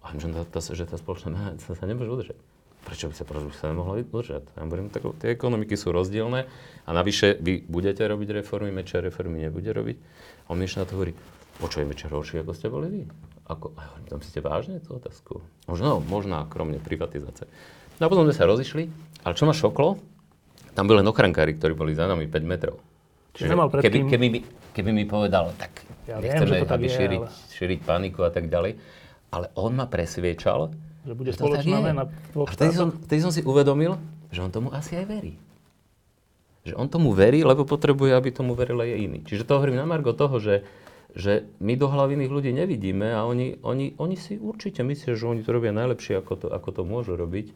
A 0.05 0.13
že 0.13 0.29
tá, 0.29 0.61
že 0.61 0.85
tá 0.85 1.01
spoločná 1.01 1.33
mena 1.33 1.49
sa, 1.57 1.73
sa 1.73 1.85
nemôže 1.89 2.13
udržať. 2.13 2.39
Prečo 2.85 3.09
by 3.09 3.17
sa, 3.17 3.25
prečo 3.25 3.49
by 3.49 3.57
sa 3.57 3.73
nemohla 3.73 4.05
udržať? 4.05 4.45
Ja 4.53 4.61
hovorím, 4.61 4.93
tak 4.93 5.01
tie 5.17 5.33
ekonomiky 5.33 5.73
sú 5.73 5.89
rozdielne 5.89 6.45
a 6.85 6.89
navyše 6.93 7.41
vy 7.41 7.65
budete 7.65 8.05
robiť 8.05 8.45
reformy, 8.45 8.69
Mečer 8.69 9.01
reformy 9.01 9.41
nebude 9.41 9.73
robiť. 9.73 9.97
A 10.45 10.53
on 10.53 10.61
mi 10.61 10.69
ešte 10.69 10.85
na 10.85 10.85
to 10.85 10.93
hovorí, 11.01 11.17
počujeme 11.57 11.97
Mečer 11.97 12.13
horší, 12.13 12.45
ako 12.45 12.53
ste 12.53 12.69
boli 12.69 12.87
vy. 12.93 13.01
Ako, 13.45 13.77
tam 14.09 14.25
ste 14.25 14.41
vážne 14.41 14.81
tú 14.81 14.97
otázku? 14.97 15.45
Možno, 15.69 16.01
možná 16.01 16.41
kromne 16.49 16.81
privatizácie. 16.81 17.45
No 18.01 18.05
a 18.05 18.09
potom 18.09 18.25
sme 18.25 18.33
sa 18.33 18.49
rozišli, 18.49 18.89
ale 19.21 19.33
čo 19.37 19.45
ma 19.45 19.53
šoklo, 19.53 20.01
tam 20.73 20.89
boli 20.89 20.99
len 20.99 21.07
ochrankári, 21.07 21.55
ktorí 21.55 21.77
boli 21.77 21.93
za 21.93 22.09
nami 22.09 22.25
5 22.27 22.41
metrov. 22.43 22.81
Čiže 23.35 23.51
keby, 23.51 23.79
keby, 23.83 23.97
keby, 24.09 24.25
mi, 24.31 24.39
keby 24.73 24.91
mi 24.91 25.03
povedal, 25.05 25.51
tak 25.55 25.85
ja 26.07 26.19
nechceme, 26.19 26.63
viem, 26.63 26.67
aby 26.67 26.87
je, 26.87 26.95
šíriť, 26.95 27.21
ale... 27.21 27.53
šíriť 27.53 27.79
paniku 27.83 28.19
a 28.23 28.31
tak 28.31 28.47
ďalej, 28.47 28.79
ale 29.29 29.45
on 29.59 29.71
ma 29.75 29.85
presviečal, 29.85 30.71
že 31.05 31.13
bude 31.13 31.29
že 31.29 31.37
spoločná 31.37 31.77
mena 31.83 32.03
A 32.09 32.51
vtedy 32.55 32.73
som, 32.73 32.89
vtedy 32.95 33.21
som 33.21 33.29
si 33.35 33.45
uvedomil, 33.45 33.99
že 34.33 34.39
on 34.41 34.49
tomu 34.49 34.73
asi 34.73 34.97
aj 34.97 35.05
verí. 35.05 35.33
Že 36.65 36.73
on 36.81 36.87
tomu 36.89 37.13
verí, 37.13 37.45
lebo 37.45 37.61
potrebuje, 37.61 38.15
aby 38.15 38.29
tomu 38.33 38.57
veril 38.57 38.81
aj 38.81 38.89
iný. 38.97 39.19
Čiže 39.21 39.45
to 39.45 39.61
hovorím 39.61 39.77
na 39.77 39.85
Margo 39.85 40.17
toho, 40.17 40.41
že, 40.41 40.65
že 41.15 41.47
my 41.63 41.79
do 41.79 41.87
hlavy 41.87 42.19
iných 42.19 42.31
ľudí 42.35 42.51
nevidíme 42.51 43.15
a 43.15 43.23
oni, 43.23 43.63
oni, 43.63 43.95
oni 43.95 44.19
si 44.19 44.35
určite 44.35 44.83
myslia, 44.83 45.15
že 45.15 45.31
oni 45.31 45.47
to 45.47 45.55
robia 45.55 45.71
najlepšie, 45.71 46.19
ako 46.19 46.33
to, 46.35 46.47
ako 46.51 46.69
to 46.75 46.81
môžu 46.83 47.15
robiť. 47.15 47.55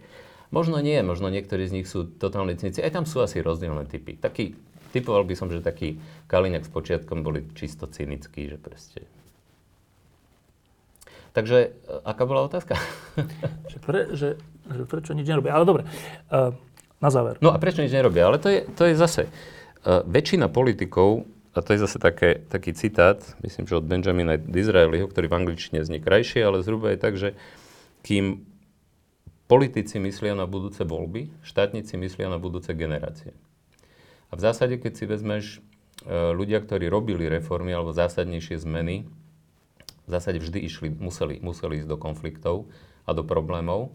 Možno 0.49 0.79
nie, 0.79 0.95
možno 1.03 1.27
niektorí 1.27 1.67
z 1.67 1.83
nich 1.83 1.87
sú 1.91 2.07
totálne 2.07 2.55
cynici. 2.55 2.79
Aj 2.79 2.89
tam 2.89 3.03
sú 3.03 3.19
asi 3.19 3.43
rozdielne 3.43 3.83
typy. 3.85 4.15
Taký, 4.15 4.55
typoval 4.95 5.27
by 5.27 5.35
som, 5.35 5.51
že 5.51 5.59
taký 5.59 5.99
Kaliňák 6.31 6.65
s 6.65 6.71
počiatkom 6.71 7.21
boli 7.21 7.45
čisto 7.53 7.85
cynickí, 7.85 8.47
že 8.47 8.57
proste... 8.57 9.03
Takže, 11.29 11.59
e, 11.85 11.95
aká 12.09 12.25
bola 12.25 12.47
otázka? 12.49 12.79
že, 13.71 13.77
pre, 13.83 13.99
že, 14.17 14.29
že 14.65 14.83
prečo 14.89 15.13
nič 15.13 15.29
nerobia. 15.29 15.53
Ale 15.53 15.67
dobre, 15.67 15.83
uh, 16.33 16.55
na 16.97 17.09
záver. 17.13 17.37
No 17.43 17.53
a 17.53 17.61
prečo 17.61 17.85
nič 17.85 17.93
nerobia? 17.93 18.25
Ale 18.25 18.41
to 18.41 18.49
je, 18.49 18.65
to 18.71 18.87
je 18.87 18.95
zase... 18.95 19.27
Uh, 19.79 20.03
väčšina 20.03 20.51
politikov, 20.51 21.23
a 21.59 21.61
to 21.61 21.75
je 21.75 21.83
zase 21.83 21.99
také, 21.99 22.39
taký 22.47 22.71
citát, 22.71 23.19
myslím, 23.43 23.67
že 23.67 23.75
od 23.75 23.83
Benjamina 23.83 24.39
Disraeliho, 24.39 25.11
ktorý 25.11 25.27
v 25.27 25.37
angličtine 25.43 25.83
znie 25.83 25.99
krajšie, 25.99 26.39
ale 26.39 26.63
zhruba 26.63 26.95
je 26.95 26.99
tak, 27.03 27.19
že 27.19 27.35
kým 28.07 28.47
Politici 29.49 29.97
myslia 29.97 30.37
na 30.37 30.45
budúce 30.45 30.85
voľby, 30.85 31.33
štátnici 31.41 31.97
myslia 31.97 32.29
na 32.29 32.37
budúce 32.37 32.69
generácie. 32.77 33.33
A 34.29 34.37
v 34.37 34.45
zásade, 34.45 34.77
keď 34.77 34.93
si 34.93 35.09
vezmeš 35.09 35.45
e, 35.57 35.59
ľudia, 36.37 36.61
ktorí 36.61 36.85
robili 36.85 37.25
reformy 37.25 37.73
alebo 37.73 37.89
zásadnejšie 37.89 38.61
zmeny, 38.61 39.09
v 40.05 40.09
zásade 40.13 40.37
vždy 40.37 40.59
išli, 40.69 40.93
museli, 40.93 41.41
museli 41.41 41.81
ísť 41.81 41.89
do 41.89 41.97
konfliktov 41.97 42.69
a 43.09 43.17
do 43.17 43.25
problémov. 43.25 43.89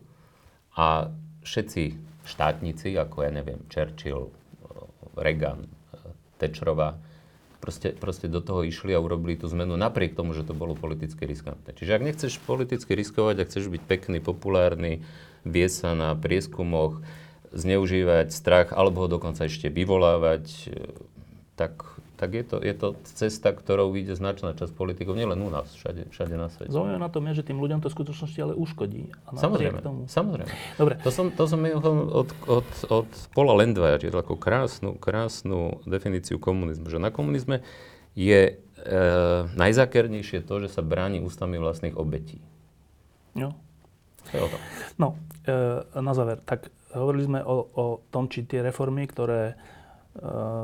A 0.74 1.14
všetci 1.46 2.02
štátnici, 2.26 2.98
ako 2.98 3.22
ja 3.22 3.30
neviem, 3.30 3.62
Churchill, 3.70 4.34
Reagan, 5.14 5.70
e, 5.70 5.70
Thatcherová, 6.42 6.98
proste, 7.64 7.96
proste 7.96 8.28
do 8.28 8.44
toho 8.44 8.60
išli 8.60 8.92
a 8.92 9.00
urobili 9.00 9.40
tú 9.40 9.48
zmenu 9.48 9.80
napriek 9.80 10.12
tomu, 10.12 10.36
že 10.36 10.44
to 10.44 10.52
bolo 10.52 10.76
politicky 10.76 11.24
riskantné. 11.24 11.72
Čiže 11.72 11.96
ak 11.96 12.04
nechceš 12.04 12.36
politicky 12.44 12.92
riskovať, 12.92 13.40
ak 13.40 13.48
chceš 13.48 13.72
byť 13.72 13.82
pekný, 13.88 14.20
populárny, 14.20 15.00
viesť 15.48 15.76
sa 15.80 15.90
na 15.96 16.12
prieskumoch, 16.12 17.00
zneužívať 17.56 18.28
strach 18.28 18.68
alebo 18.76 19.06
ho 19.06 19.08
dokonca 19.08 19.48
ešte 19.48 19.72
vyvolávať, 19.72 20.44
e, 20.68 20.92
tak, 21.56 21.93
tak 22.24 22.32
je, 22.32 22.44
to, 22.48 22.56
je 22.64 22.72
to 22.72 22.88
cesta, 23.04 23.52
ktorou 23.52 23.92
vyjde 23.92 24.16
značná 24.16 24.56
časť 24.56 24.72
politikov, 24.72 25.12
nielen 25.12 25.36
u 25.44 25.52
nás, 25.52 25.68
všade, 25.76 26.08
všade 26.08 26.40
na 26.40 26.48
svete. 26.48 26.72
Zaujímavé 26.72 26.96
na 26.96 27.12
tom 27.12 27.20
je, 27.28 27.36
že 27.36 27.44
tým 27.44 27.60
ľuďom 27.60 27.84
to 27.84 27.92
v 27.92 27.94
skutočnosti 28.00 28.38
ale 28.40 28.56
uškodí. 28.56 29.12
A 29.28 29.36
samozrejme, 29.36 29.84
tomu... 29.84 30.08
samozrejme. 30.08 30.48
Dobre. 30.80 30.96
To 31.04 31.12
som, 31.12 31.28
to 31.28 31.44
som 31.44 31.60
od, 31.60 32.32
od, 32.48 32.68
od 32.88 33.10
Paula 33.36 33.52
Lendvaja 33.60 34.00
čítal 34.00 34.24
takú 34.24 34.40
krásnu, 34.40 34.96
krásnu 34.96 35.84
definíciu 35.84 36.40
komunizmu, 36.40 36.88
že 36.88 36.96
na 36.96 37.12
komunizme 37.12 37.60
je 38.16 38.40
e, 38.48 38.52
najzákernejšie 39.52 40.48
to, 40.48 40.64
že 40.64 40.72
sa 40.72 40.80
bráni 40.80 41.20
ústami 41.20 41.60
vlastných 41.60 41.92
obetí. 41.92 42.40
Jo. 43.36 43.52
To 44.24 44.32
je 44.32 44.40
o 44.40 44.48
tom. 44.48 44.60
No, 44.96 45.08
e, 45.44 46.00
na 46.00 46.16
záver, 46.16 46.40
tak 46.40 46.72
hovorili 46.96 47.28
sme 47.28 47.40
o, 47.44 47.68
o 47.68 47.84
tom, 48.08 48.32
či 48.32 48.48
tie 48.48 48.64
reformy, 48.64 49.04
ktoré 49.04 49.60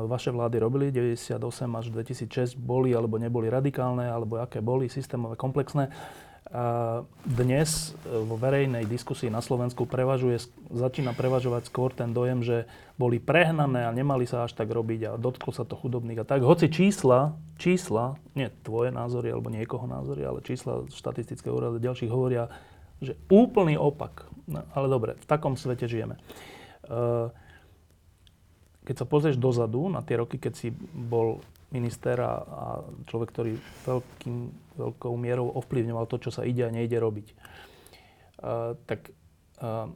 vaše 0.07 0.31
vlády 0.31 0.63
robili 0.63 0.95
98 0.95 1.35
až 1.75 1.85
2006 1.91 2.55
boli 2.55 2.95
alebo 2.95 3.19
neboli 3.19 3.51
radikálne, 3.51 4.07
alebo 4.07 4.39
aké 4.39 4.63
boli 4.63 4.87
systémové, 4.87 5.35
komplexné. 5.35 5.91
A 6.51 6.99
dnes 7.23 7.95
e, 8.03 8.11
vo 8.11 8.35
verejnej 8.35 8.83
diskusii 8.83 9.31
na 9.31 9.39
Slovensku 9.39 9.87
prevažuje, 9.87 10.35
začína 10.67 11.15
prevažovať 11.15 11.71
skôr 11.71 11.95
ten 11.95 12.11
dojem, 12.11 12.43
že 12.43 12.67
boli 12.99 13.23
prehnané 13.23 13.87
a 13.87 13.95
nemali 13.95 14.27
sa 14.27 14.43
až 14.43 14.59
tak 14.59 14.67
robiť 14.67 14.99
a 15.07 15.11
dotklo 15.15 15.55
sa 15.55 15.63
to 15.63 15.79
chudobných 15.79 16.19
a 16.19 16.27
tak. 16.27 16.43
Hoci 16.43 16.67
čísla, 16.67 17.39
čísla, 17.55 18.19
nie 18.35 18.51
tvoje 18.67 18.91
názory 18.91 19.31
alebo 19.31 19.47
niekoho 19.47 19.87
názory, 19.87 20.27
ale 20.27 20.43
čísla 20.43 20.83
štatistického 20.91 21.55
úradu 21.55 21.79
ďalších 21.79 22.11
hovoria, 22.11 22.51
že 22.99 23.15
úplný 23.31 23.79
opak. 23.79 24.27
No, 24.43 24.67
ale 24.75 24.91
dobre, 24.91 25.15
v 25.23 25.25
takom 25.31 25.55
svete 25.55 25.87
žijeme. 25.87 26.19
Uh, 26.91 27.31
keď 28.81 28.95
sa 28.97 29.05
pozrieš 29.05 29.37
dozadu 29.37 29.85
na 29.89 30.01
tie 30.01 30.17
roky, 30.17 30.41
keď 30.41 30.53
si 30.57 30.73
bol 30.93 31.41
minister 31.71 32.19
a, 32.19 32.33
a 32.41 32.65
človek, 33.07 33.29
ktorý 33.31 33.51
veľkým, 33.87 34.37
veľkou 34.75 35.13
mierou 35.15 35.53
ovplyvňoval 35.55 36.05
to, 36.09 36.17
čo 36.19 36.31
sa 36.33 36.43
ide 36.43 36.67
a 36.67 36.73
nejde 36.73 36.97
robiť, 36.99 37.27
uh, 37.31 38.75
tak 38.89 39.13
uh, 39.61 39.87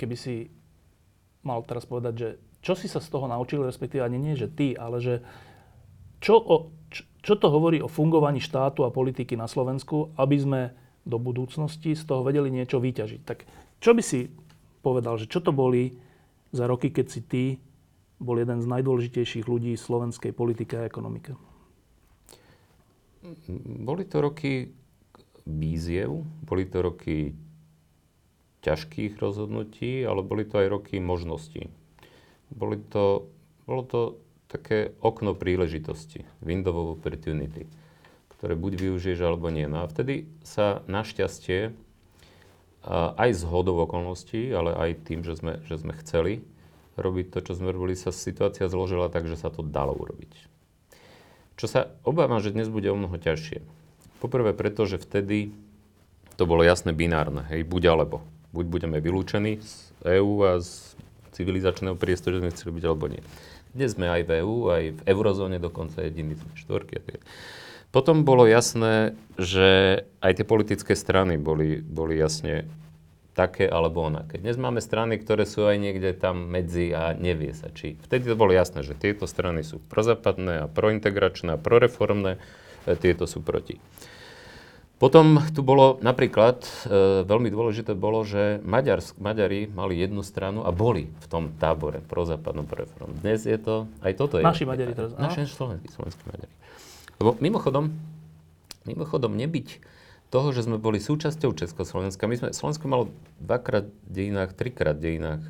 keby 0.00 0.16
si 0.16 0.48
mal 1.42 1.60
teraz 1.66 1.84
povedať, 1.84 2.14
že 2.14 2.28
čo 2.62 2.78
si 2.78 2.86
sa 2.86 3.02
z 3.02 3.10
toho 3.10 3.26
naučil, 3.26 3.66
respektíve 3.66 4.06
ani 4.06 4.22
nie, 4.22 4.38
že 4.38 4.46
ty, 4.46 4.78
ale 4.78 5.02
že 5.02 5.20
čo, 6.22 6.38
o, 6.38 6.70
čo, 6.86 7.02
čo 7.18 7.34
to 7.34 7.50
hovorí 7.50 7.82
o 7.82 7.90
fungovaní 7.90 8.38
štátu 8.38 8.86
a 8.86 8.94
politiky 8.94 9.34
na 9.34 9.50
Slovensku, 9.50 10.14
aby 10.14 10.36
sme 10.38 10.60
do 11.02 11.18
budúcnosti 11.18 11.98
z 11.98 12.02
toho 12.06 12.22
vedeli 12.22 12.54
niečo 12.54 12.78
vyťažiť. 12.78 13.20
Tak 13.26 13.38
čo 13.82 13.90
by 13.90 14.02
si 14.06 14.30
povedal, 14.86 15.18
že 15.18 15.26
čo 15.26 15.42
to 15.42 15.50
boli 15.50 15.98
za 16.54 16.70
roky, 16.70 16.94
keď 16.94 17.06
si 17.10 17.20
ty 17.26 17.44
bol 18.22 18.38
jeden 18.38 18.62
z 18.62 18.66
najdôležitejších 18.70 19.50
ľudí 19.50 19.74
v 19.74 19.82
slovenskej 19.82 20.30
politike 20.30 20.78
a 20.78 20.86
ekonomike? 20.86 21.34
Boli 23.82 24.06
to 24.06 24.22
roky 24.22 24.70
víziev, 25.42 26.22
boli 26.46 26.62
to 26.70 26.78
roky 26.86 27.34
ťažkých 28.62 29.18
rozhodnutí, 29.18 30.06
ale 30.06 30.22
boli 30.22 30.46
to 30.46 30.62
aj 30.62 30.68
roky 30.70 31.02
možností. 31.02 31.66
Boli 32.54 32.78
to, 32.78 33.26
bolo 33.66 33.82
to 33.82 34.00
také 34.46 34.94
okno 35.02 35.34
príležitosti, 35.34 36.22
window 36.38 36.70
of 36.78 37.02
opportunity 37.02 37.66
ktoré 38.42 38.58
buď 38.58 38.72
využiješ 38.74 39.22
alebo 39.22 39.54
nie. 39.54 39.70
No 39.70 39.86
a 39.86 39.86
vtedy 39.86 40.26
sa 40.42 40.82
našťastie 40.90 41.70
aj 42.90 43.30
z 43.38 43.42
hodov 43.46 43.86
okolností, 43.86 44.50
ale 44.50 44.74
aj 44.74 45.06
tým, 45.06 45.22
že 45.22 45.38
sme, 45.38 45.62
že 45.62 45.78
sme 45.78 45.94
chceli 46.02 46.42
robiť 46.96 47.32
to, 47.32 47.38
čo 47.40 47.52
sme 47.56 47.72
robili, 47.72 47.96
sa 47.96 48.12
situácia 48.12 48.68
zložila 48.68 49.08
tak, 49.08 49.28
že 49.28 49.40
sa 49.40 49.48
to 49.48 49.64
dalo 49.64 49.96
urobiť. 49.96 50.32
Čo 51.56 51.66
sa 51.68 51.80
obávam, 52.02 52.40
že 52.40 52.52
dnes 52.52 52.68
bude 52.68 52.88
o 52.88 52.96
mnoho 52.96 53.16
ťažšie. 53.16 53.62
Poprvé 54.20 54.52
preto, 54.56 54.84
že 54.88 55.00
vtedy 55.00 55.52
to 56.36 56.44
bolo 56.48 56.64
jasné 56.64 56.96
binárne, 56.96 57.44
hej, 57.52 57.64
buď 57.68 57.82
alebo. 57.92 58.24
Buď 58.52 58.66
budeme 58.68 58.98
vylúčení 59.00 59.60
z 59.60 59.72
EÚ 60.04 60.44
a 60.44 60.60
z 60.60 60.96
civilizačného 61.32 61.96
priestoru, 61.96 62.38
že 62.38 62.42
sme 62.44 62.54
chceli 62.54 62.72
byť 62.80 62.84
alebo 62.84 63.06
nie. 63.08 63.22
Dnes 63.72 63.96
sme 63.96 64.12
aj 64.12 64.22
v 64.28 64.30
EÚ, 64.44 64.56
aj 64.68 64.84
v 64.92 65.00
eurozóne, 65.08 65.56
dokonca 65.56 66.04
jediní 66.04 66.36
sme 66.36 66.52
štvorky. 66.60 67.00
Potom 67.92 68.24
bolo 68.24 68.44
jasné, 68.48 69.16
že 69.36 70.00
aj 70.20 70.40
tie 70.40 70.46
politické 70.48 70.92
strany 70.96 71.36
boli, 71.40 71.80
boli 71.80 72.16
jasne 72.20 72.68
také 73.32 73.64
alebo 73.64 74.04
onaké. 74.04 74.36
Dnes 74.36 74.60
máme 74.60 74.84
strany, 74.84 75.16
ktoré 75.16 75.48
sú 75.48 75.64
aj 75.64 75.80
niekde 75.80 76.12
tam 76.12 76.52
medzi 76.52 76.92
a 76.92 77.16
nevie 77.16 77.56
sa 77.56 77.72
či. 77.72 77.96
Vtedy 78.04 78.28
to 78.28 78.36
bolo 78.36 78.52
jasné, 78.52 78.84
že 78.84 78.92
tieto 78.92 79.24
strany 79.24 79.64
sú 79.64 79.80
prozapadné 79.88 80.64
a 80.64 80.70
prointegračné 80.70 81.56
a 81.56 81.60
proreformné, 81.60 82.36
e, 82.84 82.92
tieto 83.00 83.24
sú 83.24 83.40
proti. 83.40 83.80
Potom 85.00 85.42
tu 85.50 85.66
bolo 85.66 85.98
napríklad, 86.04 86.62
e, 86.86 87.24
veľmi 87.26 87.48
dôležité 87.50 87.96
bolo, 87.96 88.22
že 88.22 88.62
Maďars, 88.62 89.16
Maďari 89.18 89.66
mali 89.66 89.98
jednu 89.98 90.20
stranu 90.22 90.62
a 90.62 90.70
boli 90.70 91.08
v 91.10 91.26
tom 91.26 91.56
tábore 91.56 92.04
prozápadnom 92.04 92.68
proreformnom. 92.68 93.18
Dnes 93.18 93.48
je 93.48 93.56
to, 93.58 93.88
aj 94.04 94.12
toto 94.14 94.38
je. 94.38 94.44
Naši 94.44 94.68
Maďari 94.68 94.92
teraz. 94.92 95.16
Naši 95.16 95.48
slovenskí, 95.48 95.88
slovenskí 95.90 96.22
Maďari. 96.28 96.54
Lebo 97.18 97.34
mimochodom, 97.40 97.90
mimochodom 98.86 99.32
nebyť 99.34 99.68
toho, 100.32 100.48
že 100.56 100.64
sme 100.64 100.80
boli 100.80 100.96
súčasťou 100.96 101.52
Československa. 101.52 102.24
My 102.24 102.40
sme, 102.40 102.48
Slovensko 102.56 102.88
malo 102.88 103.12
dvakrát 103.36 103.84
dejinách, 104.08 104.56
trikrát 104.56 104.96
dejinách 104.96 105.44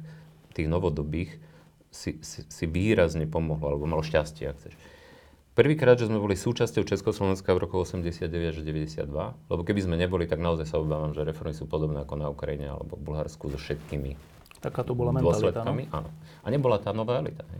tých 0.59 0.67
novodobých 0.67 1.39
si, 1.95 2.19
si, 2.19 2.43
si 2.43 2.65
výrazne 2.67 3.31
pomohlo, 3.31 3.71
alebo 3.71 3.87
malo 3.87 4.03
šťastie, 4.03 4.51
ak 4.51 4.59
chceš. 4.59 4.75
Prvýkrát, 5.53 6.01
že 6.01 6.09
sme 6.09 6.17
boli 6.17 6.35
súčasťou 6.35 6.83
Československa 6.83 7.53
v 7.53 7.69
roku 7.69 7.77
89 7.79 8.27
až 8.27 8.59
92, 8.65 9.05
lebo 9.53 9.63
keby 9.63 9.81
sme 9.85 10.01
neboli, 10.01 10.25
tak 10.25 10.41
naozaj 10.41 10.65
sa 10.65 10.81
obávam, 10.81 11.13
že 11.13 11.23
reformy 11.29 11.53
sú 11.53 11.69
podobné 11.69 12.03
ako 12.03 12.15
na 12.17 12.33
Ukrajine 12.33 12.73
alebo 12.73 12.97
v 12.97 13.05
Bulharsku 13.13 13.53
so 13.53 13.61
všetkými 13.61 14.17
Taká 14.63 14.87
to 14.87 14.95
bola 14.95 15.11
mentalita, 15.11 15.67
no? 15.67 15.75
Áno. 15.91 16.09
A 16.41 16.47
nebola 16.47 16.79
tá 16.79 16.95
nová 16.95 17.19
elita. 17.19 17.43
Ne? 17.51 17.59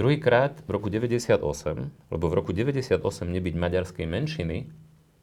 Druhýkrát 0.00 0.56
v 0.64 0.68
roku 0.72 0.88
98, 0.88 1.36
lebo 2.08 2.24
v 2.32 2.34
roku 2.34 2.56
98 2.56 2.96
nebyť 3.28 3.54
maďarskej 3.54 4.06
menšiny, 4.08 4.56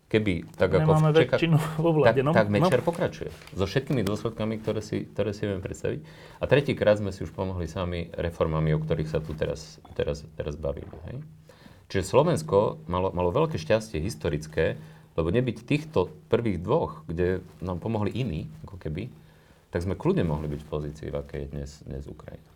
keby 0.06 0.46
tak 0.54 0.70
ako 0.70 0.92
Nemáme 0.96 1.10
v 1.12 1.18
Čeka, 1.26 1.38
vo 1.82 1.92
vláde, 1.92 2.22
tak, 2.22 2.26
no? 2.26 2.32
tak 2.32 2.48
Mečer 2.54 2.82
no. 2.82 2.86
pokračuje. 2.86 3.30
So 3.58 3.66
všetkými 3.66 4.06
dôsledkami, 4.06 4.62
ktoré 4.62 4.82
si, 4.86 5.10
ktoré 5.10 5.34
si 5.34 5.50
viem 5.50 5.60
predstaviť. 5.60 6.00
A 6.40 6.44
tretíkrát 6.46 7.02
sme 7.02 7.10
si 7.10 7.26
už 7.26 7.34
pomohli 7.34 7.66
sami 7.66 8.14
reformami, 8.14 8.78
o 8.78 8.80
ktorých 8.80 9.10
sa 9.10 9.20
tu 9.20 9.34
teraz, 9.34 9.82
teraz, 9.98 10.22
teraz 10.38 10.54
bavíme. 10.56 10.94
Hej? 11.10 11.26
Čiže 11.90 12.18
Slovensko 12.18 12.86
malo, 12.86 13.10
malo 13.14 13.34
veľké 13.34 13.58
šťastie 13.58 14.02
historické, 14.02 14.78
lebo 15.16 15.32
nebyť 15.32 15.58
týchto 15.66 16.12
prvých 16.30 16.62
dvoch, 16.62 17.08
kde 17.10 17.42
nám 17.64 17.82
pomohli 17.82 18.12
iní, 18.14 18.52
ako 18.68 18.78
keby, 18.78 19.10
tak 19.74 19.84
sme 19.84 19.98
kľudne 19.98 20.28
mohli 20.28 20.48
byť 20.52 20.62
v 20.62 20.70
pozícii, 20.70 21.08
v 21.12 21.18
akej 21.20 21.40
je 21.40 21.48
dnes, 21.52 21.70
dnes 21.84 22.04
Ukrajina. 22.06 22.48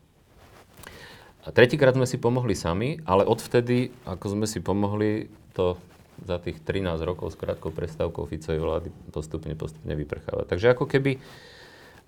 A 1.47 1.55
tretíkrát 1.55 1.95
sme 1.95 2.05
si 2.05 2.19
pomohli 2.19 2.51
sami, 2.51 2.99
ale 3.07 3.23
odvtedy, 3.23 3.95
ako 4.03 4.25
sme 4.37 4.45
si 4.45 4.59
pomohli, 4.59 5.31
to 5.55 5.79
za 6.25 6.37
tých 6.39 6.59
13 6.63 6.99
rokov 7.03 7.35
s 7.35 7.39
krátkou 7.39 7.71
prestávkou 7.71 8.25
Ficovej 8.25 8.61
vlády 8.61 8.89
postupne, 9.11 9.53
postupne 9.55 9.93
vyprcháva. 9.93 10.47
Takže 10.47 10.71
ako 10.73 10.85
keby, 10.89 11.19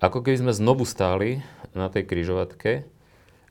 ako 0.02 0.18
keby 0.24 0.36
sme 0.42 0.52
znovu 0.52 0.84
stáli 0.88 1.44
na 1.72 1.88
tej 1.88 2.04
kryžovatke, 2.08 2.88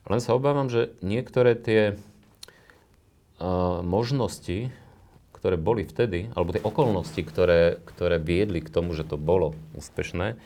len 0.09 0.19
sa 0.19 0.33
obávam, 0.33 0.67
že 0.67 0.93
niektoré 1.05 1.53
tie 1.53 1.81
uh, 1.93 3.85
možnosti, 3.85 4.73
ktoré 5.37 5.57
boli 5.57 5.85
vtedy, 5.85 6.29
alebo 6.37 6.53
tie 6.53 6.61
okolnosti, 6.61 7.21
ktoré, 7.21 7.81
ktoré 7.85 8.21
viedli 8.21 8.61
k 8.61 8.69
tomu, 8.69 8.93
že 8.93 9.05
to 9.05 9.17
bolo 9.17 9.57
úspešné, 9.73 10.37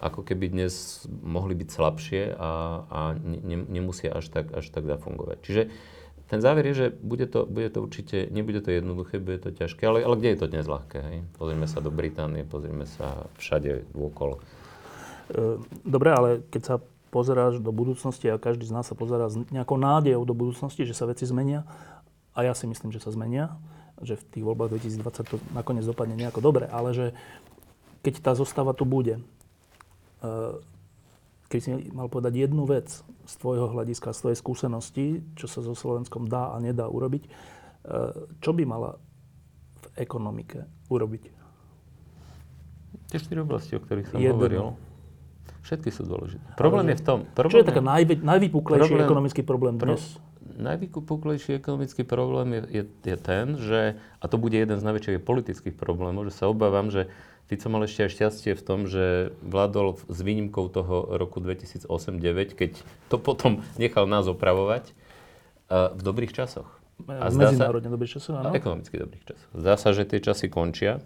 ako 0.00 0.24
keby 0.24 0.48
dnes 0.48 1.04
mohli 1.08 1.52
byť 1.52 1.68
slabšie 1.68 2.22
a, 2.40 2.52
a 2.88 3.00
ne, 3.20 3.68
nemusia 3.68 4.16
až 4.16 4.32
tak, 4.32 4.48
až 4.56 4.64
tak 4.72 4.88
zafungovať. 4.88 5.38
Čiže 5.44 5.62
ten 6.30 6.38
záver 6.38 6.62
je, 6.70 6.74
že 6.74 6.86
bude 6.94 7.26
to, 7.26 7.42
bude 7.42 7.74
to 7.74 7.82
určite, 7.82 8.30
nebude 8.30 8.62
to 8.62 8.70
jednoduché, 8.70 9.18
bude 9.18 9.42
to 9.42 9.50
ťažké, 9.50 9.82
ale, 9.82 10.06
ale 10.06 10.14
kde 10.14 10.28
je 10.30 10.38
to 10.38 10.46
dnes 10.46 10.62
ľahké? 10.62 10.98
Hej? 11.02 11.18
Pozrieme 11.34 11.66
sa 11.66 11.82
do 11.82 11.90
Británie, 11.90 12.46
pozrieme 12.46 12.86
sa 12.86 13.26
všade 13.42 13.90
okolo. 13.90 14.38
E, 14.38 15.58
dobre, 15.82 16.14
ale 16.14 16.46
keď 16.54 16.62
sa 16.62 16.76
pozeráš 17.10 17.58
do 17.58 17.74
budúcnosti 17.74 18.30
a 18.30 18.38
každý 18.38 18.62
z 18.62 18.78
nás 18.78 18.86
sa 18.86 18.94
pozerá 18.94 19.26
s 19.26 19.42
nejakou 19.50 19.74
nádejou 19.74 20.22
do 20.22 20.30
budúcnosti, 20.30 20.86
že 20.86 20.94
sa 20.94 21.10
veci 21.10 21.26
zmenia, 21.26 21.66
a 22.30 22.46
ja 22.46 22.54
si 22.54 22.70
myslím, 22.70 22.94
že 22.94 23.02
sa 23.02 23.10
zmenia, 23.10 23.58
že 23.98 24.14
v 24.14 24.38
tých 24.38 24.46
voľbách 24.46 24.78
2020 24.78 25.34
to 25.34 25.36
nakoniec 25.50 25.82
dopadne 25.82 26.14
nejako 26.14 26.38
dobre, 26.38 26.70
ale 26.70 26.94
že 26.94 27.06
keď 28.06 28.22
tá 28.22 28.32
zostava 28.38 28.70
tu 28.70 28.86
bude, 28.86 29.18
e, 29.18 29.22
keď 31.50 31.60
si 31.60 31.70
mal 31.90 32.06
povedať 32.06 32.46
jednu 32.46 32.62
vec 32.62 32.86
z 33.02 33.34
tvojho 33.42 33.74
hľadiska, 33.74 34.14
z 34.14 34.18
tvojej 34.22 34.38
skúsenosti, 34.38 35.06
čo 35.34 35.50
sa 35.50 35.66
so 35.66 35.74
Slovenskom 35.74 36.30
dá 36.30 36.54
a 36.54 36.62
nedá 36.62 36.86
urobiť, 36.86 37.26
e, 37.26 37.30
čo 38.38 38.54
by 38.54 38.62
mala 38.62 39.02
v 39.82 39.86
ekonomike 39.98 40.70
urobiť? 40.86 41.22
Tie 43.10 43.18
štyri 43.18 43.42
oblasti, 43.42 43.74
o 43.74 43.82
ktorých 43.82 44.14
som 44.14 44.22
Jedno. 44.22 44.38
hovoril. 44.38 44.64
Všetky 45.66 45.90
sú 45.90 46.06
dôležité. 46.06 46.54
Problém 46.54 46.94
je 46.94 46.96
v 47.02 47.04
tom... 47.04 47.18
Problém 47.34 47.52
čo 47.52 47.60
je 47.60 47.68
taká 47.68 47.82
najvy, 47.82 48.22
najvypuklejší 48.22 48.86
problém, 48.86 49.06
ekonomický 49.10 49.42
problém 49.42 49.74
dnes? 49.76 50.02
Najvypuklejší 50.40 51.58
ekonomický 51.58 52.06
problém 52.06 52.54
je, 52.54 52.62
je, 52.80 52.82
je 52.86 53.16
ten, 53.18 53.58
že, 53.58 53.98
a 53.98 54.24
to 54.30 54.38
bude 54.38 54.54
jeden 54.54 54.78
z 54.78 54.86
najväčších 54.86 55.20
politických 55.20 55.74
problémov, 55.74 56.30
že 56.30 56.32
sa 56.38 56.46
obávam, 56.46 56.88
že 56.88 57.10
Fico 57.50 57.66
mal 57.66 57.82
ešte 57.82 58.06
aj 58.06 58.10
šťastie 58.14 58.52
v 58.54 58.62
tom, 58.62 58.86
že 58.86 59.34
vládol 59.42 59.98
s 60.06 60.18
výnimkou 60.22 60.70
toho 60.70 61.18
roku 61.18 61.42
2008-2009, 61.42 62.54
keď 62.54 62.78
to 63.10 63.18
potom 63.18 63.66
nechal 63.74 64.06
nás 64.06 64.30
opravovať 64.30 64.94
uh, 65.66 65.90
v 65.90 66.00
dobrých 66.06 66.30
časoch. 66.30 66.70
A 67.10 67.26
Medzinárodne 67.26 67.90
dobrých 67.90 68.22
časoch, 68.22 68.38
áno? 68.38 68.54
Ekonomicky 68.54 69.02
dobrých 69.02 69.34
časoch. 69.34 69.50
Zdá 69.50 69.74
sa, 69.74 69.90
že 69.90 70.06
tie 70.06 70.22
časy 70.22 70.46
končia. 70.46 71.02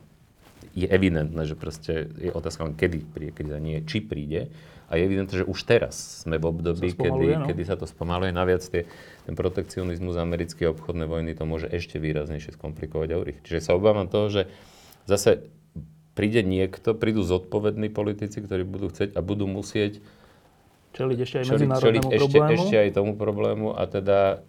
Je 0.77 0.85
evidentné, 0.85 1.49
že 1.49 1.57
proste 1.57 2.13
je 2.13 2.29
otázka 2.29 2.77
kedy 2.77 3.09
príde, 3.09 3.33
keď 3.33 3.57
za 3.57 3.59
nie, 3.65 3.81
či 3.81 4.05
príde. 4.05 4.53
A 4.93 5.01
je 5.01 5.09
evidentné, 5.09 5.35
že 5.41 5.47
už 5.49 5.65
teraz 5.65 6.29
sme 6.29 6.37
v 6.37 6.45
období, 6.45 6.93
kedy, 6.93 7.41
no? 7.41 7.49
kedy 7.49 7.63
sa 7.65 7.81
to 7.81 7.89
spomaluje. 7.89 8.37
Naviac 8.37 8.61
tie, 8.69 8.85
ten 9.25 9.33
protekcionizmus 9.33 10.21
americké 10.21 10.69
obchodné 10.69 11.09
vojny 11.09 11.33
to 11.33 11.49
môže 11.49 11.73
ešte 11.73 11.97
výraznejšie 11.97 12.53
skomplikovať 12.61 13.09
a 13.17 13.21
urýchliť. 13.23 13.45
Čiže 13.49 13.65
sa 13.65 13.73
obávam 13.73 14.13
toho, 14.13 14.29
že 14.29 14.43
zase 15.09 15.49
príde 16.15 16.47
niekto, 16.47 16.95
prídu 16.95 17.27
zodpovední 17.27 17.91
politici, 17.91 18.39
ktorí 18.39 18.63
budú 18.63 18.91
chcieť 18.91 19.15
a 19.15 19.21
budú 19.21 19.51
musieť 19.51 19.99
čeliť 20.95 21.19
ešte 21.27 21.37
aj 21.43 21.45
čeliť, 21.51 21.69
čeliť 21.75 22.03
ešte, 22.07 22.39
ešte 22.55 22.77
aj 22.79 22.91
tomu 22.95 23.19
problému 23.19 23.75
a 23.75 23.83
teda 23.91 24.47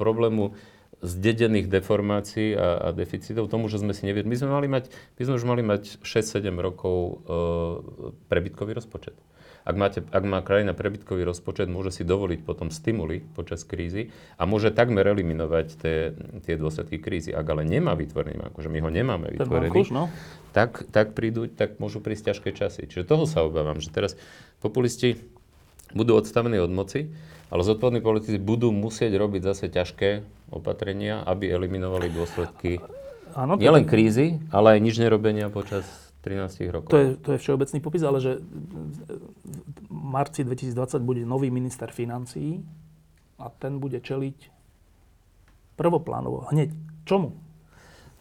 problému 0.00 0.56
zdedených 1.02 1.66
deformácií 1.66 2.54
a, 2.54 2.78
a 2.78 2.88
deficitov, 2.94 3.50
tomu, 3.50 3.66
že 3.66 3.82
sme 3.82 3.92
si 3.92 4.06
neviedli. 4.06 4.30
My 4.30 4.38
sme 4.38 4.50
mali 4.54 4.70
mať, 4.70 4.88
my 5.18 5.22
sme 5.26 5.34
už 5.34 5.44
mali 5.44 5.62
mať 5.66 5.98
6-7 6.00 6.46
rokov 6.62 6.96
e, 6.96 7.14
prebytkový 8.30 8.72
rozpočet. 8.78 9.18
Ak, 9.62 9.78
máte, 9.78 10.02
ak 10.02 10.24
má 10.26 10.42
krajina 10.42 10.74
prebytkový 10.74 11.22
rozpočet, 11.22 11.70
môže 11.70 11.94
si 11.94 12.02
dovoliť 12.02 12.42
potom 12.42 12.74
stimuly 12.74 13.22
počas 13.38 13.62
krízy 13.62 14.10
a 14.34 14.42
môže 14.42 14.74
takmer 14.74 15.06
eliminovať 15.06 15.66
tie, 15.78 15.96
tie 16.42 16.54
dôsledky 16.58 16.98
krízy. 16.98 17.30
Ak 17.30 17.46
ale 17.46 17.62
nemá 17.62 17.94
vytvorený, 17.94 18.50
akože 18.50 18.66
my 18.66 18.78
ho 18.82 18.90
nemáme 18.90 19.26
vytvorený, 19.30 19.70
kúš, 19.70 19.94
no? 19.94 20.10
tak, 20.50 20.82
tak, 20.90 21.14
prídu, 21.14 21.46
tak 21.46 21.78
môžu 21.78 22.02
prísť 22.02 22.34
ťažké 22.34 22.50
časy. 22.58 22.90
Čiže 22.90 23.06
toho 23.06 23.24
sa 23.24 23.46
obávam, 23.46 23.78
že 23.78 23.94
teraz 23.94 24.18
populisti 24.58 25.22
budú 25.94 26.18
odstavení 26.18 26.58
od 26.58 26.72
moci, 26.74 27.14
ale 27.52 27.62
zodpovední 27.62 28.00
politici 28.02 28.40
budú 28.42 28.74
musieť 28.74 29.14
robiť 29.14 29.42
zase 29.46 29.70
ťažké 29.70 30.26
opatrenia, 30.50 31.22
aby 31.22 31.52
eliminovali 31.52 32.10
dôsledky 32.10 32.82
Áno, 33.32 33.56
nielen 33.56 33.88
krízy, 33.88 34.40
ale 34.52 34.76
aj 34.76 34.80
nič 34.84 34.96
nerobenia 35.00 35.48
počas 35.48 35.84
13 36.22 36.70
rokov. 36.70 36.90
To 36.94 36.98
je, 36.98 37.08
to 37.18 37.28
je 37.34 37.38
všeobecný 37.42 37.78
popis, 37.82 38.02
ale 38.06 38.22
že 38.22 38.38
v 38.38 39.90
marci 39.90 40.46
2020 40.46 41.02
bude 41.02 41.26
nový 41.26 41.50
minister 41.50 41.90
financií 41.90 42.62
a 43.42 43.50
ten 43.50 43.82
bude 43.82 43.98
čeliť 43.98 44.38
prvoplánovo, 45.74 46.46
hneď. 46.54 46.70
Čomu? 47.02 47.34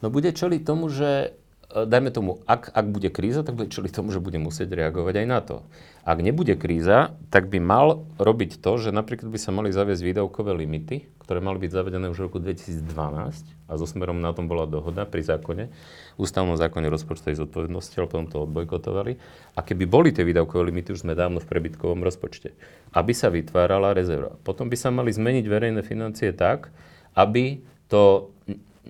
No 0.02 0.10
bude 0.10 0.34
čeliť 0.34 0.65
tomu, 0.65 0.90
že 0.90 1.38
e, 1.69 1.86
dajme 1.86 2.10
tomu, 2.10 2.41
ak, 2.49 2.73
ak 2.73 2.86
bude 2.90 3.14
kríza, 3.14 3.45
tak 3.45 3.53
bude 3.53 3.69
čeliť 3.69 3.94
tomu, 3.94 4.10
že 4.10 4.18
bude 4.18 4.41
musieť 4.41 4.73
reagovať 4.73 5.22
aj 5.22 5.28
na 5.30 5.40
to. 5.45 5.61
Ak 6.02 6.18
nebude 6.26 6.57
kríza, 6.57 7.14
tak 7.30 7.53
by 7.53 7.61
mal 7.61 8.10
robiť 8.18 8.57
to, 8.57 8.82
že 8.82 8.90
napríklad 8.90 9.30
by 9.30 9.38
sa 9.38 9.53
mali 9.53 9.69
zaviesť 9.69 10.02
výdavkové 10.02 10.57
limity, 10.57 11.06
ktoré 11.31 11.39
mali 11.39 11.63
byť 11.63 11.71
zavedené 11.71 12.11
už 12.11 12.19
v 12.19 12.25
roku 12.27 12.43
2012 12.43 12.91
a 12.91 13.71
so 13.79 13.87
smerom 13.87 14.19
na 14.19 14.35
tom 14.35 14.51
bola 14.51 14.67
dohoda 14.67 15.07
pri 15.07 15.23
zákone, 15.23 15.71
ústavnom 16.19 16.59
zákone 16.59 16.91
rozpočtovej 16.91 17.39
zodpovednosti, 17.47 17.95
ale 17.95 18.11
potom 18.11 18.27
to 18.27 18.43
odbojkotovali. 18.43 19.15
A 19.55 19.63
keby 19.63 19.87
boli 19.87 20.11
tie 20.11 20.27
výdavkové 20.27 20.67
limity, 20.67 20.91
už 20.91 21.07
sme 21.07 21.15
dávno 21.15 21.39
v 21.39 21.47
prebytkovom 21.47 22.03
rozpočte, 22.03 22.51
aby 22.91 23.15
sa 23.15 23.31
vytvárala 23.31 23.95
rezerva. 23.95 24.35
Potom 24.43 24.67
by 24.67 24.75
sa 24.75 24.91
mali 24.91 25.15
zmeniť 25.15 25.47
verejné 25.47 25.87
financie 25.87 26.35
tak, 26.35 26.67
aby 27.15 27.63
to 27.87 28.35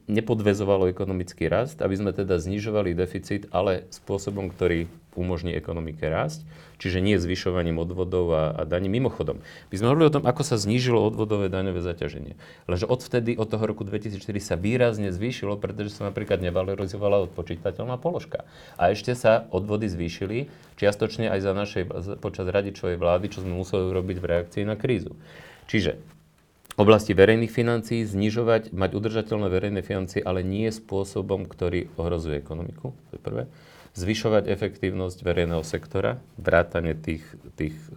nepodvezovalo 0.10 0.90
ekonomický 0.90 1.46
rast, 1.46 1.78
aby 1.86 1.94
sme 1.94 2.10
teda 2.10 2.42
znižovali 2.42 2.98
deficit, 2.98 3.46
ale 3.54 3.86
spôsobom, 3.94 4.50
ktorý 4.50 4.90
umožní 5.14 5.54
ekonomike 5.54 6.10
rásť, 6.10 6.42
čiže 6.82 6.98
nie 6.98 7.22
zvyšovaním 7.22 7.78
odvodov 7.78 8.26
a, 8.34 8.44
a 8.58 8.62
daní. 8.66 8.90
Mimochodom, 8.90 9.46
by 9.70 9.76
sme 9.78 9.94
hovorili 9.94 10.10
o 10.10 10.16
tom, 10.18 10.26
ako 10.26 10.42
sa 10.42 10.58
znížilo 10.58 11.14
odvodové 11.14 11.54
daňové 11.54 11.86
zaťaženie. 11.86 12.34
Lenže 12.66 12.90
odvtedy, 12.90 13.38
od 13.38 13.54
toho 13.54 13.70
roku 13.70 13.86
2004 13.86 14.18
sa 14.42 14.58
výrazne 14.58 15.14
zvýšilo, 15.14 15.62
pretože 15.62 15.94
sa 15.94 16.10
napríklad 16.10 16.42
nevalorizovala 16.42 17.30
odpočítateľná 17.30 18.02
položka. 18.02 18.50
A 18.82 18.90
ešte 18.90 19.14
sa 19.14 19.46
odvody 19.54 19.86
zvýšili, 19.86 20.50
čiastočne 20.82 21.30
aj 21.30 21.40
za 21.46 21.54
našej, 21.54 21.84
počas 22.18 22.50
radičovej 22.50 22.98
vlády, 22.98 23.30
čo 23.30 23.46
sme 23.46 23.54
museli 23.54 23.86
urobiť 23.94 24.18
v 24.18 24.26
reakcii 24.26 24.64
na 24.66 24.74
krízu. 24.74 25.14
Čiže 25.70 26.02
oblasti 26.82 27.14
verejných 27.14 27.54
financií, 27.54 28.02
znižovať, 28.02 28.74
mať 28.74 28.90
udržateľné 28.98 29.48
verejné 29.54 29.82
financie, 29.86 30.26
ale 30.26 30.42
nie 30.42 30.66
spôsobom, 30.74 31.46
ktorý 31.46 31.94
ohrozuje 32.00 32.42
ekonomiku, 32.42 32.98
to 33.14 33.14
je 33.14 33.22
prvé 33.22 33.46
zvyšovať 33.92 34.48
efektívnosť 34.48 35.20
verejného 35.24 35.64
sektora, 35.68 36.24
vrátanie 36.40 36.96
tých, 36.96 37.24
tých 37.60 37.76
e, 37.76 37.92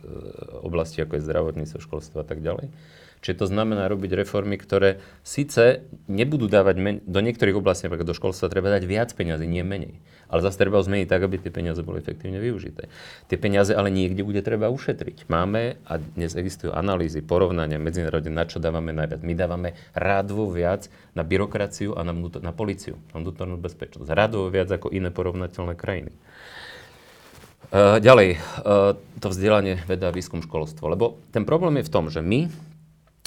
oblastí, 0.67 0.99
ako 1.03 1.19
je 1.19 1.27
zdravotníctvo, 1.27 1.79
školstvo 1.79 2.17
a 2.23 2.27
tak 2.27 2.43
ďalej. 2.43 2.71
Čiže 3.25 3.41
to 3.41 3.47
znamená 3.49 3.89
robiť 3.89 4.21
reformy, 4.21 4.61
ktoré 4.61 5.01
síce 5.25 5.89
nebudú 6.13 6.45
dávať 6.45 6.77
men- 6.77 7.03
do 7.09 7.25
niektorých 7.25 7.57
oblastí, 7.57 7.89
napríklad 7.89 8.13
do 8.13 8.19
školstva 8.21 8.53
treba 8.53 8.69
dať 8.69 8.85
viac 8.85 9.17
peniazy, 9.17 9.49
nie 9.49 9.65
menej. 9.65 9.97
Ale 10.29 10.45
zase 10.45 10.61
treba 10.61 10.85
zmeniť 10.85 11.09
tak, 11.09 11.25
aby 11.25 11.41
tie 11.41 11.49
peniaze 11.49 11.81
boli 11.81 12.05
efektívne 12.05 12.37
využité. 12.37 12.93
Tie 13.33 13.41
peniaze 13.41 13.73
ale 13.73 13.89
niekde 13.89 14.29
bude 14.29 14.45
treba 14.45 14.69
ušetriť. 14.69 15.25
Máme, 15.33 15.81
a 15.89 15.97
dnes 15.97 16.37
existujú 16.37 16.77
analýzy, 16.77 17.25
porovnania 17.25 17.81
medzinárodne, 17.81 18.29
na 18.29 18.45
čo 18.45 18.61
dávame 18.61 18.93
najviac. 18.93 19.25
My 19.25 19.33
dávame 19.33 19.69
rádovo 19.97 20.53
viac 20.53 20.93
na 21.17 21.25
byrokraciu 21.25 21.97
a 21.97 22.05
na, 22.05 22.13
vnútor- 22.13 22.45
na 22.45 22.53
policiu, 22.53 23.01
na 23.17 23.25
vnútornú 23.25 23.57
bezpečnosť. 23.57 24.11
Rádovo 24.13 24.53
viac 24.53 24.69
ako 24.69 24.93
iné 24.93 25.09
porovnateľné 25.09 25.73
krajiny. 25.81 26.13
Uh, 27.73 27.97
ďalej, 28.05 28.37
uh, 28.37 28.95
to 29.19 29.33
vzdelanie, 29.33 29.81
veda, 29.89 30.13
výskum, 30.13 30.45
školstvo. 30.45 30.93
Lebo 30.93 31.17
ten 31.33 31.49
problém 31.49 31.81
je 31.81 31.89
v 31.89 31.93
tom, 31.95 32.13
že 32.13 32.21
my 32.21 32.53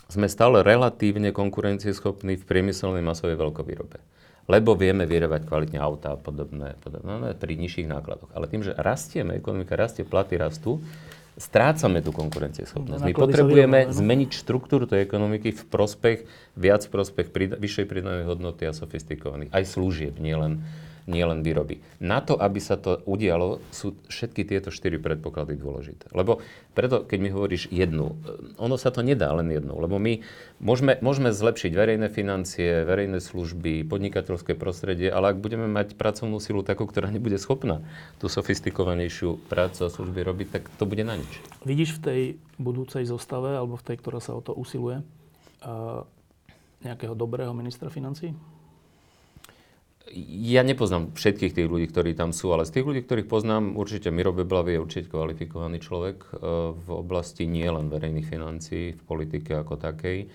sme 0.08 0.28
stále 0.32 0.64
relatívne 0.64 1.36
konkurencieschopní 1.36 2.40
v 2.40 2.44
priemyselnej 2.48 3.04
masovej 3.04 3.36
veľkovýrobe. 3.36 4.00
Lebo 4.48 4.80
vieme 4.80 5.04
vyrábať 5.04 5.44
kvalitne 5.44 5.80
auta 5.84 6.16
a 6.16 6.18
podobné, 6.18 6.80
podobné 6.80 7.20
no, 7.20 7.28
pri 7.36 7.54
nižších 7.60 7.92
nákladoch. 7.92 8.32
Ale 8.32 8.48
tým, 8.48 8.64
že 8.64 8.72
rastieme, 8.72 9.36
ekonomika 9.36 9.76
rastie, 9.76 10.08
platy 10.08 10.40
rastú, 10.40 10.80
strácame 11.36 12.00
tú 12.00 12.16
konkurencieschopnosť. 12.16 13.04
My 13.04 13.14
potrebujeme 13.14 13.80
zmeniť 13.92 14.32
štruktúru 14.34 14.88
tej 14.88 15.04
ekonomiky 15.04 15.52
v 15.52 15.64
prospech, 15.68 16.20
viac 16.56 16.82
prospech 16.88 17.28
prida- 17.30 17.60
vyššej 17.60 17.86
pridanej 17.86 18.26
hodnoty 18.26 18.66
a 18.66 18.74
sofistikovaných. 18.74 19.52
Aj 19.52 19.64
služieb, 19.68 20.16
nielen 20.18 20.64
nielen 21.08 21.40
výroby. 21.42 21.80
Na 22.04 22.20
to, 22.20 22.36
aby 22.36 22.60
sa 22.60 22.76
to 22.76 23.00
udialo, 23.08 23.64
sú 23.72 23.96
všetky 24.12 24.44
tieto 24.44 24.70
štyri 24.70 25.00
predpoklady 25.00 25.56
dôležité. 25.56 26.12
Lebo 26.12 26.44
preto, 26.76 27.08
keď 27.08 27.20
mi 27.24 27.32
hovoríš 27.32 27.72
jednu, 27.72 28.20
eh, 28.22 28.60
ono 28.60 28.76
sa 28.76 28.92
to 28.92 29.02
nedá 29.02 29.32
len 29.32 29.48
jednu, 29.50 29.80
lebo 29.80 29.98
my 29.98 30.22
môžeme, 30.60 31.00
môžeme 31.00 31.32
zlepšiť 31.32 31.72
verejné 31.72 32.08
financie, 32.12 32.84
verejné 32.84 33.24
služby, 33.24 33.88
podnikateľské 33.88 34.54
prostredie, 34.60 35.08
ale 35.08 35.32
ak 35.34 35.40
budeme 35.40 35.66
mať 35.72 35.96
pracovnú 35.96 36.38
silu 36.44 36.62
takú, 36.62 36.84
ktorá 36.84 37.08
nebude 37.08 37.40
schopná 37.40 37.82
tú 38.20 38.28
sofistikovanejšiu 38.28 39.48
prácu 39.48 39.80
a 39.88 39.90
služby 39.90 40.20
robiť, 40.28 40.48
tak 40.60 40.64
to 40.76 40.84
bude 40.84 41.08
na 41.08 41.16
nič. 41.16 41.32
Vidíš 41.64 41.98
v 41.98 42.04
tej 42.04 42.22
budúcej 42.60 43.08
zostave, 43.08 43.56
alebo 43.56 43.80
v 43.80 43.86
tej, 43.88 43.98
ktorá 44.04 44.20
sa 44.20 44.36
o 44.36 44.44
to 44.44 44.52
usiluje, 44.52 45.02
uh, 45.64 46.04
nejakého 46.82 47.14
dobrého 47.18 47.54
ministra 47.54 47.90
financí? 47.90 48.34
Ja 50.16 50.62
nepoznám 50.64 51.12
všetkých 51.14 51.56
tých 51.58 51.68
ľudí, 51.68 51.88
ktorí 51.92 52.16
tam 52.16 52.32
sú, 52.32 52.54
ale 52.56 52.64
z 52.64 52.80
tých 52.80 52.86
ľudí, 52.88 53.02
ktorých 53.04 53.28
poznám, 53.28 53.76
určite 53.76 54.14
Miro 54.14 54.32
Beblavy 54.32 54.78
je 54.78 54.84
určite 54.84 55.08
kvalifikovaný 55.12 55.84
človek 55.84 56.18
e, 56.24 56.30
v 56.76 56.88
oblasti 56.92 57.50
nie 57.50 57.68
len 57.68 57.92
verejných 57.92 58.28
financií, 58.28 58.96
v 58.96 59.04
politike 59.04 59.58
ako 59.58 59.76
takej. 59.76 60.18
E, 60.24 60.28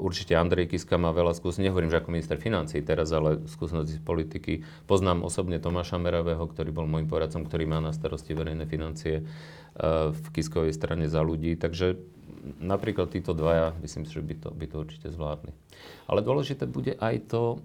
určite 0.00 0.38
Andrej 0.38 0.72
Kiska 0.72 0.96
má 0.96 1.12
veľa 1.12 1.36
skúseností, 1.36 1.68
nehovorím, 1.68 1.92
že 1.92 2.00
ako 2.00 2.14
minister 2.14 2.38
financií 2.40 2.80
teraz, 2.80 3.12
ale 3.12 3.44
skúsenosti 3.50 4.00
z 4.00 4.02
politiky. 4.02 4.52
Poznám 4.88 5.26
osobne 5.26 5.60
Tomáša 5.60 6.00
Meravého, 6.00 6.42
ktorý 6.42 6.72
bol 6.72 6.88
môjim 6.88 7.10
poradcom, 7.10 7.44
ktorý 7.44 7.68
má 7.68 7.78
na 7.82 7.92
starosti 7.92 8.32
verejné 8.32 8.64
financie 8.64 9.20
e, 9.20 9.24
v 10.12 10.26
Kiskovej 10.32 10.72
strane 10.72 11.10
za 11.12 11.20
ľudí. 11.20 11.58
Takže 11.60 12.00
napríklad 12.58 13.12
títo 13.12 13.36
dvaja, 13.36 13.76
myslím 13.82 14.08
si, 14.08 14.18
že 14.18 14.24
by 14.24 14.34
to, 14.38 14.48
by 14.50 14.66
to 14.66 14.76
určite 14.82 15.08
zvládli. 15.14 15.54
Ale 16.10 16.24
dôležité 16.26 16.66
bude 16.66 16.98
aj 16.98 17.30
to, 17.30 17.62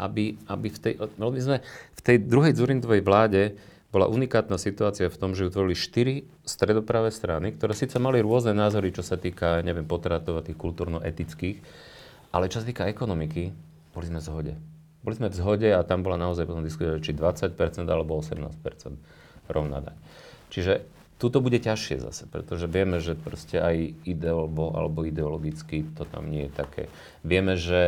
aby, 0.00 0.40
aby 0.48 0.68
v 0.72 0.78
tej, 0.80 0.94
my 1.20 1.40
sme 1.40 1.58
v 1.96 2.00
tej 2.00 2.16
druhej 2.24 2.56
Zurindovej 2.56 3.04
vláde 3.04 3.60
bola 3.90 4.06
unikátna 4.06 4.54
situácia 4.54 5.10
v 5.10 5.18
tom, 5.18 5.34
že 5.34 5.50
utvorili 5.50 5.74
štyri 5.74 6.22
stredopravé 6.46 7.10
strany, 7.10 7.52
ktoré 7.58 7.74
síce 7.74 7.98
mali 7.98 8.22
rôzne 8.22 8.54
názory, 8.54 8.94
čo 8.94 9.02
sa 9.02 9.18
týka, 9.18 9.66
neviem, 9.66 9.84
potratov 9.84 10.38
a 10.38 10.46
tých 10.46 10.56
kultúrno-etických, 10.56 11.58
ale 12.30 12.46
čo 12.46 12.62
sa 12.62 12.66
týka 12.70 12.86
ekonomiky, 12.86 13.50
boli 13.90 14.06
sme 14.06 14.22
v 14.22 14.26
zhode. 14.26 14.54
Boli 15.02 15.14
sme 15.18 15.28
v 15.28 15.36
zhode 15.36 15.68
a 15.74 15.82
tam 15.82 16.06
bola 16.06 16.14
naozaj 16.14 16.46
potom 16.46 16.62
diskusia, 16.62 17.02
či 17.02 17.10
20% 17.18 17.58
alebo 17.90 18.22
18% 18.22 19.50
rovná 19.50 19.82
daň. 19.82 19.96
Čiže 20.54 20.86
Tuto 21.20 21.44
bude 21.44 21.60
ťažšie 21.60 22.00
zase, 22.00 22.24
pretože 22.24 22.64
vieme, 22.64 22.96
že 22.96 23.12
proste 23.12 23.60
aj 23.60 23.92
ideolobo, 24.08 24.72
alebo 24.72 25.04
ideologicky 25.04 25.84
to 25.92 26.08
tam 26.08 26.32
nie 26.32 26.48
je 26.48 26.52
také. 26.56 26.82
Vieme, 27.20 27.60
že 27.60 27.82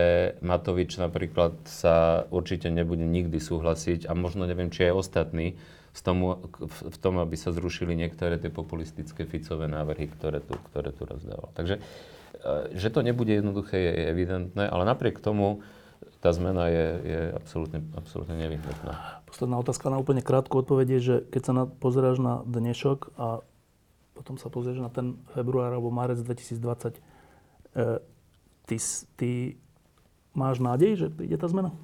Matovič 0.45 1.01
napríklad 1.01 1.57
sa 1.65 2.29
určite 2.29 2.69
nebude 2.69 3.09
nikdy 3.09 3.41
súhlasiť 3.41 4.05
a 4.05 4.13
možno 4.13 4.45
neviem, 4.45 4.69
či 4.69 4.93
aj 4.93 5.01
ostatní 5.01 5.57
v 5.97 6.01
tom, 6.05 6.45
v 6.69 6.99
tom, 7.01 7.25
aby 7.25 7.37
sa 7.41 7.57
zrušili 7.57 7.97
niektoré 7.97 8.37
tie 8.37 8.53
populistické 8.53 9.25
Ficové 9.25 9.65
návrhy, 9.65 10.13
ktoré 10.13 10.45
tu, 10.45 10.53
ktoré 10.69 10.93
tu 10.93 11.09
rozdával. 11.09 11.49
Takže, 11.57 11.81
e, 11.81 12.77
že 12.77 12.89
to 12.93 13.01
nebude 13.01 13.33
jednoduché, 13.33 13.81
je 13.81 13.93
evidentné, 14.13 14.69
ale 14.69 14.85
napriek 14.85 15.21
tomu 15.25 15.65
tá 16.23 16.31
zmena 16.31 16.71
je, 16.71 16.87
je 17.03 17.21
absolútne, 17.35 17.83
absolútne 17.99 18.39
nevyhnutná. 18.39 19.27
Posledná 19.27 19.59
otázka 19.59 19.91
na 19.91 19.99
úplne 19.99 20.23
krátku 20.23 20.55
odpoveď 20.63 20.87
je, 20.97 21.01
že 21.03 21.17
keď 21.35 21.43
sa 21.43 21.53
na, 21.53 21.65
pozeráš 21.67 22.23
na 22.23 22.47
dnešok 22.47 23.19
a 23.19 23.43
potom 24.15 24.39
sa 24.39 24.47
pozrieš 24.47 24.79
na 24.79 24.87
ten 24.87 25.19
február 25.35 25.75
alebo 25.75 25.91
marec 25.91 26.23
2020, 26.23 26.95
e, 26.95 27.99
ty, 28.71 28.77
ty 29.19 29.31
máš 30.31 30.63
nádej, 30.63 30.95
že 30.95 31.07
príde 31.11 31.35
tá 31.35 31.51
zmena? 31.51 31.75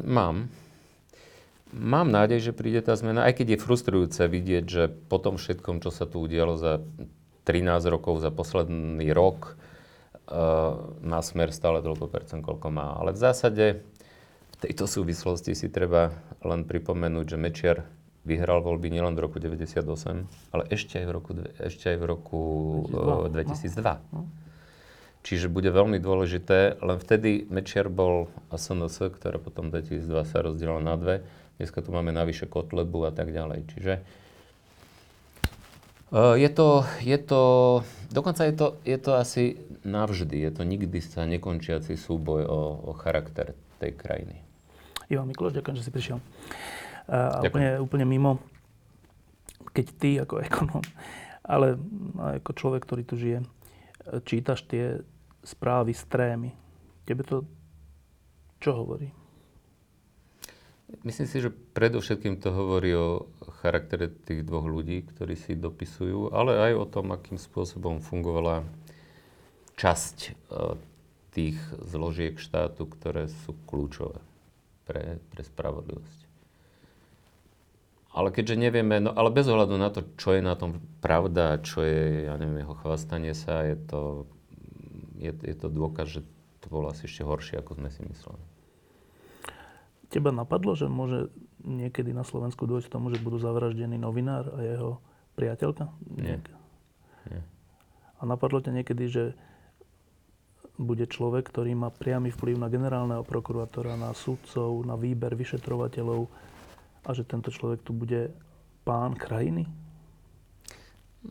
Mám. 0.00 0.48
Mám 1.76 2.08
nádej, 2.08 2.48
že 2.48 2.56
príde 2.56 2.80
tá 2.80 2.96
zmena, 2.96 3.28
aj 3.28 3.44
keď 3.44 3.46
je 3.52 3.58
frustrujúce 3.60 4.22
vidieť, 4.24 4.64
že 4.64 4.88
po 4.88 5.20
tom 5.20 5.36
všetkom, 5.36 5.84
čo 5.84 5.92
sa 5.92 6.08
tu 6.08 6.24
udialo 6.24 6.56
za 6.56 6.80
13 7.44 7.92
rokov, 7.92 8.24
za 8.24 8.32
posledný 8.32 9.12
rok, 9.12 9.60
má 11.02 11.20
smer 11.22 11.54
stále 11.54 11.78
toľko 11.82 12.06
percent, 12.10 12.42
koľko 12.42 12.68
má. 12.70 12.98
Ale 12.98 13.14
v 13.14 13.20
zásade 13.22 13.64
v 14.56 14.56
tejto 14.58 14.88
súvislosti 14.88 15.54
si 15.54 15.68
treba 15.68 16.16
len 16.42 16.64
pripomenúť, 16.64 17.26
že 17.28 17.38
Mečiar 17.38 17.78
vyhral 18.26 18.58
voľby 18.58 18.90
nielen 18.90 19.14
v 19.14 19.22
roku 19.22 19.38
98, 19.38 19.86
ale 20.50 20.62
ešte 20.72 20.98
aj 20.98 21.06
v 21.06 21.12
roku, 21.14 21.30
ešte 21.62 21.94
aj 21.94 21.98
v 22.02 22.04
roku 22.04 22.40
2002. 23.30 23.86
2002. 23.86 24.16
No. 24.16 24.26
Čiže 25.26 25.50
bude 25.50 25.70
veľmi 25.70 25.98
dôležité, 25.98 26.78
len 26.82 26.98
vtedy 26.98 27.46
Mečiar 27.50 27.86
bol 27.86 28.30
SNS, 28.50 29.14
ktorá 29.14 29.38
potom 29.38 29.70
2002 29.70 30.06
sa 30.26 30.38
rozdielala 30.42 30.82
na 30.82 30.94
dve. 30.98 31.16
Dneska 31.58 31.82
tu 31.82 31.94
máme 31.94 32.10
navyše 32.10 32.50
Kotlebu 32.50 33.06
a 33.06 33.12
tak 33.14 33.30
ďalej. 33.30 33.66
Čiže 33.70 33.94
Uh, 36.06 36.38
je 36.38 36.46
to, 36.54 36.86
je 37.02 37.18
to, 37.18 37.42
dokonca 38.14 38.46
je 38.46 38.54
to, 38.54 38.78
je 38.86 38.94
to 38.94 39.18
asi 39.18 39.58
navždy, 39.86 40.36
je 40.42 40.50
to 40.50 40.62
nikdy 40.66 40.98
sa 40.98 41.24
nekončiaci 41.24 41.94
súboj 41.94 42.42
o, 42.44 42.60
o 42.90 42.92
charakter 42.98 43.54
tej 43.78 43.94
krajiny. 43.94 44.42
Ivan 45.06 45.30
Mikloš, 45.30 45.54
ďakujem, 45.54 45.76
že 45.78 45.86
si 45.86 45.94
prišiel. 45.94 46.18
Uh, 47.06 47.46
úplne, 47.46 47.70
úplne 47.78 48.06
mimo, 48.06 48.42
keď 49.70 49.86
ty 49.94 50.10
ako 50.18 50.42
ekonom, 50.50 50.82
ale 51.46 51.78
ako 52.42 52.50
človek, 52.50 52.82
ktorý 52.82 53.02
tu 53.06 53.14
žije, 53.14 53.46
čítaš 54.26 54.66
tie 54.66 55.00
správy 55.46 55.94
z 55.94 56.02
trémy. 56.10 56.50
Tebe 57.06 57.22
to 57.22 57.46
čo 58.58 58.82
hovorí? 58.82 59.12
Myslím 61.02 61.26
si, 61.26 61.42
že 61.42 61.50
predovšetkým 61.50 62.38
to 62.38 62.54
hovorí 62.54 62.94
o 62.94 63.26
charaktere 63.58 64.06
tých 64.06 64.46
dvoch 64.46 64.70
ľudí, 64.70 65.02
ktorí 65.02 65.34
si 65.34 65.58
dopisujú, 65.58 66.30
ale 66.30 66.70
aj 66.70 66.72
o 66.78 66.86
tom, 66.86 67.10
akým 67.10 67.42
spôsobom 67.42 67.98
fungovala 67.98 68.62
časť 69.76 70.16
e, 70.24 70.30
tých 71.36 71.60
zložiek 71.84 72.40
štátu, 72.40 72.88
ktoré 72.88 73.28
sú 73.44 73.52
kľúčové 73.68 74.16
pre, 74.88 75.20
pre 75.32 75.42
spravodlivosť. 75.44 76.20
Ale 78.16 78.32
keďže 78.32 78.56
nevieme, 78.56 78.96
no 78.96 79.12
ale 79.12 79.28
bez 79.28 79.44
ohľadu 79.44 79.76
na 79.76 79.92
to, 79.92 80.00
čo 80.16 80.32
je 80.32 80.40
na 80.40 80.56
tom 80.56 80.80
pravda, 81.04 81.60
čo 81.60 81.84
je, 81.84 82.24
ja 82.24 82.40
neviem, 82.40 82.64
jeho 82.64 82.72
chvastanie 82.80 83.36
sa, 83.36 83.60
je 83.60 83.76
to, 83.76 84.00
je, 85.20 85.36
je 85.36 85.52
to 85.52 85.68
dôkaz, 85.68 86.08
že 86.08 86.20
to 86.64 86.66
bolo 86.72 86.88
asi 86.88 87.04
ešte 87.04 87.28
horšie, 87.28 87.60
ako 87.60 87.76
sme 87.76 87.92
si 87.92 88.00
mysleli. 88.08 88.40
Teba 90.08 90.32
napadlo, 90.32 90.72
že 90.72 90.88
môže 90.88 91.28
niekedy 91.60 92.16
na 92.16 92.24
Slovensku 92.24 92.64
dôjsť 92.64 92.88
k 92.88 92.94
tomu, 92.96 93.12
že 93.12 93.20
budú 93.20 93.36
zavraždení 93.36 94.00
novinár 94.00 94.48
a 94.56 94.64
jeho 94.64 94.90
priateľka? 95.36 95.92
Nie. 96.16 96.40
Nie. 97.28 97.44
A 98.16 98.22
napadlo 98.24 98.64
ťa 98.64 98.80
niekedy, 98.80 99.04
že 99.12 99.24
bude 100.76 101.08
človek, 101.08 101.48
ktorý 101.48 101.72
má 101.72 101.88
priamy 101.88 102.28
vplyv 102.28 102.56
na 102.60 102.68
generálneho 102.68 103.24
prokurátora, 103.24 103.96
na 103.96 104.12
sudcov, 104.12 104.84
na 104.84 104.94
výber 104.94 105.32
vyšetrovateľov 105.32 106.28
a 107.06 107.10
že 107.16 107.24
tento 107.24 107.48
človek 107.48 107.80
tu 107.80 107.96
bude 107.96 108.28
pán 108.84 109.16
krajiny? 109.16 109.64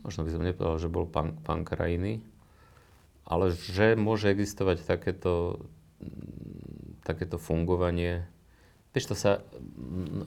Možno 0.01 0.26
by 0.26 0.30
som 0.34 0.43
nepovedal, 0.43 0.81
že 0.81 0.89
bol 0.91 1.05
pán, 1.07 1.38
pán 1.45 1.61
krajiny, 1.61 2.19
ale 3.23 3.53
že 3.53 3.93
môže 3.93 4.34
existovať 4.34 4.84
takéto, 4.84 5.65
takéto 7.05 7.38
fungovanie. 7.38 8.26
Vieš, 8.91 9.05
to 9.11 9.15
sa, 9.15 9.31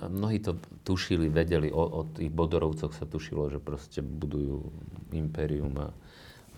mnohí 0.08 0.40
to 0.40 0.56
tušili, 0.86 1.26
vedeli, 1.28 1.68
o, 1.74 1.80
o 1.80 2.02
tých 2.06 2.30
bodorovcoch 2.30 2.94
sa 2.94 3.04
tušilo, 3.04 3.50
že 3.50 3.58
proste 3.60 4.00
budujú 4.00 4.68
impérium 5.12 5.74
a, 5.80 5.88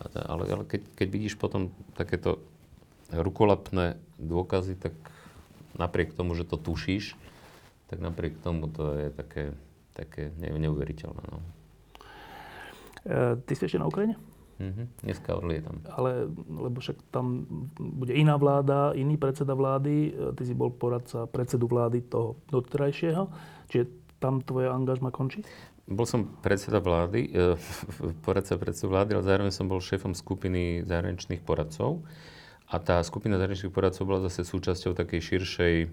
ale, 0.01 0.45
ale 0.49 0.65
keď, 0.65 0.83
keď 0.97 1.09
vidíš 1.13 1.35
potom 1.37 1.69
takéto 1.93 2.41
rukolapné 3.13 4.01
dôkazy, 4.17 4.79
tak 4.81 4.95
napriek 5.77 6.17
tomu, 6.17 6.33
že 6.35 6.49
to 6.49 6.57
tušíš, 6.57 7.19
tak 7.91 7.99
napriek 7.99 8.39
tomu 8.41 8.71
to 8.71 8.95
je 8.97 9.09
také, 9.11 9.45
také 9.93 10.31
neuveriteľné. 10.39 11.25
No. 11.27 11.39
E, 13.05 13.37
ty 13.45 13.53
si 13.57 13.67
ešte 13.67 13.81
na 13.81 13.91
Ukrajine? 13.91 14.15
Mm-hmm. 14.61 14.87
Dneska 15.09 15.31
odlietam. 15.41 15.81
Ale, 15.89 16.29
lebo 16.53 16.85
však 16.85 17.01
tam 17.09 17.49
bude 17.81 18.13
iná 18.13 18.37
vláda, 18.37 18.93
iný 18.93 19.17
predseda 19.17 19.57
vlády. 19.57 20.13
E, 20.13 20.37
ty 20.37 20.43
si 20.45 20.53
bol 20.53 20.69
poradca 20.69 21.25
predsedu 21.25 21.65
vlády 21.65 22.05
toho 22.05 22.37
doterajšieho. 22.53 23.25
Čiže 23.73 23.85
tam 24.21 24.45
tvoje 24.45 24.69
angažma 24.69 25.09
končí? 25.09 25.41
Bol 25.91 26.07
som 26.07 26.23
predseda 26.39 26.79
vlády, 26.79 27.35
e, 27.35 27.59
poradca 28.25 28.55
predsedu 28.55 28.95
vlády, 28.95 29.19
ale 29.19 29.27
zároveň 29.27 29.51
som 29.51 29.67
bol 29.67 29.83
šéfom 29.83 30.15
skupiny 30.15 30.87
zahraničných 30.87 31.43
poradcov. 31.43 32.07
A 32.71 32.79
tá 32.79 33.03
skupina 33.03 33.35
zahraničných 33.35 33.75
poradcov 33.75 34.07
bola 34.07 34.23
zase 34.31 34.47
súčasťou 34.47 34.95
takej 34.95 35.19
širšej 35.19 35.75
e, 35.83 35.89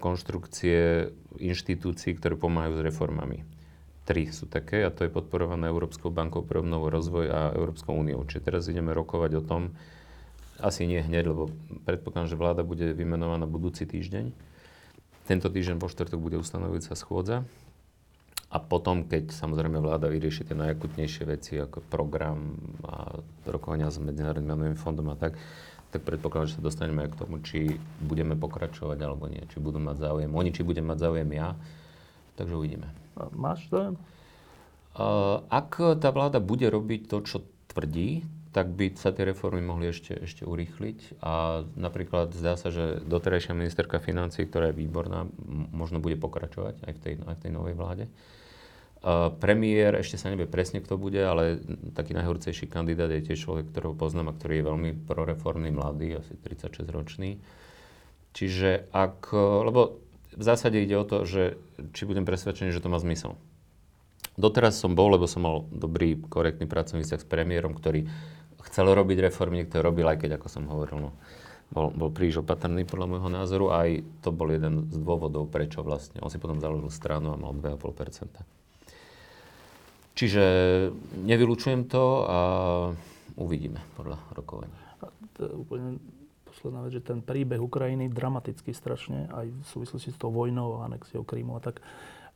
konštrukcie 0.00 1.12
inštitúcií, 1.36 2.16
ktoré 2.16 2.40
pomáhajú 2.40 2.80
s 2.80 2.86
reformami. 2.88 3.44
Tri 4.08 4.32
sú 4.32 4.48
také 4.48 4.80
a 4.80 4.90
to 4.90 5.04
je 5.04 5.12
podporované 5.12 5.68
Európskou 5.68 6.08
bankou 6.08 6.40
pre 6.40 6.64
obnovu 6.64 6.88
rozvoj 6.88 7.26
a 7.28 7.40
Európskou 7.52 7.92
úniou. 7.92 8.24
Čiže 8.24 8.40
teraz 8.40 8.72
ideme 8.72 8.96
rokovať 8.96 9.36
o 9.36 9.42
tom, 9.44 9.76
asi 10.64 10.88
nie 10.88 11.00
hneď, 11.00 11.28
lebo 11.28 11.52
predpokladám, 11.84 12.32
že 12.32 12.40
vláda 12.40 12.64
bude 12.64 12.96
vymenovaná 12.96 13.44
budúci 13.44 13.84
týždeň. 13.84 14.32
Tento 15.28 15.48
týždeň 15.52 15.76
po 15.76 15.92
štvrtok 15.92 16.16
bude 16.16 16.40
ustanovujúca 16.40 16.96
schôdza 16.96 17.44
a 18.50 18.58
potom, 18.58 19.06
keď 19.06 19.30
samozrejme 19.30 19.78
vláda 19.78 20.10
vyrieši 20.10 20.42
tie 20.42 20.58
najakutnejšie 20.58 21.22
veci, 21.22 21.54
ako 21.62 21.86
program 21.86 22.58
a 22.82 23.22
rokovania 23.46 23.86
s 23.86 24.02
Medzinárodným 24.02 24.50
menovým 24.50 24.78
fondom 24.78 25.06
a 25.10 25.16
tak, 25.16 25.38
tak 25.94 26.02
predpokladám, 26.02 26.50
že 26.50 26.56
sa 26.58 26.66
dostaneme 26.66 27.06
aj 27.06 27.10
k 27.14 27.20
tomu, 27.22 27.38
či 27.42 27.78
budeme 28.02 28.34
pokračovať 28.34 28.98
alebo 29.02 29.30
nie. 29.30 29.42
Či 29.50 29.62
budú 29.62 29.78
mať 29.78 30.02
záujem 30.02 30.30
oni, 30.30 30.50
či 30.50 30.66
budem 30.66 30.86
mať 30.86 30.98
záujem 30.98 31.30
ja. 31.30 31.54
Takže 32.38 32.54
uvidíme. 32.58 32.90
A 33.18 33.30
máš 33.34 33.70
záujem? 33.70 33.98
Ak 35.50 35.78
tá 35.78 36.08
vláda 36.10 36.42
bude 36.42 36.66
robiť 36.66 37.06
to, 37.06 37.22
čo 37.22 37.46
tvrdí, 37.70 38.26
tak 38.50 38.74
by 38.74 38.98
sa 38.98 39.14
tie 39.14 39.30
reformy 39.30 39.62
mohli 39.62 39.94
ešte, 39.94 40.10
ešte 40.10 40.42
urýchliť. 40.42 41.22
A 41.22 41.62
napríklad 41.78 42.34
zdá 42.34 42.58
sa, 42.58 42.74
že 42.74 42.98
doterajšia 43.06 43.54
ministerka 43.54 44.02
financí, 44.02 44.42
ktorá 44.42 44.74
je 44.74 44.82
výborná, 44.82 45.30
možno 45.70 46.02
bude 46.02 46.18
pokračovať 46.18 46.82
aj 46.82 46.92
v 46.98 46.98
tej, 46.98 47.14
aj 47.30 47.34
v 47.38 47.42
tej 47.46 47.52
novej 47.54 47.78
vláde. 47.78 48.10
Uh, 49.00 49.32
premiér, 49.32 49.96
ešte 49.96 50.20
sa 50.20 50.28
nevie 50.28 50.44
presne, 50.44 50.84
kto 50.84 51.00
bude, 51.00 51.16
ale 51.24 51.56
taký 51.96 52.12
najhorcejší 52.12 52.68
kandidát 52.68 53.08
je 53.08 53.32
tiež 53.32 53.48
človek, 53.48 53.72
ktorého 53.72 53.96
poznám 53.96 54.28
a 54.28 54.36
ktorý 54.36 54.60
je 54.60 54.68
veľmi 54.68 54.90
proreformný, 55.08 55.72
mladý, 55.72 56.20
asi 56.20 56.36
36-ročný. 56.36 57.40
Čiže 58.36 58.92
ak, 58.92 59.32
lebo 59.32 60.04
v 60.36 60.42
zásade 60.44 60.78
ide 60.84 61.00
o 61.00 61.08
to, 61.08 61.24
že 61.24 61.56
či 61.96 62.04
budem 62.04 62.28
presvedčený, 62.28 62.76
že 62.76 62.84
to 62.84 62.92
má 62.92 63.00
zmysel. 63.00 63.40
Doteraz 64.36 64.76
som 64.76 64.92
bol, 64.92 65.16
lebo 65.16 65.24
som 65.24 65.48
mal 65.48 65.64
dobrý, 65.72 66.20
korektný 66.20 66.68
pracovný 66.68 67.00
vzťah 67.00 67.24
s 67.24 67.28
premiérom, 67.28 67.72
ktorý 67.72 68.04
chcel 68.68 68.84
robiť 68.92 69.32
reformy, 69.32 69.64
niekto 69.64 69.80
robil, 69.80 70.06
aj 70.06 70.20
keď, 70.22 70.36
ako 70.36 70.46
som 70.52 70.68
hovoril, 70.68 71.08
no, 71.08 71.10
bol, 71.72 71.88
bol 71.88 72.12
príliš 72.12 72.44
opatrný 72.44 72.84
podľa 72.84 73.06
môjho 73.16 73.30
názoru. 73.32 73.66
Aj 73.72 73.88
to 74.20 74.28
bol 74.28 74.52
jeden 74.52 74.92
z 74.92 74.96
dôvodov, 75.00 75.48
prečo 75.48 75.80
vlastne. 75.80 76.20
On 76.20 76.28
si 76.28 76.36
potom 76.36 76.60
založil 76.60 76.92
stranu 76.92 77.32
a 77.32 77.40
mal 77.40 77.56
2,5%. 77.56 78.59
Čiže 80.20 80.44
nevylučujem 81.24 81.88
to 81.88 82.28
a 82.28 82.38
uvidíme 83.40 83.80
podľa 83.96 84.20
rokovania. 84.36 84.76
A 85.00 85.08
to 85.32 85.48
je 85.48 85.52
úplne 85.56 85.96
posledná 86.44 86.84
vec, 86.84 86.92
že 86.92 87.08
ten 87.08 87.24
príbeh 87.24 87.56
Ukrajiny 87.56 88.12
dramaticky 88.12 88.76
strašne, 88.76 89.32
aj 89.32 89.48
v 89.48 89.64
súvislosti 89.64 90.12
s 90.12 90.20
tou 90.20 90.28
vojnou, 90.28 90.84
anexiou 90.84 91.24
Krymu 91.24 91.56
a 91.56 91.64
tak, 91.64 91.80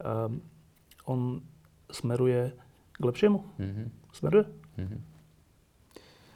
um, 0.00 0.40
on 1.04 1.44
smeruje 1.92 2.56
k 2.96 3.02
lepšiemu? 3.04 3.44
Mm-hmm. 3.60 3.86
Smeruje? 4.16 4.44
Mm-hmm. 4.80 5.00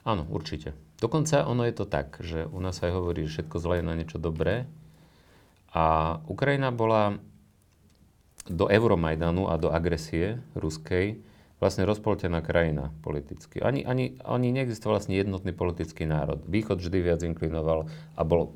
Áno, 0.04 0.28
určite. 0.28 0.76
Dokonca 1.00 1.48
ono 1.48 1.64
je 1.64 1.72
to 1.72 1.88
tak, 1.88 2.20
že 2.20 2.44
u 2.44 2.60
nás 2.60 2.76
aj 2.84 2.92
hovorí, 2.92 3.24
že 3.24 3.40
všetko 3.40 3.56
zlé 3.56 3.80
je 3.80 3.88
na 3.88 3.96
niečo 3.96 4.20
dobré. 4.20 4.68
A 5.72 6.20
Ukrajina 6.28 6.68
bola 6.68 7.16
do 8.44 8.68
Euromajdanu 8.68 9.48
a 9.48 9.56
do 9.56 9.72
agresie 9.72 10.44
ruskej 10.52 11.24
vlastne 11.58 11.82
rozpoltená 11.82 12.38
krajina 12.38 12.94
politicky. 13.02 13.58
Ani, 13.58 13.82
ani, 13.82 14.14
ani 14.22 14.54
neexistoval 14.54 15.02
vlastne 15.02 15.18
jednotný 15.18 15.50
politický 15.50 16.06
národ. 16.06 16.38
Východ 16.46 16.78
vždy 16.78 16.98
viac 17.02 17.20
inklinoval 17.26 17.90
a 18.14 18.22
bol 18.22 18.54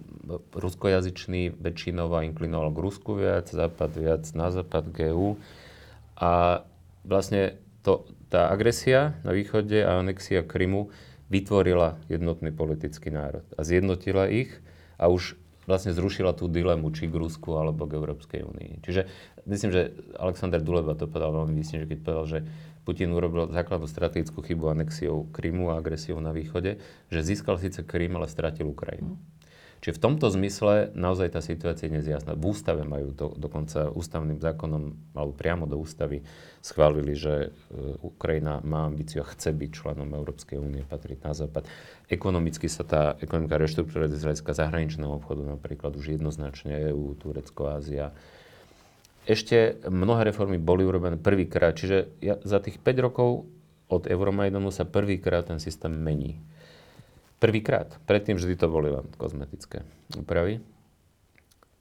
ruskojazyčný 0.54 1.58
väčšinová 1.58 2.22
inklinoval 2.30 2.70
k 2.70 2.82
Rusku 2.82 3.18
viac, 3.18 3.50
západ 3.50 3.90
viac 3.98 4.24
na 4.38 4.54
západ 4.54 4.94
k 4.94 5.10
EU. 5.10 5.34
A 6.14 6.62
vlastne 7.02 7.58
to, 7.82 8.06
tá 8.30 8.46
agresia 8.54 9.18
na 9.26 9.34
východe 9.34 9.82
a 9.82 9.98
anexia 9.98 10.46
Krymu 10.46 10.94
vytvorila 11.26 11.98
jednotný 12.06 12.54
politický 12.54 13.10
národ 13.10 13.42
a 13.58 13.66
zjednotila 13.66 14.30
ich 14.30 14.54
a 14.94 15.10
už 15.10 15.34
vlastne 15.66 15.94
zrušila 15.94 16.34
tú 16.34 16.50
dilemu, 16.50 16.90
či 16.90 17.06
k 17.06 17.14
Rusku 17.14 17.54
alebo 17.54 17.86
k 17.86 17.94
Európskej 17.98 18.42
únii. 18.42 18.82
Čiže 18.82 19.06
myslím, 19.46 19.70
že 19.70 19.82
Alexander 20.18 20.58
Duleba 20.58 20.98
to 20.98 21.06
povedal 21.06 21.34
veľmi 21.42 21.54
výsne, 21.54 21.82
že 21.82 21.88
keď 21.90 21.98
povedal, 22.02 22.26
že 22.26 22.38
Putin 22.82 23.14
urobil 23.14 23.46
základnú 23.54 23.86
strategickú 23.86 24.42
chybu 24.42 24.74
anexiou 24.74 25.30
Krymu 25.30 25.70
a 25.70 25.78
agresiou 25.78 26.18
na 26.18 26.34
východe, 26.34 26.82
že 27.08 27.20
získal 27.22 27.58
síce 27.62 27.86
Krym, 27.86 28.18
ale 28.18 28.26
stratil 28.26 28.66
Ukrajinu. 28.66 29.18
Čiže 29.82 29.98
v 29.98 30.02
tomto 30.06 30.30
zmysle 30.30 30.94
naozaj 30.94 31.34
tá 31.34 31.42
situácia 31.42 31.90
je 31.90 31.98
nezjasná. 31.98 32.38
V 32.38 32.54
ústave 32.54 32.86
majú 32.86 33.10
to 33.18 33.34
dokonca 33.34 33.90
ústavným 33.90 34.38
zákonom, 34.38 34.94
alebo 35.10 35.34
priamo 35.34 35.66
do 35.66 35.74
ústavy 35.74 36.22
schválili, 36.62 37.18
že 37.18 37.50
e, 37.50 37.98
Ukrajina 37.98 38.62
má 38.62 38.86
ambíciu 38.86 39.26
a 39.26 39.30
chce 39.34 39.50
byť 39.50 39.70
členom 39.74 40.06
Európskej 40.14 40.62
únie, 40.62 40.86
patriť 40.86 41.18
na 41.26 41.34
západ. 41.34 41.66
Ekonomicky 42.06 42.70
sa 42.70 42.86
tá 42.86 43.02
ekonomika 43.18 43.58
reštrukturalizácia 43.58 44.54
zahraničného 44.54 45.18
obchodu 45.18 45.42
napríklad 45.42 45.98
už 45.98 46.14
jednoznačne 46.14 46.94
EU, 46.94 47.18
Turecko, 47.18 47.74
Ázia, 47.74 48.14
ešte 49.22 49.78
mnohé 49.86 50.34
reformy 50.34 50.58
boli 50.58 50.82
urobené 50.82 51.14
prvýkrát, 51.14 51.78
čiže 51.78 52.10
ja, 52.18 52.38
za 52.42 52.58
tých 52.58 52.82
5 52.82 53.06
rokov 53.06 53.46
od 53.86 54.08
Euromajdanu 54.08 54.72
sa 54.74 54.88
prvýkrát 54.88 55.46
ten 55.46 55.62
systém 55.62 55.92
mení. 55.92 56.42
Prvýkrát. 57.38 57.98
Predtým 58.06 58.38
vždy 58.38 58.54
to 58.54 58.66
boli 58.70 58.90
len 58.90 59.06
kozmetické 59.18 59.82
úpravy. 60.14 60.62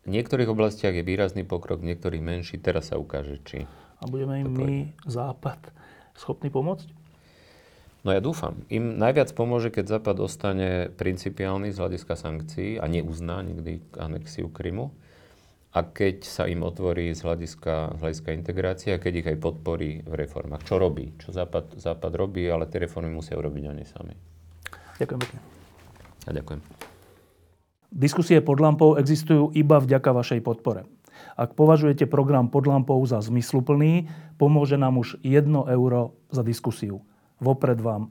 V 0.02 0.10
niektorých 0.10 0.50
oblastiach 0.50 0.98
je 0.98 1.06
výrazný 1.06 1.46
pokrok, 1.46 1.86
v 1.86 1.94
niektorých 1.94 2.22
menší. 2.26 2.58
Teraz 2.58 2.90
sa 2.90 2.98
ukáže, 2.98 3.38
či... 3.46 3.70
A 4.02 4.10
budeme 4.10 4.42
im 4.42 4.50
my, 4.50 4.78
Západ, 5.06 5.70
schopní 6.18 6.50
pomôcť? 6.50 6.90
No 8.02 8.10
ja 8.10 8.18
dúfam. 8.18 8.66
Im 8.74 8.98
najviac 8.98 9.30
pomôže, 9.38 9.70
keď 9.70 9.98
Západ 9.98 10.18
ostane 10.26 10.90
principiálny 10.98 11.70
z 11.70 11.78
hľadiska 11.78 12.18
sankcií 12.18 12.82
a 12.82 12.90
neuzná 12.90 13.46
nikdy 13.46 13.86
anexiu 14.02 14.50
Krymu 14.50 14.90
a 15.72 15.80
keď 15.88 16.28
sa 16.28 16.44
im 16.52 16.68
otvorí 16.68 17.16
z 17.16 17.24
hľadiska, 17.24 17.96
z 17.96 18.00
hľadiska 18.04 18.30
integrácie 18.36 18.90
a 18.92 19.00
keď 19.00 19.14
ich 19.24 19.28
aj 19.32 19.38
podporí 19.40 20.04
v 20.04 20.14
reformách. 20.20 20.68
Čo 20.68 20.80
robí? 20.80 21.16
Čo 21.16 21.32
Západ, 21.32 21.80
Západ 21.80 22.12
robí, 22.16 22.44
ale 22.48 22.68
tie 22.68 22.84
reformy 22.84 23.12
musia 23.12 23.40
urobiť 23.40 23.64
oni 23.72 23.84
sami. 23.88 24.14
Ďakujem 25.00 25.20
pekne. 25.20 25.40
A 26.28 26.32
ďakujem. 26.36 26.62
Diskusie 27.92 28.40
pod 28.40 28.64
lampou 28.64 28.96
existujú 28.96 29.52
iba 29.52 29.76
vďaka 29.76 30.16
vašej 30.16 30.40
podpore. 30.48 30.88
Ak 31.36 31.60
považujete 31.60 32.08
program 32.08 32.48
pod 32.48 32.64
lampou 32.64 33.04
za 33.04 33.20
zmysluplný, 33.20 34.08
pomôže 34.40 34.80
nám 34.80 34.96
už 34.96 35.20
1 35.28 35.44
euro 35.52 36.16
za 36.32 36.40
diskusiu. 36.40 37.04
Vopred 37.44 37.84
vám 37.84 38.00